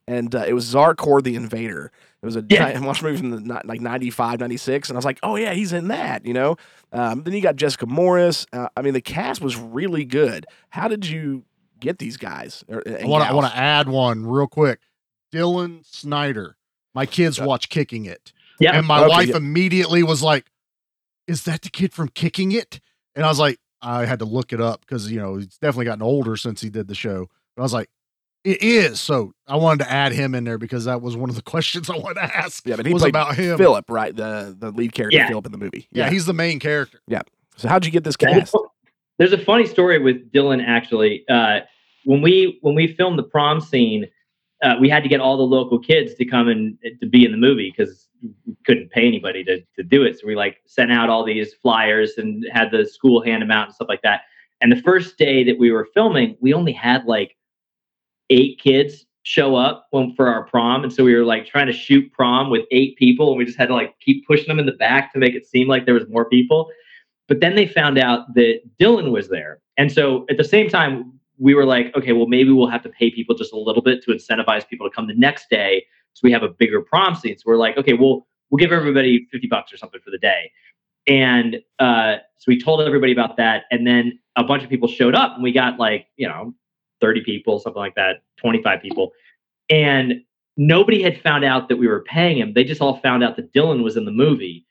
and 0.07 0.34
uh, 0.36 0.43
it 0.47 0.53
was 0.53 0.71
Zarkorr 0.71 1.23
the 1.23 1.36
Invader. 1.36 1.91
It 2.21 2.25
was 2.25 2.36
a 2.36 2.45
Yeah. 2.47 2.67
I 2.67 2.79
watched 2.79 3.01
a 3.01 3.05
movie 3.05 3.17
from 3.17 3.31
the 3.31 3.61
like 3.65 3.81
95, 3.81 4.39
96, 4.39 4.89
and 4.89 4.95
I 4.95 4.99
was 4.99 5.05
like, 5.05 5.19
oh 5.23 5.38
yeah, 5.38 5.53
he's 5.53 5.73
in 5.73 5.88
that, 5.88 6.23
you 6.23 6.34
know. 6.34 6.55
Um, 6.91 7.23
then 7.23 7.34
you 7.34 7.41
got 7.41 7.55
Jessica 7.55 7.88
Morris. 7.88 8.45
Uh, 8.53 8.69
I 8.77 8.84
mean, 8.84 8.93
the 8.93 9.01
cast 9.01 9.41
was 9.41 9.57
really 9.57 10.05
good. 10.05 10.45
How 10.69 10.88
did 10.88 11.07
you 11.07 11.43
get 11.84 11.99
these 11.99 12.17
guys? 12.17 12.63
Or, 12.67 12.81
I 12.88 13.05
want 13.05 13.23
to 13.23 13.29
I 13.29 13.34
want 13.34 13.51
to 13.51 13.57
add 13.57 13.88
one 13.89 14.25
real 14.25 14.47
quick. 14.47 14.79
Dylan 15.34 15.86
Snyder. 15.86 16.55
My 16.95 17.05
kids 17.05 17.39
watch 17.39 17.69
Kicking 17.69 18.05
It. 18.05 18.31
Yeah. 18.59 18.77
And 18.77 18.86
my 18.88 18.99
Okay, 19.01 19.09
wife 19.09 19.27
yeah. 19.29 19.38
immediately 19.38 20.03
was 20.03 20.21
like, 20.21 20.45
"Is 21.27 21.43
that 21.43 21.61
the 21.63 21.69
kid 21.69 21.93
from 21.93 22.09
Kicking 22.09 22.51
It?" 22.51 22.79
And 23.15 23.25
I 23.25 23.27
was 23.29 23.39
like, 23.39 23.57
I 23.81 24.05
had 24.05 24.19
to 24.19 24.25
look 24.25 24.53
it 24.53 24.61
up 24.61 24.81
because 24.81 25.11
you 25.11 25.19
know 25.19 25.38
he's 25.38 25.57
definitely 25.57 25.86
gotten 25.86 26.01
older 26.03 26.38
since 26.38 26.61
he 26.61 26.69
did 26.69 26.88
the 26.88 26.95
show. 26.95 27.27
But 27.55 27.61
I 27.61 27.63
was 27.63 27.73
like, 27.73 27.89
it 28.43 28.61
is. 28.61 29.01
So 29.01 29.34
I 29.47 29.55
wanted 29.55 29.84
to 29.86 29.91
add 29.91 30.11
him 30.11 30.36
in 30.36 30.43
there 30.43 30.57
because 30.59 30.86
that 30.86 31.01
was 31.01 31.17
one 31.17 31.29
of 31.29 31.36
the 31.36 31.41
questions 31.53 31.89
I 31.89 31.97
wanted 31.97 32.15
to 32.27 32.36
ask. 32.38 32.65
Yeah, 32.65 32.75
but 32.75 32.86
he 32.86 32.93
was 32.93 33.03
about 33.03 33.36
him. 33.36 33.57
Philip, 33.57 33.86
right? 33.89 34.15
The 34.15 34.55
the 34.57 34.71
lead 34.71 34.93
character 34.93 35.17
Yeah. 35.17 35.27
Philip 35.27 35.47
in 35.47 35.51
the 35.51 35.57
movie. 35.57 35.88
Yeah, 35.91 36.09
he's 36.11 36.25
the 36.27 36.34
main 36.34 36.59
character. 36.59 36.99
yeah. 37.07 37.21
So 37.57 37.67
how'd 37.67 37.86
you 37.86 37.91
get 37.91 38.03
this 38.03 38.15
There's 38.19 38.51
cast? 38.51 38.55
There's 39.19 39.34
a 39.34 39.38
funny 39.38 39.65
story 39.67 39.99
with 39.99 40.31
Dylan 40.31 40.63
actually. 40.65 41.23
Uh, 41.29 41.61
when 42.06 42.22
we 42.22 42.60
when 42.62 42.76
we 42.76 42.88
filmed 42.88 43.18
the 43.18 43.24
prom 43.24 43.62
scene, 43.62 44.08
uh, 44.64 44.76
we 44.80 44.89
had 44.89 45.04
to 45.04 45.10
get 45.10 45.20
all 45.20 45.38
the 45.38 45.43
local 45.43 45.80
kids 45.80 46.14
to 46.16 46.26
come 46.26 46.47
and 46.47 46.78
to 47.01 47.08
be 47.08 47.26
in 47.26 47.32
the 47.32 47.38
movie 47.38 47.74
because 47.76 48.08
we 48.22 48.56
couldn't 48.66 48.91
pay 48.91 49.08
anybody 49.08 49.43
to 49.43 49.62
to 49.76 49.84
do 49.84 50.04
it. 50.04 50.20
So 50.20 50.28
we 50.28 50.36
like 50.36 50.58
sent 50.66 50.91
out 50.91 51.10
all 51.10 51.24
these 51.24 51.54
flyers 51.54 52.14
and 52.18 52.45
had 52.51 52.72
the 52.72 52.86
school 52.86 53.24
hand 53.24 53.41
them 53.41 53.51
out 53.51 53.68
and 53.68 53.76
stuff 53.76 53.89
like 53.89 54.01
that. 54.04 54.22
And 54.62 54.72
the 54.72 54.82
first 54.82 55.18
day 55.18 55.43
that 55.43 55.60
we 55.60 55.72
were 55.72 55.88
filming, 55.93 56.38
we 56.39 56.54
only 56.54 56.72
had 56.72 57.06
like 57.06 57.36
eight 58.30 58.60
kids 58.60 59.06
show 59.24 59.56
up 59.56 59.88
when, 59.91 60.14
for 60.16 60.28
our 60.28 60.43
prom, 60.43 60.84
and 60.84 60.91
so 60.91 61.04
we 61.04 61.16
were 61.16 61.26
like 61.26 61.45
trying 61.45 61.68
to 61.68 61.74
shoot 61.74 62.12
prom 62.12 62.49
with 62.49 62.66
eight 62.72 62.97
people, 62.97 63.30
and 63.30 63.38
we 63.38 63.45
just 63.45 63.58
had 63.58 63.68
to 63.68 63.74
like 63.74 63.97
keep 63.99 64.26
pushing 64.28 64.47
them 64.47 64.60
in 64.60 64.66
the 64.66 64.74
back 64.74 65.12
to 65.14 65.20
make 65.20 65.34
it 65.34 65.45
seem 65.45 65.68
like 65.68 65.86
there 65.86 65.93
was 65.93 66.08
more 66.10 66.26
people. 66.26 66.70
But 67.28 67.39
then 67.39 67.56
they 67.56 67.66
found 67.66 67.97
out 67.97 68.34
that 68.36 68.60
Dylan 68.80 69.12
was 69.12 69.30
there. 69.30 69.60
And 69.78 69.91
so 69.91 70.26
at 70.30 70.38
the 70.38 70.43
same 70.43 70.70
time, 70.70 71.20
we 71.38 71.55
were 71.55 71.65
like, 71.65 71.95
okay, 71.95 72.13
well, 72.13 72.27
maybe 72.27 72.51
we'll 72.51 72.67
have 72.67 72.84
to 72.84 72.89
pay 72.89 73.11
people 73.11 73.36
just 73.36 73.53
a 73.53 73.57
little 73.57 73.81
bit 73.81 74.03
to 74.03 74.11
incentivize 74.11 74.67
people 74.67 74.89
to 74.89 74.95
come 74.95 75.07
the 75.07 75.15
next 75.15 75.49
day 75.49 75.86
so 76.13 76.21
we 76.23 76.31
have 76.31 76.43
a 76.43 76.49
bigger 76.49 76.81
prom 76.81 77.15
scene. 77.15 77.38
So 77.38 77.43
we're 77.47 77.57
like, 77.57 77.77
okay, 77.77 77.93
we'll 77.93 78.25
we'll 78.49 78.59
give 78.59 78.71
everybody 78.71 79.27
50 79.31 79.47
bucks 79.47 79.73
or 79.73 79.77
something 79.77 79.99
for 80.01 80.11
the 80.11 80.17
day. 80.17 80.51
And 81.07 81.57
uh, 81.79 82.17
so 82.38 82.45
we 82.47 82.59
told 82.59 82.81
everybody 82.81 83.11
about 83.11 83.36
that. 83.38 83.63
And 83.71 83.86
then 83.86 84.19
a 84.36 84.43
bunch 84.43 84.63
of 84.63 84.69
people 84.69 84.88
showed 84.88 85.15
up 85.15 85.34
and 85.34 85.43
we 85.43 85.51
got 85.51 85.79
like, 85.79 86.07
you 86.17 86.27
know, 86.27 86.53
30 87.01 87.21
people, 87.23 87.59
something 87.59 87.79
like 87.79 87.95
that, 87.95 88.23
25 88.38 88.81
people. 88.81 89.11
And 89.69 90.21
nobody 90.55 91.01
had 91.01 91.19
found 91.19 91.43
out 91.43 91.67
that 91.69 91.77
we 91.77 91.88
were 91.88 92.01
paying 92.03 92.38
him. 92.38 92.53
They 92.53 92.63
just 92.63 92.79
all 92.79 92.97
found 92.99 93.23
out 93.23 93.36
that 93.38 93.53
Dylan 93.53 93.84
was 93.84 93.97
in 93.97 94.05
the 94.05 94.11
movie. 94.11 94.65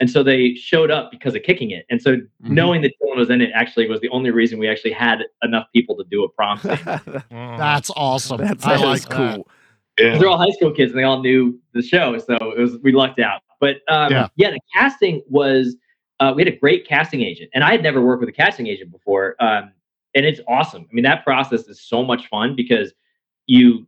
And 0.00 0.08
so 0.10 0.22
they 0.22 0.54
showed 0.54 0.90
up 0.92 1.10
because 1.10 1.34
of 1.34 1.42
kicking 1.42 1.70
it. 1.72 1.84
And 1.90 2.00
so 2.00 2.16
Mm-hmm. 2.16 2.54
knowing 2.54 2.82
that 2.82 2.92
Dylan 3.02 3.16
was 3.16 3.30
in 3.30 3.40
it 3.40 3.50
actually 3.54 3.88
was 3.88 4.00
the 4.00 4.08
only 4.10 4.30
reason 4.30 4.58
we 4.60 4.68
actually 4.68 4.92
had 4.92 5.24
enough 5.42 5.66
people 5.74 5.96
to 5.96 6.04
do 6.10 6.22
a 6.24 6.28
prom 6.28 6.58
scene. 6.58 6.78
That's 7.30 7.90
awesome. 7.96 8.38
That's, 8.38 8.64
I 8.64 8.76
that 8.76 8.86
like 8.86 8.98
is 8.98 9.04
that. 9.06 9.34
cool. 9.34 9.48
They're 9.96 10.28
all 10.28 10.38
high 10.38 10.50
school 10.52 10.70
kids 10.72 10.92
and 10.92 11.00
they 11.00 11.04
all 11.04 11.20
knew 11.20 11.58
the 11.74 11.82
show. 11.82 12.16
So 12.18 12.34
it 12.36 12.58
was 12.60 12.78
we 12.84 12.92
lucked 12.92 13.18
out. 13.18 13.42
But 13.60 13.78
um, 13.88 14.12
Yeah. 14.12 14.28
yeah. 14.36 14.50
the 14.52 14.60
casting 14.72 15.20
was 15.28 15.74
uh, 16.20 16.32
we 16.34 16.42
had 16.44 16.52
a 16.52 16.56
great 16.56 16.86
casting 16.86 17.22
agent. 17.22 17.50
And 17.52 17.64
I 17.64 17.72
had 17.72 17.82
never 17.82 18.00
worked 18.00 18.20
with 18.20 18.28
a 18.28 18.32
casting 18.32 18.68
agent 18.68 18.92
before. 18.92 19.34
Um, 19.40 19.72
and 20.14 20.24
it's 20.24 20.40
awesome. 20.48 20.86
I 20.90 20.94
mean, 20.94 21.04
that 21.04 21.24
process 21.24 21.62
is 21.68 21.80
so 21.80 22.04
much 22.04 22.28
fun 22.28 22.54
because 22.56 22.92
you 23.46 23.86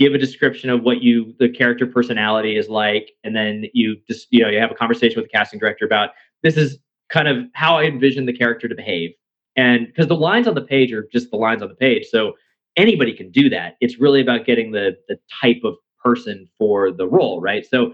give 0.00 0.14
a 0.14 0.18
description 0.18 0.70
of 0.70 0.82
what 0.82 1.02
you 1.02 1.34
the 1.38 1.48
character 1.48 1.86
personality 1.86 2.56
is 2.56 2.70
like, 2.70 3.12
and 3.22 3.36
then 3.36 3.66
you 3.74 3.96
just 4.08 4.26
you 4.30 4.42
know 4.42 4.48
you 4.48 4.58
have 4.58 4.70
a 4.70 4.74
conversation 4.74 5.20
with 5.20 5.26
the 5.26 5.36
casting 5.36 5.60
director 5.60 5.84
about 5.84 6.10
this 6.42 6.56
is 6.56 6.78
kind 7.10 7.28
of 7.28 7.44
how 7.52 7.76
I 7.76 7.84
envision 7.84 8.24
the 8.24 8.32
character 8.32 8.66
to 8.66 8.74
behave. 8.74 9.10
And 9.56 9.86
because 9.86 10.08
the 10.08 10.16
lines 10.16 10.48
on 10.48 10.54
the 10.54 10.62
page 10.62 10.90
are 10.90 11.06
just 11.12 11.30
the 11.30 11.36
lines 11.36 11.62
on 11.62 11.68
the 11.68 11.74
page, 11.74 12.06
so 12.06 12.32
anybody 12.76 13.12
can 13.12 13.30
do 13.30 13.50
that. 13.50 13.76
It's 13.82 14.00
really 14.00 14.22
about 14.22 14.46
getting 14.46 14.72
the 14.72 14.96
the 15.06 15.18
type 15.40 15.60
of 15.64 15.74
person 16.02 16.48
for 16.58 16.90
the 16.90 17.06
role, 17.06 17.42
right? 17.42 17.66
So 17.66 17.92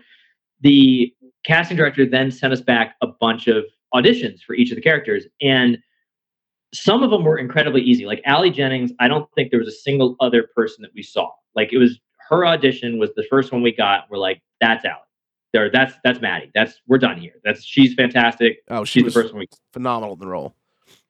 the 0.60 1.12
casting 1.44 1.76
director 1.76 2.06
then 2.06 2.30
sent 2.30 2.52
us 2.52 2.60
back 2.60 2.94
a 3.02 3.08
bunch 3.08 3.48
of 3.48 3.64
auditions 3.92 4.42
for 4.46 4.54
each 4.54 4.70
of 4.70 4.76
the 4.76 4.82
characters, 4.82 5.24
and 5.42 5.76
some 6.76 7.02
of 7.02 7.10
them 7.10 7.24
were 7.24 7.38
incredibly 7.38 7.82
easy. 7.82 8.06
Like 8.06 8.22
Allie 8.24 8.50
Jennings, 8.50 8.92
I 9.00 9.08
don't 9.08 9.28
think 9.34 9.50
there 9.50 9.60
was 9.60 9.68
a 9.68 9.72
single 9.72 10.16
other 10.20 10.48
person 10.54 10.82
that 10.82 10.92
we 10.94 11.02
saw. 11.02 11.30
Like 11.54 11.72
it 11.72 11.78
was 11.78 11.98
her 12.28 12.46
audition 12.46 12.98
was 12.98 13.10
the 13.14 13.24
first 13.30 13.52
one 13.52 13.62
we 13.62 13.72
got. 13.72 14.10
We're 14.10 14.18
like, 14.18 14.42
that's 14.60 14.84
Allie. 14.84 15.00
There, 15.52 15.70
that's 15.70 15.94
that's 16.04 16.20
Maddie. 16.20 16.50
That's 16.54 16.80
we're 16.86 16.98
done 16.98 17.18
here. 17.18 17.34
That's 17.44 17.64
she's 17.64 17.94
fantastic. 17.94 18.58
Oh, 18.68 18.84
she 18.84 19.00
she's 19.00 19.04
was 19.04 19.14
the 19.14 19.22
first 19.22 19.32
one 19.34 19.40
we 19.40 19.48
phenomenal 19.72 20.14
in 20.14 20.20
the 20.20 20.26
role. 20.26 20.54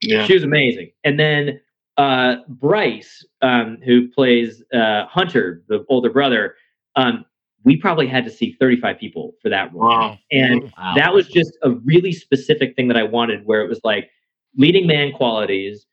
Yeah. 0.02 0.24
she 0.26 0.34
was 0.34 0.44
amazing. 0.44 0.90
And 1.04 1.18
then 1.18 1.60
uh, 1.96 2.36
Bryce, 2.48 3.24
um, 3.42 3.78
who 3.84 4.08
plays 4.08 4.62
uh, 4.72 5.06
Hunter, 5.06 5.62
the 5.68 5.84
older 5.88 6.10
brother, 6.10 6.54
um, 6.94 7.24
we 7.64 7.76
probably 7.76 8.06
had 8.06 8.24
to 8.24 8.30
see 8.30 8.52
35 8.60 8.98
people 8.98 9.34
for 9.42 9.48
that 9.48 9.74
role. 9.74 10.16
And 10.30 10.62
Wow. 10.78 10.94
that 10.94 11.12
was 11.12 11.26
just 11.28 11.56
a 11.62 11.70
really 11.70 12.12
specific 12.12 12.76
thing 12.76 12.86
that 12.88 12.96
I 12.96 13.02
wanted, 13.02 13.44
where 13.46 13.62
it 13.62 13.68
was 13.68 13.80
like 13.82 14.10
leading 14.56 14.86
man 14.86 15.12
qualities 15.12 15.86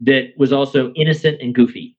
that 0.00 0.32
was 0.36 0.52
also 0.52 0.92
innocent 0.94 1.40
and 1.40 1.54
goofy. 1.54 1.96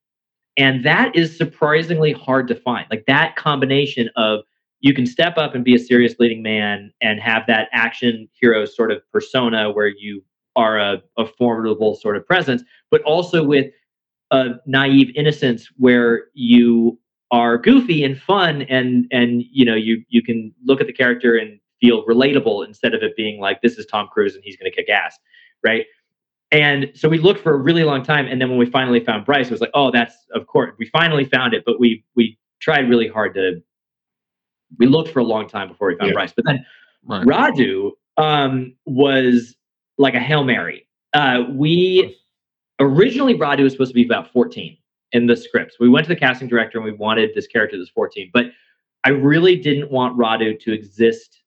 And 0.57 0.83
that 0.85 1.15
is 1.15 1.37
surprisingly 1.37 2.11
hard 2.11 2.47
to 2.47 2.55
find. 2.55 2.85
Like 2.89 3.05
that 3.07 3.35
combination 3.35 4.09
of 4.15 4.41
you 4.79 4.93
can 4.93 5.05
step 5.05 5.37
up 5.37 5.55
and 5.55 5.63
be 5.63 5.75
a 5.75 5.79
serious 5.79 6.15
leading 6.19 6.41
man 6.41 6.91
and 7.01 7.19
have 7.19 7.43
that 7.47 7.69
action 7.71 8.27
hero 8.39 8.65
sort 8.65 8.91
of 8.91 9.01
persona 9.11 9.71
where 9.71 9.87
you 9.87 10.23
are 10.55 10.79
a, 10.79 11.01
a 11.17 11.25
formidable 11.25 11.95
sort 11.95 12.17
of 12.17 12.25
presence, 12.25 12.63
but 12.89 13.01
also 13.03 13.43
with 13.43 13.71
a 14.31 14.55
naive 14.65 15.11
innocence 15.15 15.67
where 15.77 16.25
you 16.33 16.99
are 17.31 17.57
goofy 17.57 18.03
and 18.03 18.19
fun 18.19 18.61
and 18.63 19.05
and 19.11 19.43
you 19.51 19.65
know 19.65 19.75
you 19.75 20.03
you 20.09 20.23
can 20.23 20.53
look 20.65 20.79
at 20.79 20.87
the 20.87 20.93
character 20.93 21.35
and 21.35 21.59
feel 21.81 22.05
relatable 22.05 22.65
instead 22.65 22.93
of 22.93 23.03
it 23.03 23.15
being 23.15 23.39
like 23.39 23.61
this 23.61 23.77
is 23.77 23.85
Tom 23.85 24.07
Cruise 24.11 24.35
and 24.35 24.43
he's 24.43 24.57
going 24.57 24.69
to 24.71 24.75
kick 24.75 24.89
ass, 24.89 25.17
right? 25.63 25.85
And 26.51 26.91
so 26.95 27.09
we 27.09 27.17
looked 27.17 27.41
for 27.41 27.53
a 27.53 27.57
really 27.57 27.83
long 27.83 28.03
time, 28.03 28.25
and 28.25 28.39
then 28.39 28.49
when 28.49 28.57
we 28.57 28.65
finally 28.65 29.01
found 29.01 29.25
Bryce, 29.25 29.47
it 29.47 29.51
was 29.51 29.59
like, 29.59 29.71
oh, 29.73 29.91
that's 29.91 30.15
of 30.33 30.47
course 30.47 30.73
we 30.77 30.85
finally 30.87 31.25
found 31.25 31.53
it, 31.53 31.63
but 31.65 31.79
we 31.79 32.03
we 32.15 32.37
tried 32.59 32.89
really 32.89 33.07
hard 33.07 33.33
to. 33.35 33.61
We 34.79 34.87
looked 34.87 35.09
for 35.09 35.19
a 35.19 35.23
long 35.23 35.47
time 35.47 35.67
before 35.69 35.87
we 35.89 35.97
found 35.97 36.09
Yeah. 36.09 36.13
Bryce, 36.13 36.33
but 36.33 36.45
then 36.45 36.65
Right. 37.07 37.25
Radu 37.25 37.91
um, 38.17 38.75
was 38.85 39.55
like 39.97 40.13
a 40.13 40.19
hail 40.19 40.43
mary. 40.43 40.87
Uh, 41.13 41.43
we 41.49 42.17
originally 42.79 43.35
Radu 43.35 43.63
was 43.63 43.73
supposed 43.73 43.91
to 43.91 43.95
be 43.95 44.05
about 44.05 44.31
14 44.31 44.77
in 45.13 45.25
the 45.25 45.35
scripts. 45.35 45.77
We 45.79 45.89
went 45.89 46.05
to 46.05 46.13
the 46.13 46.19
casting 46.19 46.47
director 46.47 46.77
and 46.77 46.85
we 46.85 46.91
wanted 46.91 47.31
this 47.33 47.47
character 47.47 47.77
that's 47.77 47.89
14, 47.89 48.29
but 48.33 48.47
I 49.03 49.09
really 49.09 49.55
didn't 49.55 49.89
want 49.89 50.17
Radu 50.17 50.59
to 50.59 50.73
exist 50.73 51.41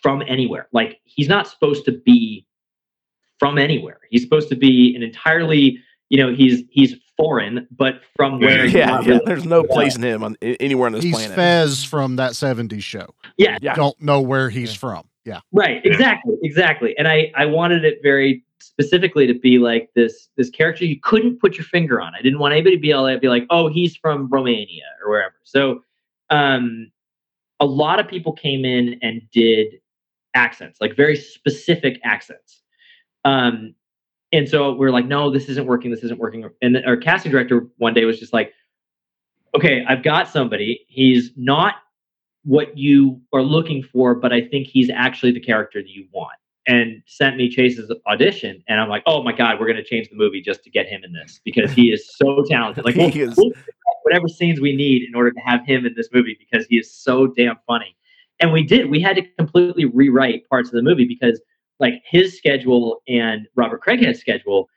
from 0.00 0.22
anywhere. 0.28 0.68
Like 0.72 1.00
he's 1.04 1.28
not 1.28 1.48
supposed 1.48 1.84
to 1.86 1.92
be 1.92 2.46
from 3.38 3.58
anywhere. 3.58 4.00
He's 4.10 4.22
supposed 4.22 4.48
to 4.50 4.56
be 4.56 4.94
an 4.94 5.02
entirely, 5.02 5.78
you 6.08 6.18
know, 6.18 6.34
he's 6.34 6.62
he's 6.70 6.94
foreign, 7.16 7.66
but 7.70 8.00
from 8.16 8.40
where 8.40 8.64
he's 8.64 8.74
Yeah, 8.74 9.00
yeah. 9.00 9.18
There's 9.24 9.44
no 9.44 9.64
placing 9.64 10.02
him 10.02 10.22
on 10.22 10.36
anywhere 10.40 10.86
on 10.86 10.92
this 10.92 11.04
He's 11.04 11.14
planet. 11.14 11.36
Fez 11.36 11.84
from 11.84 12.16
that 12.16 12.32
70s 12.32 12.82
show. 12.82 13.14
Yeah. 13.36 13.58
Yeah. 13.60 13.74
Don't 13.74 14.00
know 14.00 14.20
where 14.20 14.48
he's 14.50 14.74
from. 14.74 15.08
Yeah. 15.24 15.40
Right, 15.52 15.84
exactly, 15.84 16.36
exactly. 16.42 16.96
And 16.96 17.06
I 17.06 17.30
I 17.36 17.44
wanted 17.44 17.84
it 17.84 17.98
very 18.02 18.44
specifically 18.60 19.26
to 19.26 19.34
be 19.34 19.58
like 19.58 19.90
this 19.94 20.28
this 20.36 20.48
character 20.48 20.84
you 20.84 20.98
couldn't 21.00 21.38
put 21.38 21.56
your 21.56 21.64
finger 21.64 22.00
on. 22.00 22.14
I 22.14 22.22
didn't 22.22 22.38
want 22.38 22.52
anybody 22.52 22.76
to 22.76 22.80
be 22.80 22.90
able 22.90 23.08
to 23.08 23.18
be 23.18 23.28
like, 23.28 23.44
oh, 23.50 23.68
he's 23.68 23.96
from 23.96 24.28
Romania 24.30 24.84
or 25.04 25.10
wherever. 25.10 25.34
So 25.44 25.82
um 26.30 26.90
a 27.60 27.66
lot 27.66 27.98
of 27.98 28.08
people 28.08 28.32
came 28.32 28.64
in 28.64 28.98
and 29.02 29.20
did 29.32 29.80
accents, 30.34 30.80
like 30.80 30.96
very 30.96 31.16
specific 31.16 32.00
accents. 32.04 32.57
Um 33.28 33.74
and 34.32 34.48
so 34.48 34.74
we're 34.74 34.90
like, 34.90 35.06
no, 35.06 35.30
this 35.30 35.48
isn't 35.48 35.66
working, 35.66 35.90
this 35.90 36.02
isn't 36.02 36.20
working. 36.20 36.48
And 36.60 36.74
then 36.74 36.84
our 36.84 36.96
casting 36.96 37.32
director 37.32 37.66
one 37.78 37.94
day 37.94 38.04
was 38.04 38.18
just 38.18 38.32
like, 38.32 38.52
okay, 39.54 39.84
I've 39.88 40.02
got 40.02 40.28
somebody. 40.28 40.84
He's 40.88 41.30
not 41.36 41.76
what 42.44 42.76
you 42.76 43.20
are 43.32 43.42
looking 43.42 43.82
for, 43.82 44.14
but 44.14 44.32
I 44.32 44.42
think 44.42 44.66
he's 44.66 44.90
actually 44.90 45.32
the 45.32 45.40
character 45.40 45.80
that 45.80 45.88
you 45.88 46.06
want. 46.12 46.36
And 46.66 47.02
sent 47.06 47.38
me 47.38 47.48
Chase's 47.48 47.90
audition, 48.06 48.62
and 48.68 48.78
I'm 48.78 48.90
like, 48.90 49.02
oh 49.06 49.22
my 49.22 49.32
god, 49.32 49.58
we're 49.58 49.66
gonna 49.66 49.82
change 49.82 50.10
the 50.10 50.16
movie 50.16 50.42
just 50.42 50.62
to 50.64 50.70
get 50.70 50.86
him 50.86 51.00
in 51.02 51.14
this 51.14 51.40
because 51.42 51.72
he 51.72 51.90
is 51.90 52.14
so 52.14 52.44
talented. 52.46 52.84
Like, 52.84 52.94
we'll, 52.96 53.10
we'll 53.10 53.52
whatever 54.02 54.28
scenes 54.28 54.60
we 54.60 54.74
need 54.74 55.02
in 55.06 55.14
order 55.14 55.30
to 55.30 55.40
have 55.40 55.64
him 55.66 55.86
in 55.86 55.94
this 55.94 56.08
movie 56.12 56.36
because 56.38 56.66
he 56.66 56.76
is 56.76 56.92
so 56.92 57.26
damn 57.26 57.56
funny. 57.66 57.96
And 58.40 58.52
we 58.52 58.62
did. 58.62 58.90
We 58.90 59.00
had 59.00 59.16
to 59.16 59.22
completely 59.38 59.84
rewrite 59.84 60.48
parts 60.48 60.68
of 60.68 60.74
the 60.74 60.82
movie 60.82 61.06
because, 61.06 61.40
like, 61.78 62.02
his 62.04 62.36
schedule 62.36 63.02
and 63.08 63.46
Robert 63.54 63.82
Craighead's 63.82 64.20
schedule 64.20 64.68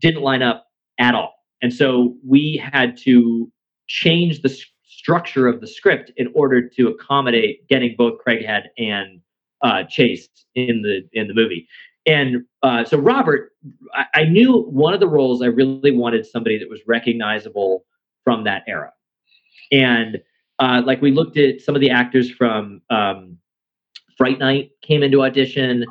didn't 0.00 0.22
line 0.22 0.42
up 0.42 0.66
at 0.98 1.14
all. 1.14 1.34
And 1.62 1.72
so 1.72 2.16
we 2.26 2.62
had 2.72 2.96
to 2.98 3.50
change 3.86 4.42
the 4.42 4.56
structure 4.84 5.46
of 5.46 5.60
the 5.60 5.66
script 5.66 6.12
in 6.16 6.30
order 6.34 6.68
to 6.68 6.88
accommodate 6.88 7.66
getting 7.68 7.94
both 7.96 8.18
Craighead 8.24 8.64
and 8.78 9.20
uh, 9.62 9.82
Chase 9.84 10.28
in 10.54 10.82
the 10.82 11.08
in 11.12 11.26
the 11.28 11.34
movie. 11.34 11.66
And 12.06 12.44
uh, 12.62 12.84
so 12.84 12.98
Robert, 12.98 13.52
I, 13.94 14.04
I 14.14 14.24
knew 14.24 14.62
one 14.62 14.94
of 14.94 15.00
the 15.00 15.08
roles 15.08 15.42
I 15.42 15.46
really 15.46 15.90
wanted 15.90 16.26
somebody 16.26 16.58
that 16.58 16.68
was 16.68 16.80
recognizable 16.86 17.84
from 18.24 18.44
that 18.44 18.62
era. 18.66 18.92
And 19.72 20.20
uh, 20.58 20.82
like 20.84 21.02
we 21.02 21.12
looked 21.12 21.36
at 21.36 21.60
some 21.60 21.74
of 21.74 21.80
the 21.80 21.90
actors 21.90 22.30
from 22.30 22.80
um, 22.90 23.38
Fright 24.16 24.38
Night 24.38 24.70
came 24.82 25.02
into 25.02 25.22
audition, 25.22 25.84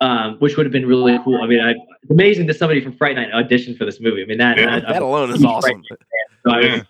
um, 0.00 0.36
which 0.38 0.56
would 0.56 0.66
have 0.66 0.72
been 0.72 0.86
really 0.86 1.18
cool. 1.24 1.40
I 1.42 1.46
mean, 1.46 1.60
I, 1.60 1.70
it's 1.70 2.10
amazing 2.10 2.46
that 2.46 2.54
somebody 2.56 2.80
from 2.82 2.96
Fright 2.96 3.16
Night 3.16 3.30
auditioned 3.32 3.78
for 3.78 3.84
this 3.84 4.00
movie. 4.00 4.22
I 4.22 4.26
mean, 4.26 4.38
that 4.38 4.58
Yeah, 4.58 4.80
that, 4.80 4.88
that 4.88 5.02
alone 5.02 5.30
is 5.30 5.44
awesome. 5.44 5.82
Fan, 5.88 5.98
so 6.44 6.50
I 6.50 6.58
was- 6.60 6.82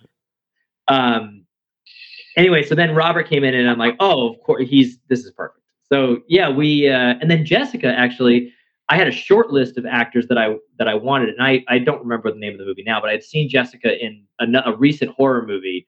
um, 0.89 1.45
anyway, 2.37 2.63
so 2.63 2.75
then 2.75 2.95
Robert 2.95 3.29
came 3.29 3.45
in, 3.45 3.55
and 3.55 3.71
I'm 3.71 3.79
like, 3.79 3.97
oh, 4.01 4.33
of 4.33 4.41
course, 4.43 4.69
he's 4.69 4.99
this 5.09 5.21
is 5.25 5.31
perfect. 5.33 5.61
So 5.91 6.19
yeah, 6.29 6.49
we 6.51 6.89
uh, 6.89 7.15
and 7.21 7.31
then 7.31 7.45
Jessica 7.45 7.89
actually. 7.89 8.53
I 8.91 8.99
had 8.99 9.09
a 9.09 9.13
short 9.13 9.51
list 9.51 9.79
of 9.79 9.87
actors 9.87 10.27
that 10.27 10.37
I 10.37 10.57
that 10.79 10.89
I 10.89 10.95
wanted, 10.95 11.31
and 11.31 11.43
I 11.43 11.65
I 11.69 11.79
don't 11.79 12.01
remember 12.01 12.31
the 12.31 12.39
name 12.39 12.53
of 12.53 12.59
the 12.59 12.67
movie 12.67 12.83
now, 12.85 13.01
but 13.01 13.09
I'd 13.09 13.23
seen 13.25 13.49
Jessica 13.49 13.99
in 13.99 14.27
a, 14.41 14.45
a 14.67 14.77
recent 14.77 15.11
horror 15.13 15.47
movie, 15.47 15.87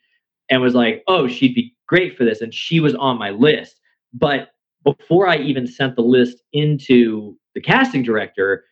and 0.49 0.63
was 0.63 0.75
like, 0.75 1.05
oh, 1.07 1.29
she'd 1.29 1.55
be 1.55 1.77
great 1.87 2.17
for 2.17 2.25
this, 2.25 2.41
and 2.41 2.55
she 2.55 2.81
was 2.81 2.95
on 2.95 3.19
my 3.19 3.29
list. 3.31 3.77
But 4.15 4.49
before 4.87 5.27
I 5.27 5.37
even 5.39 5.67
sent 5.67 5.97
the 5.97 6.03
list 6.03 6.39
into 6.53 7.37
the 7.55 7.61
casting 7.61 8.03
director, 8.03 8.65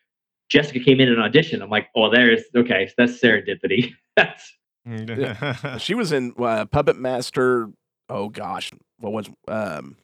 Jessica 0.49 0.79
came 0.81 1.01
in 1.01 1.09
and 1.09 1.19
auditioned. 1.19 1.63
I'm 1.63 1.71
like, 1.71 1.89
oh, 1.97 2.11
there's 2.11 2.43
okay, 2.57 2.87
so 2.87 2.95
that's 2.99 3.21
serendipity. 3.21 3.93
that's 4.17 4.53
Yeah. 4.87 5.77
she 5.79 5.95
was 5.95 6.13
in 6.13 6.33
uh, 6.39 6.67
Puppet 6.67 6.97
Master. 6.97 7.71
Oh 8.09 8.29
gosh, 8.29 8.71
what 8.99 9.13
was 9.13 9.29
um, 9.49 9.97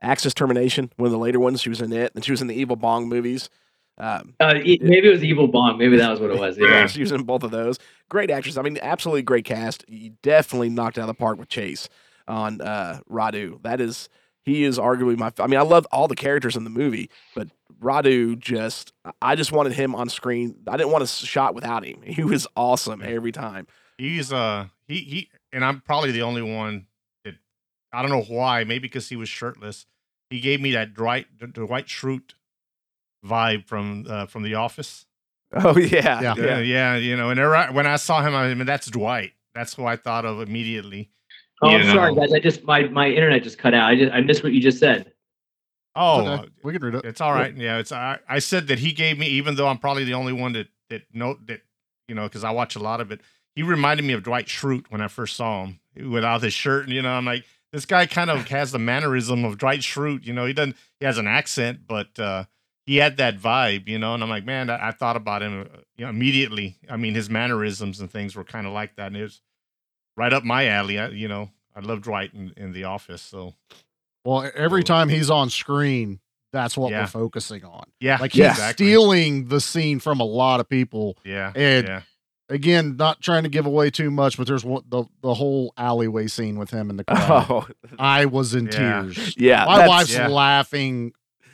Axis 0.00 0.34
Termination? 0.34 0.90
One 0.96 1.06
of 1.06 1.12
the 1.12 1.18
later 1.18 1.40
ones. 1.40 1.60
She 1.60 1.68
was 1.70 1.80
in 1.80 1.92
it, 1.92 2.12
and 2.14 2.24
she 2.24 2.30
was 2.30 2.40
in 2.40 2.46
the 2.46 2.54
Evil 2.54 2.76
Bong 2.76 3.08
movies. 3.08 3.48
Um, 4.00 4.34
uh, 4.38 4.54
maybe 4.54 5.08
it 5.08 5.10
was 5.10 5.24
Evil 5.24 5.48
Bong. 5.48 5.76
Maybe 5.76 5.96
that 5.96 6.08
was 6.10 6.20
what 6.20 6.30
it 6.30 6.38
was. 6.38 6.56
Yeah. 6.60 6.86
she 6.86 7.00
was 7.00 7.10
in 7.10 7.24
both 7.24 7.42
of 7.42 7.50
those. 7.50 7.78
Great 8.08 8.30
actress. 8.30 8.56
I 8.56 8.62
mean, 8.62 8.78
absolutely 8.80 9.22
great 9.22 9.44
cast. 9.44 9.84
You 9.88 10.12
definitely 10.22 10.68
knocked 10.68 10.98
out 10.98 11.02
of 11.02 11.08
the 11.08 11.14
park 11.14 11.36
with 11.38 11.48
Chase 11.48 11.88
on 12.28 12.60
uh, 12.60 13.00
Radu. 13.10 13.60
That 13.62 13.80
is, 13.80 14.08
he 14.44 14.64
is 14.64 14.78
arguably 14.78 15.16
my. 15.16 15.32
I 15.38 15.46
mean, 15.46 15.58
I 15.58 15.62
love 15.62 15.86
all 15.92 16.08
the 16.08 16.16
characters 16.16 16.56
in 16.56 16.64
the 16.64 16.70
movie, 16.70 17.10
but 17.34 17.48
Radu 17.82 18.38
just, 18.38 18.92
I 19.22 19.34
just 19.34 19.52
wanted 19.52 19.72
him 19.72 19.94
on 19.94 20.08
screen. 20.08 20.56
I 20.66 20.76
didn't 20.76 20.92
want 20.92 21.04
a 21.04 21.06
shot 21.06 21.54
without 21.54 21.84
him. 21.84 22.02
He 22.02 22.24
was 22.24 22.46
awesome 22.56 23.02
every 23.02 23.32
time. 23.32 23.66
He's 23.98 24.32
uh 24.32 24.68
he 24.86 24.98
he 25.00 25.28
and 25.52 25.64
I'm 25.64 25.80
probably 25.80 26.12
the 26.12 26.22
only 26.22 26.42
one 26.42 26.86
that 27.24 27.34
I 27.92 28.02
don't 28.02 28.10
know 28.10 28.22
why, 28.22 28.64
maybe 28.64 28.80
because 28.80 29.08
he 29.08 29.16
was 29.16 29.28
shirtless. 29.28 29.86
He 30.30 30.40
gave 30.40 30.60
me 30.60 30.72
that 30.72 30.94
Dwight 30.94 31.26
the 31.38 31.46
Dwight 31.46 31.86
Schrute 31.86 32.34
vibe 33.24 33.66
from 33.66 34.06
uh, 34.08 34.26
from 34.26 34.42
The 34.42 34.54
Office. 34.54 35.06
Oh 35.52 35.78
yeah, 35.78 36.20
Yeah. 36.20 36.34
Yeah, 36.36 36.58
yeah, 36.58 36.96
you 36.96 37.16
know, 37.16 37.30
and 37.30 37.74
when 37.74 37.86
I 37.86 37.96
saw 37.96 38.22
him, 38.22 38.34
I 38.34 38.52
mean 38.54 38.66
that's 38.66 38.86
Dwight. 38.86 39.32
That's 39.54 39.74
who 39.74 39.86
I 39.86 39.96
thought 39.96 40.24
of 40.24 40.40
immediately. 40.40 41.10
Oh, 41.60 41.70
You 41.70 41.78
I'm 41.78 41.94
sorry, 41.94 42.14
guys. 42.14 42.32
I 42.32 42.40
just 42.40 42.64
my 42.64 42.84
my 42.88 43.08
internet 43.08 43.42
just 43.42 43.58
cut 43.58 43.74
out. 43.74 43.88
I 43.90 43.96
just 43.96 44.12
I 44.12 44.20
missed 44.20 44.42
what 44.42 44.52
you 44.52 44.60
just 44.60 44.78
said. 44.78 45.12
Oh, 45.96 46.26
Okay, 46.26 46.48
we 46.62 46.72
can 46.72 46.82
read 46.82 46.94
it. 46.94 47.04
It's 47.04 47.20
all 47.20 47.32
right. 47.32 47.56
Yeah, 47.56 47.78
it's 47.78 47.90
I, 47.90 48.18
I 48.28 48.38
said 48.38 48.68
that 48.68 48.78
he 48.78 48.92
gave 48.92 49.18
me, 49.18 49.26
even 49.26 49.56
though 49.56 49.66
I'm 49.66 49.78
probably 49.78 50.04
the 50.04 50.14
only 50.14 50.32
one 50.32 50.52
that 50.52 50.68
that 50.90 51.02
note 51.12 51.46
that 51.46 51.62
you 52.06 52.14
know 52.14 52.24
because 52.24 52.44
I 52.44 52.50
watch 52.50 52.76
a 52.76 52.80
lot 52.80 53.00
of 53.00 53.10
it. 53.10 53.20
He 53.56 53.62
reminded 53.64 54.06
me 54.06 54.12
of 54.12 54.22
Dwight 54.22 54.46
Schrute 54.46 54.86
when 54.90 55.00
I 55.00 55.08
first 55.08 55.34
saw 55.34 55.64
him 55.66 56.10
without 56.10 56.42
his 56.42 56.52
shirt, 56.52 56.84
and 56.84 56.92
you 56.92 57.02
know 57.02 57.10
I'm 57.10 57.24
like 57.24 57.44
this 57.72 57.84
guy 57.84 58.06
kind 58.06 58.30
of 58.30 58.48
has 58.48 58.70
the 58.70 58.78
mannerism 58.78 59.44
of 59.44 59.58
Dwight 59.58 59.80
Schrute. 59.80 60.24
You 60.24 60.32
know 60.32 60.46
he 60.46 60.52
doesn't 60.52 60.76
he 61.00 61.06
has 61.06 61.18
an 61.18 61.26
accent, 61.26 61.80
but 61.88 62.16
uh, 62.20 62.44
he 62.86 62.96
had 62.98 63.16
that 63.16 63.38
vibe, 63.38 63.88
you 63.88 63.98
know. 63.98 64.14
And 64.14 64.22
I'm 64.22 64.30
like, 64.30 64.44
man, 64.44 64.70
I, 64.70 64.88
I 64.88 64.90
thought 64.92 65.16
about 65.16 65.42
him 65.42 65.62
uh, 65.62 65.78
you 65.96 66.04
know, 66.04 66.10
immediately. 66.10 66.76
I 66.88 66.96
mean, 66.96 67.14
his 67.14 67.28
mannerisms 67.28 67.98
and 67.98 68.08
things 68.10 68.36
were 68.36 68.44
kind 68.44 68.66
of 68.66 68.72
like 68.72 68.94
that, 68.96 69.08
and 69.08 69.16
it 69.16 69.22
was 69.22 69.40
right 70.18 70.32
up 70.32 70.44
my 70.44 70.66
alley. 70.68 70.98
I, 70.98 71.08
you 71.08 71.28
know, 71.28 71.50
I 71.74 71.80
love 71.80 72.02
Dwight 72.02 72.34
in, 72.34 72.52
in 72.56 72.72
The 72.72 72.84
Office, 72.84 73.22
so 73.22 73.54
Well, 74.24 74.50
every 74.54 74.82
time 74.84 75.08
he's 75.08 75.30
on 75.30 75.48
screen, 75.50 76.20
that's 76.52 76.76
what 76.76 76.90
Yeah. 76.90 77.02
we're 77.02 77.06
focusing 77.06 77.64
on. 77.64 77.84
yeah, 78.00 78.18
Like 78.20 78.32
he's 78.32 78.46
exactly. 78.46 78.86
stealing 78.86 79.48
the 79.48 79.60
scene 79.60 80.00
from 80.00 80.20
a 80.20 80.24
lot 80.24 80.60
of 80.60 80.68
people. 80.68 81.16
Yeah, 81.24 81.52
And 81.54 81.86
yeah. 81.86 82.02
again, 82.48 82.96
not 82.96 83.20
trying 83.20 83.44
to 83.44 83.48
give 83.48 83.66
away 83.66 83.90
too 83.90 84.10
much, 84.10 84.36
but 84.38 84.46
there's 84.46 84.64
one, 84.64 84.82
the 84.88 85.04
the 85.22 85.34
whole 85.34 85.72
alleyway 85.76 86.26
scene 86.26 86.58
with 86.58 86.70
him 86.70 86.90
in 86.90 86.96
the 86.96 87.04
crowd. 87.04 87.46
Oh 87.50 87.66
I 87.98 88.24
was 88.26 88.54
in 88.54 88.64
Yeah. 88.66 89.02
tears. 89.02 89.34
yeah, 89.38 89.64
My 89.66 89.86
wife's 89.86 90.12
yeah. 90.14 90.28
laughing 90.28 91.12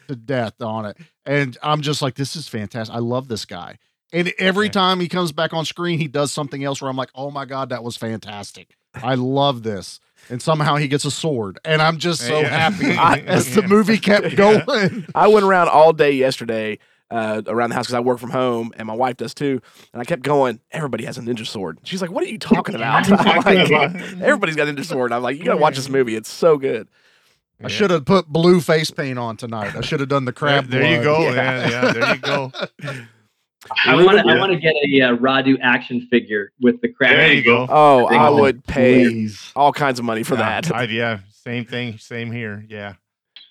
to 0.09 0.17
death 0.17 0.61
on 0.63 0.87
it. 0.87 0.97
And 1.27 1.57
I'm 1.63 1.81
just 1.81 2.03
like, 2.03 2.15
this 2.15 2.37
is 2.37 2.47
fantastic. 2.49 2.95
I 2.95 2.99
love 2.99 3.29
this 3.29 3.45
guy. 3.47 3.79
And 4.15 4.33
every 4.39 4.67
Yeah. 4.67 4.73
time 4.73 5.01
he 5.01 5.09
comes 5.09 5.33
back 5.33 5.53
on 5.53 5.65
screen, 5.67 5.99
he 5.99 6.07
does 6.09 6.33
something 6.33 6.63
else 6.65 6.81
where 6.81 6.91
I'm 6.91 6.97
like, 6.97 7.11
oh 7.15 7.31
my 7.31 7.45
God, 7.45 7.69
that 7.71 7.83
was 7.85 7.97
fantastic. 7.97 8.77
I 8.95 9.15
love 9.17 9.63
this. 9.65 9.99
And 10.31 10.41
somehow 10.41 10.77
he 10.77 10.89
gets 10.89 11.05
a 11.05 11.11
sword. 11.11 11.59
And 11.65 11.83
I'm 11.83 11.99
just 11.99 12.23
so 12.23 12.41
Yeah. 12.41 12.71
happy 12.71 12.93
as 13.27 13.55
the 13.55 13.63
movie 13.63 13.99
kept 13.99 14.27
Yeah. 14.31 14.35
going. 14.65 15.07
I 15.15 15.29
went 15.29 15.45
around 15.45 15.69
all 15.69 15.93
day 15.93 16.13
yesterday 16.13 16.79
uh, 17.11 17.43
around 17.47 17.71
the 17.71 17.77
house 17.77 17.87
because 17.87 17.95
I 17.95 18.01
work 18.01 18.19
from 18.19 18.31
home 18.31 18.73
and 18.77 18.87
my 18.87 18.95
wife 18.95 19.17
does 19.19 19.35
too. 19.35 19.61
And 19.93 20.01
I 20.01 20.05
kept 20.05 20.23
going, 20.23 20.61
everybody 20.73 21.05
has 21.05 21.19
a 21.19 21.21
ninja 21.21 21.47
sword. 21.47 21.79
She's 21.85 22.01
like, 22.01 22.11
what 22.11 22.25
are 22.25 22.29
you 22.29 22.39
talking 22.39 22.75
about? 22.75 23.09
Like, 23.11 23.71
Everybody's 24.23 24.57
got 24.57 24.69
a 24.69 24.73
ninja 24.73 24.85
sword. 24.85 25.13
I'm 25.13 25.23
like, 25.23 25.37
you 25.37 25.45
got 25.45 25.53
to 25.55 25.61
watch 25.61 25.77
this 25.77 25.89
movie. 25.91 26.17
It's 26.17 26.33
so 26.33 26.57
good. 26.57 26.89
I 27.63 27.69
should 27.69 27.91
have 27.91 28.05
put 28.05 28.27
blue 28.29 28.61
face 28.61 28.91
paint 28.91 29.19
on 29.19 29.37
tonight. 29.37 29.77
I 29.77 29.81
should 29.81 30.01
have 30.01 30.09
done 30.09 30.25
the 30.25 30.33
There, 30.33 30.39
crab. 30.63 30.67
there 30.69 30.97
you 30.97 31.03
go. 31.03 31.21
Yeah. 31.23 31.33
Yeah. 31.33 31.69
yeah, 31.87 31.93
there 31.93 32.15
you 32.15 32.21
go. 32.21 32.53
I 33.87 33.95
want 34.03 34.19
to 34.19 34.25
I 34.27 34.39
want 34.39 34.53
to 34.53 34.59
get 34.59 34.75
a 34.75 35.01
uh, 35.01 35.17
Radu 35.17 35.59
action 35.63 36.07
figure 36.11 36.53
with 36.61 36.81
the 36.81 36.89
crab. 36.89 37.17
There 37.17 37.33
you 37.33 37.43
go. 37.43 37.67
Oh, 37.69 38.07
I 38.07 38.29
Oh, 38.29 38.41
would 38.41 38.65
pay 38.67 39.05
Please. 39.05 39.53
all 39.57 39.73
kinds 39.73 39.99
of 39.99 40.05
money 40.05 40.23
for 40.23 40.35
Yeah, 40.35 40.61
that. 40.61 40.75
I, 40.75 40.83
yeah, 40.85 41.21
same 41.31 41.65
thing. 41.65 41.99
Same 41.99 42.31
here. 42.31 42.65
Yeah. 42.69 42.95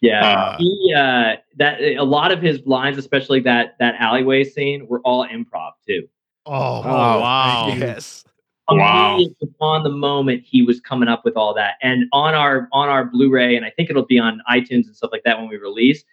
Yeah, 0.02 0.26
Uh, 0.26 0.58
he 0.58 0.94
uh, 0.96 1.36
that 1.56 1.80
a 1.82 2.04
lot 2.04 2.32
of 2.34 2.42
his 2.42 2.60
lines, 2.66 2.98
especially 2.98 3.40
that 3.42 3.76
that 3.80 3.96
alleyway 4.00 4.44
scene, 4.44 4.86
were 4.88 5.00
all 5.06 5.26
improv 5.26 5.72
too. 5.88 6.08
Oh, 6.46 6.82
Oh, 6.84 7.20
wow. 7.22 7.68
Yes. 7.78 8.26
Wow. 8.70 9.20
On 9.62 9.84
the 9.84 9.90
moment 9.90 10.44
he 10.46 10.62
was 10.62 10.80
coming 10.82 11.08
up 11.10 11.24
with 11.26 11.36
all 11.38 11.54
that, 11.54 11.76
and 11.82 12.06
on 12.12 12.34
our 12.34 12.68
on 12.72 12.90
our 12.90 13.06
Blu-ray, 13.06 13.56
and 13.56 13.66
I 13.66 13.70
think 13.70 13.90
it'll 13.90 14.06
be 14.06 14.20
on 14.20 14.42
iTunes 14.50 14.86
and 14.88 14.96
stuff 14.96 15.12
like 15.12 15.24
that 15.24 15.38
when 15.38 15.48
we 15.48 15.58
release. 15.58 16.04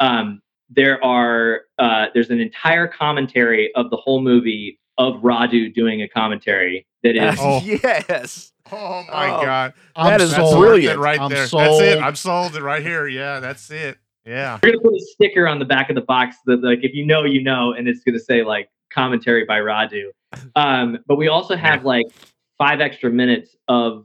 Um, 0.00 0.40
there 0.70 1.02
are 1.04 1.62
uh, 1.78 2.06
there's 2.14 2.30
an 2.30 2.40
entire 2.40 2.86
commentary 2.86 3.72
of 3.74 3.90
the 3.90 3.96
whole 3.96 4.20
movie 4.20 4.78
of 4.98 5.14
Radu 5.22 5.72
doing 5.72 6.02
a 6.02 6.08
commentary 6.08 6.86
that 7.02 7.16
is 7.16 7.38
Oh. 7.40 7.60
yes. 7.64 8.52
Oh 8.70 9.02
my 9.10 9.30
Oh, 9.30 9.42
God. 9.44 9.72
I'm 9.96 10.06
That 10.10 10.20
is 10.20 10.30
That's 10.30 10.42
sold. 10.50 10.58
worth 10.58 10.68
brilliant. 10.72 10.98
right 10.98 11.18
I'm 11.20 11.30
there. 11.30 11.46
That's 11.46 11.80
it. 11.80 12.02
I'm 12.02 12.14
sold 12.16 12.54
it 12.56 12.62
right 12.62 12.82
here. 12.82 13.06
Yeah, 13.08 13.40
that's 13.40 13.70
it. 13.70 13.96
Yeah. 14.26 14.58
We're 14.62 14.72
gonna 14.72 14.82
put 14.82 14.94
a 14.94 15.00
sticker 15.00 15.46
on 15.48 15.58
the 15.58 15.64
back 15.64 15.88
of 15.88 15.94
the 15.94 16.02
box 16.02 16.36
that 16.46 16.62
like 16.62 16.80
if 16.82 16.94
you 16.94 17.06
know 17.06 17.24
you 17.24 17.42
know, 17.42 17.72
and 17.72 17.88
it's 17.88 18.02
gonna 18.04 18.18
say 18.18 18.42
like 18.44 18.68
commentary 18.92 19.44
by 19.46 19.58
Radu. 19.60 20.08
Um, 20.54 20.98
but 21.06 21.16
we 21.16 21.28
also 21.28 21.56
have 21.56 21.84
like 21.86 22.06
five 22.58 22.80
extra 22.82 23.10
minutes 23.10 23.56
of 23.68 24.04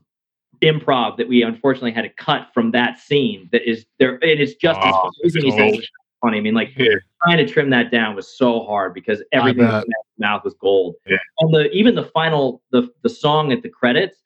improv 0.61 1.17
that 1.17 1.27
we 1.27 1.41
unfortunately 1.43 1.91
had 1.91 2.03
to 2.03 2.09
cut 2.09 2.47
from 2.53 2.71
that 2.71 2.99
scene. 2.99 3.49
That 3.51 3.69
is 3.69 3.85
there. 3.99 4.17
It 4.21 4.39
is 4.39 4.55
just 4.55 4.79
Oh, 4.81 5.11
everything 5.25 5.41
he 5.41 5.47
it's 5.49 5.57
says 5.57 5.71
gold. 5.71 5.81
is 5.81 5.89
funny. 6.23 6.37
I 6.37 6.41
mean, 6.41 6.55
like 6.55 6.71
Yeah. 6.77 6.95
trying 7.25 7.37
to 7.37 7.45
trim 7.45 7.69
that 7.71 7.91
down 7.91 8.15
was 8.15 8.35
so 8.35 8.61
hard 8.65 8.93
because 8.93 9.21
everything 9.31 9.65
in 9.67 9.71
his 9.75 9.83
mouth 10.17 10.43
was 10.43 10.53
gold. 10.55 10.95
Yeah. 11.07 11.17
And 11.39 11.53
the 11.53 11.69
even 11.71 11.93
the 11.95 12.05
final 12.05 12.63
the 12.71 12.89
the 13.03 13.09
song 13.09 13.51
at 13.51 13.61
the 13.61 13.69
credits. 13.69 14.17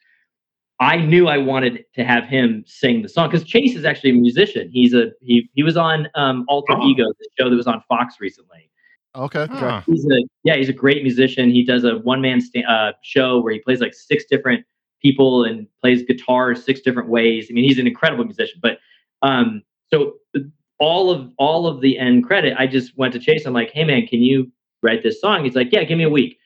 I 0.80 0.98
knew 0.98 1.28
I 1.28 1.40
wanted 1.40 1.86
to 1.96 2.04
have 2.04 2.26
him 2.26 2.64
sing 2.68 3.02
the 3.02 3.10
song 3.10 3.30
because 3.32 3.44
Chase 3.44 3.76
is 3.76 3.84
actually 3.84 4.12
a 4.12 4.14
musician. 4.14 4.70
He's 4.72 4.94
a 4.94 5.08
he 5.22 5.50
he 5.56 5.64
was 5.64 5.76
on 5.76 6.08
um, 6.14 6.46
Alter 6.48 6.74
Oh. 6.78 6.88
Ego, 6.88 7.06
the 7.20 7.28
show 7.40 7.50
that 7.50 7.56
was 7.56 7.66
on 7.66 7.82
Fox 7.90 8.18
recently. 8.20 8.70
Okay. 9.16 9.48
Huh. 9.50 9.82
He's 9.88 10.06
a 10.06 10.24
yeah, 10.44 10.56
he's 10.56 10.70
a 10.70 10.74
great 10.74 11.02
musician. 11.02 11.50
He 11.50 11.64
does 11.66 11.84
a 11.84 11.98
one 11.98 12.22
man 12.22 12.40
sta- 12.42 12.64
uh, 12.70 12.92
show 13.02 13.40
where 13.42 13.52
he 13.54 13.60
plays 13.60 13.82
like 13.82 13.96
six 13.96 14.26
different 14.30 14.64
people 15.02 15.46
and 15.46 15.66
plays 15.82 16.04
guitar 16.04 16.54
six 16.54 16.82
different 16.82 17.10
ways. 17.10 17.48
I 17.50 17.54
mean, 17.54 17.64
he's 17.64 17.80
an 17.80 17.88
incredible 17.88 18.26
musician. 18.26 18.60
But 18.62 18.78
um, 19.24 19.64
so 19.92 20.14
the- 20.36 20.52
all 20.80 21.10
of 21.10 21.32
all 21.38 21.68
of 21.68 21.82
the 21.82 21.98
end 21.98 22.26
credit, 22.26 22.54
I 22.58 22.68
just 22.68 22.98
went 22.98 23.14
to 23.14 23.20
Chase. 23.20 23.46
I'm 23.46 23.54
like, 23.54 23.72
hey 23.72 23.84
man, 23.84 24.06
can 24.08 24.22
you 24.22 24.52
write 24.84 25.04
this 25.04 25.20
song? 25.22 25.44
He's 25.44 25.56
like, 25.56 25.70
yeah, 25.72 25.84
give 25.84 25.98
me 25.98 26.04
a 26.04 26.10
week. 26.10 26.38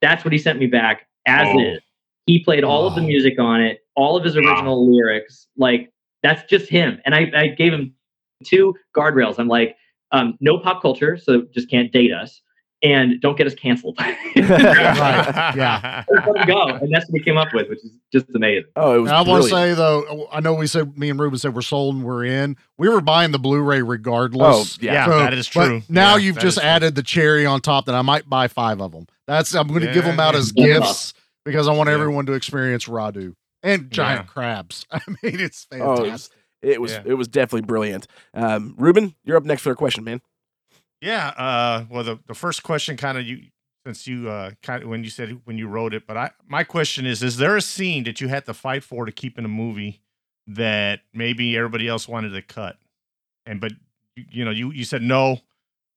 That's 0.00 0.24
what 0.24 0.32
he 0.32 0.38
sent 0.38 0.58
me 0.58 0.66
back 0.66 1.06
as 1.26 1.48
Oh. 1.50 1.60
is. 1.60 1.80
He 2.26 2.42
played 2.42 2.64
all 2.64 2.86
of 2.86 2.94
the 2.94 3.02
Oh. 3.02 3.06
music 3.06 3.38
on 3.38 3.60
it, 3.60 3.80
all 3.96 4.16
of 4.16 4.24
his 4.24 4.36
original 4.36 4.90
lyrics. 4.92 5.48
Like 5.56 5.90
that's 6.22 6.42
just 6.50 6.68
him. 6.68 7.00
And 7.04 7.14
I, 7.14 7.30
I 7.36 7.46
gave 7.48 7.72
him 7.72 7.94
two 8.44 8.74
guardrails. 8.96 9.38
I'm 9.38 9.48
like, 9.48 9.76
um, 10.12 10.36
no 10.40 10.58
pop 10.58 10.80
culture, 10.82 11.16
so 11.16 11.42
just 11.52 11.68
can't 11.70 11.92
date 11.92 12.12
us, 12.12 12.40
and 12.84 13.20
don't 13.20 13.36
get 13.36 13.46
us 13.48 13.54
canceled. 13.54 13.98
Right, 14.36 15.54
yeah. 15.56 16.04
Let 16.08 16.46
go, 16.46 16.66
and 16.66 16.92
that's 16.92 17.06
what 17.06 17.12
we 17.14 17.20
came 17.20 17.36
up 17.36 17.48
with, 17.52 17.68
which 17.68 17.78
is 17.78 17.90
just 18.12 18.26
amazing. 18.34 18.64
Oh, 18.76 18.96
it 18.96 18.98
was 19.00 19.10
And 19.10 19.16
I 19.16 19.22
want 19.22 19.42
to 19.44 19.48
say 19.48 19.74
though, 19.74 20.28
I 20.30 20.40
know 20.40 20.54
we 20.54 20.66
said 20.66 20.96
me 20.98 21.10
and 21.10 21.18
Ruben 21.18 21.38
said 21.38 21.54
we're 21.54 21.62
sold 21.62 21.96
and 21.96 22.04
we're 22.04 22.24
in. 22.24 22.56
We 22.78 22.88
were 22.88 23.00
buying 23.00 23.32
the 23.32 23.38
Blu-ray 23.38 23.82
regardless. 23.82 24.76
Oh, 24.76 24.78
yeah. 24.80 24.92
Yeah, 24.92 25.06
So- 25.06 25.18
that 25.18 25.34
is 25.34 25.48
but 25.48 25.66
true. 25.68 25.82
now 25.88 26.16
Yeah, 26.16 26.24
you've 26.24 26.36
just 26.36 26.58
is 26.58 26.62
true. 26.62 26.68
added 26.68 26.94
the 26.94 27.02
cherry 27.02 27.46
on 27.46 27.60
top 27.60 27.86
that 27.86 27.94
I 27.94 28.02
might 28.02 28.28
buy 28.28 28.48
five 28.48 28.80
of 28.80 28.92
them. 28.92 29.06
That's 29.26 29.54
I'm 29.54 29.68
going 29.68 29.80
to 29.82 29.92
give 29.92 30.04
them 30.04 30.20
out 30.20 30.34
yeah. 30.34 30.40
as 30.40 30.52
Yeah. 30.54 30.66
gifts 30.66 31.14
because 31.44 31.66
I 31.68 31.72
want 31.72 31.88
Yeah. 31.88 31.94
everyone 31.94 32.26
to 32.26 32.32
experience 32.34 32.84
Radu 32.86 33.34
and 33.62 33.90
giant 33.90 34.22
Yeah. 34.26 34.32
crabs. 34.32 34.86
I 34.92 35.00
mean, 35.08 35.40
it's 35.40 35.66
Oh, 35.72 35.96
fantastic. 35.96 36.36
It 36.62 36.80
was 36.80 36.92
Yeah. 36.92 37.02
it 37.06 37.14
was 37.14 37.28
definitely 37.28 37.62
brilliant. 37.66 38.06
Um, 38.34 38.74
Ruben, 38.78 39.14
you're 39.24 39.36
up 39.36 39.44
next 39.44 39.62
for 39.62 39.70
a 39.70 39.76
question, 39.76 40.04
man. 40.04 40.20
Yeah. 41.04 41.28
Uh, 41.28 41.84
well, 41.90 42.02
the, 42.02 42.18
the 42.26 42.34
first 42.34 42.62
question 42.62 42.96
kind 42.96 43.18
of 43.18 43.26
you 43.26 43.42
since 43.84 44.06
you 44.06 44.30
uh 44.30 44.52
kind 44.62 44.82
of 44.82 44.88
when 44.88 45.04
you 45.04 45.10
said 45.10 45.40
when 45.44 45.58
you 45.58 45.68
wrote 45.68 45.92
it, 45.92 46.06
but 46.06 46.16
I 46.16 46.30
my 46.46 46.64
question 46.64 47.04
is: 47.04 47.22
Is 47.22 47.36
there 47.36 47.56
a 47.56 47.62
scene 47.62 48.04
that 48.04 48.20
you 48.20 48.28
had 48.28 48.46
to 48.46 48.54
fight 48.54 48.82
for 48.82 49.04
to 49.04 49.12
keep 49.12 49.38
in 49.38 49.44
a 49.44 49.48
movie 49.48 50.00
that 50.46 51.00
maybe 51.12 51.56
everybody 51.56 51.86
else 51.88 52.08
wanted 52.08 52.30
to 52.30 52.42
cut, 52.42 52.78
and 53.44 53.60
but 53.60 53.72
you, 54.16 54.44
know 54.44 54.50
you 54.50 54.72
you 54.72 54.84
said 54.84 55.02
no, 55.02 55.40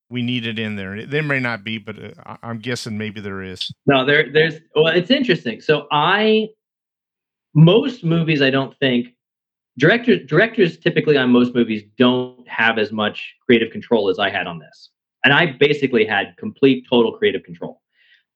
we 0.10 0.22
need 0.22 0.45
it 0.45 0.60
in 0.60 0.76
there. 0.76 1.05
There 1.05 1.24
may 1.24 1.39
not 1.39 1.64
be, 1.64 1.78
but 1.78 1.97
uh, 1.97 2.38
I'm 2.43 2.60
guessing 2.60 2.97
maybe 2.97 3.22
there 3.22 3.41
is. 3.41 3.72
No, 3.86 4.05
there, 4.05 4.32
there's. 4.32 4.55
Well, 4.76 4.88
it's 4.88 5.12
interesting. 5.12 5.62
So 5.62 5.88
I, 5.91 6.49
most 7.53 8.03
movies, 8.03 8.41
I 8.41 8.49
don't 8.49 8.78
think 8.80 9.08
directors 9.78 10.28
directors 10.28 10.78
typically 10.78 11.18
on 11.18 11.30
most 11.30 11.53
movies 11.55 11.84
don't 11.97 12.47
have 12.47 12.78
as 12.78 12.91
much 12.91 13.36
creative 13.45 13.72
control 13.72 14.10
as 14.10 14.20
I 14.20 14.30
had 14.30 14.47
on 14.47 14.60
this, 14.60 14.89
and 15.28 15.34
I 15.34 15.47
basically 15.47 16.05
had 16.05 16.38
complete 16.38 16.86
total 16.89 17.11
creative 17.17 17.43
control, 17.43 17.82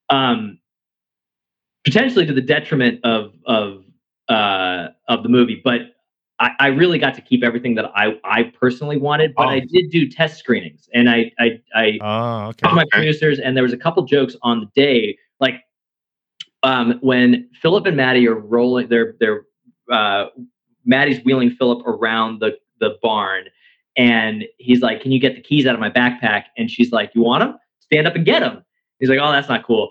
um, 0.10 0.60
potentially 1.86 2.26
to 2.26 2.34
the 2.34 2.42
detriment 2.42 3.00
of 3.06 3.32
of 3.46 3.86
uh, 4.28 4.90
of 5.08 5.24
the 5.24 5.30
movie, 5.30 5.62
but. 5.64 5.82
I, 6.40 6.54
I 6.60 6.68
really 6.70 6.98
got 6.98 7.14
to 7.14 7.22
keep 7.22 7.44
everything 7.44 7.76
that 7.76 7.92
I, 7.94 8.20
I 8.24 8.52
personally 8.60 8.98
wanted, 8.98 9.36
but 9.36 9.48
I 9.48 9.60
did 9.60 9.92
do 9.92 10.10
test 10.10 10.40
screenings, 10.40 10.90
and 10.92 11.08
I 11.08 11.32
I, 11.38 11.62
I 11.76 12.00
Oh, 12.02 12.48
okay. 12.48 12.58
talked 12.58 12.60
to 12.62 12.74
my 12.74 12.86
producers, 12.92 13.38
and 13.38 13.56
there 13.56 13.64
was 13.64 13.74
a 13.74 13.78
couple 13.78 14.02
jokes 14.06 14.36
on 14.42 14.60
the 14.62 14.66
day, 14.76 15.20
like 15.40 15.62
um, 16.64 16.98
when 17.02 17.48
Philip 17.62 17.86
and 17.86 17.96
Maddie 17.96 18.28
are 18.28 18.40
rolling, 18.40 18.88
they're 18.88 19.14
they're 19.20 19.44
uh, 19.92 20.30
Maddie's 20.84 21.24
wheeling 21.24 21.52
Philip 21.52 21.86
around 21.86 22.40
the 22.40 22.58
the 22.80 22.98
barn, 23.04 23.44
and 23.98 24.46
he's 24.58 24.82
like, 24.82 25.02
"Can 25.02 25.12
you 25.12 25.20
get 25.20 25.36
the 25.36 25.42
keys 25.42 25.66
out 25.66 25.74
of 25.74 25.82
my 25.82 25.90
backpack?" 25.90 26.46
And 26.58 26.70
she's 26.70 26.92
like, 26.92 27.12
"You 27.14 27.22
want 27.22 27.42
them? 27.44 27.58
Stand 27.80 28.08
up 28.08 28.16
and 28.16 28.26
get 28.26 28.40
them." 28.40 28.64
He's 29.00 29.10
like, 29.10 29.20
"Oh, 29.22 29.32
that's 29.32 29.50
not 29.50 29.66
cool." 29.66 29.90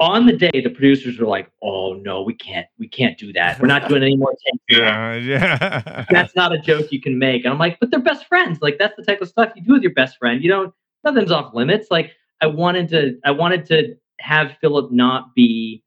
On 0.00 0.26
the 0.26 0.32
day, 0.32 0.50
the 0.54 0.70
producers 0.70 1.18
were 1.18 1.26
like, 1.26 1.50
"Oh 1.62 1.94
no, 1.94 2.22
we 2.22 2.34
can't, 2.34 2.66
we 2.78 2.88
can't 2.88 3.18
do 3.18 3.32
that. 3.32 3.60
We're 3.60 3.66
not 3.66 3.88
doing 3.88 4.02
any 4.02 4.16
more 4.16 4.32
takes." 4.32 4.58
Yeah, 4.70 5.14
yeah. 5.14 6.04
that's 6.10 6.36
not 6.36 6.52
a 6.52 6.58
joke 6.58 6.92
you 6.92 7.00
can 7.00 7.18
make. 7.18 7.44
And 7.44 7.52
I'm 7.52 7.58
like, 7.58 7.80
but 7.80 7.90
they're 7.90 8.00
best 8.00 8.26
friends. 8.26 8.58
Like 8.60 8.78
that's 8.78 8.94
the 8.96 9.04
type 9.04 9.20
of 9.20 9.28
stuff 9.28 9.52
you 9.56 9.62
do 9.62 9.72
with 9.72 9.82
your 9.82 9.94
best 9.94 10.18
friend. 10.18 10.42
You 10.42 10.50
don't 10.50 10.74
nothing's 11.04 11.30
off 11.30 11.54
limits. 11.54 11.88
Like 11.90 12.12
I 12.40 12.46
wanted 12.46 12.88
to 12.90 13.18
I 13.24 13.30
wanted 13.30 13.64
to 13.66 13.94
have 14.20 14.56
Philip 14.60 14.92
not 14.92 15.34
be 15.34 15.82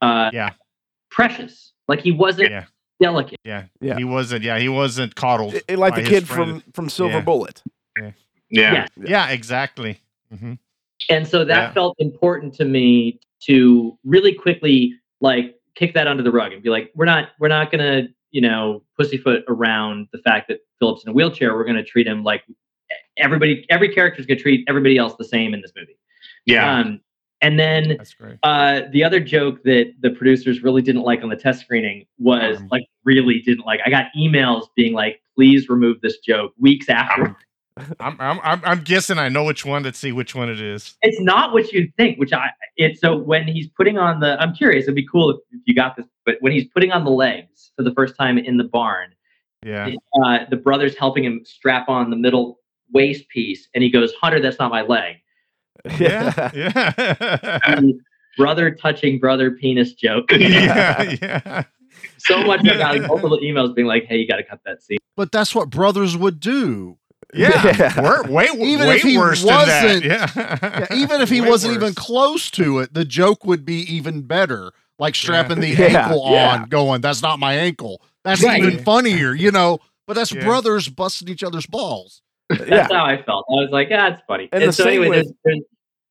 uh 0.00 0.30
yeah 0.32 0.50
precious. 1.10 1.72
Like 1.88 2.00
he 2.00 2.12
wasn't 2.12 2.50
Yeah. 2.50 2.66
Delicate. 3.02 3.38
Yeah, 3.44 3.64
Yeah. 3.80 3.96
He 3.98 4.04
wasn't. 4.04 4.42
Yeah, 4.44 4.58
he 4.58 4.68
wasn't 4.68 5.14
coddled. 5.14 5.54
It- 5.54 5.64
it 5.68 5.78
like 5.78 5.94
the 5.94 6.02
kid 6.02 6.26
friend. 6.26 6.62
from 6.62 6.72
from 6.72 6.88
Silver 6.88 7.14
Yeah. 7.18 7.20
Bullet. 7.20 7.62
Yeah. 7.98 8.12
Yeah. 8.50 8.86
Yeah. 8.96 9.28
Exactly. 9.30 10.00
hmm 10.30 10.54
And 11.08 11.26
so 11.26 11.44
that 11.44 11.56
Yeah. 11.60 11.72
felt 11.72 11.96
important 11.98 12.54
to 12.54 12.64
me 12.64 13.18
to 13.46 13.98
really 14.04 14.32
quickly 14.34 14.94
like 15.20 15.56
kick 15.74 15.94
that 15.94 16.06
under 16.06 16.22
the 16.22 16.30
rug 16.30 16.52
and 16.52 16.62
be 16.62 16.68
like, 16.70 16.90
we're 16.94 17.04
not 17.06 17.30
we're 17.40 17.48
not 17.48 17.70
gonna, 17.70 18.08
you 18.30 18.40
know, 18.40 18.82
pussyfoot 18.96 19.42
around 19.48 20.06
the 20.12 20.18
fact 20.18 20.48
that 20.48 20.60
Phillips 20.78 21.04
in 21.04 21.10
a 21.10 21.12
wheelchair. 21.12 21.54
We're 21.54 21.64
gonna 21.64 21.84
treat 21.84 22.06
him 22.06 22.22
like 22.24 22.44
everybody 23.18 23.66
every 23.70 23.88
character's 23.94 24.26
gonna 24.26 24.40
treat 24.40 24.64
everybody 24.68 24.96
else 24.96 25.14
the 25.18 25.24
same 25.24 25.54
in 25.54 25.60
this 25.60 25.72
movie. 25.76 25.96
Yeah. 26.46 26.78
Um, 26.80 27.00
and 27.42 27.58
then 27.58 27.98
uh, 28.42 28.82
the 28.92 29.04
other 29.04 29.20
joke 29.20 29.62
that 29.64 29.92
the 30.00 30.10
producers 30.10 30.62
really 30.62 30.80
didn't 30.82 31.02
like 31.02 31.22
on 31.22 31.28
the 31.28 31.36
test 31.36 31.60
screening 31.60 32.06
was 32.18 32.58
Um, 32.58 32.68
like 32.70 32.84
really 33.04 33.40
didn't 33.40 33.66
like. 33.66 33.80
I 33.84 33.90
got 33.90 34.06
emails 34.16 34.66
being 34.76 34.94
like, 34.94 35.20
"Please 35.36 35.68
remove 35.68 36.00
this 36.00 36.18
joke." 36.18 36.52
Weeks 36.58 36.88
after, 36.88 37.36
I'm, 38.00 38.16
I'm 38.20 38.40
I'm 38.42 38.62
I'm 38.64 38.80
guessing 38.82 39.18
I 39.18 39.28
know 39.28 39.44
which 39.44 39.64
one. 39.66 39.82
Let's 39.82 39.98
see 39.98 40.12
which 40.12 40.34
one 40.34 40.48
it 40.48 40.60
is. 40.60 40.94
it's 41.02 41.20
not 41.20 41.52
what 41.52 41.72
you 41.72 41.90
think. 41.96 42.18
Which 42.18 42.32
I 42.32 42.50
it's 42.76 43.00
so 43.00 43.16
when 43.18 43.46
he's 43.46 43.68
putting 43.68 43.98
on 43.98 44.20
the. 44.20 44.40
I'm 44.40 44.54
curious. 44.54 44.84
It'd 44.84 44.94
be 44.94 45.06
cool 45.06 45.30
if, 45.30 45.36
if 45.50 45.60
you 45.66 45.74
got 45.74 45.96
this, 45.96 46.06
but 46.24 46.36
when 46.40 46.52
he's 46.52 46.66
putting 46.68 46.92
on 46.92 47.04
the 47.04 47.10
legs 47.10 47.72
for 47.76 47.82
the 47.82 47.92
first 47.92 48.14
time 48.16 48.38
in 48.38 48.56
the 48.56 48.64
barn, 48.64 49.14
Yeah. 49.64 49.90
uh, 50.24 50.38
the 50.50 50.56
brother's 50.56 50.96
helping 50.96 51.24
him 51.24 51.40
strap 51.44 51.88
on 51.88 52.10
the 52.10 52.16
middle 52.16 52.58
waist 52.92 53.28
piece, 53.30 53.68
and 53.74 53.82
he 53.82 53.90
goes, 53.90 54.12
"Hunter, 54.20 54.38
that's 54.40 54.58
not 54.58 54.70
my 54.70 54.82
leg." 54.82 55.16
Yeah. 55.98 56.50
Yeah. 56.54 56.90
The 56.96 57.98
brother 58.36 58.70
touching 58.70 59.18
brother 59.18 59.50
penis 59.50 59.92
joke. 59.94 60.30
yeah. 60.32 61.14
Yeah. 61.22 61.62
so 62.18 62.42
much 62.44 62.60
I 62.60 62.76
got 62.76 62.96
like, 62.98 63.06
multiple 63.06 63.38
emails 63.42 63.74
being 63.74 63.86
like, 63.86 64.04
"Hey, 64.06 64.16
you 64.16 64.26
got 64.26 64.36
to 64.36 64.44
cut 64.44 64.60
that 64.64 64.82
scene." 64.82 64.98
But 65.16 65.30
that's 65.32 65.54
what 65.54 65.68
brothers 65.70 66.16
would 66.16 66.40
do. 66.40 66.96
Yeah. 67.34 68.00
We're 68.02 68.30
way 68.30 68.48
Even 68.54 68.88
way 68.88 68.96
if 68.96 69.02
he 69.02 69.16
worse 69.18 69.40
than 69.42 69.48
that. 69.66 69.84
wasn't- 69.84 70.04
Yeah. 70.04 70.86
Yeah, 70.90 70.96
even 70.96 71.20
if 71.20 71.28
he 71.30 71.40
Way 71.40 71.48
wasn't 71.50 71.74
even 71.74 71.94
close 71.94 72.50
to 72.52 72.78
it, 72.80 72.92
the 72.94 73.04
joke 73.04 73.44
would 73.44 73.64
be 73.64 73.80
even 73.94 74.22
better. 74.22 74.72
Like 74.98 75.14
strapping 75.14 75.60
the 75.60 75.68
Yeah, 75.68 76.04
ankle 76.04 76.28
yeah. 76.30 76.52
on, 76.62 76.68
going, 76.68 77.00
"That's 77.00 77.22
not 77.22 77.38
my 77.38 77.54
ankle." 77.54 78.02
That's 78.24 78.42
Right. 78.42 78.62
even 78.62 78.84
funnier, 78.84 79.34
you 79.34 79.50
know. 79.50 79.78
But 80.06 80.14
that's 80.14 80.32
Yeah. 80.32 80.44
brothers 80.44 80.88
busting 80.88 81.28
each 81.28 81.42
other's 81.42 81.66
balls. 81.66 82.22
That's 82.48 82.68
yeah. 82.68 82.88
how 82.90 83.04
I 83.04 83.22
felt. 83.22 83.44
I 83.50 83.54
was 83.62 83.70
like, 83.72 83.88
"Yeah, 83.90 84.08
it's 84.14 84.22
funny." 84.26 84.48
And 84.52 84.62
And, 84.62 84.68
the 84.68 84.72
so 84.72 84.84
same 84.84 85.00
anyway, 85.02 85.08
with- 85.08 85.26
there's, 85.26 85.32
there's, 85.44 85.60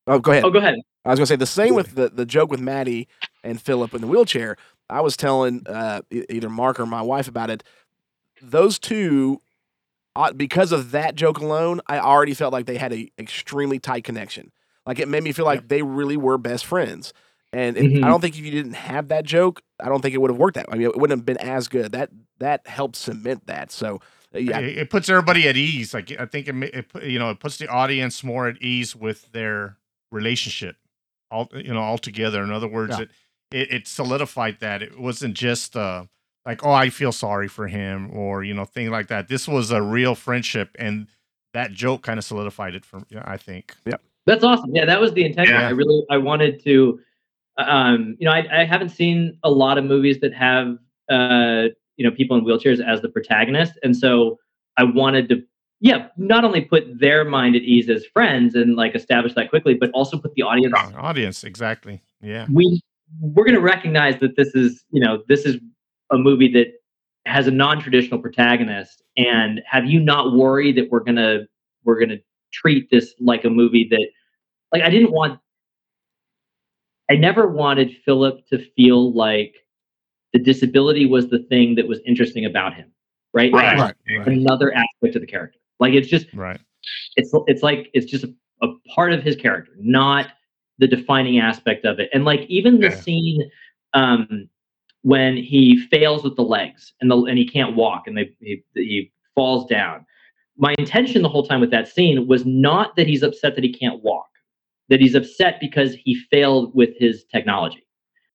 Oh, 0.06 0.18
go 0.18 0.32
ahead. 0.32 0.44
oh, 0.44 0.50
go 0.50 0.58
ahead. 0.58 0.74
I 1.04 1.10
was 1.10 1.18
gonna 1.18 1.26
say 1.26 1.36
the 1.36 1.46
same 1.46 1.74
with 1.74 1.94
the, 1.94 2.08
the 2.08 2.24
joke 2.26 2.50
with 2.50 2.60
Maddie 2.60 3.08
and 3.44 3.60
Philip 3.60 3.92
in 3.94 4.00
the 4.00 4.06
wheelchair. 4.06 4.56
I 4.90 5.00
was 5.00 5.16
telling 5.16 5.66
uh, 5.66 6.02
e- 6.10 6.24
either 6.30 6.48
Mark 6.48 6.78
or 6.78 6.86
my 6.86 7.02
wife 7.02 7.28
about 7.28 7.50
it. 7.50 7.62
Those 8.40 8.78
two, 8.78 9.40
uh, 10.16 10.32
because 10.32 10.72
of 10.72 10.90
that 10.92 11.14
joke 11.14 11.38
alone, 11.38 11.80
I 11.86 11.98
already 11.98 12.34
felt 12.34 12.52
like 12.52 12.66
they 12.66 12.76
had 12.76 12.92
a 12.92 13.10
extremely 13.18 13.78
tight 13.78 14.04
connection. 14.04 14.52
Like 14.86 14.98
it 14.98 15.08
made 15.08 15.22
me 15.22 15.32
feel 15.32 15.44
like 15.44 15.68
they 15.68 15.82
really 15.82 16.16
were 16.16 16.38
best 16.38 16.66
friends. 16.66 17.12
And 17.52 17.76
if, 17.76 17.84
Mhm. 17.84 18.04
I 18.04 18.08
don't 18.08 18.20
think 18.20 18.36
if 18.38 18.44
you 18.44 18.50
didn't 18.50 18.74
have 18.74 19.08
that 19.08 19.24
joke, 19.24 19.62
I 19.80 19.88
don't 19.88 20.00
think 20.02 20.14
it 20.14 20.18
would 20.18 20.30
have 20.30 20.38
worked 20.38 20.54
that. 20.56 20.68
way. 20.68 20.74
I 20.74 20.78
mean, 20.78 20.88
it 20.88 20.96
wouldn't 20.98 21.20
have 21.20 21.26
been 21.26 21.36
as 21.38 21.68
good. 21.68 21.92
That 21.92 22.10
that 22.38 22.66
helped 22.66 22.96
cement 22.96 23.46
that. 23.46 23.70
So 23.70 24.00
uh, 24.34 24.38
yeah, 24.38 24.58
It, 24.58 24.78
it 24.78 24.90
puts 24.90 25.08
everybody 25.08 25.46
at 25.48 25.56
ease. 25.56 25.94
Like 25.94 26.12
I 26.18 26.26
think 26.26 26.48
it, 26.48 26.54
it 26.74 26.88
put- 26.88 27.04
you 27.04 27.18
know 27.18 27.30
it 27.30 27.38
puts 27.40 27.58
the 27.58 27.68
audience 27.68 28.24
more 28.24 28.48
at 28.48 28.60
ease 28.62 28.96
with 28.96 29.30
their 29.32 29.76
relationship. 30.12 30.76
All 31.30 31.48
you 31.54 31.72
know 31.72 31.80
all 31.80 31.98
together. 31.98 32.42
In 32.42 32.52
other 32.52 32.68
words, 32.68 32.96
Yeah. 32.98 33.04
it, 33.04 33.10
it 33.52 33.72
it 33.72 33.88
solidified 33.88 34.58
that 34.60 34.82
it 34.82 34.98
wasn't 34.98 35.34
just 35.34 35.76
uh 35.76 36.04
like 36.44 36.64
oh 36.64 36.72
I 36.72 36.90
feel 36.90 37.12
sorry 37.12 37.48
for 37.48 37.68
him 37.68 38.10
or 38.12 38.44
you 38.44 38.54
know 38.54 38.64
thing 38.64 38.90
like 38.90 39.08
that. 39.08 39.28
This 39.28 39.48
was 39.48 39.70
a 39.70 39.80
real 39.80 40.14
friendship, 40.14 40.70
and 40.78 41.06
that 41.54 41.72
joke 41.72 42.02
kind 42.02 42.18
of 42.18 42.24
solidified 42.24 42.74
it 42.74 42.84
for 42.84 43.02
yeah, 43.08 43.22
I 43.24 43.36
think. 43.36 43.74
Yeah, 43.86 43.96
that's 44.26 44.44
awesome. 44.44 44.74
Yeah, 44.74 44.84
that 44.84 45.00
was 45.00 45.12
the 45.14 45.24
intention. 45.24 45.54
Yeah. 45.54 45.68
I 45.68 45.70
really, 45.70 46.04
I 46.10 46.18
wanted 46.18 46.62
to, 46.64 47.00
um, 47.58 48.16
you 48.18 48.26
know, 48.26 48.32
I, 48.32 48.62
I 48.62 48.64
haven't 48.64 48.90
seen 48.90 49.38
a 49.42 49.50
lot 49.50 49.78
of 49.78 49.84
movies 49.84 50.20
that 50.20 50.32
have, 50.34 50.78
uh, 51.10 51.68
you 51.96 52.08
know, 52.08 52.10
people 52.14 52.36
in 52.36 52.44
wheelchairs 52.44 52.80
as 52.86 53.00
the 53.00 53.08
protagonist, 53.08 53.78
and 53.82 53.96
so 53.96 54.38
I 54.76 54.84
wanted 54.84 55.28
to, 55.30 55.42
yeah, 55.82 56.06
not 56.16 56.44
only 56.44 56.60
put 56.60 57.00
their 57.00 57.24
mind 57.24 57.56
at 57.56 57.62
ease 57.62 57.90
as 57.90 58.06
friends 58.06 58.54
and 58.54 58.76
like 58.76 58.94
establish 58.94 59.34
that 59.34 59.50
quickly, 59.50 59.74
but 59.74 59.90
also 59.90 60.16
put 60.16 60.32
the 60.34 60.42
audience 60.42 60.72
Audience 60.96 61.42
exactly. 61.42 62.00
Yeah. 62.20 62.46
we 62.50 62.80
we're 63.20 63.44
going 63.44 63.56
to 63.56 63.60
recognize 63.60 64.18
that 64.20 64.36
this 64.36 64.54
is 64.54 64.84
you 64.92 65.00
know 65.00 65.24
this 65.26 65.44
is 65.44 65.56
a 66.12 66.16
movie 66.16 66.50
that 66.52 66.68
has 67.26 67.48
a 67.48 67.50
non-traditional 67.50 68.20
protagonist 68.20 69.02
and 69.16 69.60
have 69.66 69.84
you 69.84 69.98
not 69.98 70.34
worried 70.34 70.76
that 70.76 70.88
we're 70.90 71.00
going 71.00 71.16
to 71.16 71.46
we're 71.84 71.98
going 71.98 72.08
to 72.08 72.20
treat 72.52 72.88
this 72.90 73.14
like 73.20 73.44
a 73.44 73.50
movie 73.50 73.86
that 73.90 74.08
like 74.72 74.82
i 74.82 74.90
didn't 74.90 75.12
want 75.12 75.38
i 77.10 77.14
never 77.14 77.46
wanted 77.46 77.94
philip 78.04 78.46
to 78.48 78.58
feel 78.74 79.12
like 79.12 79.54
the 80.32 80.38
disability 80.38 81.06
was 81.06 81.28
the 81.28 81.40
thing 81.50 81.74
that 81.74 81.86
was 81.86 82.00
interesting 82.06 82.44
about 82.44 82.74
him 82.74 82.90
right 83.32 83.52
Right. 83.52 83.78
Right. 83.78 83.94
Right. 84.18 84.26
another 84.26 84.72
aspect 84.72 85.14
of 85.14 85.20
the 85.20 85.28
character 85.28 85.58
like 85.82 85.92
it's 85.94 86.08
just 86.08 86.26
Right. 86.32 86.60
it's 87.16 87.30
it's 87.46 87.62
like 87.62 87.90
it's 87.92 88.10
just 88.10 88.24
a, 88.24 88.32
a 88.62 88.68
part 88.94 89.12
of 89.12 89.22
his 89.22 89.36
character, 89.36 89.72
not 89.78 90.28
the 90.78 90.86
defining 90.86 91.38
aspect 91.38 91.84
of 91.84 92.00
it. 92.00 92.08
And 92.14 92.24
like 92.24 92.42
even 92.48 92.80
the 92.80 92.88
Yeah. 92.88 93.00
scene 93.04 93.50
um, 93.94 94.48
when 95.02 95.36
he 95.36 95.78
fails 95.88 96.22
with 96.24 96.36
the 96.36 96.42
legs 96.42 96.94
and 97.00 97.10
the 97.10 97.16
and 97.24 97.36
he 97.36 97.46
can't 97.46 97.76
walk 97.76 98.06
and 98.06 98.16
they 98.16 98.30
he, 98.40 98.62
he 98.74 99.12
falls 99.34 99.66
down. 99.68 100.06
My 100.56 100.74
intention 100.78 101.22
the 101.22 101.28
whole 101.28 101.46
time 101.46 101.60
with 101.60 101.70
that 101.72 101.88
scene 101.88 102.26
was 102.28 102.44
not 102.46 102.96
that 102.96 103.06
he's 103.06 103.22
upset 103.22 103.54
that 103.56 103.64
he 103.64 103.72
can't 103.72 104.02
walk, 104.02 104.28
that 104.90 105.00
he's 105.00 105.14
upset 105.14 105.58
because 105.60 105.94
he 105.94 106.14
failed 106.30 106.74
with 106.74 106.90
his 106.98 107.24
technology. 107.24 107.84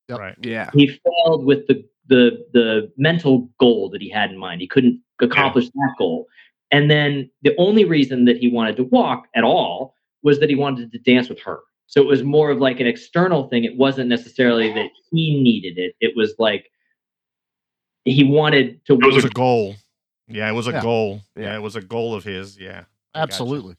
Right. 0.10 0.36
yeah, 0.42 0.70
He 0.74 0.88
failed 0.88 1.46
with 1.46 1.68
the 1.68 1.84
the 2.08 2.46
the 2.54 2.92
mental 2.98 3.50
goal 3.60 3.90
that 3.92 4.02
he 4.02 4.10
had 4.10 4.32
in 4.32 4.38
mind. 4.38 4.62
He 4.62 4.68
couldn't 4.68 5.02
accomplish 5.22 5.66
that 5.70 5.94
goal. 5.98 6.28
And 6.72 6.92
then 6.92 7.30
the 7.44 7.56
only 7.58 7.86
reason 7.86 8.26
that 8.26 8.38
he 8.38 8.50
wanted 8.50 8.76
to 8.78 8.84
walk 8.86 9.28
at 9.36 9.44
all 9.44 9.94
was 10.24 10.40
that 10.40 10.50
he 10.50 10.56
wanted 10.56 10.92
to 10.92 11.00
dance 11.00 11.30
with 11.30 11.40
her. 11.42 11.60
So 11.88 12.02
it 12.02 12.08
was 12.08 12.24
more 12.24 12.52
of 12.52 12.58
like 12.60 12.80
an 12.82 12.88
external 12.88 13.48
thing. 13.48 13.64
It 13.64 13.78
wasn't 13.78 14.10
necessarily 14.10 14.74
that 14.74 14.90
he 15.12 15.42
needed 15.42 15.78
it. 15.78 15.96
It 16.02 16.14
was 16.18 16.34
like 16.38 16.66
he 18.06 18.24
wanted 18.24 18.82
to 18.88 18.94
It 18.96 19.14
was 19.14 19.24
a 19.26 19.30
goal. 19.30 19.76
Yeah, 20.28 20.50
it 20.50 20.54
was 20.54 20.68
a 20.68 20.72
Yeah. 20.72 20.82
goal. 20.82 21.22
Yeah. 21.38 21.56
it 21.56 21.62
was 21.62 21.76
a 21.78 21.82
goal 21.82 22.14
of 22.14 22.24
his. 22.26 22.60
Yeah. 22.60 22.84
I 23.14 23.20
gotcha. 23.22 23.34
Absolutely. 23.34 23.76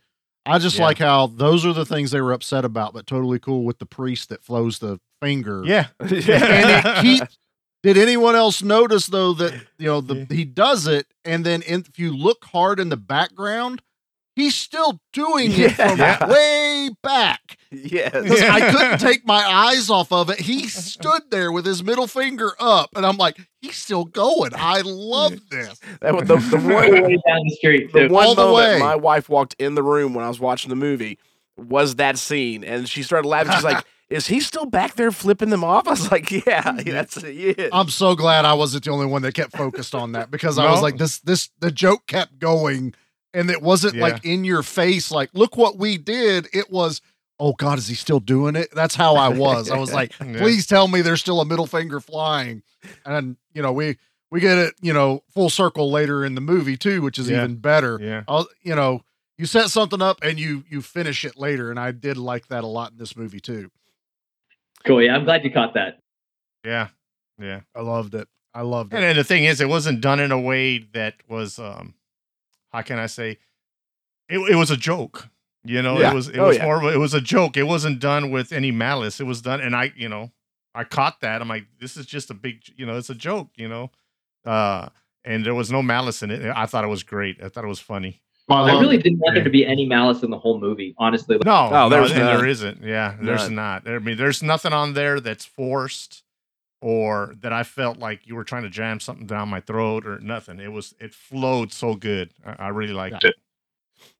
I 0.47 0.59
just 0.59 0.78
Yeah. 0.78 0.84
like 0.84 0.99
how 0.99 1.26
those 1.26 1.66
are 1.66 1.74
the 1.74 1.84
things 1.84 2.11
they 2.11 2.22
were 2.22 2.32
upset 2.32 2.64
about, 2.64 2.95
but 2.95 3.07
totally 3.07 3.39
cool 3.39 3.64
with 3.64 3.78
the 3.78 3.86
priest 3.86 4.30
that 4.30 4.43
flows 4.43 4.78
the 4.78 4.99
finger. 5.20 5.62
Yeah. 5.66 5.89
and 6.01 6.11
it 6.12 7.03
keeps. 7.03 7.39
Did 7.83 7.97
anyone 7.97 8.35
else 8.35 8.62
notice 8.62 9.07
though 9.07 9.33
that 9.35 9.55
you 9.79 9.87
know 9.87 10.01
the 10.01 10.26
he 10.35 10.45
does 10.45 10.87
it, 10.87 11.07
and 11.24 11.45
then 11.47 11.62
in, 11.62 11.81
if 11.89 11.99
you 11.99 12.14
look 12.16 12.45
hard 12.47 12.81
in 12.81 12.89
the 12.89 12.97
background, 12.97 13.83
he's 14.35 14.57
still 14.57 15.01
doing 15.12 15.51
it 15.53 15.72
from 15.72 15.97
Yeah. 15.99 16.26
way 16.29 16.91
back. 17.03 17.57
Yes. 17.70 18.11
'Cause 18.12 18.43
I 18.43 18.70
couldn't 18.72 18.99
take 18.99 19.24
my 19.26 19.45
eyes 19.45 19.91
off 19.91 20.11
of 20.11 20.29
it. 20.31 20.41
He 20.41 20.66
stood 20.68 21.22
there 21.31 21.53
with 21.53 21.64
his 21.66 21.85
middle 21.85 22.09
finger 22.09 22.53
up, 22.59 22.91
and 22.97 23.07
I'm 23.07 23.16
like, 23.16 23.39
he's 23.62 23.76
still 23.76 24.05
going. 24.07 24.51
I 24.57 24.81
love 24.81 25.39
this. 25.51 25.79
That 26.01 26.14
was 26.14 26.26
the, 26.26 26.37
the 26.37 26.57
the 26.57 26.74
one 26.74 26.91
way 26.93 27.01
down 27.26 27.41
the 27.45 27.57
street. 27.59 27.93
the 27.93 28.09
too. 28.09 28.14
one 28.14 28.26
All 28.26 28.35
the 28.35 28.43
moment 28.43 28.72
way. 28.74 28.79
my 28.81 28.97
wife 28.97 29.29
walked 29.29 29.55
in 29.61 29.74
the 29.76 29.83
room 29.85 30.14
when 30.14 30.24
I 30.24 30.29
was 30.29 30.41
watching 30.41 30.70
the 30.70 30.76
movie 30.76 31.18
was 31.57 31.97
that 31.97 32.18
scene, 32.18 32.64
and 32.64 32.89
she 32.89 33.03
started 33.05 33.29
laughing. 33.29 33.53
She's 33.53 33.64
like, 33.64 33.85
"Is 34.11 34.27
he 34.29 34.41
still 34.41 34.67
back 34.67 34.95
there 34.95 35.11
flipping 35.13 35.51
them 35.51 35.65
off?" 35.65 35.87
I 35.87 35.91
was 35.91 36.11
like, 36.11 36.31
"Yeah, 36.31 36.73
that's 36.87 37.17
is." 37.19 37.71
I'm 37.73 37.89
so 37.89 38.15
glad 38.15 38.45
I 38.45 38.55
wasn't 38.55 38.85
the 38.85 38.91
only 38.91 39.07
one 39.07 39.23
that 39.23 39.35
kept 39.35 39.57
focused 39.57 39.95
on 39.95 40.13
that 40.13 40.31
because 40.31 40.59
I 40.59 40.71
was 40.71 40.83
like, 40.83 40.97
this, 40.99 41.19
this, 41.21 41.51
the 41.61 41.71
joke 41.71 42.07
kept 42.07 42.39
going, 42.39 42.95
and 43.35 43.51
it 43.51 43.63
wasn't 43.63 43.95
Yeah. 43.97 44.03
like 44.03 44.25
in 44.25 44.45
your 44.45 44.63
face, 44.63 45.11
like, 45.11 45.31
look 45.35 45.57
what 45.57 45.77
we 45.79 45.99
did. 45.99 46.49
It 46.53 46.71
was, 46.71 47.01
oh 47.39 47.53
God, 47.53 47.79
is 47.79 47.89
he 47.89 47.95
still 47.95 48.21
doing 48.21 48.57
it? 48.57 48.69
That's 48.75 48.95
how 48.95 49.17
I 49.17 49.29
was. 49.29 49.71
I 49.71 49.79
was 49.79 49.93
like, 49.93 50.13
Yeah. 50.25 50.39
please 50.39 50.67
tell 50.67 50.89
me 50.89 51.03
there's 51.03 51.21
still 51.21 51.41
a 51.41 51.45
middle 51.45 51.67
finger 51.67 52.01
flying, 52.01 52.63
and 53.05 53.37
you 53.55 53.63
know, 53.63 53.73
we 53.73 53.99
we 54.31 54.41
get 54.41 54.59
it, 54.59 54.75
you 54.83 54.93
know, 54.93 55.23
full 55.33 55.49
circle 55.51 55.91
later 55.91 56.23
in 56.25 56.35
the 56.35 56.41
movie 56.43 56.77
too, 56.77 57.01
which 57.03 57.19
is 57.19 57.29
Yeah. 57.31 57.39
even 57.45 57.57
better. 57.57 57.99
Yeah. 58.01 58.25
I'll, 58.29 58.47
you 58.63 58.75
know, 58.75 59.01
you 59.39 59.47
set 59.47 59.69
something 59.71 60.03
up 60.03 60.19
and 60.23 60.39
you 60.39 60.65
you 60.69 60.83
finish 60.83 61.25
it 61.25 61.37
later, 61.39 61.71
and 61.71 61.79
I 61.81 61.93
did 61.93 62.17
like 62.17 62.49
that 62.49 62.65
a 62.65 62.67
lot 62.67 62.91
in 62.93 62.99
this 62.99 63.17
movie 63.17 63.41
too. 63.41 63.71
Cool. 64.89 65.03
Yeah, 65.03 65.14
I'm 65.14 65.24
glad 65.24 65.45
you 65.45 65.53
caught 65.53 65.74
that. 65.74 66.01
Yeah. 66.64 66.89
Yeah. 67.41 67.61
I 67.76 67.82
loved 67.82 68.14
it. 68.14 68.26
I 68.55 68.62
loved 68.62 68.93
And 68.93 69.05
it. 69.05 69.07
then 69.07 69.16
the 69.16 69.22
thing 69.24 69.45
is, 69.45 69.61
it 69.61 69.68
wasn't 69.68 70.01
done 70.01 70.18
in 70.18 70.32
a 70.32 70.41
way 70.41 70.78
that 70.95 71.14
was, 71.28 71.59
um, 71.61 71.95
how 72.72 72.82
can 72.82 72.99
I 72.99 73.07
say, 73.07 73.39
it, 74.28 74.39
it 74.39 74.57
was 74.57 74.70
a 74.72 74.76
joke. 74.76 75.28
You 75.64 75.82
know, 75.82 76.01
Yeah. 76.01 76.11
it 76.11 76.14
was 76.14 76.28
it 76.28 76.39
Oh, 76.39 76.47
was 76.49 76.57
yeah. 76.57 76.64
more 76.64 76.78
of 76.78 76.84
a, 76.84 76.89
it 76.95 76.99
was 76.99 77.14
a 77.14 77.20
joke. 77.20 77.57
It 77.57 77.64
wasn't 77.64 78.01
done 78.01 78.30
with 78.30 78.53
any 78.53 78.70
malice. 78.72 79.20
It 79.20 79.24
was 79.24 79.43
done, 79.43 79.61
and 79.61 79.76
I, 79.76 79.93
you 79.97 80.09
know, 80.09 80.32
I 80.74 80.84
caught 80.84 81.20
that. 81.20 81.43
I'm 81.43 81.49
like, 81.49 81.66
this 81.80 81.97
is 81.97 82.07
just 82.07 82.30
a 82.30 82.34
big, 82.34 82.62
you 82.76 82.86
know, 82.86 82.97
it's 82.97 83.11
a 83.11 83.14
joke. 83.14 83.51
You 83.57 83.68
know, 83.68 83.91
uh, 84.47 84.89
and 85.24 85.45
there 85.45 85.55
was 85.55 85.70
no 85.70 85.82
malice 85.82 86.22
in 86.22 86.30
it. 86.30 86.45
I 86.57 86.64
thought 86.66 86.84
it 86.84 86.89
was 86.89 87.03
great. 87.03 87.43
I 87.43 87.49
thought 87.49 87.64
it 87.64 87.68
was 87.68 87.80
funny. 87.80 88.22
I 88.51 88.81
really 88.81 88.97
didn't 88.99 89.19
want 89.19 89.35
there 89.35 89.45
to 89.45 89.51
be 89.51 89.67
any 89.67 89.85
malice 89.87 90.23
in 90.23 90.31
the 90.31 90.39
whole 90.39 90.59
movie, 90.59 90.95
honestly. 90.99 91.37
Like, 91.37 91.45
No, 91.45 91.69
Oh, 91.73 91.89
there's 91.89 92.11
and 92.13 92.21
none. 92.21 92.37
there 92.37 92.47
isn't. 92.47 92.83
Yeah, 92.83 93.17
there's 93.21 93.45
None. 93.51 93.55
not. 93.55 93.89
I 93.89 93.99
mean, 93.99 94.17
there's 94.17 94.43
nothing 94.43 94.73
on 94.73 94.95
there 94.95 95.21
that's 95.21 95.45
forced 95.45 96.23
or 96.81 97.35
that 97.41 97.53
I 97.53 97.63
felt 97.65 97.99
like 97.99 98.27
you 98.27 98.37
were 98.37 98.45
trying 98.45 98.63
to 98.63 98.71
jam 98.71 99.01
something 99.01 99.27
down 99.27 99.49
my 99.49 99.61
throat 99.61 100.07
or 100.07 100.19
nothing. 100.21 100.61
It 100.61 100.73
was 100.73 100.95
it 101.01 101.13
flowed 101.15 101.73
so 101.73 101.95
good. 101.95 102.31
I, 102.47 102.67
I 102.67 102.69
really 102.69 102.93
liked 102.95 103.25
it. 103.25 103.35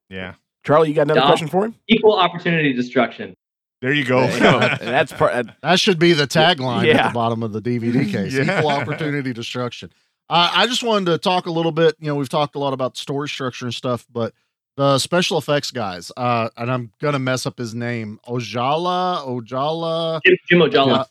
Yeah. 0.09 0.33
Charlie, 0.65 0.89
you 0.89 0.93
got 0.95 1.03
another 1.03 1.21
Dom? 1.21 1.29
question 1.29 1.47
for 1.47 1.65
him? 1.65 1.75
Equal 1.87 2.17
opportunity 2.19 2.73
destruction. 2.73 3.33
There 3.81 3.93
you 3.93 4.03
go. 4.03 4.27
There 4.27 4.33
you 4.33 4.39
go. 4.41 4.59
that's 4.81 5.13
part. 5.13 5.47
That 5.61 5.79
should 5.79 5.97
be 5.99 6.11
the 6.11 6.27
tagline 6.27 6.93
at 6.93 7.07
the 7.07 7.13
bottom 7.13 7.43
of 7.43 7.53
the 7.53 7.61
DVD 7.61 8.11
case. 8.11 8.33
Yeah. 8.45 8.59
Equal 8.59 8.71
opportunity 8.71 9.31
destruction. 9.31 9.89
Uh, 10.29 10.51
I 10.53 10.67
just 10.67 10.83
wanted 10.83 11.11
to 11.11 11.17
talk 11.17 11.47
a 11.47 11.51
little 11.51 11.71
bit. 11.71 11.95
You 11.99 12.07
know, 12.07 12.15
we've 12.15 12.29
talked 12.29 12.55
a 12.55 12.59
lot 12.59 12.73
about 12.73 12.97
story 12.97 13.27
structure 13.27 13.65
and 13.65 13.73
stuff, 13.73 14.05
but 14.11 14.33
the 14.77 14.99
special 14.99 15.37
effects 15.37 15.71
guys, 15.71 16.11
uh, 16.15 16.49
and 16.55 16.71
I'm 16.71 16.91
gonna 17.01 17.19
mess 17.19 17.45
up 17.45 17.57
his 17.57 17.73
name, 17.75 18.19
Ojala, 18.27 19.25
Ojala, 19.27 20.21
Jim, 20.25 20.37
Jim 20.47 20.59
Ojala. 20.59 20.99
Uh, 20.99 21.05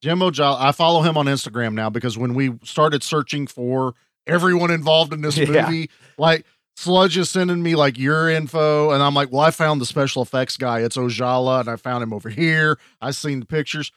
Jim 0.00 0.18
Ojala. 0.20 0.56
I 0.60 0.72
follow 0.72 1.02
him 1.02 1.16
on 1.16 1.26
Instagram 1.26 1.74
now 1.74 1.90
because 1.90 2.16
when 2.16 2.34
we 2.34 2.52
started 2.62 3.02
searching 3.02 3.46
for 3.48 3.94
everyone 4.26 4.70
involved 4.70 5.12
in 5.12 5.20
this 5.22 5.36
Yeah. 5.36 5.66
movie, 5.66 5.90
like 6.16 6.46
Sludge 6.76 7.18
is 7.18 7.28
sending 7.28 7.60
me 7.62 7.74
like 7.74 7.98
your 7.98 8.30
info, 8.30 8.92
and 8.92 9.02
I'm 9.02 9.12
like, 9.14 9.32
well, 9.32 9.40
I 9.40 9.50
found 9.50 9.80
the 9.80 9.86
special 9.86 10.22
effects 10.22 10.56
guy. 10.56 10.80
It's 10.80 10.96
Ojala, 10.96 11.60
and 11.60 11.68
I 11.68 11.74
found 11.74 12.04
him 12.04 12.12
over 12.12 12.28
here. 12.28 12.78
I 13.00 13.10
seen 13.10 13.40
the 13.40 13.46
pictures. 13.46 13.90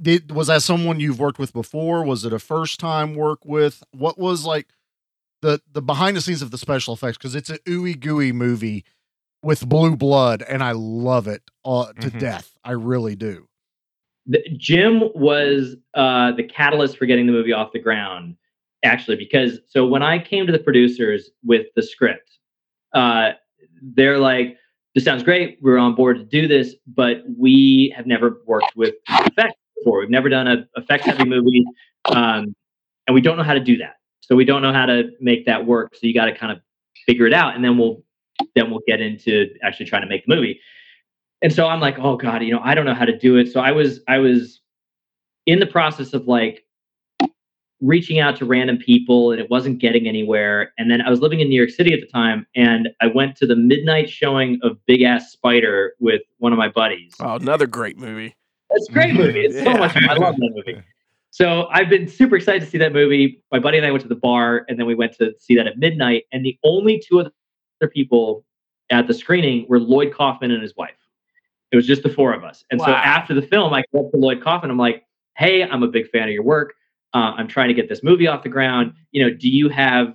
Did 0.00 0.32
was 0.32 0.46
that 0.46 0.62
someone 0.62 1.00
you've 1.00 1.18
worked 1.18 1.38
with 1.38 1.52
before? 1.52 2.02
Was 2.04 2.24
it 2.24 2.32
a 2.32 2.38
first 2.38 2.80
time 2.80 3.14
work 3.14 3.44
with? 3.44 3.82
What 3.92 4.18
was 4.18 4.44
like 4.44 4.68
the 5.42 5.60
the 5.70 5.82
behind 5.82 6.16
the 6.16 6.20
scenes 6.20 6.42
of 6.42 6.50
the 6.50 6.58
special 6.58 6.94
effects? 6.94 7.18
Because 7.18 7.34
it's 7.34 7.50
a 7.50 7.58
ooey 7.60 7.98
gooey 7.98 8.32
movie 8.32 8.84
with 9.42 9.68
blue 9.68 9.94
blood, 9.96 10.42
and 10.42 10.62
I 10.64 10.72
love 10.72 11.28
it 11.28 11.42
uh, 11.64 11.92
to 12.00 12.10
Mhm. 12.10 12.18
death. 12.18 12.56
I 12.64 12.72
really 12.72 13.16
do. 13.16 13.48
the, 14.28 14.42
Jim 14.56 15.02
was 15.14 15.76
uh, 15.94 16.32
the 16.32 16.42
catalyst 16.42 16.96
for 16.98 17.06
getting 17.06 17.26
the 17.26 17.32
movie 17.32 17.52
off 17.52 17.70
the 17.72 17.78
ground, 17.78 18.36
actually, 18.82 19.16
because 19.16 19.60
so 19.68 19.86
when 19.86 20.02
I 20.02 20.18
came 20.18 20.46
to 20.46 20.52
the 20.52 20.58
producers 20.58 21.30
with 21.44 21.66
the 21.76 21.82
script, 21.82 22.38
uh, 22.92 23.32
they're 23.80 24.18
like, 24.18 24.56
"This 24.96 25.04
sounds 25.04 25.22
great. 25.22 25.58
We're 25.60 25.78
on 25.78 25.94
board 25.94 26.16
to 26.16 26.24
do 26.24 26.48
this, 26.48 26.74
but 26.88 27.22
we 27.38 27.92
have 27.94 28.06
never 28.06 28.40
worked 28.46 28.74
with 28.74 28.94
effects 29.10 29.60
before. 29.78 30.00
We've 30.00 30.10
never 30.10 30.28
done 30.28 30.46
a 30.46 30.66
effects 30.76 31.06
heavy 31.06 31.24
movie, 31.24 31.64
um, 32.06 32.54
and 33.06 33.14
we 33.14 33.20
don't 33.20 33.36
know 33.36 33.44
how 33.44 33.54
to 33.54 33.60
do 33.60 33.76
that. 33.78 33.96
So 34.20 34.34
we 34.34 34.44
don't 34.44 34.62
know 34.62 34.72
how 34.72 34.86
to 34.86 35.10
make 35.20 35.46
that 35.46 35.66
work. 35.66 35.94
So 35.94 36.00
you 36.02 36.14
got 36.14 36.26
to 36.26 36.34
kind 36.34 36.52
of 36.52 36.58
figure 37.06 37.26
it 37.26 37.32
out, 37.32 37.54
and 37.54 37.64
then 37.64 37.78
we'll 37.78 38.02
then 38.54 38.70
we'll 38.70 38.82
get 38.86 39.00
into 39.00 39.48
actually 39.62 39.86
trying 39.86 40.02
to 40.02 40.08
make 40.08 40.26
the 40.26 40.34
movie." 40.34 40.60
and 41.42 41.52
so 41.52 41.66
i'm 41.66 41.80
like 41.80 41.98
oh 41.98 42.16
god 42.16 42.42
you 42.42 42.52
know 42.52 42.60
i 42.64 42.74
don't 42.74 42.86
know 42.86 42.94
how 42.94 43.04
to 43.04 43.16
do 43.18 43.36
it 43.36 43.52
so 43.52 43.60
i 43.60 43.70
was 43.70 44.00
i 44.08 44.18
was 44.18 44.60
in 45.46 45.60
the 45.60 45.66
process 45.66 46.14
of 46.14 46.26
like 46.26 46.64
reaching 47.82 48.18
out 48.18 48.36
to 48.36 48.46
random 48.46 48.78
people 48.78 49.32
and 49.32 49.40
it 49.40 49.50
wasn't 49.50 49.78
getting 49.78 50.08
anywhere 50.08 50.72
and 50.78 50.90
then 50.90 51.02
i 51.02 51.10
was 51.10 51.20
living 51.20 51.40
in 51.40 51.48
new 51.48 51.56
york 51.56 51.68
city 51.70 51.92
at 51.92 52.00
the 52.00 52.06
time 52.06 52.46
and 52.56 52.88
i 53.02 53.06
went 53.06 53.36
to 53.36 53.46
the 53.46 53.54
midnight 53.54 54.08
showing 54.08 54.58
of 54.62 54.78
big 54.86 55.02
ass 55.02 55.30
spider 55.30 55.92
with 56.00 56.22
one 56.38 56.52
of 56.52 56.58
my 56.58 56.68
buddies 56.68 57.12
Oh, 57.20 57.34
another 57.34 57.66
great 57.66 57.98
movie. 57.98 58.34
It's 58.70 58.88
a 58.88 58.92
great 58.92 59.14
movie 59.14 59.40
it's 59.40 59.54
so 59.54 59.70
Yeah. 59.70 59.76
much 59.78 59.92
fun 59.92 60.08
i 60.08 60.14
love 60.14 60.36
that 60.36 60.52
movie 60.54 60.82
so 61.30 61.66
I've 61.70 61.90
been 61.90 62.08
super 62.08 62.36
excited 62.36 62.62
to 62.62 62.66
see 62.66 62.78
that 62.78 62.94
movie. 62.94 63.42
My 63.52 63.58
buddy 63.58 63.76
and 63.76 63.86
I 63.86 63.90
went 63.90 64.00
to 64.00 64.08
the 64.08 64.14
bar, 64.14 64.64
and 64.70 64.78
then 64.78 64.86
we 64.86 64.94
went 64.94 65.12
to 65.18 65.34
see 65.38 65.54
that 65.56 65.66
at 65.66 65.76
midnight. 65.76 66.22
And 66.32 66.42
the 66.46 66.58
only 66.64 66.98
two 66.98 67.20
other 67.20 67.30
people 67.92 68.42
at 68.88 69.06
the 69.06 69.12
screening 69.12 69.66
were 69.68 69.78
Lloyd 69.78 70.14
Kaufman 70.14 70.50
and 70.50 70.62
his 70.62 70.74
wife. 70.76 70.96
It 71.72 71.76
was 71.76 71.86
just 71.86 72.02
the 72.02 72.08
four 72.08 72.32
of 72.32 72.42
us. 72.42 72.64
And 72.70 72.80
so 72.80 72.86
after 72.86 73.34
the 73.34 73.42
film, 73.42 73.74
I 73.74 73.82
go 73.92 74.06
up 74.06 74.12
to 74.12 74.16
Lloyd 74.16 74.42
Kaufman. 74.42 74.70
I'm 74.70 74.78
like, 74.78 75.04
"Hey, 75.36 75.62
I'm 75.62 75.82
a 75.82 75.88
big 75.88 76.08
fan 76.08 76.22
of 76.22 76.30
your 76.30 76.42
work. 76.42 76.72
Uh, 77.12 77.34
I'm 77.36 77.48
trying 77.48 77.68
to 77.68 77.74
get 77.74 77.90
this 77.90 78.02
movie 78.02 78.26
off 78.26 78.42
the 78.42 78.48
ground. 78.48 78.94
You 79.10 79.24
know, 79.24 79.34
do 79.34 79.50
you 79.50 79.68
have, 79.68 80.14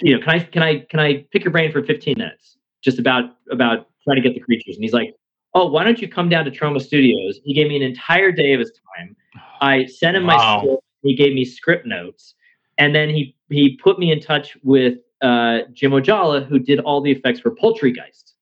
you 0.00 0.16
know, 0.16 0.20
can 0.24 0.30
I 0.30 0.38
can 0.40 0.62
I 0.64 0.78
can 0.80 0.98
I 0.98 1.26
pick 1.30 1.44
your 1.44 1.52
brain 1.52 1.70
for 1.70 1.80
15 1.80 2.16
minutes 2.18 2.56
just 2.82 2.98
about 2.98 3.36
about 3.52 3.86
trying 4.02 4.16
to 4.16 4.22
get 4.22 4.34
the 4.34 4.40
creatures?" 4.40 4.74
And 4.74 4.82
he's 4.82 4.94
like, 4.94 5.14
"Oh, 5.54 5.66
why 5.66 5.84
don't 5.84 6.00
you 6.00 6.08
come 6.08 6.28
down 6.28 6.44
to 6.44 6.50
Troma 6.50 6.80
Studios?" 6.80 7.40
He 7.44 7.54
gave 7.54 7.68
me 7.68 7.76
an 7.76 7.82
entire 7.82 8.32
day 8.32 8.52
of 8.52 8.60
his 8.60 8.72
time. 8.96 9.16
I 9.60 9.86
sent 9.86 10.16
him 10.16 10.24
my 10.24 10.58
script. 10.60 10.82
He 11.02 11.14
gave 11.14 11.34
me 11.34 11.44
script 11.44 11.86
notes, 11.86 12.34
and 12.78 12.94
then 12.94 13.08
he 13.10 13.36
he 13.50 13.76
put 13.76 13.98
me 13.98 14.12
in 14.12 14.20
touch 14.20 14.56
with 14.62 14.98
uh, 15.20 15.60
Jim 15.72 15.92
Ojala, 15.92 16.44
who 16.46 16.58
did 16.58 16.80
all 16.80 17.00
the 17.00 17.10
effects 17.12 17.40
for 17.40 17.50
Poultrygeist 17.54 18.32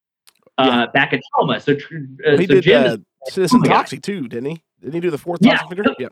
uh, 0.58 0.86
back 0.94 1.12
at 1.12 1.20
Troma. 1.34 1.60
So, 1.60 1.74
tr- 1.74 1.96
uh, 2.26 2.36
he 2.38 2.46
so 2.46 2.54
did 2.54 2.64
Jim 2.64 2.82
uh, 2.84 2.94
is- 2.94 3.34
Citizen 3.34 3.62
Yeah. 3.64 3.72
Toxie 3.82 4.02
too, 4.02 4.28
didn't 4.28 4.50
he? 4.50 4.62
Didn't 4.80 4.94
he 4.94 5.00
do 5.00 5.10
the 5.10 5.18
fourth 5.18 5.40
Yeah. 5.42 5.56
Toxic 5.56 5.78
Avenger? 5.78 5.94
Yeah. 5.98 6.08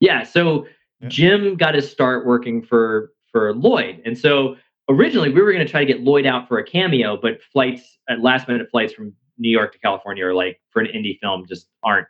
Yeah, 0.00 0.22
so 0.24 0.66
Jim 1.08 1.56
got 1.56 1.74
his 1.74 1.88
start 1.90 2.26
working 2.26 2.62
for 2.62 3.12
for 3.30 3.54
Lloyd, 3.54 4.02
and 4.04 4.16
so 4.18 4.56
originally 4.88 5.30
we 5.30 5.40
were 5.40 5.52
going 5.52 5.64
to 5.64 5.70
try 5.70 5.80
to 5.80 5.86
get 5.86 6.00
Lloyd 6.02 6.26
out 6.26 6.48
for 6.48 6.58
a 6.58 6.64
cameo, 6.64 7.16
but 7.16 7.42
flights 7.52 7.98
at 8.08 8.20
last 8.20 8.48
minute 8.48 8.68
flights 8.70 8.92
from 8.92 9.12
New 9.38 9.50
York 9.50 9.72
to 9.72 9.78
California 9.78 10.24
or 10.24 10.34
like 10.34 10.60
for 10.70 10.80
an 10.80 10.88
indie 10.94 11.18
film 11.20 11.44
just 11.46 11.68
aren't 11.82 12.06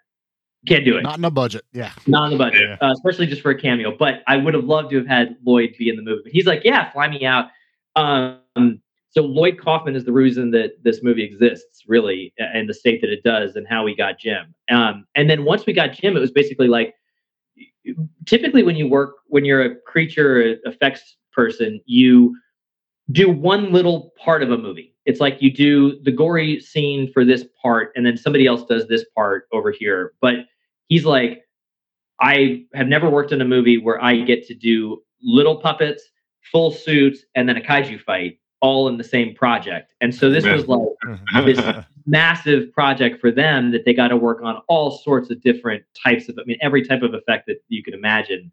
can't 0.66 0.84
do 0.84 0.96
it. 0.96 1.02
Not 1.02 1.18
in 1.18 1.24
a 1.24 1.30
budget. 1.30 1.64
Yeah. 1.72 1.92
Not 2.06 2.24
on 2.24 2.30
the 2.30 2.38
budget, 2.38 2.82
uh, 2.82 2.92
especially 2.92 3.26
just 3.26 3.42
for 3.42 3.50
a 3.50 3.60
cameo. 3.60 3.94
But 3.96 4.22
I 4.26 4.36
would 4.36 4.54
have 4.54 4.64
loved 4.64 4.90
to 4.90 4.96
have 4.96 5.06
had 5.06 5.36
Lloyd 5.44 5.74
be 5.78 5.88
in 5.88 5.96
the 5.96 6.02
movie. 6.02 6.22
But 6.24 6.32
he's 6.32 6.46
like, 6.46 6.62
yeah, 6.64 6.90
fly 6.90 7.08
me 7.08 7.24
out. 7.26 7.48
Um, 7.96 8.80
so 9.10 9.22
Lloyd 9.22 9.60
Kaufman 9.60 9.94
is 9.94 10.04
the 10.04 10.12
reason 10.12 10.50
that 10.52 10.82
this 10.82 11.02
movie 11.02 11.22
exists, 11.22 11.84
really, 11.86 12.32
and 12.38 12.68
the 12.68 12.74
state 12.74 13.00
that 13.02 13.10
it 13.10 13.22
does, 13.22 13.54
and 13.54 13.66
how 13.68 13.84
we 13.84 13.94
got 13.94 14.18
Jim. 14.18 14.54
Um, 14.70 15.06
and 15.14 15.30
then 15.30 15.44
once 15.44 15.66
we 15.66 15.72
got 15.72 15.92
Jim, 15.92 16.16
it 16.16 16.20
was 16.20 16.32
basically 16.32 16.66
like, 16.66 16.94
typically 18.24 18.62
when 18.62 18.74
you 18.74 18.88
work, 18.88 19.16
when 19.26 19.44
you're 19.44 19.62
a 19.62 19.76
creature 19.86 20.56
effects 20.64 21.16
person, 21.32 21.80
you 21.84 22.34
do 23.12 23.30
one 23.30 23.70
little 23.70 24.12
part 24.18 24.42
of 24.42 24.50
a 24.50 24.58
movie. 24.58 24.93
It's 25.06 25.20
like 25.20 25.36
you 25.40 25.52
do 25.52 26.00
the 26.02 26.12
gory 26.12 26.60
scene 26.60 27.12
for 27.12 27.24
this 27.24 27.44
part, 27.60 27.92
and 27.94 28.06
then 28.06 28.16
somebody 28.16 28.46
else 28.46 28.64
does 28.64 28.86
this 28.88 29.04
part 29.14 29.46
over 29.52 29.70
here. 29.70 30.14
But 30.20 30.36
he's 30.88 31.04
like, 31.04 31.42
I 32.20 32.64
have 32.74 32.86
never 32.86 33.10
worked 33.10 33.32
in 33.32 33.40
a 33.40 33.44
movie 33.44 33.78
where 33.78 34.02
I 34.02 34.16
get 34.22 34.46
to 34.46 34.54
do 34.54 35.02
little 35.22 35.56
puppets 35.56 36.02
full 36.52 36.70
suits, 36.70 37.24
and 37.34 37.48
then 37.48 37.56
a 37.56 37.60
kaiju 37.60 38.00
fight 38.00 38.38
all 38.60 38.88
in 38.88 38.96
the 38.96 39.04
same 39.04 39.34
project. 39.34 39.92
And 40.00 40.14
so 40.14 40.30
this 40.30 40.44
was 40.44 40.66
like 40.66 40.80
this 41.44 41.60
massive 42.06 42.72
project 42.72 43.20
for 43.20 43.30
them 43.30 43.72
that 43.72 43.84
they 43.84 43.92
got 43.92 44.08
to 44.08 44.16
work 44.16 44.40
on 44.42 44.62
all 44.68 44.90
sorts 44.90 45.30
of 45.30 45.42
different 45.42 45.84
types 46.02 46.28
of, 46.28 46.38
I 46.38 46.44
mean, 46.46 46.56
every 46.62 46.82
type 46.82 47.02
of 47.02 47.12
effect 47.12 47.46
that 47.46 47.56
you 47.68 47.82
could 47.82 47.92
imagine. 47.92 48.50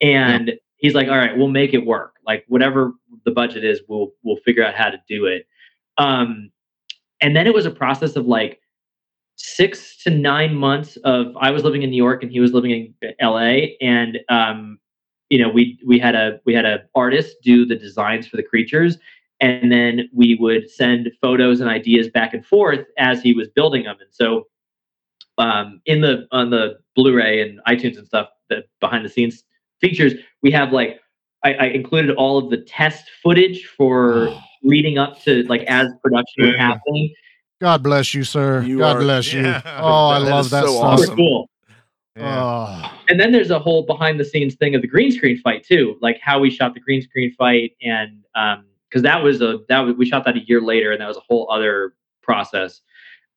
And 0.00 0.52
he's 0.76 0.94
like, 0.94 1.08
all 1.08 1.18
right, 1.18 1.36
we'll 1.36 1.48
make 1.48 1.74
it 1.74 1.84
work. 1.84 2.14
Like 2.26 2.44
whatever 2.48 2.92
the 3.24 3.32
budget 3.32 3.64
is, 3.64 3.82
we'll 3.86 4.12
we'll 4.22 4.38
figure 4.46 4.64
out 4.64 4.74
how 4.74 4.88
to 4.88 4.98
do 5.08 5.26
it. 5.26 5.46
Um, 6.00 6.50
and 7.20 7.36
then 7.36 7.46
it 7.46 7.54
was 7.54 7.66
a 7.66 7.70
process 7.70 8.16
of 8.16 8.26
like 8.26 8.60
six 9.36 10.02
to 10.02 10.10
nine 10.10 10.54
months 10.54 10.96
of 11.04 11.36
I 11.38 11.50
was 11.50 11.62
living 11.62 11.82
in 11.82 11.90
New 11.90 11.96
York 11.96 12.22
and 12.22 12.32
he 12.32 12.40
was 12.40 12.52
living 12.52 12.94
in 13.02 13.14
LA, 13.20 13.76
and 13.80 14.18
um, 14.30 14.78
you 15.28 15.38
know 15.38 15.50
we 15.50 15.78
we 15.86 15.98
had 15.98 16.14
a 16.14 16.40
we 16.46 16.54
had 16.54 16.64
a 16.64 16.80
artist 16.94 17.36
do 17.42 17.66
the 17.66 17.76
designs 17.76 18.26
for 18.26 18.38
the 18.38 18.42
creatures, 18.42 18.96
and 19.40 19.70
then 19.70 20.08
we 20.14 20.36
would 20.40 20.70
send 20.70 21.10
photos 21.20 21.60
and 21.60 21.68
ideas 21.68 22.08
back 22.08 22.32
and 22.32 22.46
forth 22.46 22.86
as 22.98 23.22
he 23.22 23.34
was 23.34 23.48
building 23.48 23.84
them. 23.84 23.96
And 24.00 24.10
so 24.10 24.46
um, 25.36 25.82
in 25.84 26.00
the 26.00 26.26
on 26.32 26.48
the 26.48 26.78
Blu-ray 26.96 27.42
and 27.42 27.60
iTunes 27.68 27.98
and 27.98 28.06
stuff, 28.06 28.28
the 28.48 28.64
behind 28.80 29.04
the 29.04 29.10
scenes 29.10 29.44
features, 29.82 30.14
we 30.42 30.50
have 30.50 30.72
like 30.72 30.98
I, 31.44 31.52
I 31.52 31.64
included 31.66 32.16
all 32.16 32.38
of 32.38 32.48
the 32.48 32.58
test 32.58 33.10
footage 33.22 33.66
for 33.66 34.34
leading 34.62 34.98
up 34.98 35.20
to 35.22 35.42
like 35.44 35.62
as 35.62 35.88
production 36.02 36.46
was 36.46 36.56
happening. 36.56 37.12
God 37.60 37.82
bless 37.82 38.14
you, 38.14 38.24
sir. 38.24 38.62
You 38.62 38.78
God 38.78 38.96
are- 38.96 39.00
bless 39.00 39.32
you. 39.32 39.42
Yeah. 39.42 39.62
Oh, 39.80 40.08
I 40.08 40.20
That 40.20 40.30
love 40.30 40.50
that 40.50 40.64
so 40.64 40.76
stuff. 40.76 41.00
Super 41.00 41.16
cool. 41.16 41.50
Oh. 42.18 42.92
And 43.08 43.18
then 43.18 43.32
there's 43.32 43.50
a 43.50 43.58
whole 43.58 43.82
behind 43.84 44.18
the 44.20 44.24
scenes 44.24 44.54
thing 44.54 44.74
of 44.74 44.82
the 44.82 44.88
green 44.88 45.10
screen 45.12 45.38
fight 45.38 45.64
too, 45.64 45.96
like 46.00 46.18
how 46.20 46.38
we 46.38 46.50
shot 46.50 46.74
the 46.74 46.80
green 46.80 47.00
screen 47.02 47.32
fight, 47.32 47.72
and 47.82 48.24
um, 48.34 48.66
because 48.88 49.02
that 49.02 49.22
was 49.22 49.40
a 49.40 49.60
that 49.68 49.80
was, 49.80 49.94
we 49.96 50.04
shot 50.06 50.24
that 50.24 50.36
a 50.36 50.40
year 50.40 50.60
later, 50.60 50.92
and 50.92 51.00
that 51.00 51.08
was 51.08 51.16
a 51.16 51.20
whole 51.28 51.50
other 51.50 51.94
process. 52.22 52.80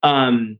Um, 0.01 0.59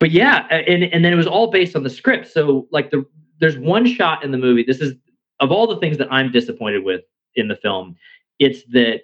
but 0.00 0.10
yeah, 0.10 0.46
and 0.50 0.82
and 0.84 1.04
then 1.04 1.12
it 1.12 1.16
was 1.16 1.26
all 1.26 1.50
based 1.50 1.76
on 1.76 1.82
the 1.82 1.90
script. 1.90 2.28
So 2.28 2.66
like 2.72 2.90
the 2.90 3.04
there's 3.38 3.58
one 3.58 3.86
shot 3.86 4.24
in 4.24 4.30
the 4.30 4.38
movie. 4.38 4.64
This 4.66 4.80
is 4.80 4.94
of 5.40 5.52
all 5.52 5.66
the 5.66 5.78
things 5.78 5.98
that 5.98 6.12
I'm 6.12 6.32
disappointed 6.32 6.84
with 6.84 7.02
in 7.36 7.48
the 7.48 7.56
film, 7.56 7.96
it's 8.38 8.64
that 8.72 9.02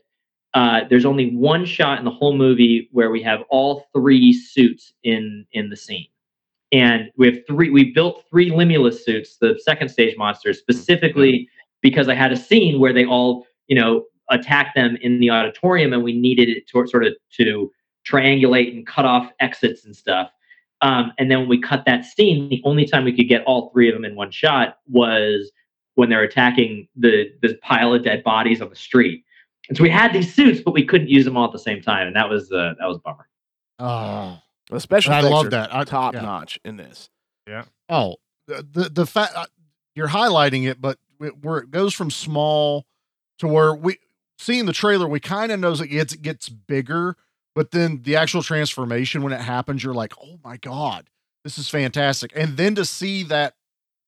uh, 0.55 0.81
there's 0.89 1.05
only 1.05 1.35
one 1.35 1.65
shot 1.65 1.99
in 1.99 2.05
the 2.05 2.11
whole 2.11 2.37
movie 2.37 2.89
where 2.93 3.11
we 3.11 3.23
have 3.23 3.41
all 3.51 3.87
three 3.95 4.33
suits 4.33 4.93
in 5.05 5.47
in 5.53 5.71
the 5.71 5.77
scene. 5.77 6.07
And 6.73 7.11
we 7.17 7.27
have 7.27 7.47
three 7.47 7.71
we 7.71 7.93
built 7.93 8.25
three 8.31 8.51
limulus 8.51 9.05
suits 9.05 9.37
the 9.37 9.59
second 9.63 9.89
stage 9.89 10.17
monsters 10.17 10.59
specifically 10.59 11.49
because 11.83 12.09
i 12.09 12.15
had 12.15 12.33
a 12.33 12.37
scene 12.37 12.79
where 12.79 12.93
they 12.93 13.05
all 13.05 13.47
you 13.69 13.77
know 13.77 14.05
attacked 14.31 14.77
them 14.77 14.97
in 15.01 15.19
the 15.19 15.31
auditorium 15.31 15.93
and 15.93 16.05
we 16.05 16.13
needed 16.13 16.49
it 16.49 16.67
to 16.69 16.87
sort 16.87 17.05
of 17.05 17.15
to 17.33 17.71
triangulate 18.07 18.75
and 18.75 18.87
cut 18.87 19.05
off 19.05 19.31
exits 19.41 19.85
and 19.85 19.95
stuff. 19.95 20.31
Um, 20.81 21.13
and 21.19 21.31
then 21.31 21.41
when 21.41 21.49
we 21.49 21.61
cut 21.61 21.85
that 21.87 22.05
scene 22.05 22.49
the 22.49 22.63
only 22.65 22.87
time 22.87 23.05
we 23.05 23.15
could 23.15 23.29
get 23.29 23.45
all 23.45 23.71
three 23.71 23.89
of 23.89 23.95
them 23.95 24.05
in 24.05 24.17
one 24.17 24.31
shot 24.31 24.79
was 24.89 25.53
when 25.95 26.09
they're 26.09 26.23
attacking 26.23 26.89
the 26.97 27.31
this 27.41 27.53
pile 27.63 27.95
of 27.95 28.03
dead 28.03 28.25
bodies 28.25 28.61
on 28.61 28.71
the 28.71 28.77
street 28.77 29.25
and 29.71 29.77
so 29.79 29.83
we 29.83 29.89
had 29.89 30.13
these 30.13 30.35
suits 30.35 30.61
but 30.61 30.75
we 30.75 30.85
couldn't 30.85 31.09
use 31.09 31.25
them 31.25 31.37
all 31.39 31.47
at 31.47 31.53
the 31.53 31.59
same 31.59 31.81
time 31.81 32.07
and 32.07 32.15
that 32.15 32.29
was 32.29 32.53
uh, 32.53 32.75
that 32.79 32.87
was 32.87 32.97
a 32.99 33.01
bummer 33.01 33.27
Oh. 33.79 34.39
The 34.71 34.79
special 34.79 35.13
I 35.15 35.21
love 35.23 35.51
that. 35.51 35.75
I- 35.75 35.85
top 35.85 36.15
yeah. 36.15 36.21
notch 36.21 36.61
in 36.65 36.77
this. 36.77 37.09
Yeah. 37.49 37.65
Oh, 37.89 38.17
the 38.47 38.65
the, 38.71 38.89
the 38.91 39.07
fact 39.07 39.33
uh, 39.35 39.47
you're 39.97 40.09
highlighting 40.09 40.69
it, 40.69 40.81
but 40.81 40.99
it- 41.21 41.43
where 41.43 41.59
it 41.59 41.71
goes 41.71 41.95
from 41.95 42.11
small 42.11 42.87
to 43.39 43.49
where 43.49 43.75
we 43.75 43.97
seeing 44.39 44.67
the 44.67 44.73
trailer, 44.73 45.09
we 45.09 45.19
kind 45.19 45.51
of 45.51 45.59
knows 45.59 45.81
it 45.81 45.89
gets 45.89 46.13
it 46.13 46.23
gets 46.23 46.49
bigger, 46.49 47.17
but 47.55 47.73
then 47.73 48.03
the 48.05 48.15
actual 48.17 48.43
transformation 48.43 49.23
when 49.23 49.33
it 49.33 49.41
happens, 49.41 49.83
you're 49.83 49.95
like, 49.95 50.13
oh 50.23 50.39
my 50.45 50.57
god, 50.59 51.11
this 51.43 51.59
is 51.59 51.69
fantastic. 51.69 52.31
And 52.37 52.57
then 52.57 52.75
to 52.77 52.85
see 52.85 53.23
that 53.25 53.55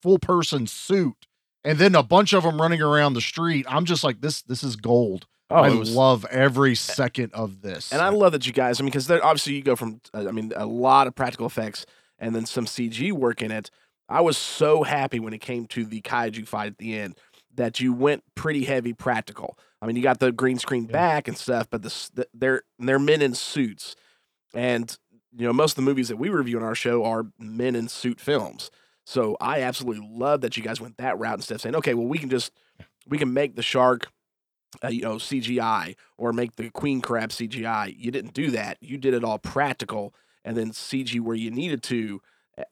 full 0.03 0.19
person 0.21 0.67
suit, 0.69 1.27
and 1.65 1.79
then 1.79 1.95
a 1.97 2.03
bunch 2.05 2.33
of 2.35 2.45
them 2.45 2.61
running 2.61 2.83
around 2.83 3.15
the 3.15 3.21
street, 3.21 3.67
I'm 3.69 3.85
just 3.87 4.05
like, 4.05 4.21
this 4.21 4.43
this 4.43 4.63
is 4.63 4.77
gold. 4.77 5.27
Oh, 5.53 5.63
I 5.63 5.71
was- 5.71 5.95
love 5.95 6.25
every 6.31 6.75
second 6.75 7.33
of 7.35 7.63
this. 7.63 7.93
And 7.93 8.01
I 8.03 8.09
love 8.11 8.33
that 8.33 8.47
you 8.47 8.53
guys, 8.53 8.81
I 8.81 8.83
mean, 8.83 8.91
because 8.91 9.11
obviously 9.11 9.55
you 9.55 9.63
go 9.63 9.77
from, 9.77 10.01
uh, 10.15 10.27
I 10.29 10.33
mean, 10.33 10.53
a 10.57 10.67
lot 10.67 11.07
of 11.07 11.15
practical 11.15 11.47
effects 11.47 11.87
and 12.19 12.35
then 12.35 12.47
some 12.47 12.67
CG 12.67 13.13
work 13.13 13.43
in 13.43 13.51
it. 13.51 13.71
I 14.09 14.21
was 14.21 14.37
so 14.37 14.83
happy 14.83 15.19
when 15.21 15.33
it 15.33 15.41
came 15.41 15.67
to 15.69 15.85
the 15.85 16.01
kaiju 16.03 16.47
fight 16.47 16.67
at 16.69 16.79
the 16.79 16.99
end 16.99 17.17
that 17.55 17.81
you 17.81 17.93
went 17.93 18.25
pretty 18.35 18.65
heavy 18.65 18.93
practical. 18.93 19.59
I 19.81 19.87
mean, 19.87 19.97
you 19.97 20.03
got 20.03 20.21
the 20.21 20.33
green 20.33 20.59
screen 20.59 20.87
back 20.87 21.29
and 21.29 21.37
stuff, 21.37 21.69
but 21.71 21.83
the, 21.83 21.87
s- 21.89 22.11
the, 22.15 22.27
they're 22.33 22.63
they're 22.79 22.99
men 22.99 23.21
in 23.23 23.35
suits, 23.35 23.97
and 24.55 24.97
you 25.37 25.47
know 25.47 25.53
most 25.53 25.73
of 25.73 25.77
the 25.77 25.83
movies 25.83 26.09
that 26.09 26.17
we 26.17 26.29
review 26.29 26.57
on 26.59 26.63
our 26.63 26.75
show 26.75 27.05
are 27.05 27.27
men 27.39 27.75
in 27.75 27.89
suit 27.89 28.21
films. 28.21 28.71
So 29.05 29.37
I 29.41 29.63
absolutely 29.63 30.07
love 30.09 30.41
that 30.43 30.57
you 30.57 30.63
guys 30.63 30.81
went 30.81 30.97
that 30.99 31.19
route 31.19 31.35
instead 31.39 31.57
of 31.57 31.61
saying, 31.61 31.75
okay, 31.77 31.95
well 31.95 32.07
we 32.07 32.19
can 32.19 32.31
just 32.31 32.53
we 33.09 33.19
can 33.19 33.33
make 33.33 33.57
the 33.57 33.63
shark 33.63 34.09
uh, 34.85 34.89
you 34.89 35.03
know, 35.03 35.17
CGI 35.17 35.97
or 36.19 36.33
make 36.33 36.57
the 36.57 36.71
queen 36.71 37.01
crab 37.01 37.31
CGI. 37.31 37.95
You 37.99 38.11
didn't 38.11 38.35
do 38.35 38.51
that. 38.53 38.79
You 38.81 38.97
did 38.99 39.15
it 39.15 39.25
all 39.25 39.39
practical 39.39 40.15
and 40.45 40.57
then 40.57 40.71
CG 40.71 41.21
where 41.21 41.37
you 41.37 41.51
needed 41.51 41.83
to. 41.85 42.21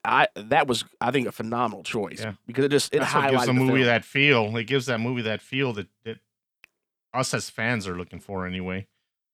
I 0.04 0.28
that 0.34 0.66
was 0.66 0.84
I 1.00 1.10
think 1.10 1.26
a 1.26 1.32
phenomenal 1.32 1.82
choice 1.82 2.20
Yeah. 2.20 2.34
because 2.46 2.64
it 2.66 2.70
just 2.70 2.94
it 2.94 2.98
That's 3.00 3.14
what 3.14 3.30
gives 3.30 3.42
the 3.46 3.46
the 3.48 3.52
movie 3.54 3.72
film. 3.78 3.86
that 3.86 4.04
feel. 4.04 4.56
It 4.56 4.64
gives 4.64 4.86
that 4.86 5.00
movie 5.00 5.22
that 5.22 5.40
feel 5.40 5.72
that, 5.72 5.88
that 6.04 6.18
us 7.14 7.32
as 7.34 7.50
fans 7.50 7.88
are 7.88 7.96
looking 7.96 8.20
for 8.20 8.46
anyway. 8.46 8.86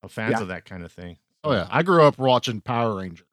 Of 0.02 0.12
fans 0.12 0.32
Yeah. 0.36 0.42
of 0.42 0.48
that 0.48 0.64
kind 0.64 0.84
of 0.84 0.92
thing. 0.92 1.18
Oh 1.44 1.52
yeah, 1.52 1.66
I 1.70 1.82
grew 1.82 2.02
up 2.02 2.18
watching 2.18 2.60
Power 2.60 2.96
Rangers, 2.96 3.26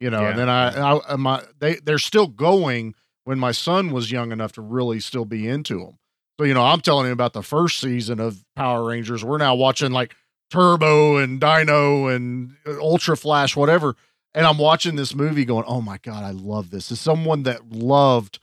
you 0.00 0.10
know, 0.10 0.22
Yeah, 0.22 0.30
and 0.30 0.38
then 0.38 0.48
I, 0.48 0.98
I 1.08 1.16
my 1.16 1.42
they 1.58 1.76
they're 1.76 1.98
still 1.98 2.26
going 2.28 2.94
when 3.24 3.38
my 3.38 3.52
son 3.52 3.90
was 3.90 4.10
young 4.12 4.32
enough 4.32 4.52
to 4.52 4.62
really 4.62 5.00
still 5.00 5.24
be 5.24 5.48
into 5.48 5.78
them. 5.78 5.98
So 6.40 6.44
you 6.44 6.54
know, 6.54 6.64
I'm 6.64 6.80
telling 6.80 7.04
him 7.04 7.12
about 7.12 7.34
the 7.34 7.42
first 7.42 7.80
season 7.80 8.18
of 8.18 8.42
Power 8.56 8.82
Rangers. 8.86 9.22
We're 9.22 9.36
now 9.36 9.54
watching 9.54 9.92
like 9.92 10.16
Turbo 10.50 11.18
and 11.18 11.38
Dino 11.38 12.06
and 12.06 12.56
uh, 12.66 12.80
Ultra 12.80 13.14
Flash, 13.14 13.54
whatever, 13.54 13.94
and 14.32 14.46
I'm 14.46 14.56
watching 14.56 14.96
this 14.96 15.14
movie, 15.14 15.44
going, 15.44 15.64
"Oh 15.66 15.82
my 15.82 15.98
god, 15.98 16.24
I 16.24 16.30
love 16.30 16.70
this." 16.70 16.90
As 16.90 16.98
someone 16.98 17.42
that 17.42 17.70
loved 17.70 18.38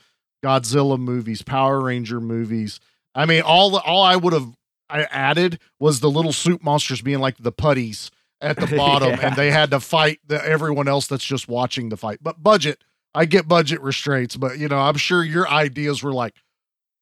Godzilla 0.45 0.99
movies, 0.99 1.41
Power 1.41 1.81
Ranger 1.81 2.21
movies, 2.21 2.79
I 3.15 3.25
mean, 3.25 3.41
all 3.41 3.71
the, 3.71 3.79
all 3.79 4.03
I 4.03 4.15
would 4.15 4.33
have 4.33 4.55
I 4.91 5.05
added 5.05 5.57
was 5.79 5.99
the 5.99 6.11
little 6.11 6.33
soup 6.33 6.63
monsters 6.63 7.01
being 7.01 7.17
like 7.17 7.37
the 7.39 7.51
putties 7.51 8.11
at 8.41 8.57
the 8.57 8.67
bottom, 8.77 9.09
Yeah. 9.09 9.25
and 9.29 9.35
they 9.35 9.49
had 9.49 9.71
to 9.71 9.79
fight 9.79 10.19
the, 10.27 10.35
everyone 10.47 10.87
else 10.87 11.07
that's 11.07 11.25
just 11.25 11.47
watching 11.47 11.89
the 11.89 11.97
fight. 11.97 12.19
But 12.21 12.43
budget, 12.43 12.83
I 13.15 13.25
get 13.25 13.47
budget 13.47 13.81
restraints, 13.81 14.37
but 14.37 14.59
you 14.59 14.67
know, 14.67 14.77
I'm 14.77 14.97
sure 14.97 15.23
your 15.23 15.49
ideas 15.49 16.03
were 16.03 16.13
like, 16.13 16.35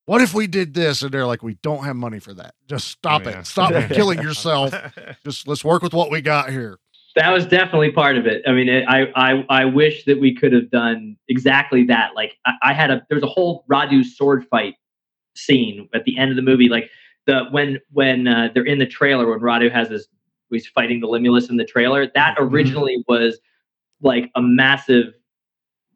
"What 0.05 0.21
if 0.21 0.33
we 0.33 0.47
did 0.47 0.73
this?" 0.73 1.01
And 1.01 1.11
they're 1.11 1.25
like, 1.25 1.43
"We 1.43 1.55
don't 1.55 1.83
have 1.85 1.95
money 1.95 2.19
for 2.19 2.33
that. 2.33 2.55
Just 2.67 2.87
stop 2.89 3.23
Oh, 3.25 3.29
yeah. 3.29 3.39
it. 3.39 3.47
Stop 3.47 3.71
killing 3.91 4.21
yourself. 4.21 4.73
Just 5.23 5.47
let's 5.47 5.63
work 5.63 5.81
with 5.81 5.93
what 5.93 6.11
we 6.11 6.21
got 6.21 6.49
here." 6.49 6.79
that 7.15 7.31
was 7.31 7.45
definitely 7.45 7.89
part 7.93 8.17
of 8.17 8.27
it. 8.27 8.41
I 8.45 8.51
mean, 8.51 8.67
it, 8.67 8.83
I, 8.89 9.07
I 9.15 9.45
I 9.47 9.63
wish 9.65 10.03
that 10.03 10.19
we 10.19 10.35
could 10.35 10.51
have 10.51 10.69
done 10.69 11.15
exactly 11.29 11.85
that. 11.85 12.13
Like 12.13 12.33
I, 12.45 12.51
I 12.61 12.73
had 12.73 12.91
a 12.91 13.05
there 13.09 13.15
was 13.15 13.23
a 13.23 13.27
whole 13.27 13.63
Radu 13.71 14.03
sword 14.03 14.45
fight 14.49 14.75
scene 15.35 15.87
at 15.93 16.03
the 16.03 16.17
end 16.17 16.29
of 16.31 16.35
the 16.35 16.41
movie. 16.41 16.67
Like 16.67 16.89
the 17.25 17.45
when 17.51 17.79
when 17.91 18.27
uh, 18.27 18.49
they're 18.53 18.65
in 18.65 18.79
the 18.79 18.85
trailer 18.85 19.29
when 19.29 19.39
Radu 19.39 19.71
has 19.71 19.87
this 19.89 20.07
he's 20.51 20.67
fighting 20.67 20.99
the 20.99 21.07
Limulus 21.07 21.49
in 21.49 21.55
the 21.57 21.63
trailer. 21.65 22.05
That 22.15 22.35
originally 22.37 23.03
was 23.07 23.39
like 24.01 24.29
a 24.35 24.41
massive 24.41 25.13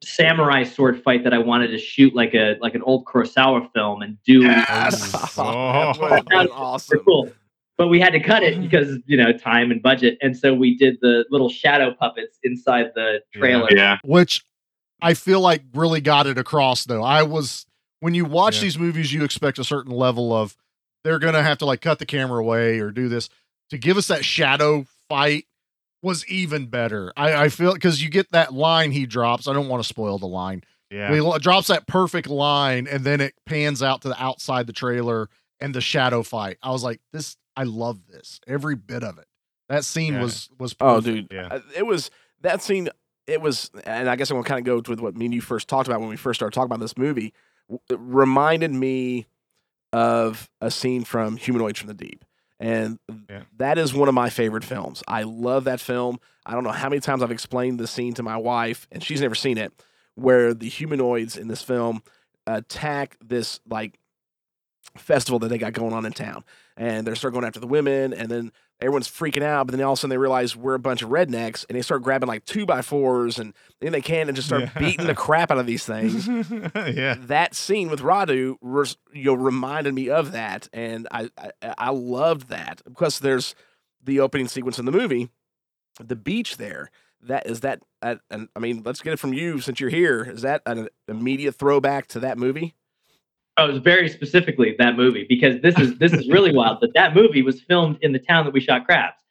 samurai 0.04 0.64
sword 0.64 1.02
fight 1.04 1.24
that 1.24 1.34
I 1.34 1.38
wanted 1.40 1.68
to 1.70 1.78
shoot 1.78 2.16
like 2.16 2.34
a 2.34 2.56
like 2.62 2.76
an 2.76 2.82
old 2.84 3.06
Kurosawa 3.06 3.72
film 3.74 4.02
and 4.02 4.18
do. 4.26 4.42
Yes. 4.42 5.14
Oh. 5.38 5.94
That 5.94 6.00
would've 6.00 6.26
been 6.26 6.42
Super 6.48 6.54
awesome. 6.54 7.00
cool. 7.00 7.32
But 7.78 7.88
we 7.88 8.00
had 8.00 8.12
to 8.12 8.20
cut 8.20 8.44
it 8.44 8.60
because 8.62 8.98
you 9.06 9.16
know 9.16 9.32
time 9.32 9.72
and 9.72 9.82
budget, 9.82 10.18
and 10.22 10.36
so 10.38 10.54
we 10.54 10.76
did 10.78 10.98
the 11.02 11.26
little 11.30 11.50
shadow 11.50 11.94
puppets 11.94 12.38
inside 12.44 12.92
the 12.96 13.22
trailer. 13.34 13.70
Yeah, 13.72 13.98
which 14.04 14.44
I 15.02 15.14
feel 15.14 15.40
like 15.40 15.64
really 15.74 16.02
got 16.02 16.28
it 16.28 16.38
across 16.38 16.84
though. 16.84 17.04
I 17.04 17.24
was 17.24 17.66
when 18.02 18.14
you 18.14 18.26
watch 18.26 18.58
Yeah. 18.58 18.64
these 18.64 18.78
movies, 18.80 19.14
you 19.14 19.24
expect 19.24 19.60
a 19.60 19.64
certain 19.64 19.94
level 19.94 20.34
of 20.34 20.58
they're 21.06 21.20
gonna 21.20 21.42
have 21.44 21.58
to 21.60 21.66
like 21.66 21.80
cut 21.80 22.00
the 22.00 22.06
camera 22.06 22.40
away 22.42 22.80
or 22.80 22.92
do 22.92 23.08
this 23.08 23.30
to 23.70 23.78
give 23.78 23.96
us 23.96 24.08
that 24.08 24.26
shadow 24.26 24.86
fight 25.08 25.46
was 26.02 26.26
even 26.28 26.68
better. 26.68 27.12
I, 27.18 27.34
I 27.46 27.50
feel 27.50 27.74
because 27.74 28.02
you 28.04 28.10
get 28.10 28.32
that 28.32 28.54
line 28.54 28.92
he 28.92 29.06
drops. 29.06 29.48
I 29.48 29.54
don't 29.54 29.68
want 29.68 29.84
to 29.84 29.88
spoil 29.88 30.18
the 30.18 30.28
line. 30.28 30.64
Yeah. 30.90 31.14
He 31.14 31.40
drops 31.40 31.68
that 31.68 31.88
perfect 31.88 32.28
line 32.28 32.88
and 32.88 33.04
then 33.04 33.22
it 33.22 33.34
pans 33.46 33.84
out 33.84 34.02
to 34.02 34.08
the 34.08 34.22
outside 34.24 34.66
the 34.66 34.74
trailer 34.74 35.30
and 35.60 35.76
the 35.76 35.82
shadow 35.82 36.24
fight. 36.24 36.58
I 36.64 36.72
was 36.72 36.84
like, 36.84 37.00
this. 37.14 37.36
I 37.56 37.64
love 37.64 38.00
this 38.08 38.40
every 38.48 38.76
bit 38.76 39.04
of 39.04 39.18
it. 39.18 39.26
That 39.68 39.84
scene 39.86 40.14
Yeah. 40.14 40.22
was 40.24 40.50
was 40.58 40.76
Oh, 40.80 41.02
dude, 41.02 41.28
Yeah. 41.32 41.60
it 41.76 41.86
was 41.86 42.10
that 42.42 42.62
scene. 42.62 42.90
It 43.28 43.42
was, 43.42 43.70
and 43.84 44.10
I 44.10 44.16
guess 44.16 44.32
I'm 44.32 44.38
gonna 44.38 44.48
kind 44.48 44.60
of 44.60 44.66
go 44.66 44.90
with 44.92 45.00
what 45.02 45.16
me 45.16 45.26
and 45.26 45.34
you 45.34 45.42
first 45.42 45.68
talked 45.68 45.88
about 45.88 46.00
when 46.00 46.10
we 46.10 46.16
first 46.16 46.40
started 46.40 46.54
talking 46.56 46.66
about 46.68 46.80
this 46.80 46.98
movie. 46.98 47.34
It 47.90 48.00
reminded 48.00 48.72
me 48.72 49.28
of 49.94 50.50
a 50.62 50.72
scene 50.72 51.04
from 51.04 51.38
Humanoids 51.38 51.78
from 51.80 51.88
the 51.88 51.94
Deep. 51.94 52.24
And 52.60 53.00
that 53.58 53.78
is 53.78 53.94
one 53.94 54.10
of 54.10 54.14
my 54.14 54.30
favorite 54.30 54.66
films. 54.66 55.02
I 55.08 55.24
love 55.24 55.64
that 55.64 55.80
film. 55.80 56.20
I 56.46 56.54
don't 56.54 56.64
know 56.64 56.72
how 56.72 56.90
many 56.90 57.00
times 57.00 57.24
I've 57.24 57.32
explained 57.32 57.80
the 57.80 57.88
scene 57.88 58.14
to 58.16 58.24
my 58.24 58.36
wife, 58.36 58.88
and 58.92 59.02
she's 59.02 59.22
never 59.22 59.36
seen 59.36 59.58
it, 59.58 59.72
where 60.16 60.54
the 60.54 60.68
humanoids 60.68 61.38
in 61.38 61.48
this 61.48 61.62
film 61.62 62.04
attack 62.46 63.16
this 63.24 63.60
like 63.70 63.98
festival 64.98 65.40
that 65.40 65.48
they 65.48 65.58
got 65.58 65.74
going 65.74 65.94
on 65.94 66.06
in 66.06 66.12
town. 66.12 66.44
And 66.76 67.08
they 67.08 67.14
start 67.16 67.34
going 67.34 67.46
after 67.46 67.60
the 67.60 67.68
women, 67.68 68.14
and 68.14 68.30
then 68.30 68.52
everyone's 68.82 69.08
freaking 69.10 69.44
out. 69.44 69.68
But 69.68 69.76
then 69.78 69.86
all 69.86 69.94
of 69.94 69.98
a 69.98 70.02
sudden 70.02 70.10
they 70.12 70.18
realize 70.18 70.56
we're 70.56 70.74
a 70.76 70.80
bunch 70.80 71.02
of 71.02 71.10
rednecks, 71.10 71.66
and 71.68 71.78
they 71.78 71.82
start 71.82 72.02
grabbing 72.04 72.28
like 72.28 72.46
two 72.46 72.66
by 72.66 72.82
fours 72.82 73.38
and 73.40 73.54
then 73.82 73.92
they 73.92 74.02
can 74.02 74.28
and 74.28 74.36
just 74.36 74.48
start 74.48 74.62
Yeah. 74.64 74.80
beating 74.80 75.08
the 75.08 75.16
crap 75.16 75.52
out 75.52 75.58
of 75.58 75.66
these 75.66 75.86
things. 75.86 76.28
yeah. 76.76 77.16
That 77.20 77.56
scene 77.56 77.90
with 77.90 78.02
Radu 78.02 78.56
res- 78.62 78.98
you 79.14 79.26
know, 79.26 79.34
reminded 79.34 79.94
me 79.94 80.10
of 80.10 80.32
that, 80.32 80.68
and 80.74 81.08
I, 81.12 81.30
I 81.38 81.52
I 81.78 81.90
loved 81.92 82.50
that 82.50 82.82
because 82.86 83.20
there's 83.20 83.56
the 84.04 84.20
opening 84.20 84.48
sequence 84.48 84.80
in 84.80 84.86
the 84.86 84.92
movie, 84.92 85.30
the 86.02 86.16
beach 86.16 86.58
there. 86.58 86.90
That 87.22 87.48
is 87.48 87.60
that. 87.62 87.82
Uh, 88.02 88.16
and 88.32 88.48
I 88.56 88.60
mean, 88.60 88.82
let's 88.86 89.02
get 89.02 89.12
it 89.12 89.20
from 89.20 89.34
you 89.34 89.60
since 89.60 89.82
you're 89.82 89.90
here. 89.90 90.24
Is 90.24 90.42
that 90.44 90.62
an 90.66 90.88
immediate 91.10 91.56
throwback 91.56 92.08
to 92.10 92.20
that 92.22 92.38
movie? 92.38 92.76
Oh, 93.60 93.66
it 93.66 93.74
was 93.74 93.82
very 93.82 94.08
specifically 94.08 94.76
that 94.80 94.96
movie 94.96 95.26
because 95.28 95.62
this 95.62 95.78
is 95.80 95.98
this 95.98 96.14
is 96.14 96.30
really 96.30 96.54
wild. 96.54 96.78
But 96.80 96.92
that 96.94 97.14
movie 97.14 97.42
was 97.42 97.62
filmed 97.62 97.98
in 98.02 98.14
the 98.14 98.20
town 98.20 98.46
that 98.46 98.54
we 98.54 98.62
shot 98.62 98.86
crabs, 98.86 99.22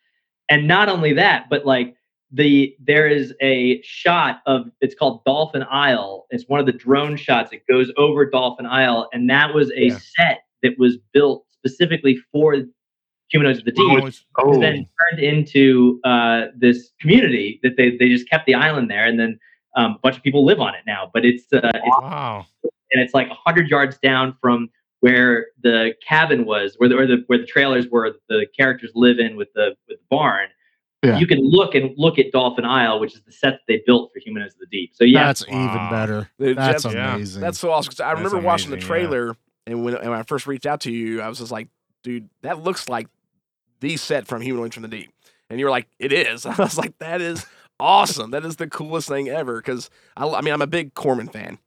and 0.48 0.68
not 0.68 0.88
only 0.88 1.12
that, 1.14 1.46
but 1.48 1.64
like 1.64 1.94
the 2.30 2.76
there 2.78 3.08
is 3.08 3.34
a 3.40 3.80
shot 3.82 4.40
of 4.46 4.66
it's 4.82 4.94
called 4.94 5.24
Dolphin 5.24 5.64
Isle. 5.70 6.26
It's 6.30 6.44
one 6.46 6.60
of 6.60 6.66
the 6.66 6.72
drone 6.72 7.16
shots. 7.16 7.52
It 7.52 7.62
goes 7.68 7.90
over 7.96 8.28
Dolphin 8.28 8.66
Isle, 8.66 9.08
and 9.12 9.30
that 9.30 9.54
was 9.54 9.70
a 9.72 9.90
set 9.90 10.40
that 10.62 10.78
was 10.78 10.98
built 11.14 11.46
specifically 11.50 12.18
for 12.30 12.56
humanoids 13.30 13.60
of 13.60 13.64
the 13.64 13.72
deep. 13.72 13.98
And 13.98 14.14
Oh. 14.40 14.60
then 14.60 14.86
turned 15.10 15.22
into 15.22 16.00
uh, 16.04 16.46
this 16.56 16.90
community 17.00 17.60
that 17.62 17.76
they 17.78 17.96
they 17.96 18.08
just 18.08 18.28
kept 18.28 18.46
the 18.46 18.54
island 18.54 18.90
there, 18.90 19.06
and 19.06 19.18
then 19.18 19.38
um, 19.76 19.92
a 19.92 19.98
bunch 20.00 20.16
of 20.18 20.22
people 20.22 20.44
live 20.44 20.60
on 20.60 20.74
it 20.74 20.82
now. 20.86 21.10
But 21.14 21.24
it's 21.24 21.50
uh, 21.52 21.60
it's 21.74 21.96
Wow. 22.02 22.46
And 22.92 23.02
it's 23.02 23.14
like 23.14 23.28
hundred 23.28 23.68
yards 23.68 23.98
down 23.98 24.36
from 24.40 24.70
where 25.00 25.46
the 25.62 25.94
cabin 26.06 26.44
was, 26.44 26.74
where 26.78 26.88
the 26.88 26.96
where 26.96 27.06
the 27.06 27.24
where 27.26 27.38
the 27.38 27.46
trailers 27.46 27.88
were, 27.88 28.14
the 28.28 28.46
characters 28.56 28.90
live 28.94 29.18
in 29.18 29.36
with 29.36 29.48
the 29.54 29.76
with 29.88 29.98
the 29.98 30.04
barn. 30.10 30.48
Yeah. 31.02 31.18
You 31.18 31.28
can 31.28 31.38
look 31.40 31.76
and 31.76 31.92
look 31.96 32.18
at 32.18 32.32
Dolphin 32.32 32.64
Isle, 32.64 32.98
which 32.98 33.14
is 33.14 33.22
the 33.22 33.30
set 33.30 33.52
that 33.52 33.60
they 33.68 33.82
built 33.86 34.10
for 34.12 34.18
Humanoids 34.18 34.54
of 34.54 34.60
the 34.60 34.66
Deep. 34.66 34.90
So 34.94 35.04
yeah, 35.04 35.26
That's 35.26 35.44
even 35.46 35.90
better. 35.90 36.28
Dude, 36.40 36.58
That's 36.58 36.82
Jeff, 36.82 36.92
amazing. 36.92 37.40
That's 37.40 37.58
so 37.58 37.70
awesome. 37.70 37.94
I 38.04 38.08
That's 38.08 38.16
remember 38.16 38.44
watching 38.44 38.70
the 38.70 38.76
amazing, 38.76 38.90
yeah. 38.90 39.00
trailer, 39.08 39.36
and 39.68 39.84
when, 39.84 39.94
and 39.94 40.10
when 40.10 40.18
I 40.18 40.24
first 40.24 40.48
reached 40.48 40.66
out 40.66 40.80
to 40.82 40.92
you, 40.92 41.20
I 41.20 41.28
was 41.28 41.38
just 41.38 41.52
like, 41.52 41.68
dude, 42.02 42.28
that 42.42 42.64
looks 42.64 42.88
like 42.88 43.06
the 43.80 43.96
set 43.96 44.26
from 44.26 44.42
Humanoids 44.42 44.74
from 44.74 44.82
the 44.82 44.88
Deep. 44.88 45.12
And 45.50 45.60
you 45.60 45.66
were 45.66 45.70
like, 45.70 45.86
it 46.00 46.12
is. 46.12 46.44
I 46.46 46.56
was 46.56 46.76
like, 46.76 46.98
that 46.98 47.20
is 47.20 47.46
awesome. 47.78 48.32
that 48.32 48.44
is 48.44 48.56
the 48.56 48.66
coolest 48.66 49.08
thing 49.08 49.28
ever. 49.28 49.60
Because 49.60 49.90
I, 50.16 50.26
I 50.26 50.40
mean, 50.40 50.52
I'm 50.52 50.62
a 50.62 50.66
big 50.66 50.94
Corman 50.94 51.28
fan. 51.28 51.58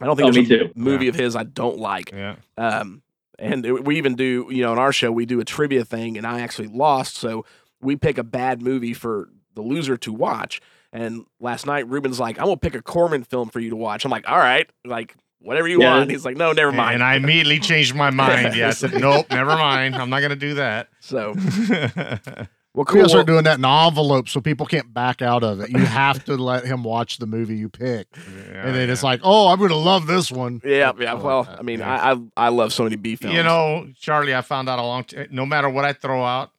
I 0.00 0.06
don't 0.06 0.16
think 0.16 0.28
Oh, 0.28 0.32
there's 0.32 0.48
me 0.48 0.54
a 0.56 0.58
too. 0.68 0.72
movie 0.74 1.08
of 1.08 1.14
his 1.14 1.34
I 1.36 1.42
don't 1.44 1.78
like. 1.78 2.12
Yeah. 2.12 2.36
Um, 2.56 3.02
and 3.38 3.64
it- 3.66 3.84
we 3.84 3.96
even 3.98 4.14
do, 4.14 4.46
you 4.50 4.62
know, 4.62 4.72
in 4.72 4.78
our 4.78 4.92
show, 4.92 5.10
we 5.12 5.26
do 5.26 5.40
a 5.40 5.44
trivia 5.44 5.84
thing, 5.84 6.16
and 6.16 6.26
I 6.26 6.40
actually 6.40 6.68
lost. 6.68 7.16
So 7.16 7.44
we 7.80 7.96
pick 7.96 8.18
a 8.18 8.24
bad 8.24 8.62
movie 8.62 8.94
for 8.94 9.28
the 9.54 9.62
loser 9.62 9.96
to 9.98 10.12
watch. 10.12 10.60
And 10.92 11.24
last 11.40 11.66
night, 11.66 11.86
Ruben's 11.88 12.18
like, 12.18 12.38
I'm 12.38 12.46
going 12.46 12.56
to 12.56 12.60
pick 12.60 12.74
a 12.74 12.82
Corman 12.82 13.22
film 13.24 13.48
for 13.50 13.60
you 13.60 13.70
to 13.70 13.76
watch. 13.76 14.04
I'm 14.04 14.10
like, 14.10 14.28
all 14.28 14.38
right, 14.38 14.68
like, 14.84 15.14
whatever 15.40 15.68
you 15.68 15.80
Yeah. 15.82 15.90
want. 15.90 16.02
And 16.02 16.10
he's 16.10 16.24
like, 16.24 16.36
no, 16.36 16.52
never 16.52 16.72
mind. 16.72 16.94
And 16.94 17.02
I 17.04 17.14
immediately 17.16 17.58
changed 17.60 17.94
my 17.94 18.10
mind. 18.10 18.54
Yeah, 18.56 18.68
I 18.68 18.70
said, 18.70 18.94
nope, 19.00 19.26
never 19.30 19.50
mind. 19.56 19.94
I'm 19.96 20.10
not 20.10 20.20
going 20.20 20.30
to 20.30 20.36
do 20.36 20.54
that. 20.54 20.88
So, 21.00 21.34
well, 22.74 22.84
We 22.84 22.92
cool. 22.92 22.96
gotta 23.00 23.08
start 23.08 23.26
doing 23.26 23.44
that 23.44 23.58
in 23.58 23.64
envelopes 23.64 24.30
so 24.32 24.40
people 24.40 24.66
can't 24.66 24.92
back 24.94 25.22
out 25.22 25.42
of 25.42 25.60
it. 25.60 25.70
You 25.70 25.78
have 25.78 26.24
to 26.26 26.36
let 26.36 26.64
him 26.64 26.84
watch 26.84 27.18
the 27.18 27.26
movie 27.26 27.56
you 27.56 27.68
pick, 27.68 28.06
and 28.52 28.74
then 28.74 28.90
it's 28.90 29.02
like, 29.02 29.20
oh, 29.24 29.48
I'm 29.48 29.58
gonna 29.58 29.74
love 29.74 30.06
this 30.06 30.30
one. 30.30 30.60
Yeah, 30.64 30.92
yeah. 30.98 31.14
Oh, 31.14 31.16
well, 31.24 31.56
I 31.58 31.62
mean, 31.62 31.82
I, 31.82 32.12
I 32.12 32.16
I 32.36 32.48
love 32.50 32.72
so 32.72 32.84
many 32.84 32.96
B 32.96 33.16
films. 33.16 33.34
You 33.36 33.42
know, 33.42 33.88
Charlie, 33.98 34.34
I 34.34 34.42
found 34.42 34.68
out 34.68 34.78
a 34.78 34.82
long 34.82 35.04
time. 35.04 35.28
No 35.30 35.44
matter 35.46 35.68
what 35.68 35.84
I 35.84 35.92
throw 35.92 36.22
out, 36.24 36.50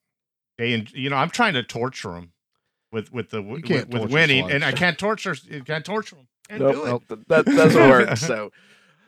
they, 0.57 0.73
en- 0.73 0.87
you 0.93 1.09
know, 1.09 1.15
I'm 1.15 1.29
trying 1.29 1.53
to 1.53 1.63
torture 1.63 2.11
them 2.11 2.33
with 2.91 3.13
with 3.13 3.29
the 3.29 3.41
with, 3.41 3.63
with 3.69 4.11
winning, 4.11 4.43
slugs. 4.43 4.53
and 4.55 4.65
I 4.65 4.71
can't 4.71 4.97
torture. 4.97 5.35
You 5.49 5.63
can't 5.63 5.85
torture 5.85 6.15
them. 6.15 6.27
Can't 6.49 6.61
Nope, 6.61 6.73
do 6.73 6.81
it. 6.83 6.85
nope, 6.87 7.03
th- 7.07 7.19
that 7.27 7.45
doesn't 7.45 7.89
work. 7.89 8.09
So, 8.17 8.51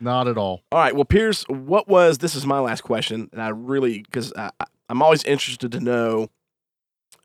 Not 0.00 0.28
at 0.28 0.38
all. 0.38 0.62
all 0.70 0.78
right. 0.78 0.94
Well, 0.94 1.04
Pierce, 1.04 1.42
what 1.48 1.88
was 1.88 2.18
this? 2.18 2.36
Is 2.36 2.46
my 2.46 2.60
last 2.60 2.82
question, 2.82 3.28
and 3.32 3.42
I 3.42 3.48
really 3.48 4.02
because 4.02 4.32
I, 4.34 4.50
I- 4.60 4.66
I'm 4.88 5.02
always 5.02 5.24
interested 5.24 5.72
to 5.72 5.80
know 5.80 6.28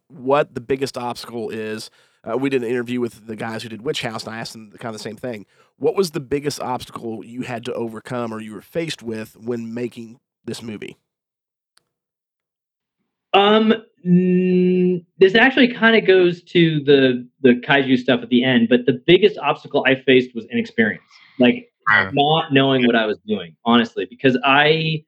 what 0.08 0.54
the 0.54 0.62
biggest 0.62 0.98
obstacle 0.98 1.50
is. 1.50 1.90
Uh, 2.24 2.38
we 2.38 2.50
did 2.50 2.64
an 2.64 2.70
interview 2.70 3.00
with 3.00 3.28
the 3.28 3.36
guys 3.36 3.64
who 3.64 3.70
did 3.70 3.82
Witch 3.82 4.02
House, 4.02 4.26
and 4.26 4.36
I 4.36 4.40
asked 4.40 4.54
them 4.54 4.72
kind 4.72 4.94
of 4.94 5.00
the 5.00 5.04
same 5.04 5.16
thing. 5.16 5.46
What 5.78 5.96
was 5.96 6.12
the 6.12 6.20
biggest 6.20 6.60
obstacle 6.60 7.24
you 7.24 7.44
had 7.44 7.64
to 7.66 7.74
overcome, 7.74 8.34
or 8.34 8.42
you 8.42 8.54
were 8.54 8.62
faced 8.62 9.02
with 9.02 9.38
when 9.38 9.74
making 9.74 10.20
this 10.44 10.62
movie? 10.62 10.98
Um, 13.34 13.74
mm, 14.06 15.06
this 15.20 15.36
actually 15.36 15.74
kind 15.74 15.96
of 15.96 16.06
goes 16.06 16.42
to 16.44 16.84
the 16.84 17.28
the 17.42 17.62
kaiju 17.62 17.98
stuff 17.98 18.22
at 18.22 18.30
the 18.30 18.44
end, 18.44 18.68
but 18.70 18.86
the 18.86 19.02
biggest 19.06 19.38
obstacle 19.38 19.84
I 19.86 19.96
faced 19.96 20.34
was 20.34 20.46
inexperience, 20.46 21.04
like 21.40 21.72
not 22.14 22.52
knowing 22.52 22.86
what 22.86 22.96
I 22.96 23.06
was 23.06 23.20
doing, 23.28 23.56
honestly, 23.64 24.06
because 24.10 24.38
I, 24.44 25.04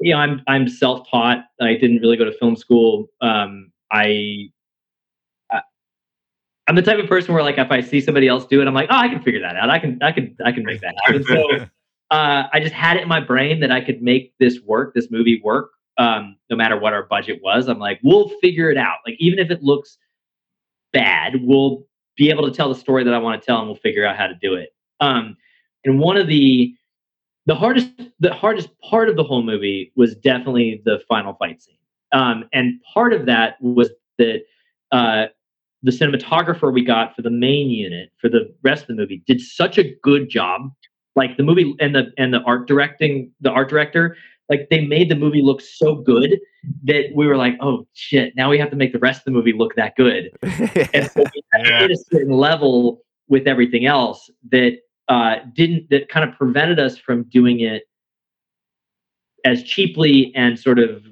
you 0.00 0.12
know, 0.12 0.18
I'm 0.18 0.42
I'm 0.46 0.68
self 0.68 1.08
taught. 1.10 1.44
I 1.60 1.74
didn't 1.74 1.98
really 1.98 2.16
go 2.16 2.24
to 2.24 2.32
film 2.32 2.56
school. 2.56 3.08
Um, 3.20 3.70
I. 3.90 4.48
I- 5.50 5.62
I'm 6.68 6.74
the 6.74 6.82
type 6.82 6.98
of 6.98 7.08
person 7.08 7.32
where, 7.32 7.42
like, 7.42 7.58
if 7.58 7.70
I 7.70 7.80
see 7.80 8.00
somebody 8.00 8.26
else 8.26 8.44
do 8.46 8.60
it, 8.60 8.66
I'm 8.66 8.74
like, 8.74 8.88
oh, 8.90 8.96
I 8.96 9.08
can 9.08 9.22
figure 9.22 9.40
that 9.40 9.56
out. 9.56 9.70
I 9.70 9.78
can, 9.78 10.02
I 10.02 10.10
can, 10.10 10.36
I 10.44 10.50
can 10.50 10.64
make 10.64 10.80
that 10.80 10.94
happen. 11.04 11.22
So, 11.24 11.66
uh, 12.10 12.44
I 12.52 12.60
just 12.60 12.74
had 12.74 12.96
it 12.96 13.04
in 13.04 13.08
my 13.08 13.20
brain 13.20 13.60
that 13.60 13.70
I 13.70 13.80
could 13.80 14.02
make 14.02 14.34
this 14.40 14.60
work, 14.62 14.92
this 14.94 15.08
movie 15.10 15.40
work, 15.44 15.70
um, 15.98 16.36
no 16.50 16.56
matter 16.56 16.78
what 16.78 16.92
our 16.92 17.04
budget 17.04 17.40
was. 17.42 17.68
I'm 17.68 17.78
like, 17.78 18.00
we'll 18.02 18.30
figure 18.40 18.70
it 18.70 18.76
out. 18.76 18.98
Like, 19.06 19.16
even 19.20 19.38
if 19.38 19.50
it 19.50 19.62
looks 19.62 19.96
bad, 20.92 21.34
we'll 21.40 21.86
be 22.16 22.30
able 22.30 22.48
to 22.48 22.50
tell 22.50 22.68
the 22.68 22.78
story 22.78 23.04
that 23.04 23.14
I 23.14 23.18
want 23.18 23.40
to 23.40 23.46
tell, 23.46 23.58
and 23.58 23.66
we'll 23.68 23.76
figure 23.76 24.04
out 24.04 24.16
how 24.16 24.26
to 24.26 24.34
do 24.40 24.54
it. 24.54 24.70
Um, 25.00 25.36
and 25.84 25.98
one 26.00 26.16
of 26.16 26.26
the 26.26 26.74
the 27.46 27.54
hardest 27.54 27.88
the 28.18 28.32
hardest 28.32 28.68
part 28.80 29.08
of 29.08 29.16
the 29.16 29.22
whole 29.22 29.42
movie 29.42 29.92
was 29.94 30.16
definitely 30.16 30.82
the 30.84 31.00
final 31.08 31.34
fight 31.34 31.62
scene. 31.62 31.76
Um, 32.12 32.48
and 32.52 32.80
part 32.92 33.12
of 33.12 33.26
that 33.26 33.60
was 33.60 33.90
that 34.18 34.42
uh, 34.92 35.26
the 35.82 35.90
cinematographer 35.90 36.72
we 36.72 36.84
got 36.84 37.14
for 37.14 37.22
the 37.22 37.30
main 37.30 37.70
unit 37.70 38.10
for 38.20 38.28
the 38.28 38.52
rest 38.62 38.82
of 38.82 38.88
the 38.88 38.94
movie 38.94 39.22
did 39.26 39.40
such 39.40 39.78
a 39.78 39.94
good 40.02 40.28
job. 40.28 40.70
Like 41.14 41.36
the 41.36 41.42
movie 41.42 41.74
and 41.80 41.94
the 41.94 42.12
and 42.18 42.32
the 42.32 42.40
art 42.42 42.68
directing, 42.68 43.32
the 43.40 43.50
art 43.50 43.70
director, 43.70 44.16
like 44.48 44.68
they 44.70 44.86
made 44.86 45.08
the 45.10 45.16
movie 45.16 45.42
look 45.42 45.60
so 45.60 45.96
good 45.96 46.38
that 46.84 47.04
we 47.14 47.26
were 47.26 47.36
like, 47.36 47.54
oh 47.60 47.86
shit, 47.94 48.34
now 48.36 48.50
we 48.50 48.58
have 48.58 48.70
to 48.70 48.76
make 48.76 48.92
the 48.92 48.98
rest 48.98 49.20
of 49.20 49.24
the 49.24 49.30
movie 49.30 49.52
look 49.52 49.74
that 49.76 49.94
good. 49.96 50.30
and 50.42 51.10
so 51.10 51.24
we 51.34 51.42
had 51.52 51.64
to 51.64 51.78
hit 51.78 51.90
a 51.90 51.96
certain 52.10 52.32
level 52.32 53.00
with 53.28 53.46
everything 53.46 53.86
else 53.86 54.30
that 54.50 54.78
uh, 55.08 55.36
didn't 55.54 55.88
that 55.90 56.08
kind 56.08 56.28
of 56.28 56.36
prevented 56.36 56.78
us 56.78 56.98
from 56.98 57.24
doing 57.24 57.60
it 57.60 57.84
as 59.44 59.62
cheaply 59.62 60.32
and 60.34 60.58
sort 60.58 60.78
of 60.78 61.02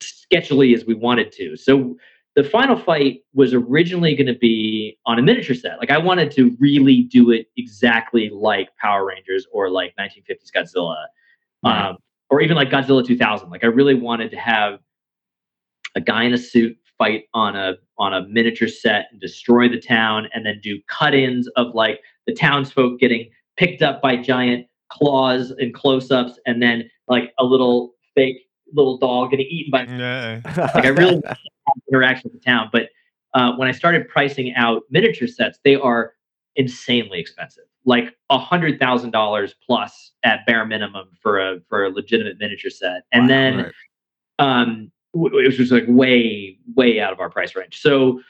sketchily 0.00 0.74
as 0.74 0.84
we 0.84 0.94
wanted 0.94 1.32
to. 1.32 1.56
So 1.56 1.96
the 2.36 2.44
final 2.44 2.76
fight 2.76 3.22
was 3.34 3.52
originally 3.52 4.14
going 4.14 4.26
to 4.26 4.38
be 4.38 4.98
on 5.06 5.18
a 5.18 5.22
miniature 5.22 5.54
set. 5.54 5.78
Like 5.78 5.90
I 5.90 5.98
wanted 5.98 6.30
to 6.32 6.56
really 6.60 7.02
do 7.02 7.30
it 7.30 7.46
exactly 7.56 8.30
like 8.30 8.68
Power 8.76 9.04
Rangers 9.06 9.46
or 9.52 9.68
like 9.68 9.94
1950s 9.98 10.50
Godzilla, 10.54 11.06
um, 11.64 11.98
or 12.30 12.40
even 12.40 12.56
like 12.56 12.70
Godzilla 12.70 13.04
2000. 13.04 13.50
Like 13.50 13.64
I 13.64 13.66
really 13.66 13.94
wanted 13.94 14.30
to 14.30 14.36
have 14.36 14.78
a 15.96 16.00
guy 16.00 16.22
in 16.24 16.32
a 16.32 16.38
suit 16.38 16.76
fight 16.98 17.24
on 17.34 17.56
a 17.56 17.74
on 17.98 18.14
a 18.14 18.26
miniature 18.28 18.68
set 18.68 19.06
and 19.10 19.20
destroy 19.20 19.68
the 19.68 19.80
town, 19.80 20.28
and 20.32 20.46
then 20.46 20.60
do 20.62 20.78
cut-ins 20.86 21.48
of 21.56 21.74
like 21.74 22.00
the 22.26 22.32
townsfolk 22.32 23.00
getting 23.00 23.28
picked 23.56 23.82
up 23.82 24.00
by 24.00 24.16
giant 24.16 24.66
claws 24.88 25.50
and 25.50 25.74
close-ups, 25.74 26.38
and 26.46 26.62
then 26.62 26.88
like 27.08 27.32
a 27.38 27.44
little 27.44 27.94
fake 28.14 28.46
little 28.72 28.98
dog 28.98 29.30
getting 29.30 29.46
eaten 29.46 29.70
by 29.70 29.84
like 30.74 30.84
I 30.84 30.88
really 30.88 31.14
wanted 31.24 31.24
have 31.26 31.82
interaction 31.88 32.30
with 32.32 32.42
the 32.42 32.50
town. 32.50 32.68
But 32.72 32.88
uh, 33.34 33.52
when 33.56 33.68
I 33.68 33.72
started 33.72 34.08
pricing 34.08 34.54
out 34.54 34.82
miniature 34.90 35.28
sets, 35.28 35.58
they 35.64 35.76
are 35.76 36.14
insanely 36.56 37.20
expensive, 37.20 37.64
like 37.84 38.16
a 38.28 38.38
hundred 38.38 38.78
thousand 38.80 39.10
dollars 39.10 39.54
plus 39.64 40.12
at 40.24 40.44
bare 40.46 40.66
minimum 40.66 41.08
for 41.20 41.38
a 41.38 41.60
for 41.68 41.84
a 41.84 41.90
legitimate 41.90 42.36
miniature 42.38 42.70
set. 42.70 43.02
And 43.12 43.30
then, 43.30 43.72
um, 44.38 44.90
w- 45.14 45.38
it 45.38 45.46
was 45.46 45.56
just 45.56 45.72
like 45.72 45.84
way 45.86 46.58
way 46.74 47.00
out 47.00 47.12
of 47.12 47.20
our 47.20 47.30
price 47.30 47.54
range. 47.54 47.80
So 47.80 48.20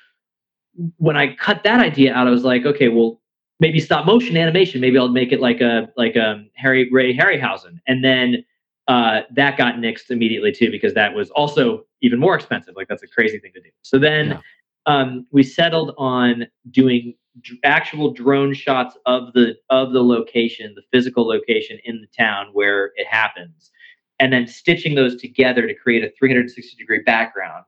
when 0.99 1.17
I 1.17 1.35
cut 1.35 1.65
that 1.65 1.81
idea 1.81 2.15
out, 2.15 2.27
I 2.27 2.31
was 2.31 2.45
like, 2.45 2.65
okay, 2.65 2.89
well, 2.89 3.21
maybe 3.59 3.81
stop 3.81 4.07
motion 4.07 4.37
animation. 4.37 4.81
Maybe 4.81 4.99
I'll 4.99 5.09
make 5.09 5.33
it 5.33 5.41
like 5.41 5.61
a 5.61 5.89
like 5.97 6.17
a 6.17 6.45
Harry 6.55 6.89
Ray 6.91 7.17
Harryhausen, 7.17 7.81
and 7.87 8.05
then 8.05 8.45
uh, 8.91 9.23
that 9.31 9.57
got 9.57 9.77
nixed 9.77 10.11
immediately 10.11 10.51
too 10.51 10.69
because 10.69 10.95
that 10.95 11.15
was 11.15 11.31
also 11.31 11.85
even 12.03 12.19
more 12.19 12.35
expensive. 12.35 12.75
Like 12.75 12.89
that's 12.89 13.05
a 13.05 13.07
crazy 13.07 13.39
thing 13.39 13.53
to 13.55 13.61
do. 13.61 13.69
So 13.83 14.01
then 14.01 14.41
um, 14.87 15.29
we 15.31 15.45
settled 15.45 15.95
on 15.97 16.49
doing 16.73 17.15
d- 17.41 17.61
actual 17.63 18.13
drone 18.13 18.53
shots 18.53 18.99
of 19.07 19.33
the 19.33 19.55
of 19.71 19.93
the 19.93 20.03
location, 20.03 20.75
the 20.75 20.83
physical 20.93 21.25
location 21.25 21.79
in 21.85 22.01
the 22.01 22.09
town 22.09 22.49
where 22.53 22.87
it 22.97 23.07
happens, 23.07 23.71
and 24.19 24.33
then 24.33 24.49
stitching 24.49 24.97
those 24.97 25.15
together 25.15 25.69
to 25.69 25.75
create 25.75 26.03
a 26.03 26.11
360 26.19 26.77
degree 26.77 27.03
background. 27.07 27.65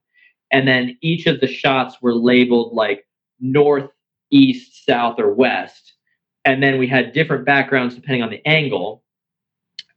And 0.50 0.66
then 0.66 0.98
each 1.02 1.26
of 1.26 1.40
the 1.40 1.46
shots 1.46 2.02
were 2.02 2.14
labeled 2.14 2.74
like 2.74 3.06
north, 3.38 3.90
east, 4.32 4.84
south, 4.84 5.20
or 5.20 5.32
west. 5.32 5.92
And 6.44 6.60
then 6.60 6.80
we 6.80 6.88
had 6.88 7.12
different 7.12 7.46
backgrounds 7.46 7.94
depending 7.94 8.24
on 8.24 8.30
the 8.30 8.44
angle. 8.44 9.04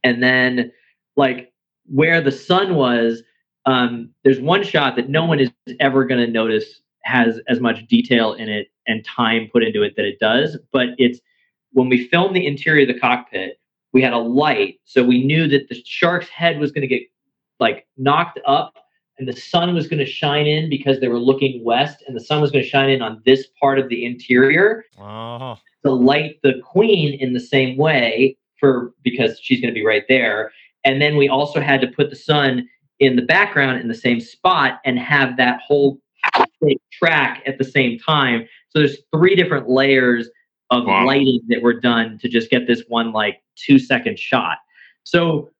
And 0.04 0.22
then, 0.22 0.70
like 1.16 1.52
where 1.86 2.20
the 2.20 2.32
sun 2.32 2.74
was, 2.74 3.22
um, 3.64 4.10
there's 4.24 4.40
one 4.40 4.62
shot 4.62 4.96
that 4.96 5.08
no 5.08 5.24
one 5.24 5.40
is 5.40 5.50
ever 5.80 6.04
going 6.04 6.24
to 6.24 6.30
notice 6.30 6.80
has 7.02 7.40
as 7.48 7.60
much 7.60 7.86
detail 7.86 8.32
in 8.34 8.48
it 8.48 8.68
and 8.86 9.04
time 9.04 9.48
put 9.52 9.62
into 9.62 9.82
it 9.82 9.94
that 9.96 10.04
it 10.04 10.18
does. 10.18 10.58
But 10.72 10.88
it's 10.98 11.20
when 11.72 11.88
we 11.88 12.08
filmed 12.08 12.34
the 12.34 12.46
interior 12.46 12.82
of 12.88 12.94
the 12.94 12.98
cockpit, 13.00 13.60
we 13.92 14.02
had 14.02 14.12
a 14.12 14.18
light, 14.18 14.80
so 14.84 15.02
we 15.04 15.24
knew 15.24 15.48
that 15.48 15.68
the 15.68 15.80
shark's 15.84 16.28
head 16.28 16.58
was 16.58 16.70
going 16.72 16.82
to 16.82 16.88
get 16.88 17.02
like 17.60 17.86
knocked 17.96 18.38
up 18.46 18.74
and 19.18 19.26
the 19.26 19.32
sun 19.32 19.74
was 19.74 19.86
going 19.88 19.98
to 20.00 20.04
shine 20.10 20.46
in 20.46 20.68
because 20.68 21.00
they 21.00 21.08
were 21.08 21.18
looking 21.18 21.64
west 21.64 22.02
and 22.06 22.14
the 22.14 22.20
sun 22.20 22.40
was 22.42 22.50
going 22.50 22.62
to 22.62 22.68
shine 22.68 22.90
in 22.90 23.00
on 23.00 23.22
this 23.24 23.46
part 23.58 23.78
of 23.78 23.88
the 23.88 24.04
interior 24.04 24.84
Oh. 24.98 25.56
to 25.84 25.90
light 25.92 26.38
the 26.42 26.60
queen 26.62 27.18
in 27.18 27.32
the 27.32 27.40
same 27.40 27.78
way 27.78 28.36
for 28.60 28.92
because 29.02 29.38
she's 29.40 29.60
going 29.60 29.72
to 29.72 29.78
be 29.78 29.86
right 29.86 30.04
there 30.08 30.50
and 30.86 31.02
then 31.02 31.16
we 31.16 31.28
also 31.28 31.60
had 31.60 31.80
to 31.82 31.88
put 31.88 32.08
the 32.08 32.16
sun 32.16 32.66
in 33.00 33.16
the 33.16 33.22
background 33.22 33.78
in 33.80 33.88
the 33.88 33.94
same 33.94 34.20
spot 34.20 34.80
and 34.86 34.98
have 34.98 35.36
that 35.36 35.60
whole 35.60 35.98
track 36.90 37.42
at 37.46 37.58
the 37.58 37.64
same 37.64 37.98
time 37.98 38.46
so 38.70 38.78
there's 38.78 38.96
three 39.14 39.36
different 39.36 39.68
layers 39.68 40.28
of 40.70 40.86
Wow. 40.86 41.04
lighting 41.04 41.40
that 41.48 41.60
were 41.62 41.78
done 41.78 42.18
to 42.18 42.28
just 42.28 42.50
get 42.50 42.66
this 42.66 42.82
one 42.88 43.12
like 43.12 43.42
two 43.56 43.78
second 43.78 44.18
shot 44.18 44.56
so 45.04 45.50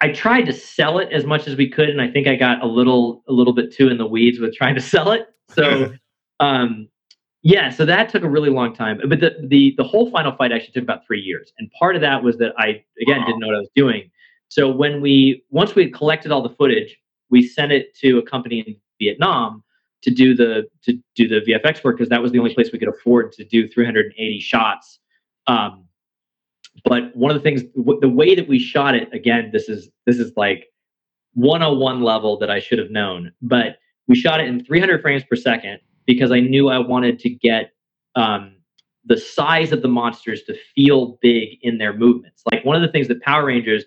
I 0.00 0.12
tried 0.12 0.42
to 0.42 0.52
sell 0.52 0.98
it 0.98 1.08
as 1.12 1.24
much 1.24 1.48
as 1.48 1.56
we 1.56 1.66
could, 1.70 1.88
and 1.88 1.98
I 1.98 2.10
think 2.10 2.26
I 2.26 2.34
got 2.36 2.62
a 2.62 2.66
little 2.66 3.22
a 3.26 3.32
little 3.32 3.54
bit 3.54 3.72
too 3.72 3.88
in 3.88 3.96
the 3.96 4.06
weeds 4.06 4.38
with 4.38 4.54
trying 4.54 4.74
to 4.74 4.80
sell 4.80 5.12
it. 5.12 5.28
So, 5.48 5.94
um, 6.40 6.88
yeah, 7.44 7.68
so 7.68 7.84
that 7.84 8.08
took 8.08 8.24
a 8.24 8.28
really 8.28 8.50
long 8.50 8.74
time. 8.74 8.98
But 9.06 9.20
the 9.20 9.36
the 9.48 9.74
the 9.76 9.84
whole 9.84 10.10
final 10.10 10.34
fight 10.34 10.50
actually 10.50 10.72
took 10.72 10.82
about 10.82 11.06
three 11.06 11.20
years, 11.20 11.52
and 11.58 11.70
part 11.78 11.94
of 11.94 12.00
that 12.00 12.22
was 12.22 12.38
that 12.38 12.52
I 12.58 12.82
again 13.00 13.20
didn't 13.26 13.38
know 13.38 13.48
what 13.48 13.56
I 13.56 13.60
was 13.60 13.70
doing. 13.76 14.10
So 14.48 14.70
when 14.70 15.00
we 15.00 15.44
once 15.50 15.74
we 15.74 15.84
had 15.84 15.94
collected 15.94 16.32
all 16.32 16.42
the 16.42 16.54
footage, 16.56 16.96
we 17.30 17.46
sent 17.46 17.70
it 17.70 17.94
to 17.98 18.18
a 18.18 18.22
company 18.22 18.60
in 18.60 18.76
Vietnam 18.98 19.62
to 20.02 20.10
do 20.10 20.34
the 20.34 20.64
to 20.84 20.98
do 21.14 21.28
the 21.28 21.40
VFX 21.42 21.84
work 21.84 21.98
because 21.98 22.08
that 22.08 22.22
was 22.22 22.32
the 22.32 22.38
only 22.38 22.54
place 22.54 22.70
we 22.72 22.78
could 22.78 22.88
afford 22.88 23.32
to 23.32 23.44
do 23.44 23.68
380 23.68 24.40
shots. 24.40 24.98
Um, 25.46 25.84
but 26.82 27.14
one 27.14 27.30
of 27.30 27.36
the 27.36 27.42
things 27.42 27.62
w- 27.76 28.00
the 28.00 28.08
way 28.08 28.34
that 28.34 28.48
we 28.48 28.58
shot 28.58 28.94
it 28.94 29.12
again 29.12 29.50
this 29.52 29.68
is 29.68 29.90
this 30.06 30.18
is 30.18 30.32
like 30.36 30.66
101 31.34 32.02
level 32.02 32.38
that 32.38 32.50
i 32.50 32.58
should 32.58 32.78
have 32.78 32.90
known 32.90 33.30
but 33.42 33.76
we 34.08 34.16
shot 34.16 34.40
it 34.40 34.48
in 34.48 34.64
300 34.64 35.00
frames 35.00 35.22
per 35.24 35.36
second 35.36 35.78
because 36.06 36.30
i 36.30 36.40
knew 36.40 36.68
i 36.68 36.78
wanted 36.78 37.18
to 37.18 37.30
get 37.30 37.72
um, 38.16 38.54
the 39.06 39.16
size 39.16 39.72
of 39.72 39.82
the 39.82 39.88
monsters 39.88 40.42
to 40.44 40.56
feel 40.74 41.18
big 41.20 41.58
in 41.62 41.78
their 41.78 41.92
movements 41.92 42.42
like 42.52 42.64
one 42.64 42.76
of 42.76 42.82
the 42.82 42.88
things 42.88 43.08
that 43.08 43.20
power 43.22 43.46
rangers 43.46 43.84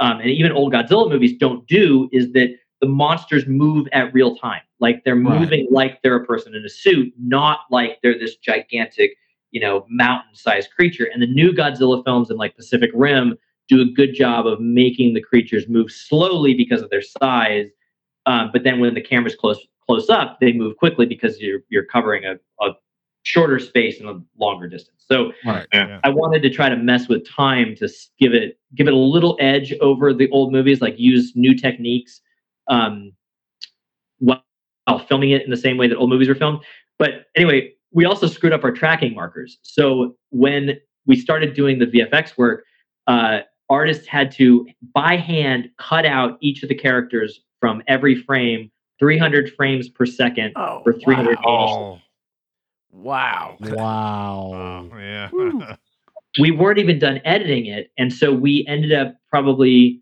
um, 0.00 0.20
and 0.20 0.30
even 0.30 0.52
old 0.52 0.72
godzilla 0.72 1.08
movies 1.08 1.36
don't 1.38 1.66
do 1.66 2.08
is 2.12 2.32
that 2.32 2.48
the 2.80 2.88
monsters 2.88 3.46
move 3.46 3.86
at 3.92 4.12
real 4.14 4.36
time 4.36 4.62
like 4.80 5.02
they're 5.04 5.16
Right. 5.16 5.40
moving 5.40 5.66
like 5.70 6.00
they're 6.02 6.16
a 6.16 6.24
person 6.26 6.54
in 6.54 6.64
a 6.64 6.68
suit 6.68 7.12
not 7.18 7.60
like 7.70 7.98
they're 8.02 8.18
this 8.18 8.36
gigantic 8.36 9.12
you 9.50 9.60
know, 9.60 9.84
mountain-sized 9.88 10.70
creature. 10.74 11.08
And 11.12 11.22
the 11.22 11.26
new 11.26 11.52
Godzilla 11.52 12.04
films 12.04 12.30
and 12.30 12.38
like 12.38 12.56
Pacific 12.56 12.90
Rim 12.94 13.36
do 13.68 13.80
a 13.80 13.84
good 13.84 14.14
job 14.14 14.46
of 14.46 14.60
making 14.60 15.14
the 15.14 15.20
creatures 15.20 15.68
move 15.68 15.90
slowly 15.90 16.54
because 16.54 16.82
of 16.82 16.90
their 16.90 17.02
size. 17.02 17.66
Um, 18.26 18.50
but 18.52 18.64
then 18.64 18.80
when 18.80 18.94
the 18.94 19.00
camera's 19.00 19.34
close 19.34 19.58
close 19.90 20.08
up, 20.08 20.38
they 20.40 20.52
move 20.52 20.76
quickly 20.76 21.06
because 21.06 21.40
you're 21.40 21.60
you're 21.68 21.84
covering 21.84 22.24
a, 22.24 22.34
a 22.64 22.72
shorter 23.22 23.58
space 23.58 24.00
and 24.00 24.08
a 24.08 24.20
longer 24.38 24.66
distance. 24.66 25.04
So 25.06 25.32
Right. 25.44 25.66
I 26.04 26.08
wanted 26.08 26.42
to 26.42 26.50
try 26.50 26.68
to 26.68 26.76
mess 26.76 27.08
with 27.08 27.28
time 27.28 27.74
to 27.76 27.88
give 28.18 28.32
it 28.32 28.58
give 28.74 28.86
it 28.86 28.94
a 28.94 28.96
little 28.96 29.36
edge 29.40 29.72
over 29.80 30.14
the 30.14 30.30
old 30.30 30.52
movies, 30.52 30.80
like 30.80 30.98
use 30.98 31.32
new 31.34 31.54
techniques 31.54 32.20
um, 32.68 33.12
while 34.18 34.42
while 34.86 34.98
filming 34.98 35.30
it 35.30 35.42
in 35.42 35.50
the 35.50 35.56
same 35.56 35.76
way 35.76 35.86
that 35.86 35.96
old 35.96 36.10
movies 36.10 36.28
were 36.28 36.34
filmed. 36.34 36.60
But 36.98 37.26
anyway, 37.36 37.72
we 37.92 38.04
also 38.04 38.26
screwed 38.26 38.52
up 38.52 38.64
our 38.64 38.72
tracking 38.72 39.14
markers. 39.14 39.58
So 39.62 40.16
when 40.30 40.78
we 41.06 41.16
started 41.16 41.54
doing 41.54 41.78
the 41.78 41.86
VFX 41.86 42.36
work, 42.36 42.64
uh, 43.06 43.40
artists 43.68 44.06
had 44.06 44.30
to 44.32 44.66
by 44.94 45.16
hand 45.16 45.70
cut 45.78 46.04
out 46.06 46.38
each 46.40 46.62
of 46.62 46.68
the 46.68 46.74
characters 46.74 47.40
from 47.60 47.82
every 47.86 48.16
frame, 48.16 48.70
300 49.00 49.52
frames 49.54 49.88
per 49.88 50.06
second 50.06 50.52
oh, 50.54 50.82
for 50.84 50.92
300 50.92 51.38
Oh. 51.44 51.98
Wow. 52.92 53.56
Wow. 53.60 54.90
Yeah. 54.98 55.30
we 56.40 56.50
weren't 56.50 56.78
even 56.78 56.98
done 56.98 57.20
editing 57.24 57.66
it 57.66 57.92
and 57.98 58.12
so 58.12 58.32
we 58.32 58.64
ended 58.68 58.92
up 58.92 59.14
probably 59.28 60.00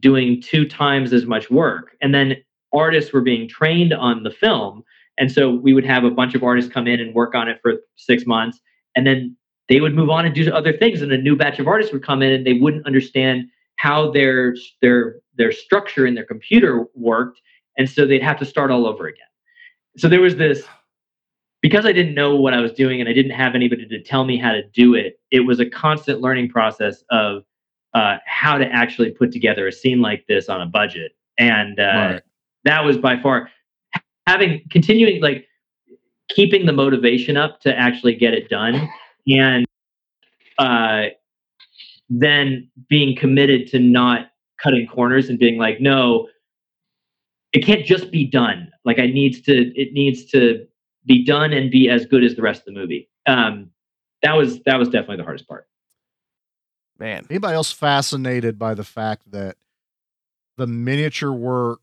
doing 0.00 0.40
two 0.40 0.66
times 0.66 1.12
as 1.12 1.26
much 1.26 1.50
work 1.50 1.96
and 2.00 2.14
then 2.14 2.36
artists 2.72 3.12
were 3.12 3.20
being 3.20 3.46
trained 3.46 3.92
on 3.92 4.22
the 4.22 4.30
film 4.30 4.82
and 5.18 5.30
so 5.30 5.50
we 5.50 5.74
would 5.74 5.84
have 5.84 6.04
a 6.04 6.10
bunch 6.10 6.34
of 6.34 6.42
artists 6.42 6.72
come 6.72 6.86
in 6.86 6.98
and 6.98 7.14
work 7.14 7.34
on 7.34 7.48
it 7.48 7.58
for 7.62 7.74
six 7.96 8.24
months 8.26 8.58
and 8.96 9.06
then 9.06 9.36
they 9.68 9.80
would 9.80 9.94
move 9.94 10.10
on 10.10 10.26
and 10.26 10.34
do 10.34 10.50
other 10.52 10.72
things 10.76 11.02
and 11.02 11.12
a 11.12 11.18
new 11.18 11.36
batch 11.36 11.58
of 11.58 11.66
artists 11.66 11.92
would 11.92 12.02
come 12.02 12.22
in 12.22 12.32
and 12.32 12.46
they 12.46 12.54
wouldn't 12.54 12.86
understand 12.86 13.44
how 13.76 14.10
their 14.10 14.54
their 14.82 15.16
their 15.36 15.52
structure 15.52 16.06
in 16.06 16.14
their 16.14 16.24
computer 16.24 16.86
worked 16.94 17.40
and 17.76 17.88
so 17.88 18.06
they'd 18.06 18.22
have 18.22 18.38
to 18.38 18.44
start 18.44 18.70
all 18.70 18.86
over 18.86 19.06
again 19.06 19.26
so 19.96 20.08
there 20.08 20.20
was 20.20 20.36
this 20.36 20.64
because 21.64 21.86
I 21.86 21.92
didn't 21.92 22.14
know 22.14 22.36
what 22.36 22.52
I 22.52 22.60
was 22.60 22.72
doing 22.72 23.00
and 23.00 23.08
I 23.08 23.14
didn't 23.14 23.32
have 23.32 23.54
anybody 23.54 23.86
to 23.86 24.02
tell 24.02 24.24
me 24.24 24.36
how 24.36 24.52
to 24.52 24.62
do 24.74 24.92
it, 24.92 25.18
it 25.30 25.40
was 25.40 25.60
a 25.60 25.64
constant 25.64 26.20
learning 26.20 26.50
process 26.50 27.02
of 27.08 27.42
uh, 27.94 28.18
how 28.26 28.58
to 28.58 28.66
actually 28.66 29.12
put 29.12 29.32
together 29.32 29.66
a 29.66 29.72
scene 29.72 30.02
like 30.02 30.26
this 30.28 30.50
on 30.50 30.60
a 30.60 30.66
budget. 30.66 31.12
And 31.38 31.80
uh, 31.80 31.82
Right. 31.82 32.22
that 32.64 32.84
was 32.84 32.98
by 32.98 33.18
far 33.18 33.50
having 34.26 34.60
continuing 34.68 35.22
like 35.22 35.46
keeping 36.28 36.66
the 36.66 36.72
motivation 36.74 37.38
up 37.38 37.60
to 37.60 37.74
actually 37.74 38.14
get 38.14 38.34
it 38.34 38.50
done 38.50 38.86
and 39.26 39.64
uh, 40.58 41.04
then 42.10 42.68
being 42.90 43.16
committed 43.16 43.68
to 43.68 43.78
not 43.78 44.32
cutting 44.62 44.86
corners 44.86 45.30
and 45.30 45.38
being 45.38 45.56
like, 45.56 45.80
no, 45.80 46.28
it 47.54 47.64
can't 47.64 47.86
just 47.86 48.10
be 48.10 48.26
done. 48.26 48.70
Like 48.84 48.98
I 48.98 49.06
needs 49.06 49.40
to, 49.42 49.72
it 49.80 49.92
needs 49.92 50.26
to 50.32 50.66
be 51.06 51.24
done 51.24 51.52
and 51.52 51.70
be 51.70 51.88
as 51.88 52.04
good 52.04 52.24
as 52.24 52.34
the 52.34 52.42
rest 52.42 52.60
of 52.62 52.74
the 52.74 52.80
movie. 52.80 53.08
Um, 53.26 53.70
that 54.22 54.36
was 54.36 54.60
that 54.64 54.78
was 54.78 54.88
definitely 54.88 55.18
the 55.18 55.24
hardest 55.24 55.48
part. 55.48 55.68
Man. 56.98 57.26
Anybody 57.30 57.54
else 57.54 57.72
fascinated 57.72 58.58
by 58.58 58.74
the 58.74 58.84
fact 58.84 59.30
that 59.30 59.56
the 60.56 60.66
miniature 60.66 61.32
work 61.32 61.80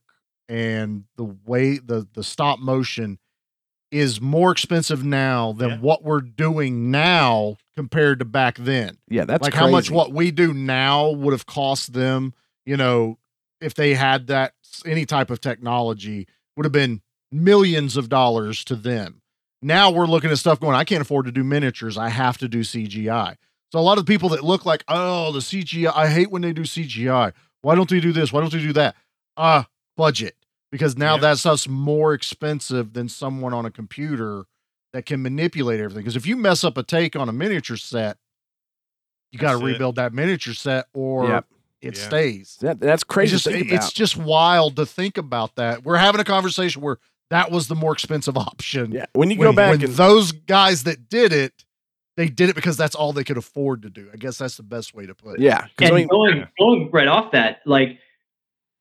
and 0.49 1.05
the 1.15 1.35
way 1.45 1.77
the 1.77 2.07
the 2.13 2.23
stop 2.23 2.59
motion 2.59 3.17
is 3.91 4.21
more 4.21 4.51
expensive 4.51 5.03
now 5.03 5.51
than 5.51 5.81
what 5.81 6.01
we're 6.01 6.21
doing 6.21 6.91
now 6.91 7.57
compared 7.75 8.19
to 8.19 8.25
back 8.25 8.57
then. 8.57 8.97
Yeah, 9.09 9.25
that's 9.25 9.43
like 9.43 9.53
how 9.53 9.69
much 9.69 9.91
what 9.91 10.13
we 10.13 10.31
do 10.31 10.53
now 10.53 11.09
would 11.09 11.33
have 11.33 11.45
cost 11.45 11.91
them, 11.91 12.33
you 12.65 12.77
know, 12.77 13.17
if 13.59 13.73
they 13.73 13.93
had 13.93 14.27
that 14.27 14.53
any 14.85 15.05
type 15.05 15.29
of 15.29 15.41
technology 15.41 16.27
would 16.55 16.65
have 16.65 16.71
been 16.71 17.01
millions 17.31 17.97
of 17.97 18.09
dollars 18.09 18.63
to 18.65 18.75
them. 18.75 19.21
Now 19.61 19.91
we're 19.91 20.07
looking 20.07 20.31
at 20.31 20.37
stuff 20.37 20.59
going, 20.59 20.75
I 20.75 20.83
can't 20.83 21.01
afford 21.01 21.25
to 21.27 21.31
do 21.31 21.43
miniatures. 21.43 21.97
I 21.97 22.09
have 22.09 22.37
to 22.39 22.47
do 22.47 22.61
CGI. 22.61 23.35
So 23.71 23.79
a 23.79 23.81
lot 23.81 23.97
of 23.97 24.05
the 24.05 24.11
people 24.11 24.29
that 24.29 24.43
look 24.43 24.65
like, 24.65 24.83
oh, 24.87 25.31
the 25.31 25.39
CGI, 25.39 25.91
I 25.95 26.07
hate 26.07 26.31
when 26.31 26.41
they 26.41 26.51
do 26.51 26.63
CGI. 26.63 27.31
Why 27.61 27.75
don't 27.75 27.89
they 27.89 27.99
do 27.99 28.11
this? 28.11 28.33
Why 28.33 28.41
don't 28.41 28.51
they 28.51 28.59
do 28.59 28.73
that? 28.73 28.95
Uh, 29.37 29.63
budget. 29.95 30.35
Because 30.71 30.97
now 30.97 31.17
that 31.17 31.37
stuff's 31.37 31.67
more 31.67 32.13
expensive 32.13 32.93
than 32.93 33.07
someone 33.09 33.53
on 33.53 33.65
a 33.65 33.71
computer 33.71 34.45
that 34.93 35.05
can 35.05 35.21
manipulate 35.21 35.79
everything. 35.79 36.01
Because 36.03 36.15
if 36.15 36.25
you 36.25 36.35
mess 36.37 36.63
up 36.63 36.77
a 36.77 36.83
take 36.83 37.15
on 37.15 37.29
a 37.29 37.33
miniature 37.33 37.77
set, 37.77 38.17
you 39.31 39.39
got 39.39 39.51
to 39.51 39.57
That's 39.57 39.69
it. 39.69 39.73
rebuild 39.73 39.95
that 39.95 40.13
miniature 40.13 40.53
set 40.53 40.87
or 40.93 41.27
Yep. 41.27 41.45
It 41.81 41.97
Yeah. 41.97 42.03
stays. 42.03 42.57
That, 42.61 42.79
that's 42.79 43.03
crazy. 43.03 43.35
It's 43.35 43.43
to 43.43 43.49
just, 43.51 43.59
think 43.59 43.71
it's 43.71 43.91
just 43.93 44.17
wild 44.17 44.75
to 44.75 44.85
think 44.85 45.17
about 45.17 45.55
that. 45.55 45.83
We're 45.83 45.97
having 45.97 46.21
a 46.21 46.25
conversation 46.25 46.81
where 46.81 46.97
that 47.29 47.51
was 47.51 47.67
the 47.67 47.75
more 47.75 47.93
expensive 47.93 48.37
option. 48.37 48.91
Yeah, 48.91 49.05
when 49.13 49.31
you 49.31 49.37
when, 49.37 49.49
go 49.49 49.53
back 49.53 49.71
when 49.71 49.83
and 49.83 49.93
those 49.93 50.31
guys 50.31 50.83
that 50.83 51.09
did 51.09 51.33
it 51.33 51.65
they 52.17 52.27
did 52.27 52.49
it 52.49 52.55
because 52.55 52.77
that's 52.77 52.93
all 52.93 53.13
they 53.13 53.23
could 53.23 53.37
afford 53.37 53.81
to 53.83 53.89
do. 53.89 54.09
I 54.13 54.17
guess 54.17 54.37
that's 54.37 54.57
the 54.57 54.63
best 54.63 54.93
way 54.93 55.05
to 55.05 55.15
put 55.15 55.35
it. 55.35 55.41
Yeah, 55.41 55.65
because 55.75 55.89
And 55.89 55.93
I 55.93 55.99
mean, 55.99 56.07
going 56.07 56.47
going 56.59 56.89
right 56.91 57.07
off 57.07 57.31
that, 57.31 57.61
like 57.65 57.99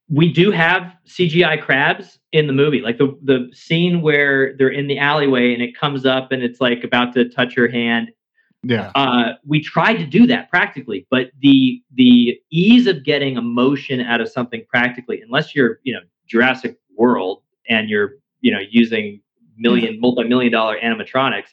we 0.08 0.32
do 0.32 0.50
have 0.50 0.92
CGI 1.06 1.62
crabs 1.62 2.18
in 2.32 2.46
the 2.46 2.52
movie. 2.52 2.80
Like 2.80 2.98
the 2.98 3.16
the 3.22 3.50
scene 3.52 4.02
where 4.02 4.56
they're 4.56 4.68
in 4.68 4.88
the 4.88 4.98
alleyway 4.98 5.54
and 5.54 5.62
it 5.62 5.78
comes 5.78 6.04
up 6.04 6.32
and 6.32 6.42
it's 6.42 6.60
like 6.60 6.82
about 6.82 7.12
to 7.14 7.28
touch 7.28 7.54
her 7.54 7.68
hand. 7.68 8.10
Yeah. 8.62 8.92
Uh, 8.94 9.32
we 9.46 9.60
tried 9.60 9.94
to 9.94 10.06
do 10.06 10.26
that 10.26 10.50
practically, 10.50 11.06
but 11.10 11.30
the 11.40 11.82
the 11.94 12.38
ease 12.50 12.86
of 12.86 13.04
getting 13.04 13.36
emotion 13.36 14.00
out 14.00 14.20
of 14.20 14.28
something 14.28 14.64
practically, 14.68 15.20
unless 15.22 15.54
you're 15.54 15.80
you 15.82 15.94
know 15.94 16.00
Jurassic 16.26 16.78
World 16.96 17.42
and 17.68 17.88
you're 17.88 18.16
you 18.40 18.52
know 18.52 18.60
using 18.70 19.20
million 19.56 19.98
multi 19.98 20.24
million 20.24 20.52
dollar 20.52 20.78
animatronics, 20.82 21.48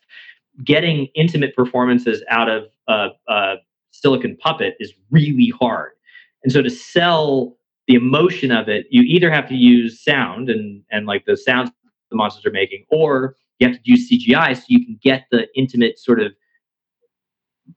getting 0.66 1.08
intimate 1.16 1.56
performances 1.56 2.24
out 2.30 2.50
of 2.50 2.66
a, 2.90 3.10
a 3.30 3.56
silicon 3.92 4.36
puppet 4.38 4.76
is 4.80 4.94
really 5.10 5.54
hard. 5.58 5.92
And 6.44 6.52
so 6.52 6.62
to 6.62 6.70
sell 6.70 7.58
the 7.88 7.96
emotion 7.96 8.52
of 8.52 8.68
it, 8.68 8.86
you 8.90 9.04
either 9.04 9.32
have 9.32 9.48
to 9.48 9.56
use 9.56 10.04
sound 10.04 10.50
and 10.50 10.84
and 10.92 11.06
like 11.06 11.26
the 11.26 11.38
sounds 11.38 11.72
the 12.10 12.18
monsters 12.18 12.46
are 12.46 12.52
making, 12.52 12.86
or 12.90 13.38
you 13.60 13.68
have 13.68 13.78
to 13.78 13.82
use 13.84 14.10
CGI 14.10 14.58
so 14.58 14.64
you 14.68 14.86
can 14.86 15.00
get 15.02 15.28
the 15.32 15.48
intimate 15.56 16.00
sort 16.00 16.22
of 16.22 16.34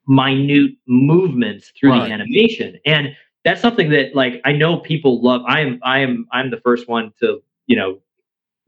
minute 0.07 0.73
movements 0.87 1.73
through 1.79 1.91
Right. 1.91 2.09
the 2.09 2.12
animation. 2.15 2.79
And 2.87 3.17
that's 3.45 3.61
something 3.61 3.91
that 3.91 4.15
like 4.15 4.41
I 4.45 4.53
know 4.53 4.79
people 4.79 5.23
love. 5.23 5.43
I 5.47 5.61
am 5.61 5.79
I 5.83 6.01
am 6.01 6.27
I'm 6.33 6.51
the 6.51 6.61
first 6.61 6.89
one 6.89 7.12
to, 7.21 7.43
you 7.67 7.77
know, 7.77 8.01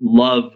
love 0.00 0.52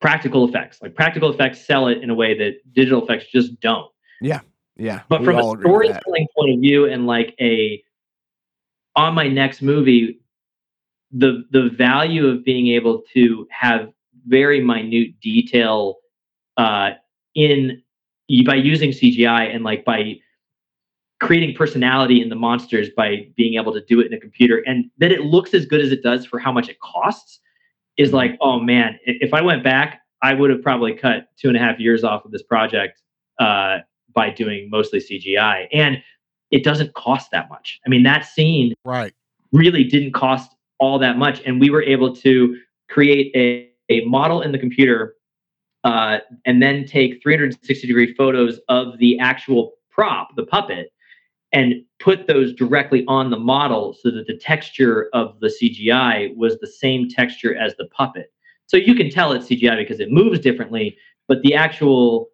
practical 0.00 0.46
effects. 0.48 0.80
Like 0.82 0.94
practical 0.94 1.32
effects 1.32 1.64
sell 1.66 1.88
it 1.88 1.98
in 2.02 2.10
a 2.10 2.14
way 2.14 2.36
that 2.38 2.56
digital 2.72 3.02
effects 3.02 3.26
just 3.32 3.58
don't. 3.60 3.90
yeah, 4.20 4.40
yeah. 4.76 5.02
But 5.08 5.24
from 5.24 5.36
a 5.36 5.42
all 5.42 5.52
agree 5.52 5.70
with 5.72 5.88
that. 5.88 6.02
storytelling 6.02 6.26
point 6.36 6.54
of 6.54 6.60
view 6.60 6.86
and 6.86 7.06
like 7.06 7.34
a 7.40 7.82
on 8.96 9.14
my 9.14 9.28
next 9.28 9.62
movie, 9.62 10.20
the 11.10 11.44
the 11.50 11.70
value 11.70 12.26
of 12.28 12.44
being 12.44 12.68
able 12.68 13.02
to 13.14 13.46
have 13.50 13.92
very 14.26 14.60
minute 14.60 15.18
detail 15.20 15.96
uh, 16.56 16.90
in 17.34 17.82
by 18.46 18.54
using 18.54 18.90
CGI 18.90 19.54
and 19.54 19.64
like 19.64 19.84
by 19.84 20.16
creating 21.20 21.54
personality 21.54 22.20
in 22.20 22.28
the 22.28 22.34
monsters 22.34 22.88
by 22.96 23.28
being 23.36 23.54
able 23.54 23.72
to 23.72 23.80
do 23.84 24.00
it 24.00 24.06
in 24.06 24.12
a 24.12 24.20
computer 24.20 24.62
and 24.66 24.90
that 24.98 25.12
it 25.12 25.22
looks 25.22 25.54
as 25.54 25.64
good 25.64 25.80
as 25.80 25.92
it 25.92 26.02
does 26.02 26.26
for 26.26 26.38
how 26.38 26.52
much 26.52 26.68
it 26.68 26.78
costs 26.80 27.40
is 27.96 28.12
like 28.12 28.36
oh 28.40 28.58
man 28.58 28.98
if 29.06 29.32
i 29.32 29.40
went 29.40 29.62
back 29.62 30.00
i 30.22 30.34
would 30.34 30.50
have 30.50 30.60
probably 30.60 30.92
cut 30.92 31.28
two 31.38 31.48
and 31.48 31.56
a 31.56 31.60
half 31.60 31.78
years 31.78 32.02
off 32.02 32.24
of 32.24 32.32
this 32.32 32.42
project 32.42 33.00
uh, 33.38 33.78
by 34.12 34.28
doing 34.28 34.68
mostly 34.68 34.98
cgi 34.98 35.66
and 35.72 36.02
it 36.50 36.64
doesn't 36.64 36.92
cost 36.94 37.30
that 37.30 37.48
much 37.48 37.80
i 37.86 37.88
mean 37.88 38.02
that 38.02 38.26
scene 38.26 38.74
Right. 38.84 39.14
really 39.52 39.84
didn't 39.84 40.12
cost 40.12 40.50
all 40.78 40.98
that 40.98 41.16
much 41.16 41.40
and 41.46 41.60
we 41.60 41.70
were 41.70 41.82
able 41.82 42.14
to 42.16 42.58
create 42.90 43.32
a, 43.36 43.70
a 43.88 44.04
model 44.04 44.42
in 44.42 44.50
the 44.50 44.58
computer 44.58 45.14
uh, 45.84 46.18
and 46.44 46.62
then 46.62 46.86
take 46.86 47.22
360 47.22 47.86
degree 47.86 48.14
photos 48.14 48.58
of 48.68 48.98
the 48.98 49.18
actual 49.18 49.74
prop 49.90 50.34
the 50.36 50.46
puppet 50.46 50.92
and 51.52 51.74
put 52.00 52.26
those 52.26 52.52
directly 52.52 53.04
on 53.06 53.30
the 53.30 53.38
model 53.38 53.96
so 54.00 54.10
that 54.10 54.26
the 54.26 54.36
texture 54.36 55.08
of 55.12 55.38
the 55.40 55.54
cgi 55.62 56.34
was 56.36 56.58
the 56.58 56.66
same 56.66 57.08
texture 57.08 57.56
as 57.56 57.74
the 57.76 57.86
puppet 57.86 58.32
so 58.66 58.76
you 58.76 58.94
can 58.94 59.08
tell 59.10 59.32
it's 59.32 59.46
cgi 59.46 59.76
because 59.76 60.00
it 60.00 60.10
moves 60.10 60.40
differently 60.40 60.96
but 61.28 61.40
the 61.42 61.54
actual 61.54 62.28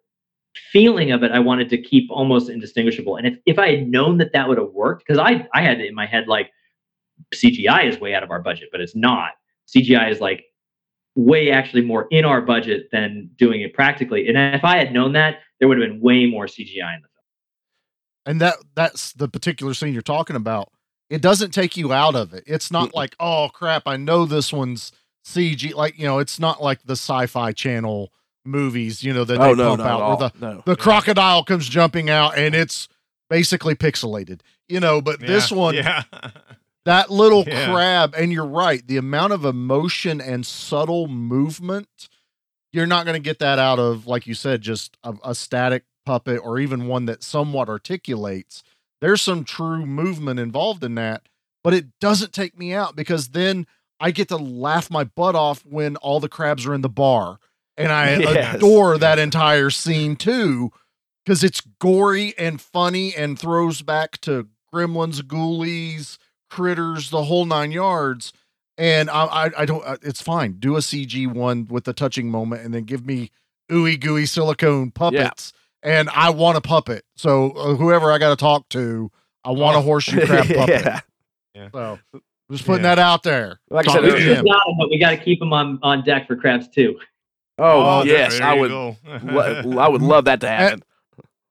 feeling 0.71 1.11
of 1.11 1.21
it 1.21 1.31
i 1.31 1.39
wanted 1.39 1.69
to 1.69 1.79
keep 1.79 2.09
almost 2.09 2.49
indistinguishable 2.49 3.15
and 3.15 3.27
if, 3.27 3.37
if 3.45 3.59
i 3.59 3.69
had 3.69 3.87
known 3.87 4.17
that 4.17 4.33
that 4.33 4.47
would 4.47 4.57
have 4.57 4.71
worked 4.71 5.05
because 5.05 5.19
i 5.19 5.47
i 5.53 5.61
had 5.61 5.79
it 5.79 5.87
in 5.87 5.93
my 5.93 6.05
head 6.05 6.27
like 6.27 6.49
CGI 7.33 7.87
is 7.87 7.99
way 7.99 8.13
out 8.13 8.23
of 8.23 8.31
our 8.31 8.41
budget, 8.41 8.69
but 8.71 8.81
it's 8.81 8.95
not. 8.95 9.31
CGI 9.67 10.11
is 10.11 10.19
like 10.19 10.45
way 11.15 11.51
actually 11.51 11.81
more 11.83 12.07
in 12.11 12.23
our 12.25 12.41
budget 12.41 12.87
than 12.91 13.29
doing 13.35 13.61
it 13.61 13.73
practically. 13.73 14.27
And 14.27 14.37
if 14.55 14.63
I 14.63 14.77
had 14.77 14.93
known 14.93 15.13
that, 15.13 15.39
there 15.59 15.67
would 15.67 15.79
have 15.79 15.87
been 15.89 15.99
way 16.01 16.25
more 16.25 16.45
CGI 16.45 16.95
in 16.95 17.01
the 17.01 17.07
film. 17.07 17.25
And 18.25 18.41
that 18.41 18.55
that's 18.75 19.13
the 19.13 19.27
particular 19.27 19.73
scene 19.73 19.93
you're 19.93 20.01
talking 20.01 20.35
about. 20.35 20.71
It 21.09 21.21
doesn't 21.21 21.51
take 21.51 21.75
you 21.75 21.91
out 21.91 22.15
of 22.15 22.33
it. 22.33 22.43
It's 22.47 22.71
not 22.71 22.93
like, 22.95 23.15
oh 23.19 23.49
crap, 23.53 23.83
I 23.85 23.97
know 23.97 24.25
this 24.25 24.53
one's 24.53 24.91
CG. 25.25 25.73
Like, 25.73 25.97
you 25.99 26.05
know, 26.05 26.19
it's 26.19 26.39
not 26.39 26.61
like 26.63 26.83
the 26.83 26.93
sci-fi 26.93 27.51
channel 27.51 28.13
movies, 28.45 29.03
you 29.03 29.13
know, 29.13 29.23
that 29.25 29.37
Oh, 29.39 29.53
they 29.55 29.61
no, 29.61 29.75
pump 29.75 29.81
out 29.89 30.19
where 30.19 30.29
the, 30.29 30.39
No. 30.55 30.63
the 30.65 30.75
crocodile 30.75 31.43
comes 31.43 31.67
jumping 31.67 32.09
out 32.09 32.37
and 32.37 32.55
it's 32.55 32.87
basically 33.29 33.75
pixelated. 33.75 34.39
You 34.69 34.79
know, 34.79 35.01
but 35.01 35.19
this 35.19 35.51
one 35.51 35.75
yeah. 35.75 36.03
that 36.85 37.09
little 37.11 37.43
Yeah. 37.47 37.65
crab 37.71 38.13
and 38.17 38.31
you're 38.31 38.45
right 38.45 38.85
the 38.87 38.97
amount 38.97 39.33
of 39.33 39.45
emotion 39.45 40.19
and 40.21 40.45
subtle 40.45 41.07
movement 41.07 42.09
you're 42.73 42.87
not 42.87 43.05
going 43.05 43.15
to 43.15 43.23
get 43.23 43.39
that 43.39 43.59
out 43.59 43.79
of 43.79 44.07
like 44.07 44.25
you 44.27 44.33
said 44.33 44.61
just 44.61 44.97
a, 45.03 45.13
a 45.23 45.35
static 45.35 45.83
puppet 46.05 46.39
or 46.43 46.57
even 46.59 46.87
one 46.87 47.05
that 47.05 47.23
somewhat 47.23 47.69
articulates 47.69 48.63
there's 49.01 49.21
some 49.21 49.43
true 49.43 49.85
movement 49.85 50.39
involved 50.39 50.83
in 50.83 50.95
that 50.95 51.23
but 51.63 51.73
it 51.73 51.85
doesn't 51.99 52.33
take 52.33 52.57
me 52.57 52.73
out 52.73 52.95
because 52.95 53.29
then 53.29 53.67
i 53.99 54.09
get 54.11 54.27
to 54.27 54.37
laugh 54.37 54.89
my 54.89 55.03
butt 55.03 55.35
off 55.35 55.63
when 55.65 55.95
all 55.97 56.19
the 56.19 56.29
crabs 56.29 56.65
are 56.65 56.73
in 56.73 56.81
the 56.81 56.89
bar 56.89 57.37
and 57.77 57.91
i 57.91 58.09
Yes. 58.19 58.55
adore 58.55 58.97
that 58.97 59.19
entire 59.19 59.69
scene 59.69 60.15
too 60.15 60.71
because 61.23 61.43
it's 61.43 61.61
gory 61.79 62.33
and 62.37 62.59
funny 62.59 63.13
and 63.15 63.37
throws 63.37 63.83
back 63.83 64.19
to 64.21 64.47
gremlins 64.73 65.21
ghoulies 65.21 66.17
critters 66.51 67.09
the 67.09 67.23
whole 67.23 67.45
nine 67.45 67.71
yards 67.71 68.33
and 68.77 69.09
i 69.09 69.23
i, 69.25 69.51
I 69.59 69.65
don't 69.65 69.83
uh, 69.85 69.95
it's 70.01 70.21
fine 70.21 70.53
do 70.59 70.75
a 70.75 70.79
cg 70.79 71.27
one 71.33 71.65
with 71.69 71.85
the 71.85 71.93
touching 71.93 72.29
moment 72.29 72.63
and 72.63 72.73
then 72.73 72.83
give 72.83 73.05
me 73.05 73.31
ooey 73.71 73.99
gooey 73.99 74.25
silicone 74.25 74.91
puppets 74.91 75.53
and 75.81 76.09
i 76.09 76.29
want 76.29 76.57
a 76.57 76.61
puppet 76.61 77.05
so 77.15 77.51
uh, 77.51 77.75
whoever 77.75 78.11
i 78.11 78.17
got 78.17 78.29
to 78.31 78.35
talk 78.35 78.67
to 78.69 79.09
i 79.45 79.49
want 79.51 79.77
a 79.77 79.81
horseshoe 79.81 80.25
crab 80.25 80.45
puppet 80.55 80.81
yeah. 80.85 80.99
Yeah. 81.55 81.69
so 81.73 81.99
just 82.51 82.65
putting 82.65 82.83
Yeah. 82.83 82.95
that 82.95 82.99
out 82.99 83.23
there 83.23 83.59
Like 83.69 83.87
I 83.87 83.93
said 83.93 84.01
to 84.01 84.07
earlier- 84.11 84.27
We 84.29 84.35
Jim. 84.35 84.45
got 84.45 84.67
'em, 84.67 84.75
but 84.77 84.89
we 84.89 84.99
got 84.99 85.11
to 85.11 85.17
keep 85.17 85.39
them 85.39 85.53
on, 85.53 85.79
on 85.83 86.03
deck 86.03 86.27
for 86.27 86.35
crabs 86.35 86.67
too. 86.67 86.99
Oh, 87.57 87.99
Oh, 87.99 88.03
yes, 88.03 88.39
there 88.39 88.47
I 88.47 88.53
would. 88.55 88.71
lo- 88.71 88.97
I 89.79 89.87
would 89.87 90.01
love 90.01 90.25
that 90.25 90.41
to 90.41 90.47
happen. 90.49 90.83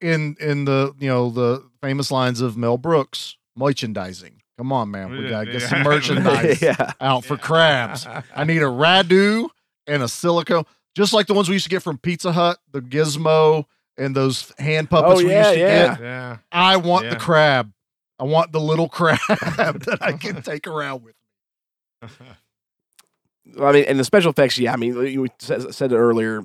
in 0.02 0.36
in 0.40 0.64
the 0.66 0.92
you 0.98 1.08
know 1.08 1.30
the 1.30 1.66
famous 1.80 2.10
lines 2.10 2.40
of 2.42 2.56
mel 2.58 2.76
brooks 2.76 3.36
merchandising 3.56 4.39
come 4.60 4.72
on 4.72 4.90
man 4.90 5.10
we 5.10 5.26
gotta 5.26 5.50
get 5.50 5.62
some 5.62 5.82
merchandise 5.84 6.60
yeah. 6.62 6.92
out 7.00 7.24
for 7.24 7.38
crabs 7.38 8.06
I 8.36 8.44
need 8.44 8.58
a 8.60 8.66
Radu 8.66 9.48
and 9.86 10.02
a 10.02 10.08
silicone, 10.08 10.64
just 10.94 11.14
like 11.14 11.26
the 11.26 11.32
ones 11.34 11.48
we 11.48 11.54
used 11.54 11.64
to 11.64 11.70
get 11.70 11.82
from 11.82 11.96
Pizza 11.96 12.30
Hut, 12.30 12.58
the 12.70 12.82
Gizmo 12.82 13.64
and 13.96 14.14
those 14.14 14.52
hand 14.58 14.90
puppets 14.90 15.20
Oh, 15.20 15.24
we 15.24 15.30
yeah, 15.30 15.38
used 15.48 15.54
to 15.54 15.58
yeah. 15.60 15.88
get. 15.94 16.00
yeah. 16.02 16.36
I 16.52 16.76
want 16.76 17.06
Yeah. 17.06 17.14
the 17.14 17.16
crab. 17.20 17.72
I 18.18 18.24
want 18.24 18.52
the 18.52 18.60
little 18.60 18.88
crab 18.88 19.18
that 19.28 19.98
I 20.02 20.12
can 20.12 20.42
take 20.42 20.66
around 20.66 21.02
with. 21.04 21.14
Me. 22.02 22.08
I 23.64 23.72
mean, 23.72 23.84
and 23.88 23.98
the 23.98 24.04
special 24.04 24.30
effects, 24.30 24.58
yeah. 24.58 24.74
I 24.74 24.76
mean, 24.76 24.94
you 25.06 25.26
said, 25.38 25.74
said 25.74 25.90
it 25.92 25.96
earlier. 25.96 26.42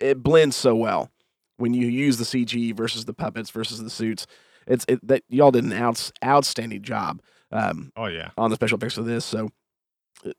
It 0.00 0.20
blends 0.22 0.56
so 0.56 0.74
well 0.74 1.10
when 1.58 1.74
you 1.74 1.86
use 1.86 2.18
the 2.18 2.24
CG 2.24 2.74
versus 2.74 3.04
the 3.04 3.14
puppets 3.14 3.50
versus 3.50 3.82
the 3.82 3.88
suits. 3.90 4.26
It's 4.70 4.86
it, 4.88 5.06
that 5.06 5.22
y'all 5.28 5.50
did 5.50 5.64
an 5.64 5.72
outs, 5.74 6.12
outstanding 6.24 6.82
job 6.82 7.20
um, 7.52 7.92
Oh 7.96 8.06
yeah. 8.06 8.30
on 8.38 8.48
the 8.50 8.56
special 8.56 8.78
effects 8.78 8.94
for 8.94 9.02
this. 9.02 9.24
So 9.24 9.50
uh, 10.24 10.30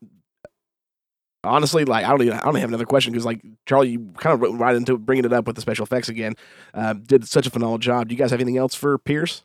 honestly, 1.44 1.84
like 1.84 2.04
I 2.04 2.08
don't 2.10 2.22
even 2.22 2.38
I 2.38 2.44
don't 2.44 2.54
have 2.56 2.70
another 2.70 2.86
question 2.86 3.12
because 3.12 3.24
like 3.24 3.42
Charlie, 3.66 3.90
you 3.90 4.12
kind 4.18 4.34
of 4.34 4.40
went 4.40 4.58
right 4.58 4.74
into 4.74 4.96
bringing 4.98 5.24
it 5.24 5.32
up 5.32 5.46
with 5.46 5.56
the 5.56 5.62
special 5.62 5.84
effects 5.84 6.08
again. 6.08 6.34
Uh, 6.74 6.94
did 6.94 7.28
such 7.28 7.46
a 7.46 7.50
phenomenal 7.50 7.78
job. 7.78 8.08
Do 8.08 8.14
you 8.14 8.18
guys 8.18 8.30
have 8.30 8.40
anything 8.40 8.58
else 8.58 8.74
for 8.74 8.96
Pierce? 8.98 9.44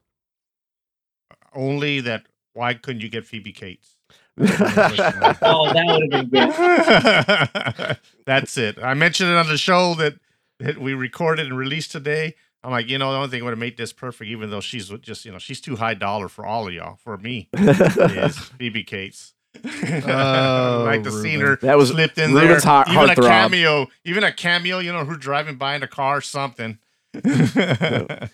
Only 1.54 2.00
that. 2.02 2.26
Why 2.54 2.74
couldn't 2.74 3.02
you 3.02 3.10
get 3.10 3.26
Phoebe 3.26 3.52
Cates? 3.52 3.96
Oh, 4.40 5.72
that 5.74 5.86
would 5.88 6.14
have 6.14 6.30
been 6.32 6.50
good. 6.50 7.98
That's 8.26 8.58
it. 8.58 8.78
I 8.82 8.94
mentioned 8.94 9.30
it 9.32 9.36
on 9.36 9.48
the 9.48 9.58
show 9.58 9.94
that, 9.96 10.16
that 10.60 10.78
we 10.80 10.94
recorded 10.94 11.48
and 11.48 11.58
released 11.58 11.92
today. 11.92 12.36
I'm 12.68 12.72
like, 12.74 12.90
you 12.90 12.98
know, 12.98 13.12
the 13.12 13.18
only 13.18 13.30
thing 13.30 13.40
that 13.40 13.46
would 13.46 13.52
have 13.52 13.60
made 13.60 13.78
this 13.78 13.94
perfect, 13.94 14.30
even 14.30 14.50
though 14.50 14.60
she's 14.60 14.90
just, 14.90 15.24
you 15.24 15.32
know, 15.32 15.38
she's 15.40 15.62
too 15.62 15.78
high 15.78 15.94
dollar 15.94 16.28
for 16.28 16.46
all 16.46 16.68
of 16.68 16.74
y'all. 16.74 16.98
For 16.98 17.18
me, 17.18 17.48
is 17.54 18.38
Phoebe 18.60 18.84
Cates. 18.84 19.34
Oh, 19.64 20.84
like 20.86 21.02
the 21.04 21.12
scene 21.12 21.40
her 21.40 21.56
That 21.62 21.78
was 21.78 21.90
slipped 21.90 22.18
in 22.18 22.34
Ruben's 22.34 22.64
there. 22.64 22.72
heart- 22.72 22.90
even 22.90 23.10
a 23.10 23.16
heartthrob. 23.16 23.28
cameo, 23.28 23.88
even 24.04 24.24
a 24.26 24.32
cameo. 24.34 24.80
You 24.80 24.92
know, 24.92 25.06
who's 25.06 25.18
driving 25.18 25.56
by 25.56 25.76
in 25.76 25.82
a 25.84 25.88
car, 25.88 26.18
or 26.18 26.22
something. 26.22 26.78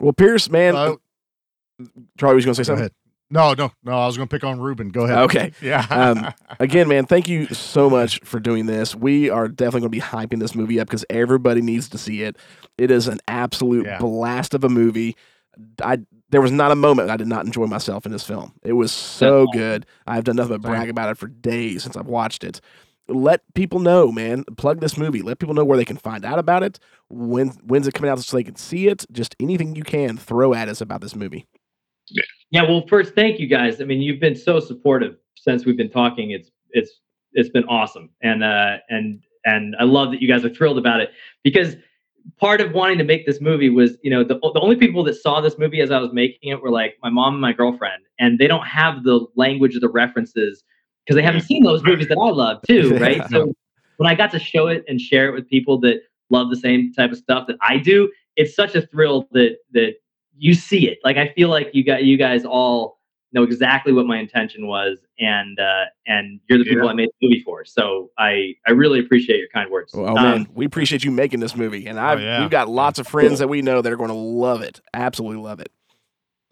Well, 0.00 0.12
Pierce, 0.12 0.48
man, 0.50 0.76
Uh, 0.76 0.94
Charlie 2.18 2.36
was 2.36 2.44
going 2.44 2.54
to 2.54 2.62
say 2.64 2.68
go 2.70 2.76
something. 2.76 2.80
ahead. 2.82 2.92
No, 3.30 3.52
no, 3.54 3.72
no. 3.84 3.92
I 3.92 4.06
was 4.06 4.16
going 4.16 4.28
to 4.28 4.34
pick 4.34 4.44
on 4.44 4.58
Ruben. 4.60 4.88
Go 4.88 5.04
ahead. 5.04 5.18
Okay. 5.18 5.52
Yeah. 5.60 5.86
Um, 5.90 6.32
again, 6.60 6.88
man, 6.88 7.04
thank 7.06 7.28
you 7.28 7.46
so 7.48 7.90
much 7.90 8.20
for 8.24 8.40
doing 8.40 8.66
this. 8.66 8.94
We 8.94 9.28
are 9.28 9.48
definitely 9.48 9.80
going 9.80 9.92
to 9.92 9.96
be 9.96 10.00
hyping 10.00 10.40
this 10.40 10.54
movie 10.54 10.80
up 10.80 10.88
because 10.88 11.04
everybody 11.10 11.60
needs 11.60 11.88
to 11.90 11.98
see 11.98 12.22
it. 12.22 12.36
It 12.78 12.90
is 12.90 13.06
an 13.08 13.18
absolute 13.28 13.86
Yeah. 13.86 13.98
blast 13.98 14.54
of 14.54 14.64
a 14.64 14.68
movie. 14.68 15.16
I 15.82 15.98
there 16.30 16.40
was 16.42 16.52
not 16.52 16.70
a 16.70 16.74
moment 16.76 17.08
I 17.10 17.16
did 17.16 17.26
not 17.26 17.46
enjoy 17.46 17.66
myself 17.66 18.04
in 18.06 18.12
this 18.12 18.24
film. 18.24 18.52
It 18.62 18.74
was 18.74 18.92
so 18.92 19.46
good. 19.52 19.86
I've 20.06 20.24
done 20.24 20.36
nothing 20.36 20.58
but 20.58 20.62
brag 20.68 20.90
about 20.90 21.10
it 21.10 21.16
for 21.18 21.26
days 21.26 21.82
since 21.82 21.96
I've 21.96 22.06
watched 22.06 22.44
it. 22.44 22.60
Let 23.08 23.40
people 23.54 23.80
know, 23.80 24.12
man. 24.12 24.44
Plug 24.58 24.80
this 24.80 24.98
movie. 24.98 25.22
Let 25.22 25.38
people 25.38 25.54
know 25.54 25.64
where 25.64 25.78
they 25.78 25.86
can 25.86 25.96
find 25.96 26.26
out 26.26 26.38
about 26.38 26.62
it. 26.62 26.78
When 27.08 27.48
when's 27.64 27.86
it 27.88 27.94
coming 27.94 28.10
out 28.10 28.18
so 28.20 28.36
they 28.36 28.44
can 28.44 28.56
see 28.56 28.88
it? 28.88 29.06
Just 29.10 29.34
anything 29.40 29.74
you 29.74 29.82
can 29.82 30.18
throw 30.18 30.52
at 30.52 30.68
us 30.68 30.82
about 30.82 31.00
this 31.00 31.16
movie. 31.16 31.46
Yeah, 32.50 32.62
well, 32.62 32.86
first, 32.88 33.14
thank 33.14 33.38
you 33.38 33.46
guys. 33.46 33.80
I 33.80 33.84
mean, 33.84 34.00
you've 34.00 34.20
been 34.20 34.36
so 34.36 34.60
supportive 34.60 35.16
since 35.36 35.64
we've 35.66 35.76
been 35.76 35.90
talking. 35.90 36.30
It's 36.30 36.50
it's 36.70 36.90
it's 37.32 37.50
been 37.50 37.64
awesome, 37.64 38.10
and 38.22 38.42
uh, 38.42 38.78
and 38.88 39.22
and 39.44 39.76
I 39.78 39.84
love 39.84 40.10
that 40.12 40.22
you 40.22 40.28
guys 40.28 40.44
are 40.44 40.50
thrilled 40.50 40.78
about 40.78 41.00
it 41.00 41.10
because 41.44 41.76
part 42.38 42.60
of 42.60 42.72
wanting 42.72 42.98
to 42.98 43.04
make 43.04 43.26
this 43.26 43.40
movie 43.40 43.70
was, 43.70 43.96
you 44.02 44.10
know, 44.10 44.24
the 44.24 44.38
the 44.38 44.60
only 44.60 44.76
people 44.76 45.04
that 45.04 45.14
saw 45.14 45.40
this 45.40 45.58
movie 45.58 45.80
as 45.80 45.90
I 45.90 45.98
was 45.98 46.12
making 46.12 46.50
it 46.50 46.62
were 46.62 46.70
like 46.70 46.96
my 47.02 47.10
mom 47.10 47.34
and 47.34 47.40
my 47.40 47.52
girlfriend, 47.52 48.02
and 48.18 48.38
they 48.38 48.46
don't 48.46 48.66
have 48.66 49.04
the 49.04 49.26
language 49.36 49.74
of 49.74 49.80
the 49.80 49.88
references 49.88 50.62
because 51.04 51.16
they 51.16 51.22
haven't 51.22 51.42
seen 51.42 51.64
those 51.64 51.82
movies 51.82 52.08
that 52.08 52.18
I 52.18 52.30
love 52.30 52.60
too, 52.66 52.96
right? 53.00 53.18
Yeah. 53.18 53.28
So 53.28 53.54
when 53.96 54.08
I 54.08 54.14
got 54.14 54.30
to 54.32 54.38
show 54.38 54.68
it 54.68 54.84
and 54.88 55.00
share 55.00 55.28
it 55.28 55.34
with 55.34 55.48
people 55.48 55.78
that 55.80 56.00
love 56.30 56.50
the 56.50 56.56
same 56.56 56.92
type 56.92 57.12
of 57.12 57.18
stuff 57.18 57.46
that 57.46 57.56
I 57.62 57.78
do, 57.78 58.10
it's 58.36 58.54
such 58.54 58.74
a 58.74 58.86
thrill 58.86 59.28
that 59.32 59.56
that 59.72 59.94
you 60.38 60.54
see 60.54 60.88
it. 60.88 60.98
Like 61.04 61.16
I 61.16 61.32
feel 61.34 61.48
like 61.48 61.70
you 61.72 61.84
got 61.84 62.04
you 62.04 62.16
guys 62.16 62.44
all 62.44 62.98
know 63.32 63.42
exactly 63.42 63.92
what 63.92 64.06
my 64.06 64.18
intention 64.18 64.66
was, 64.66 64.98
and 65.18 65.58
uh, 65.60 65.84
and 66.06 66.40
you're 66.48 66.58
the 66.58 66.64
people 66.64 66.84
Yeah. 66.84 66.92
I 66.92 66.94
made 66.94 67.08
the 67.20 67.28
movie 67.28 67.42
for. 67.44 67.64
So 67.64 68.10
I 68.18 68.54
I 68.66 68.72
really 68.72 69.00
appreciate 69.00 69.38
your 69.38 69.48
kind 69.48 69.70
words. 69.70 69.92
Oh 69.94 70.06
Um, 70.06 70.14
man, 70.14 70.48
we 70.54 70.64
appreciate 70.64 71.04
you 71.04 71.10
making 71.10 71.40
this 71.40 71.54
movie, 71.56 71.86
and 71.86 71.98
I've 72.00 72.20
yeah. 72.20 72.40
we've 72.40 72.50
got 72.50 72.68
lots 72.68 72.98
of 72.98 73.06
friends 73.06 73.38
that 73.40 73.48
we 73.48 73.60
know 73.62 73.82
that 73.82 73.92
are 73.92 73.96
going 73.96 74.08
to 74.08 74.14
love 74.14 74.62
it. 74.62 74.80
Absolutely 74.94 75.42
love 75.42 75.60
it. 75.60 75.70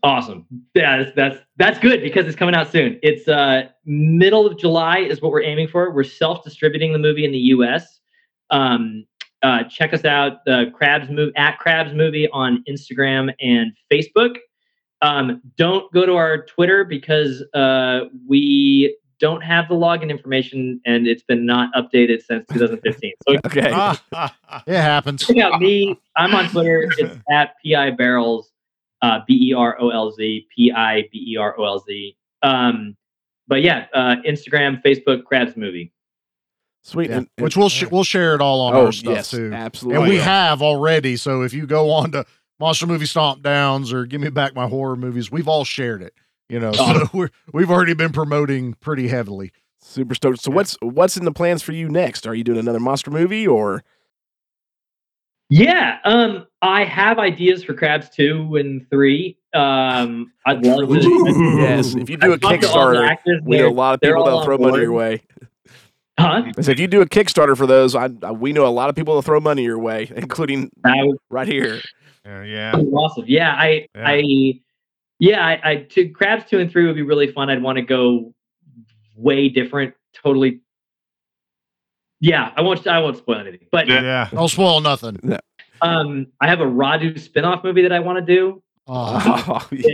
Awesome. 0.02 0.46
Yeah, 0.74 0.98
that's, 0.98 1.16
that's 1.16 1.38
that's 1.56 1.78
good 1.78 2.00
because 2.02 2.26
it's 2.26 2.36
coming 2.36 2.54
out 2.54 2.70
soon. 2.70 2.98
It's 3.02 3.26
uh 3.26 3.62
middle 3.86 4.46
of 4.46 4.58
July 4.58 4.98
is 4.98 5.20
what 5.22 5.32
we're 5.32 5.42
aiming 5.42 5.68
for. 5.68 5.90
We're 5.90 6.04
self-distributing 6.04 6.92
the 6.92 6.98
movie 6.98 7.24
in 7.24 7.32
the 7.32 7.38
US. 7.38 8.00
Um 8.50 9.06
uh 9.42 9.64
check 9.64 9.92
us 9.92 10.04
out 10.04 10.44
the 10.44 10.70
Crabs 10.74 11.08
movie 11.10 11.32
at 11.36 11.58
Crabs 11.58 11.92
movie 11.94 12.28
on 12.30 12.64
Instagram 12.68 13.32
and 13.40 13.72
Facebook. 13.92 14.36
Um 15.02 15.42
don't 15.56 15.92
go 15.92 16.06
to 16.06 16.14
our 16.16 16.44
Twitter 16.46 16.84
because 16.84 17.42
uh 17.54 18.00
we 18.28 18.96
don't 19.18 19.40
have 19.42 19.68
the 19.68 19.74
login 19.74 20.10
information 20.10 20.78
and 20.84 21.06
it's 21.06 21.22
been 21.22 21.46
not 21.46 21.72
updated 21.74 22.22
since 22.22 22.44
2015. 22.52 23.12
So 23.26 23.36
Okay. 23.46 23.70
It 24.66 24.74
happens. 24.80 25.26
check 25.26 25.38
out 25.38 25.60
me. 25.60 25.98
I'm 26.16 26.34
on 26.34 26.48
Twitter. 26.50 26.90
It's 26.98 27.18
at 27.30 27.54
piberolz, 27.64 28.44
uh, 29.02 29.20
b 29.26 29.50
e 29.50 29.54
r 29.54 29.80
o 29.80 29.90
l 29.90 30.10
z, 30.10 30.46
p 30.54 30.72
i 30.72 31.02
b 31.12 31.32
e 31.32 31.36
r 31.36 31.58
o 31.58 31.64
l 31.64 31.78
z. 31.78 32.16
Um, 32.42 32.96
but 33.48 33.62
yeah, 33.62 33.86
uh, 33.94 34.16
Instagram, 34.26 34.82
Facebook, 34.82 35.24
Crabs 35.24 35.56
Movie. 35.56 35.92
Sweet. 36.86 37.10
Yeah, 37.10 37.16
And- 37.18 37.28
and- 37.36 37.44
which 37.44 37.56
we'll 37.56 37.68
sh- 37.68 37.84
we'll 37.90 38.04
share 38.04 38.34
it 38.36 38.40
all 38.40 38.60
on 38.60 38.74
Oh, 38.76 38.86
our 38.86 38.92
stuff 38.92 39.14
yes, 39.14 39.30
too. 39.32 39.50
absolutely. 39.52 40.00
And 40.00 40.08
we 40.08 40.16
will. 40.18 40.22
have 40.24 40.62
already. 40.62 41.16
So 41.16 41.42
if 41.42 41.52
you 41.52 41.66
go 41.66 41.90
on 41.90 42.12
to 42.12 42.24
Monster 42.60 42.86
Movie 42.86 43.06
Stomp 43.06 43.42
Downs 43.42 43.92
or 43.92 44.06
Give 44.06 44.20
Me 44.20 44.30
Back 44.30 44.54
My 44.54 44.68
Horror 44.68 44.94
Movies, 44.94 45.30
we've 45.30 45.48
all 45.48 45.64
shared 45.64 46.00
it. 46.00 46.14
You 46.48 46.60
know, 46.60 46.70
so 46.72 47.08
we're 47.12 47.30
we've 47.52 47.70
already 47.72 47.94
been 47.94 48.12
promoting 48.12 48.74
pretty 48.74 49.08
heavily. 49.08 49.50
super 49.80 50.14
stoked. 50.14 50.40
So 50.40 50.52
what's 50.52 50.76
what's 50.80 51.16
in 51.16 51.24
the 51.24 51.32
plans 51.32 51.60
for 51.62 51.72
you 51.72 51.88
next? 51.88 52.24
Are 52.24 52.34
you 52.36 52.44
doing 52.44 52.58
another 52.60 52.78
monster 52.80 53.10
movie 53.10 53.48
or? 53.48 53.82
Yeah, 55.48 55.98
um, 56.04 56.46
I 56.60 56.84
have 56.84 57.18
ideas 57.18 57.62
for 57.62 57.72
Crabs 57.74 58.08
two 58.10 58.56
and 58.56 58.88
three. 58.90 59.38
Um, 59.54 60.32
I'd 60.44 60.64
love 60.64 60.88
to. 60.88 61.56
yes, 61.60 61.94
if 61.94 62.10
you 62.10 62.16
do 62.16 62.30
a 62.30 62.34
I've 62.34 62.40
talked 62.40 62.62
to 62.62 62.68
all 62.68 62.88
the 62.90 62.94
Kickstarter, 62.96 63.08
actors. 63.08 63.40
we 63.44 63.58
know 63.58 63.68
a 63.68 63.70
lot 63.70 63.94
of 63.94 64.00
people 64.00 64.24
that'll 64.24 64.38
on 64.40 64.44
throw 64.44 64.58
money 64.58 64.82
your 64.82 64.92
way. 64.92 65.22
Huh? 66.18 66.44
I 66.56 66.60
said, 66.62 66.72
if 66.72 66.80
you 66.80 66.86
do 66.86 67.02
a 67.02 67.06
Kickstarter 67.06 67.56
for 67.56 67.66
those, 67.66 67.94
I, 67.94 68.08
I 68.22 68.32
we 68.32 68.52
know 68.52 68.66
a 68.66 68.68
lot 68.68 68.88
of 68.88 68.96
people 68.96 69.14
will 69.14 69.22
throw 69.22 69.38
money 69.40 69.62
your 69.64 69.78
way, 69.78 70.10
including 70.16 70.70
That 70.82 70.96
would 71.06 71.18
right 71.30 71.48
here. 71.48 71.80
Yeah, 72.24 72.42
yeah. 72.42 72.72
awesome. 72.74 73.24
Yeah, 73.28 73.52
I, 73.56 73.86
Yeah. 73.94 74.04
I, 74.08 74.60
yeah, 75.20 75.46
I, 75.46 75.60
I, 75.70 75.76
to 75.90 76.08
Crabs 76.08 76.44
two 76.50 76.58
and 76.58 76.68
three 76.68 76.84
would 76.84 76.96
be 76.96 77.02
really 77.02 77.30
fun. 77.30 77.48
I'd 77.50 77.62
want 77.62 77.76
to 77.76 77.82
go 77.82 78.34
way 79.14 79.48
different, 79.48 79.94
totally. 80.12 80.60
Yeah, 82.18 82.50
I 82.56 82.62
won't. 82.62 82.84
I 82.88 82.98
won't 82.98 83.16
spoil 83.16 83.38
anything, 83.38 83.68
but 83.70 83.86
Yeah. 83.86 84.28
I'll 84.36 84.48
spoil 84.48 84.80
nothing. 84.80 85.38
um, 85.82 86.26
I 86.40 86.48
have 86.48 86.60
a 86.60 86.64
Radu 86.64 87.16
spin-off 87.16 87.62
movie 87.62 87.82
that 87.82 87.92
I 87.92 88.00
want 88.00 88.18
to 88.26 88.34
do. 88.34 88.60
Oh, 88.88 89.44
Oh, 89.48 89.68
yeah. 89.70 89.86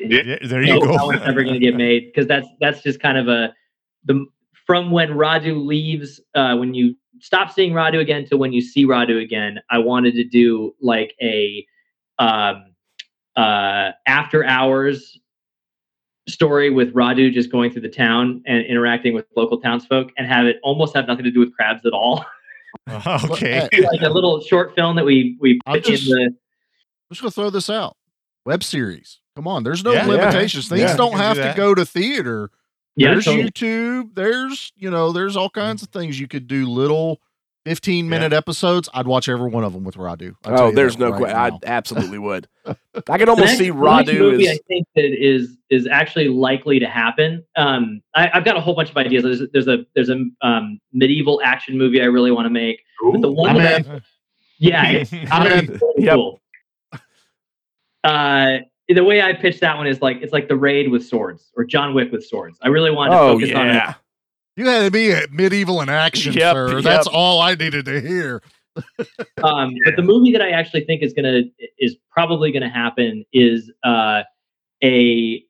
Yeah, 0.00 0.38
there 0.42 0.62
No, 0.62 0.74
you 0.74 0.80
that 0.80 1.04
one's 1.06 1.20
never 1.20 1.44
going 1.44 1.54
to 1.54 1.60
get 1.60 1.76
made 1.76 2.06
because 2.06 2.26
that's 2.26 2.48
that's 2.60 2.82
just 2.82 2.98
kind 2.98 3.16
of 3.18 3.28
a 3.28 3.54
the 4.04 4.26
from 4.66 4.90
when 4.90 5.10
Radu 5.10 5.64
leaves 5.64 6.20
uh, 6.34 6.56
when 6.56 6.74
you 6.74 6.94
stop 7.20 7.50
seeing 7.52 7.72
Radu 7.72 8.00
again 8.00 8.26
to 8.26 8.36
when 8.36 8.52
you 8.52 8.60
see 8.60 8.84
Radu 8.84 9.22
again. 9.22 9.60
I 9.70 9.78
wanted 9.78 10.14
to 10.14 10.24
do 10.24 10.74
like 10.80 11.14
a 11.22 11.64
um, 12.18 12.74
uh, 13.36 13.92
after 14.06 14.44
hours 14.44 15.18
story 16.28 16.70
with 16.70 16.92
Radu 16.92 17.32
just 17.32 17.52
going 17.52 17.70
through 17.70 17.82
the 17.82 17.88
town 17.88 18.42
and 18.46 18.64
interacting 18.66 19.14
with 19.14 19.26
local 19.36 19.60
townsfolk 19.60 20.10
and 20.18 20.26
have 20.26 20.46
it 20.46 20.56
almost 20.62 20.94
have 20.96 21.06
nothing 21.06 21.24
to 21.24 21.30
do 21.30 21.40
with 21.40 21.54
crabs 21.54 21.86
at 21.86 21.92
all. 21.92 22.24
okay. 23.30 23.68
like 23.72 24.02
a 24.02 24.10
little 24.10 24.40
short 24.42 24.74
film 24.74 24.96
that 24.96 25.04
we 25.04 25.36
we 25.40 25.58
I'm 25.66 25.76
in 25.76 25.82
just- 25.82 26.04
the 26.06 26.24
I'm 27.08 27.14
just 27.14 27.22
gonna 27.22 27.30
throw 27.30 27.50
this 27.50 27.70
out. 27.70 27.96
Web 28.44 28.62
series. 28.64 29.20
Come 29.36 29.46
on, 29.46 29.62
there's 29.64 29.84
no 29.84 29.92
Yeah, 29.92 30.06
yeah. 30.06 30.12
limitations. 30.12 30.68
Things 30.68 30.80
Yeah. 30.82 30.96
don't 30.96 31.16
have 31.16 31.36
do 31.36 31.42
to 31.44 31.54
go 31.56 31.74
to 31.74 31.86
theater. 31.86 32.50
Yeah 32.96 33.10
there's 33.12 33.24
totally. 33.24 33.50
YouTube. 33.50 34.14
There's 34.14 34.72
you 34.76 34.90
know, 34.90 35.12
there's 35.12 35.36
all 35.36 35.50
kinds 35.50 35.82
of 35.82 35.88
things 35.90 36.18
you 36.18 36.26
could 36.28 36.46
do. 36.46 36.66
Little 36.66 37.20
15 37.64 38.08
minute 38.08 38.32
episodes. 38.32 38.88
I'd 38.94 39.06
watch 39.08 39.28
every 39.28 39.50
one 39.50 39.64
of 39.64 39.72
them 39.72 39.82
with 39.82 39.96
Radu. 39.96 40.34
I'll 40.44 40.56
tell 40.56 40.66
Oh, 40.68 40.70
there's 40.70 40.94
that 40.96 41.00
no 41.04 41.10
right 41.10 41.18
question. 41.18 41.36
I 41.36 41.50
absolutely 41.66 42.18
would. 42.18 42.46
I 42.66 42.72
could 43.18 43.26
The 43.26 43.30
almost 43.30 43.40
next- 43.46 43.58
see 43.58 43.70
the 43.70 43.74
next 43.76 44.08
Radu 44.10 44.18
movie 44.20 44.48
as 44.48 44.56
I 44.56 44.60
think 44.68 44.86
that 44.94 45.04
is 45.04 45.56
is 45.68 45.88
actually 45.88 46.28
likely 46.28 46.78
to 46.78 46.86
happen. 46.86 47.44
Um, 47.56 48.02
I, 48.14 48.30
I've 48.34 48.44
got 48.44 48.56
a 48.56 48.60
whole 48.60 48.74
bunch 48.74 48.90
of 48.90 48.96
ideas. 48.96 49.24
There's, 49.24 49.42
there's 49.52 49.66
a 49.68 49.84
there's 49.96 50.10
a 50.10 50.24
um, 50.42 50.80
medieval 50.92 51.40
action 51.44 51.76
movie 51.76 52.00
I 52.00 52.04
really 52.06 52.30
want 52.30 52.46
to 52.46 52.50
make. 52.50 52.82
But 53.12 53.20
the 53.20 53.32
one 53.32 53.56
I'm 53.56 53.62
that 53.62 54.02
yeah, 54.58 54.88
it's 54.90 55.12
I'm 55.30 55.46
in. 55.52 55.66
really 55.66 56.04
Yep. 56.92 57.00
Uh, 58.04 58.58
the 58.88 59.04
way 59.04 59.20
I 59.22 59.32
pitch 59.32 59.60
that 59.60 59.76
one 59.76 59.86
is 59.86 60.00
like 60.00 60.18
it's 60.22 60.32
like 60.32 60.48
the 60.48 60.56
raid 60.56 60.90
with 60.90 61.04
swords 61.04 61.50
or 61.56 61.64
John 61.64 61.94
Wick 61.94 62.12
with 62.12 62.24
swords. 62.24 62.58
I 62.62 62.68
really 62.68 62.90
wanted 62.90 63.10
to 63.12 63.18
Oh 63.20 63.38
focus 63.38 63.54
on 63.54 63.68
it. 63.68 63.74
yeah. 63.74 63.94
You 64.56 64.66
had 64.66 64.84
to 64.84 64.90
be 64.90 65.10
a 65.12 65.22
medieval 65.30 65.80
in 65.82 65.88
action, 65.90 66.32
Yep, 66.32 66.54
sir. 66.54 66.74
yep. 66.76 66.82
That's 66.84 67.06
all 67.06 67.40
I 67.40 67.54
needed 67.56 67.84
to 67.86 68.00
hear. 68.00 68.42
um, 69.42 69.74
but 69.84 69.96
the 69.96 70.02
movie 70.02 70.32
that 70.32 70.40
I 70.42 70.50
actually 70.50 70.84
think 70.84 71.02
is 71.02 71.12
gonna 71.12 71.42
is 71.78 71.96
probably 72.10 72.52
gonna 72.52 72.68
happen 72.70 73.24
is 73.32 73.70
uh, 73.84 74.22
a. 74.84 75.42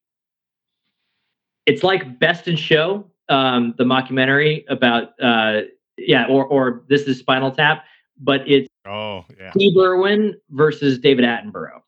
It's 1.66 1.82
like 1.82 2.18
Best 2.20 2.46
in 2.48 2.54
Show, 2.56 3.10
um, 3.28 3.74
the 3.78 3.84
mockumentary 3.84 4.64
about 4.68 5.10
uh, 5.20 5.62
yeah, 5.98 6.26
or 6.28 6.44
or 6.46 6.84
this 6.88 7.02
is 7.02 7.18
Spinal 7.18 7.50
Tap, 7.50 7.84
but 8.20 8.48
it's 8.48 8.68
Oh, 8.86 9.24
yeah. 9.36 9.50
Steve 9.50 9.76
Irwin 9.76 10.36
versus 10.50 10.98
David 11.00 11.24
Attenborough, 11.24 11.80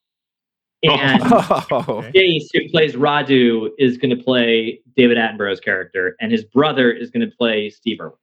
and 0.83 1.23
Oh, 1.71 2.05
Jace, 2.15 2.47
who 2.53 2.69
plays 2.71 2.95
Radu, 2.95 3.71
is 3.79 3.97
going 3.99 4.17
to 4.17 4.23
play 4.23 4.81
David 4.97 5.17
Attenborough's 5.19 5.61
character, 5.61 6.17
and 6.21 6.31
his 6.33 6.45
brother 6.45 6.91
is 6.93 7.11
going 7.11 7.29
to 7.29 7.37
play 7.37 7.71
Steve 7.71 8.01
Irwin. 8.01 8.17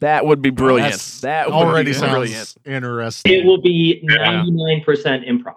that 0.00 0.24
would 0.26 0.42
be 0.42 0.50
brilliant. 0.50 0.92
That's 0.92 1.20
That 1.20 1.46
would 1.48 1.54
already 1.54 1.90
be 1.90 1.94
sounds 1.94 2.10
brilliant. 2.12 2.54
interesting. 2.64 3.32
It 3.32 3.44
will 3.44 3.60
be 3.60 4.00
ninety 4.02 4.50
nine 4.50 4.82
percent 4.84 5.24
improv. 5.26 5.56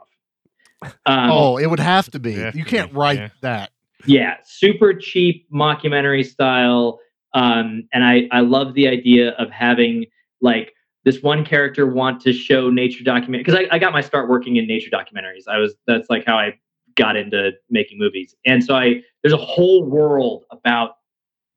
Um, 1.06 1.32
oh, 1.32 1.58
it 1.58 1.68
would 1.68 1.80
have 1.80 2.10
to 2.12 2.20
be. 2.20 2.32
You 2.34 2.38
Definitely, 2.44 2.64
can't 2.72 2.94
write 2.94 3.20
yeah. 3.20 3.30
that. 3.42 3.72
yeah 4.06 4.36
super 4.44 4.94
cheap 4.94 5.48
mockumentary 5.52 6.24
style 6.24 7.00
um 7.34 7.88
and 7.92 8.04
i 8.04 8.28
i 8.32 8.40
love 8.42 8.74
the 8.76 8.88
idea 8.88 9.30
of 9.40 9.50
having 9.50 10.06
like 10.42 10.74
this 11.06 11.22
one 11.22 11.46
character 11.46 11.86
want 11.88 12.20
to 12.22 12.34
show 12.34 12.70
nature 12.70 13.04
document 13.04 13.46
because 13.46 13.60
I, 13.60 13.76
I 13.76 13.80
got 13.80 13.94
my 13.94 14.02
start 14.02 14.30
working 14.30 14.58
in 14.58 14.68
nature 14.68 14.90
documentaries 14.90 15.48
i 15.48 15.58
was 15.58 15.76
that's 15.88 16.10
like 16.10 16.26
how 16.26 16.38
i 16.38 16.58
got 16.96 17.16
into 17.16 17.52
making 17.70 17.98
movies 18.00 18.36
and 18.46 18.64
so 18.64 18.76
i 18.76 19.02
there's 19.24 19.34
a 19.34 19.38
whole 19.38 19.84
world 19.84 20.46
about 20.52 20.98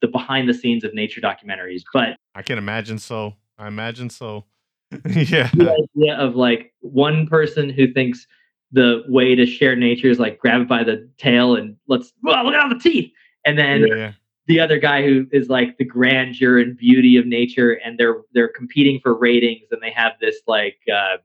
the 0.00 0.08
behind 0.08 0.48
the 0.48 0.54
scenes 0.54 0.84
of 0.84 0.94
nature 0.94 1.20
documentaries 1.20 1.82
but 1.92 2.18
I 2.38 2.42
can 2.42 2.56
imagine 2.56 2.98
so. 2.98 3.34
I 3.58 3.66
imagine 3.66 4.10
so. 4.10 4.44
yeah. 4.92 5.50
the 5.54 5.88
idea 5.96 6.16
of 6.16 6.36
like 6.36 6.72
one 6.80 7.26
person 7.26 7.68
who 7.68 7.92
thinks 7.92 8.28
the 8.70 9.02
way 9.08 9.34
to 9.34 9.44
share 9.44 9.74
nature 9.74 10.08
is 10.08 10.20
like 10.20 10.38
grab 10.38 10.60
it 10.60 10.68
by 10.68 10.84
the 10.84 11.10
tail 11.18 11.56
and 11.56 11.76
let's 11.88 12.12
well 12.22 12.44
look 12.44 12.54
at 12.54 12.60
all 12.60 12.68
the 12.68 12.78
teeth. 12.78 13.10
And 13.44 13.58
then 13.58 13.88
Yeah. 13.88 14.12
The 14.48 14.58
other 14.60 14.78
guy 14.78 15.02
who 15.04 15.26
is 15.32 15.48
like 15.48 15.78
the 15.78 15.84
grandeur 15.84 16.58
and 16.58 16.76
beauty 16.76 17.16
of 17.16 17.26
nature 17.26 17.72
and 17.84 17.96
they're 17.98 18.22
they're 18.32 18.48
competing 18.48 18.98
for 19.02 19.16
ratings 19.16 19.68
and 19.70 19.80
they 19.80 19.90
have 19.92 20.12
this 20.20 20.36
like 20.48 20.78
uh 20.92 21.18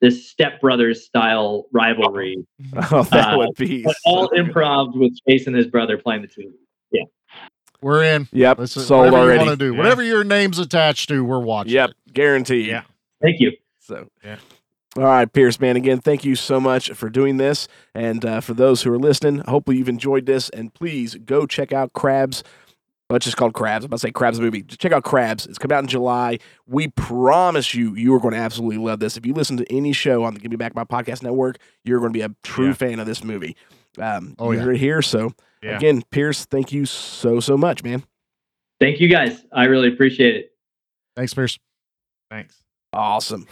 this 0.00 0.34
stepbrothers 0.34 0.96
style 0.96 1.66
rivalry 1.72 2.36
Oh, 2.90 3.02
that 3.04 3.34
Uh, 3.34 3.38
would 3.38 3.54
be 3.56 3.82
but 3.84 3.94
all 4.04 4.28
improv 4.30 4.96
with 4.96 5.12
Chase 5.28 5.46
and 5.46 5.54
his 5.54 5.68
brother 5.68 5.96
playing 5.98 6.22
the 6.22 6.28
two 6.28 6.52
yeah 6.90 7.04
We're 7.80 8.02
in. 8.04 8.28
Yep, 8.32 8.58
Let's, 8.58 8.72
sold 8.72 9.06
whatever 9.06 9.16
already. 9.18 9.40
you 9.40 9.46
want 9.46 9.58
to 9.58 9.64
do, 9.66 9.72
Yeah. 9.72 9.78
whatever 9.78 10.02
your 10.02 10.24
name's 10.24 10.58
attached 10.58 11.08
to, 11.10 11.24
we're 11.24 11.40
watching. 11.40 11.72
Yep, 11.72 11.90
guaranteed. 12.12 12.66
Yeah. 12.66 12.82
thank 13.20 13.40
you 13.40 13.52
So, 13.80 14.08
Yeah. 14.24 14.38
All 14.94 15.04
right, 15.04 15.32
Pierce, 15.32 15.58
man. 15.58 15.76
Again, 15.76 16.00
thank 16.02 16.22
you 16.22 16.36
so 16.36 16.60
much 16.60 16.90
for 16.90 17.08
doing 17.08 17.38
this. 17.38 17.66
And 17.94 18.22
uh, 18.26 18.40
for 18.42 18.52
those 18.52 18.82
who 18.82 18.92
are 18.92 18.98
listening, 18.98 19.38
hopefully 19.48 19.78
you've 19.78 19.88
enjoyed 19.88 20.26
this. 20.26 20.50
And 20.50 20.74
please 20.74 21.14
go 21.14 21.46
check 21.46 21.72
out 21.72 21.94
Crabs. 21.94 22.44
Well, 23.12 23.18
it's 23.18 23.26
just 23.26 23.36
called 23.36 23.52
Crabs. 23.52 23.84
I'm 23.84 23.90
about 23.90 23.96
to 23.96 24.00
say 24.06 24.10
Crabs 24.10 24.40
movie. 24.40 24.62
Just 24.62 24.80
check 24.80 24.90
out 24.90 25.04
Crabs. 25.04 25.44
It's 25.44 25.58
coming 25.58 25.76
out 25.76 25.80
in 25.84 25.86
July. 25.86 26.38
We 26.66 26.88
promise 26.88 27.74
you, 27.74 27.94
you 27.94 28.14
are 28.14 28.18
going 28.18 28.32
to 28.32 28.40
absolutely 28.40 28.78
love 28.78 29.00
this. 29.00 29.18
If 29.18 29.26
you 29.26 29.34
listen 29.34 29.58
to 29.58 29.70
any 29.70 29.92
show 29.92 30.24
on 30.24 30.32
the 30.32 30.40
Give 30.40 30.50
Me 30.50 30.56
Back 30.56 30.74
My 30.74 30.84
Podcast 30.84 31.22
Network, 31.22 31.58
you're 31.84 31.98
going 32.00 32.10
to 32.14 32.18
be 32.18 32.22
a 32.22 32.30
true 32.42 32.68
Yeah. 32.68 32.72
fan 32.72 33.00
of 33.00 33.04
this 33.06 33.22
movie. 33.22 33.54
Um, 33.98 34.34
Oh, 34.38 34.52
you 34.52 34.58
yeah. 34.60 34.64
heard 34.64 34.76
it 34.76 34.78
here. 34.78 35.02
So, 35.02 35.34
Yeah. 35.62 35.76
again, 35.76 36.00
Pierce, 36.10 36.46
thank 36.46 36.72
you 36.72 36.86
so, 36.86 37.38
so 37.38 37.58
much, 37.58 37.84
man. 37.84 38.02
thank 38.80 38.98
you 38.98 39.08
guys 39.08 39.44
I 39.52 39.66
really 39.66 39.88
appreciate 39.88 40.34
it 40.34 40.52
Thanks, 41.14 41.34
Pierce. 41.34 41.58
Thanks. 42.30 42.62
Awesome. 42.94 43.46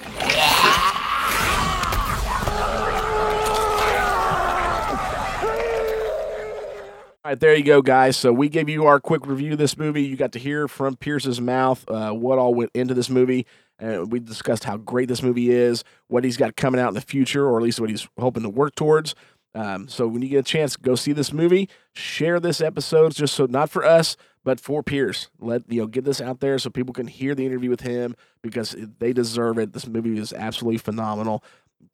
All 7.22 7.32
right, 7.32 7.38
there 7.38 7.54
you 7.54 7.64
go, 7.64 7.82
guys. 7.82 8.16
So 8.16 8.32
we 8.32 8.48
gave 8.48 8.70
you 8.70 8.86
our 8.86 8.98
quick 8.98 9.26
review 9.26 9.52
of 9.52 9.58
this 9.58 9.76
movie. 9.76 10.02
You 10.02 10.16
got 10.16 10.32
to 10.32 10.38
hear 10.38 10.66
from 10.66 10.96
Pierce's 10.96 11.38
mouth 11.38 11.84
uh, 11.86 12.12
what 12.12 12.38
all 12.38 12.54
went 12.54 12.70
into 12.72 12.94
this 12.94 13.10
movie. 13.10 13.46
And 13.78 14.10
we 14.10 14.20
discussed 14.20 14.64
how 14.64 14.78
great 14.78 15.08
this 15.08 15.22
movie 15.22 15.50
is, 15.50 15.84
what 16.08 16.24
he's 16.24 16.38
got 16.38 16.56
coming 16.56 16.80
out 16.80 16.88
in 16.88 16.94
the 16.94 17.02
future, 17.02 17.46
or 17.46 17.58
at 17.58 17.62
least 17.62 17.78
what 17.78 17.90
he's 17.90 18.08
hoping 18.18 18.42
to 18.44 18.48
work 18.48 18.74
towards. 18.74 19.14
Um, 19.54 19.86
so 19.86 20.06
when 20.08 20.22
you 20.22 20.30
get 20.30 20.38
a 20.38 20.42
chance, 20.42 20.76
go 20.76 20.94
see 20.94 21.12
this 21.12 21.30
movie. 21.30 21.68
Share 21.94 22.40
this 22.40 22.62
episode, 22.62 23.14
just 23.14 23.34
so 23.34 23.44
not 23.44 23.68
for 23.68 23.84
us, 23.84 24.16
but 24.42 24.58
for 24.58 24.82
Pierce. 24.82 25.28
Let 25.38 25.70
you 25.70 25.82
know, 25.82 25.86
get 25.88 26.06
this 26.06 26.22
out 26.22 26.40
there 26.40 26.58
so 26.58 26.70
people 26.70 26.94
can 26.94 27.06
hear 27.06 27.34
the 27.34 27.44
interview 27.44 27.68
with 27.68 27.82
him 27.82 28.16
because 28.42 28.74
they 28.98 29.12
deserve 29.12 29.58
it. 29.58 29.74
This 29.74 29.86
movie 29.86 30.18
is 30.18 30.32
absolutely 30.32 30.78
phenomenal. 30.78 31.44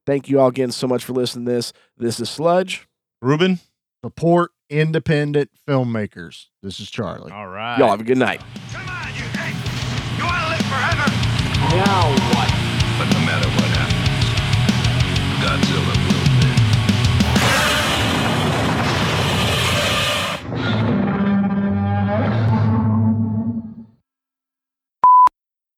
Thank 0.07 0.29
you 0.29 0.39
all 0.39 0.49
again 0.49 0.71
so 0.71 0.87
much 0.87 1.05
for 1.05 1.15
listening 1.15 1.47
to 1.47 1.53
this. 1.53 1.73
This 1.97 2.21
is 2.21 2.31
Sludge. 2.31 2.87
Ruben. 3.21 3.59
Support 4.07 4.53
independent 4.71 5.51
filmmakers. 5.67 6.45
This 6.63 6.79
is 6.79 6.89
Charlie. 6.89 7.33
All 7.33 7.49
right. 7.49 7.77
Y'all 7.77 7.89
have 7.91 8.01
a 8.01 8.05
good 8.05 8.19
night. 8.19 8.41
Now 11.75 12.15
what? 12.31 12.49
But 12.99 13.09
no 13.13 13.19
matter 13.27 13.49
what 13.51 13.67
happens, 13.75 14.31
Godzilla 15.43 15.95
will 16.07 16.23
live. 16.39 16.55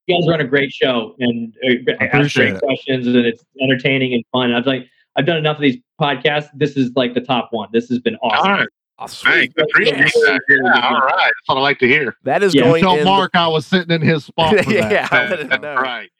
you 0.06 0.20
guys 0.20 0.28
run 0.28 0.40
a 0.42 0.44
great 0.46 0.70
show 0.70 1.14
and 1.18 1.54
uh, 1.66 1.94
ask 2.12 2.36
great 2.36 2.52
it. 2.56 2.60
questions 2.60 3.06
and 3.06 3.16
it's 3.16 3.42
entertaining 3.62 4.12
and 4.12 4.22
fun. 4.32 4.52
I've 4.52 4.66
like 4.66 4.86
I've 5.18 5.26
done 5.26 5.36
enough 5.36 5.56
of 5.56 5.62
these 5.62 5.76
podcasts. 6.00 6.48
This 6.54 6.76
is 6.76 6.92
like 6.94 7.12
the 7.12 7.20
top 7.20 7.48
one. 7.50 7.68
This 7.72 7.88
has 7.88 7.98
been 7.98 8.16
awesome. 8.22 8.46
All 8.52 8.56
right. 8.58 8.68
Oh, 9.00 9.06
sweet. 9.06 9.52
Thanks. 9.54 9.54
I 9.58 9.62
appreciate 9.62 9.96
that. 9.98 10.40
Yeah, 10.48 10.88
all 10.88 11.00
right. 11.00 11.16
That's 11.24 11.48
what 11.48 11.58
I 11.58 11.60
like 11.60 11.78
to 11.80 11.86
hear. 11.88 12.16
That 12.24 12.42
is 12.42 12.54
Yeah, 12.54 12.62
going 12.62 12.82
Tell 12.82 12.96
in. 12.98 13.04
Mark 13.04 13.32
I 13.34 13.46
was 13.48 13.66
sitting 13.66 13.90
in 13.94 14.00
his 14.00 14.24
spot 14.24 14.50
for 14.56 14.56
that. 14.72 14.90
yeah, 14.90 15.08
I 15.10 15.28
let 15.28 15.40
him 15.40 15.48
That's 15.48 15.80
right. 15.80 16.10